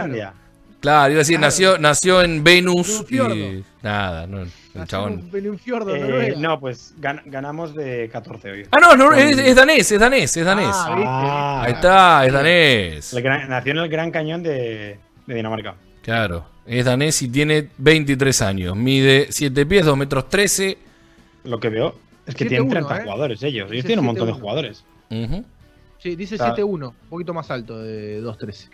Claro, 0.81 1.13
iba 1.13 1.19
a 1.19 1.19
decir, 1.21 1.37
Claro. 1.39 1.47
nació, 1.47 1.79
nació 1.79 2.23
en 2.23 2.45
Venus. 2.45 3.05
En. 3.09 3.33
Y 3.33 3.65
nada, 3.83 4.27
no, 4.27 4.43
el 4.43 4.51
chabón. 4.87 5.31
en 5.33 5.49
un- 5.51 5.59
fiordo, 5.59 5.95
Eh, 5.97 6.35
no, 6.37 6.61
pues 6.61 6.95
gan- 7.01 7.23
ganamos 7.25 7.75
de 7.75 8.11
14 8.13 8.51
hoy. 8.51 8.67
Ah, 8.71 8.79
no, 8.81 8.95
no 8.95 9.13
es, 9.15 9.39
es 9.39 9.57
danés, 9.57 9.91
es 9.91 9.99
danés, 9.99 10.37
es 10.37 10.45
danés. 10.45 10.69
Ah. 10.71 10.95
Ah. 11.07 11.63
Ahí 11.65 11.73
está, 11.73 12.27
es 12.27 12.33
danés. 12.33 13.13
El 13.15 13.23
gran- 13.23 13.49
nació 13.49 13.73
en 13.73 13.79
el 13.79 13.89
Gran 13.89 14.11
Cañón 14.11 14.43
de, 14.43 14.99
de 15.27 15.35
Dinamarca. 15.35 15.75
Claro, 16.03 16.45
es 16.67 16.85
danés 16.85 17.21
y 17.23 17.29
tiene 17.29 17.69
23 17.79 18.43
años. 18.43 18.77
Mide 18.77 19.29
7 19.31 19.67
pies, 19.67 19.85
2 19.85 19.97
metros 19.97 20.29
13. 20.29 20.79
Lo 21.45 21.61
que 21.61 21.69
veo 21.69 21.95
es 22.27 22.35
que 22.35 22.45
7-1, 22.47 22.49
tienen 22.49 22.69
30 22.71 22.97
¿eh? 22.99 23.03
jugadores 23.05 23.43
ellos. 23.43 23.71
Ellos 23.71 23.85
tienen 23.85 24.01
un 24.01 24.07
montón 24.07 24.27
de 24.27 24.33
7-1. 24.35 24.41
jugadores. 24.41 24.85
Ujú. 25.11 25.45
Sí, 25.99 26.17
dice 26.17 26.35
Está- 26.37 26.55
7-1, 26.57 26.89
un 26.89 27.09
poquito 27.09 27.33
más 27.35 27.51
alto 27.51 27.79
de 27.83 28.23
2-13. 28.23 28.69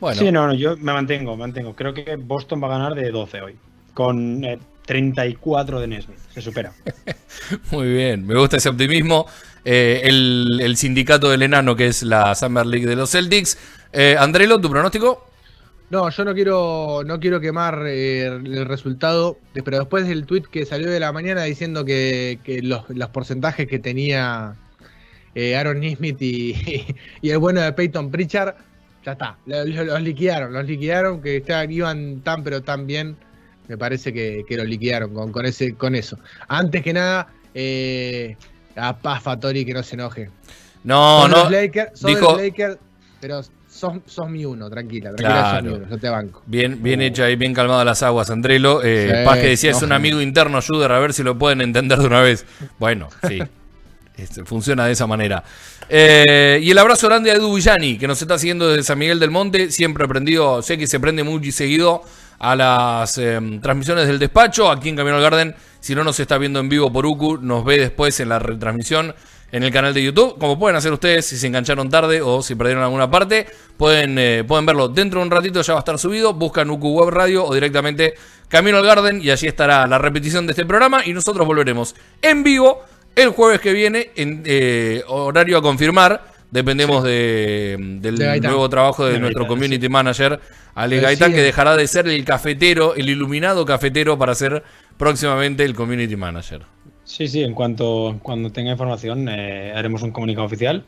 Bueno, 0.00 0.18
Sí, 0.20 0.32
no, 0.32 0.46
no, 0.46 0.54
yo 0.54 0.76
me 0.76 0.92
mantengo, 0.92 1.32
me 1.36 1.40
mantengo. 1.40 1.74
Creo 1.74 1.92
que 1.94 2.16
Boston 2.16 2.62
va 2.62 2.66
a 2.68 2.70
ganar 2.78 2.94
de 2.94 3.10
12 3.10 3.40
hoy. 3.42 3.56
Con 3.94 4.42
eh, 4.44 4.58
34 4.86 5.80
de 5.80 5.86
Nesmith. 5.86 6.18
Se 6.32 6.40
supera. 6.40 6.72
muy 7.70 7.88
bien. 7.92 8.26
Me 8.26 8.34
gusta 8.34 8.56
ese 8.56 8.68
optimismo. 8.70 9.26
Eh, 9.64 10.00
el, 10.04 10.58
el 10.62 10.76
sindicato 10.78 11.28
del 11.28 11.42
enano, 11.42 11.76
que 11.76 11.86
es 11.88 12.02
la 12.02 12.34
Summer 12.34 12.64
League 12.66 12.86
de 12.86 12.96
los 12.96 13.10
Celtics. 13.10 13.58
Eh, 13.92 14.16
Andrelo, 14.18 14.60
¿tu 14.60 14.70
pronóstico? 14.70 15.26
No, 15.90 16.08
yo 16.08 16.24
no 16.24 16.34
quiero, 16.34 17.02
no 17.04 17.18
quiero 17.18 17.40
quemar 17.40 17.82
eh, 17.86 18.26
el 18.26 18.64
resultado, 18.66 19.38
de- 19.54 19.62
pero 19.64 19.78
después 19.80 20.06
del 20.06 20.24
tweet 20.24 20.42
que 20.50 20.64
salió 20.64 20.88
de 20.88 21.00
la 21.00 21.10
mañana 21.12 21.42
diciendo 21.42 21.84
que, 21.84 22.38
que 22.44 22.62
los, 22.62 22.88
los 22.90 23.08
porcentajes 23.08 23.66
que 23.66 23.80
tenía 23.80 24.54
eh, 25.34 25.56
Aaron 25.56 25.80
Nismith 25.80 26.22
y, 26.22 26.94
y 27.22 27.30
el 27.30 27.38
bueno 27.38 27.60
de 27.60 27.72
Peyton 27.72 28.10
Pritchard, 28.12 28.54
ya 29.04 29.12
está, 29.12 29.36
lo- 29.46 29.64
lo- 29.64 29.84
los 29.84 30.02
liquidaron, 30.02 30.52
los 30.52 30.64
liquidaron, 30.64 31.20
que 31.20 31.38
estaban, 31.38 31.72
iban 31.72 32.20
tan 32.20 32.44
pero 32.44 32.62
tan 32.62 32.86
bien, 32.86 33.16
me 33.66 33.76
parece 33.76 34.12
que, 34.12 34.44
que 34.48 34.56
lo 34.56 34.62
liquidaron 34.64 35.12
con, 35.12 35.32
con, 35.32 35.44
ese, 35.44 35.74
con 35.74 35.96
eso. 35.96 36.18
Antes 36.46 36.82
que 36.84 36.92
nada, 36.92 37.26
eh, 37.52 38.36
a 38.76 38.96
Paz 38.96 39.24
Fatori 39.24 39.64
que 39.64 39.74
no 39.74 39.82
se 39.82 39.96
enoje. 39.96 40.30
No, 40.84 41.22
Son 41.22 41.30
no. 41.32 41.36
los 41.42 41.50
Lakers, 41.50 41.98
son 41.98 42.10
dijo- 42.14 42.32
los 42.32 42.40
Lakers, 42.40 42.78
pero 43.20 43.40
sos, 43.80 43.94
sos 44.06 44.28
mi 44.28 44.44
uno, 44.44 44.68
tranquila, 44.68 45.14
tranquila, 45.14 45.54
sos 45.54 45.62
mi 45.62 45.68
uno, 45.70 45.88
yo 45.88 45.98
te 45.98 46.08
banco. 46.08 46.42
Bien, 46.46 46.82
bien 46.82 47.00
hecha 47.00 47.30
y 47.30 47.36
bien 47.36 47.54
calmada 47.54 47.84
las 47.84 48.02
aguas, 48.02 48.30
Andrelo. 48.30 48.82
Eh, 48.84 49.08
Sí, 49.10 49.24
Paz 49.24 49.38
que 49.38 49.46
decía, 49.46 49.70
es 49.70 49.82
un 49.82 49.92
amigo 49.92 50.20
interno, 50.20 50.60
Juder, 50.60 50.92
a 50.92 50.98
ver 50.98 51.14
si 51.14 51.22
lo 51.22 51.38
pueden 51.38 51.62
entender 51.62 51.98
de 51.98 52.06
una 52.06 52.20
vez. 52.20 52.44
Bueno, 52.78 53.08
sí. 53.26 53.40
Este, 54.16 54.44
funciona 54.44 54.84
de 54.84 54.92
esa 54.92 55.06
manera. 55.06 55.42
Eh, 55.88 56.60
y 56.62 56.70
el 56.70 56.76
abrazo 56.76 57.08
grande 57.08 57.30
a 57.30 57.36
Edu 57.36 57.54
Villani, 57.54 57.96
que 57.96 58.06
nos 58.06 58.20
está 58.20 58.38
siguiendo 58.38 58.68
desde 58.68 58.82
San 58.82 58.98
Miguel 58.98 59.18
del 59.18 59.30
Monte. 59.30 59.70
Siempre 59.70 60.04
aprendido, 60.04 60.60
sé 60.60 60.76
que 60.76 60.86
se 60.86 61.00
prende 61.00 61.24
muy 61.24 61.50
seguido 61.52 62.02
a 62.38 62.54
las 62.54 63.16
eh, 63.16 63.40
transmisiones 63.62 64.06
del 64.06 64.18
despacho 64.18 64.70
aquí 64.70 64.90
en 64.90 64.96
Camino 64.96 65.16
al 65.16 65.22
Garden. 65.22 65.54
Si 65.80 65.94
no 65.94 66.04
nos 66.04 66.20
está 66.20 66.36
viendo 66.36 66.60
en 66.60 66.68
vivo 66.68 66.92
por 66.92 67.06
UCU, 67.06 67.38
nos 67.38 67.64
ve 67.64 67.78
después 67.78 68.20
en 68.20 68.28
la 68.28 68.38
retransmisión 68.38 69.14
en 69.52 69.62
el 69.62 69.72
canal 69.72 69.94
de 69.94 70.02
YouTube. 70.02 70.38
Como 70.38 70.58
pueden 70.58 70.76
hacer 70.76 70.92
ustedes 70.92 71.26
si 71.26 71.36
se 71.36 71.46
engancharon 71.46 71.88
tarde 71.88 72.20
o 72.22 72.42
si 72.42 72.54
perdieron 72.54 72.82
alguna 72.82 73.10
parte, 73.10 73.46
pueden, 73.76 74.18
eh, 74.18 74.44
pueden 74.46 74.66
verlo 74.66 74.88
dentro 74.88 75.20
de 75.20 75.26
un 75.26 75.30
ratito, 75.30 75.62
ya 75.62 75.74
va 75.74 75.80
a 75.80 75.82
estar 75.82 75.98
subido. 75.98 76.34
Buscan 76.34 76.70
UCU 76.70 77.00
Web 77.00 77.10
Radio 77.10 77.44
o 77.44 77.54
directamente 77.54 78.14
Camino 78.48 78.78
al 78.78 78.86
Garden 78.86 79.20
y 79.22 79.30
allí 79.30 79.46
estará 79.46 79.86
la 79.86 79.98
repetición 79.98 80.46
de 80.46 80.52
este 80.52 80.64
programa. 80.64 81.04
Y 81.04 81.12
nosotros 81.12 81.46
volveremos 81.46 81.94
en 82.22 82.42
vivo 82.42 82.82
el 83.16 83.30
jueves 83.30 83.60
que 83.60 83.72
viene 83.72 84.10
en 84.16 84.42
eh, 84.44 85.02
horario 85.08 85.58
a 85.58 85.62
confirmar. 85.62 86.30
Dependemos 86.50 87.04
de, 87.04 87.76
del 88.00 88.16
De 88.16 88.40
nuevo 88.40 88.68
trabajo 88.68 89.06
de 89.06 89.12
De 89.12 89.18
nuestro 89.20 89.44
Gaitán, 89.44 89.56
community 89.56 89.88
manager, 89.88 90.40
Ale. 90.74 90.98
Gaitán, 90.98 91.32
que 91.32 91.42
dejará 91.42 91.76
de 91.76 91.86
ser 91.86 92.08
el 92.08 92.24
cafetero, 92.24 92.96
el 92.96 93.08
iluminado 93.08 93.64
cafetero 93.64 94.18
para 94.18 94.34
ser 94.34 94.64
próximamente 94.96 95.64
el 95.64 95.76
community 95.76 96.16
manager. 96.16 96.62
Sí, 97.10 97.26
sí, 97.26 97.42
en 97.42 97.54
cuanto 97.54 98.18
cuando 98.22 98.50
tenga 98.52 98.70
información 98.70 99.28
eh, 99.28 99.72
haremos 99.74 100.02
un 100.02 100.12
comunicado 100.12 100.46
oficial. 100.46 100.84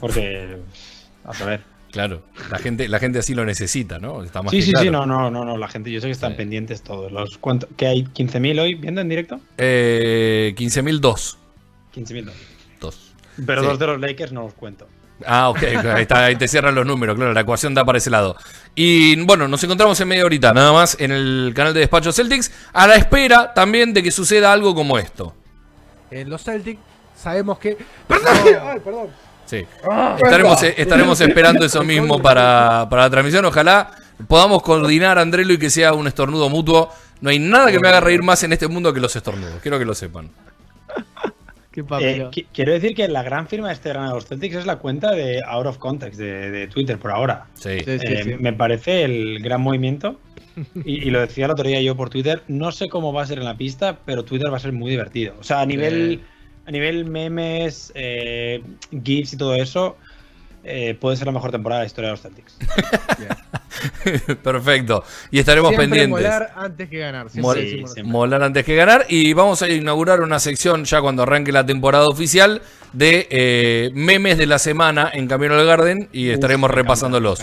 Porque, 0.00 0.56
a 1.24 1.34
saber. 1.34 1.60
Claro, 1.90 2.22
la 2.50 2.56
gente, 2.58 2.88
la 2.88 2.98
gente 2.98 3.18
así 3.18 3.34
lo 3.34 3.44
necesita, 3.44 3.98
¿no? 3.98 4.24
Está 4.24 4.40
más 4.42 4.50
Sí, 4.50 4.56
que 4.58 4.62
sí, 4.62 4.70
claro. 4.72 4.84
sí, 4.86 4.90
no, 4.90 5.04
no, 5.04 5.30
no, 5.30 5.44
no, 5.44 5.58
la 5.58 5.68
gente, 5.68 5.90
yo 5.90 6.00
sé 6.00 6.06
que 6.06 6.12
están 6.12 6.32
Sí. 6.32 6.38
pendientes 6.38 6.80
todos. 6.82 7.12
Los, 7.12 7.36
¿cuánto, 7.36 7.68
¿Que 7.76 7.86
hay 7.86 8.04
15.000 8.04 8.58
hoy 8.58 8.74
viendo 8.76 9.02
en 9.02 9.10
directo? 9.10 9.38
Eh, 9.58 10.54
15.002. 10.56 11.36
15.000. 11.94 12.24
no. 12.24 12.32
Dos. 12.80 13.12
Pero 13.44 13.60
Sí. 13.60 13.66
dos 13.68 13.78
de 13.78 13.86
los 13.86 14.00
Lakers 14.00 14.32
no 14.32 14.42
los 14.44 14.54
cuento. 14.54 14.88
Ah, 15.26 15.48
ok, 15.50 15.62
ahí, 15.62 16.02
está, 16.02 16.24
ahí 16.24 16.36
te 16.36 16.48
cierran 16.48 16.74
los 16.74 16.86
números, 16.86 17.16
claro, 17.16 17.32
la 17.32 17.40
ecuación 17.40 17.74
da 17.74 17.84
para 17.84 17.98
ese 17.98 18.10
lado. 18.10 18.36
Y 18.74 19.20
bueno, 19.24 19.48
nos 19.48 19.62
encontramos 19.64 20.00
en 20.00 20.08
media 20.08 20.24
horita, 20.24 20.52
nada 20.52 20.72
más, 20.72 20.96
en 20.98 21.12
el 21.12 21.52
canal 21.54 21.74
de 21.74 21.80
Despacho 21.80 22.12
Celtics, 22.12 22.50
a 22.72 22.86
la 22.86 22.96
espera 22.96 23.52
también 23.54 23.92
de 23.92 24.02
que 24.02 24.10
suceda 24.10 24.52
algo 24.52 24.74
como 24.74 24.98
esto. 24.98 25.34
En 26.10 26.28
los 26.28 26.42
Celtics 26.42 26.80
sabemos 27.16 27.58
que. 27.58 27.76
¡Perdón! 28.06 28.32
Ay, 28.66 28.80
perdón. 28.80 29.08
Sí. 29.46 29.66
Estaremos, 30.24 30.62
eh, 30.62 30.74
estaremos 30.78 31.20
esperando 31.20 31.64
eso 31.64 31.82
mismo 31.82 32.20
para, 32.20 32.86
para 32.88 33.02
la 33.02 33.10
transmisión. 33.10 33.44
Ojalá 33.44 33.90
podamos 34.26 34.62
coordinar, 34.62 35.18
Andrelo, 35.18 35.52
y 35.52 35.58
que 35.58 35.68
sea 35.68 35.92
un 35.92 36.06
estornudo 36.06 36.48
mutuo. 36.48 36.90
No 37.20 37.30
hay 37.30 37.38
nada 37.38 37.70
que 37.70 37.78
me 37.78 37.88
haga 37.88 38.00
reír 38.00 38.22
más 38.22 38.42
en 38.42 38.52
este 38.52 38.66
mundo 38.66 38.92
que 38.92 39.00
los 39.00 39.14
estornudos. 39.14 39.54
Quiero 39.60 39.78
que 39.78 39.84
lo 39.84 39.94
sepan. 39.94 40.30
Qué 41.72 41.82
Eh, 42.00 42.28
quiero 42.52 42.72
decir 42.72 42.94
que 42.94 43.08
la 43.08 43.22
gran 43.22 43.48
firma 43.48 43.68
de 43.68 43.74
este 43.74 43.88
gran 43.88 44.20
Celtics 44.20 44.56
es 44.56 44.66
la 44.66 44.76
cuenta 44.76 45.12
de 45.12 45.40
Out 45.46 45.66
of 45.66 45.78
Context 45.78 46.18
de, 46.20 46.50
de 46.50 46.66
Twitter 46.68 46.98
por 46.98 47.10
ahora. 47.10 47.46
Sí. 47.54 47.78
Sí, 47.84 47.98
sí, 47.98 48.06
Eh, 48.06 48.24
sí. 48.24 48.34
Me 48.38 48.52
parece 48.52 49.04
el 49.04 49.38
gran 49.40 49.60
movimiento. 49.62 50.20
Y, 50.84 51.08
y 51.08 51.10
lo 51.10 51.20
decía 51.20 51.46
el 51.46 51.50
otro 51.50 51.66
día 51.66 51.80
yo 51.80 51.96
por 51.96 52.10
Twitter. 52.10 52.42
No 52.46 52.72
sé 52.72 52.90
cómo 52.90 53.10
va 53.14 53.22
a 53.22 53.26
ser 53.26 53.38
en 53.38 53.46
la 53.46 53.56
pista, 53.56 54.00
pero 54.04 54.22
Twitter 54.22 54.52
va 54.52 54.58
a 54.58 54.60
ser 54.60 54.72
muy 54.72 54.90
divertido. 54.90 55.34
O 55.40 55.42
sea, 55.42 55.62
a 55.62 55.66
nivel, 55.66 56.20
a 56.66 56.70
nivel 56.70 57.06
memes, 57.06 57.90
eh, 57.94 58.62
GIFs 59.02 59.32
y 59.32 59.36
todo 59.38 59.54
eso, 59.54 59.96
eh, 60.64 60.94
puede 61.00 61.16
ser 61.16 61.26
la 61.26 61.32
mejor 61.32 61.50
temporada 61.50 61.80
de 61.80 61.84
la 61.84 61.86
historia 61.86 62.08
de 62.10 62.12
los 62.12 62.22
Celtics. 62.22 62.56
Perfecto. 64.42 65.04
Y 65.30 65.38
estaremos 65.38 65.70
Siempre 65.70 65.88
pendientes. 65.88 66.10
molar 66.22 66.52
antes 66.56 66.88
que 66.88 66.98
ganar. 66.98 67.30
siempre 67.30 67.84
sí. 67.88 68.02
Molar 68.02 68.42
antes 68.42 68.64
que 68.64 68.74
ganar. 68.74 69.06
Y 69.08 69.32
vamos 69.32 69.62
a 69.62 69.68
inaugurar 69.68 70.20
una 70.20 70.38
sección 70.38 70.84
ya 70.84 71.00
cuando 71.00 71.22
arranque 71.22 71.52
la 71.52 71.64
temporada 71.66 72.06
oficial 72.08 72.62
de 72.92 73.26
eh, 73.30 73.90
memes 73.94 74.38
de 74.38 74.46
la 74.46 74.58
semana 74.58 75.10
en 75.12 75.26
Camino 75.26 75.54
al 75.54 75.66
Garden 75.66 76.08
y 76.12 76.30
estaremos 76.30 76.70
repasándolos. 76.70 77.40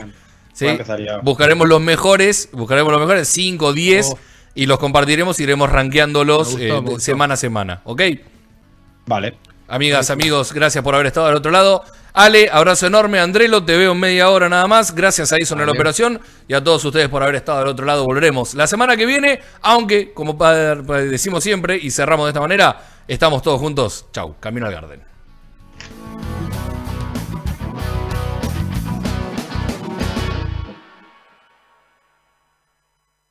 Buscaremos 1.23 1.67
los 1.67 1.81
mejores, 1.81 2.49
buscaremos 2.51 2.91
los 2.91 3.01
mejores, 3.01 3.27
5, 3.29 3.73
10, 3.73 4.11
Oh. 4.13 4.19
y 4.55 4.65
los 4.65 4.77
compartiremos 4.79 5.39
y 5.39 5.43
iremos 5.43 5.69
rankeándolos 5.71 6.51
gustó, 6.57 6.95
eh, 6.95 6.99
semana 6.99 7.35
a 7.35 7.37
semana. 7.37 7.81
¿Ok? 7.85 8.01
Vale. 9.05 9.35
Amigas, 9.71 10.09
amigos, 10.09 10.51
gracias 10.51 10.83
por 10.83 10.95
haber 10.95 11.05
estado 11.05 11.27
al 11.27 11.35
otro 11.35 11.51
lado. 11.51 11.83
Ale, 12.13 12.49
abrazo 12.51 12.87
enorme. 12.87 13.19
Andrelo, 13.19 13.63
te 13.63 13.77
veo 13.77 13.91
en 13.91 13.99
media 13.99 14.31
hora 14.31 14.49
nada 14.49 14.65
más. 14.65 14.95
Gracias 14.95 15.31
a 15.31 15.37
Ison 15.39 15.59
en 15.59 15.67
la 15.67 15.73
operación 15.73 16.19
y 16.47 16.55
a 16.55 16.63
todos 16.63 16.83
ustedes 16.83 17.07
por 17.07 17.21
haber 17.21 17.35
estado 17.35 17.59
al 17.59 17.67
otro 17.67 17.85
lado. 17.85 18.03
Volveremos 18.03 18.55
la 18.55 18.65
semana 18.65 18.97
que 18.97 19.05
viene, 19.05 19.39
aunque, 19.61 20.11
como 20.11 20.33
decimos 20.33 21.43
siempre 21.43 21.77
y 21.77 21.91
cerramos 21.91 22.25
de 22.25 22.29
esta 22.31 22.41
manera, 22.41 22.81
estamos 23.07 23.43
todos 23.43 23.59
juntos. 23.59 24.07
Chau, 24.11 24.37
camino 24.39 24.65
al 24.65 24.73
Garden. 24.73 25.03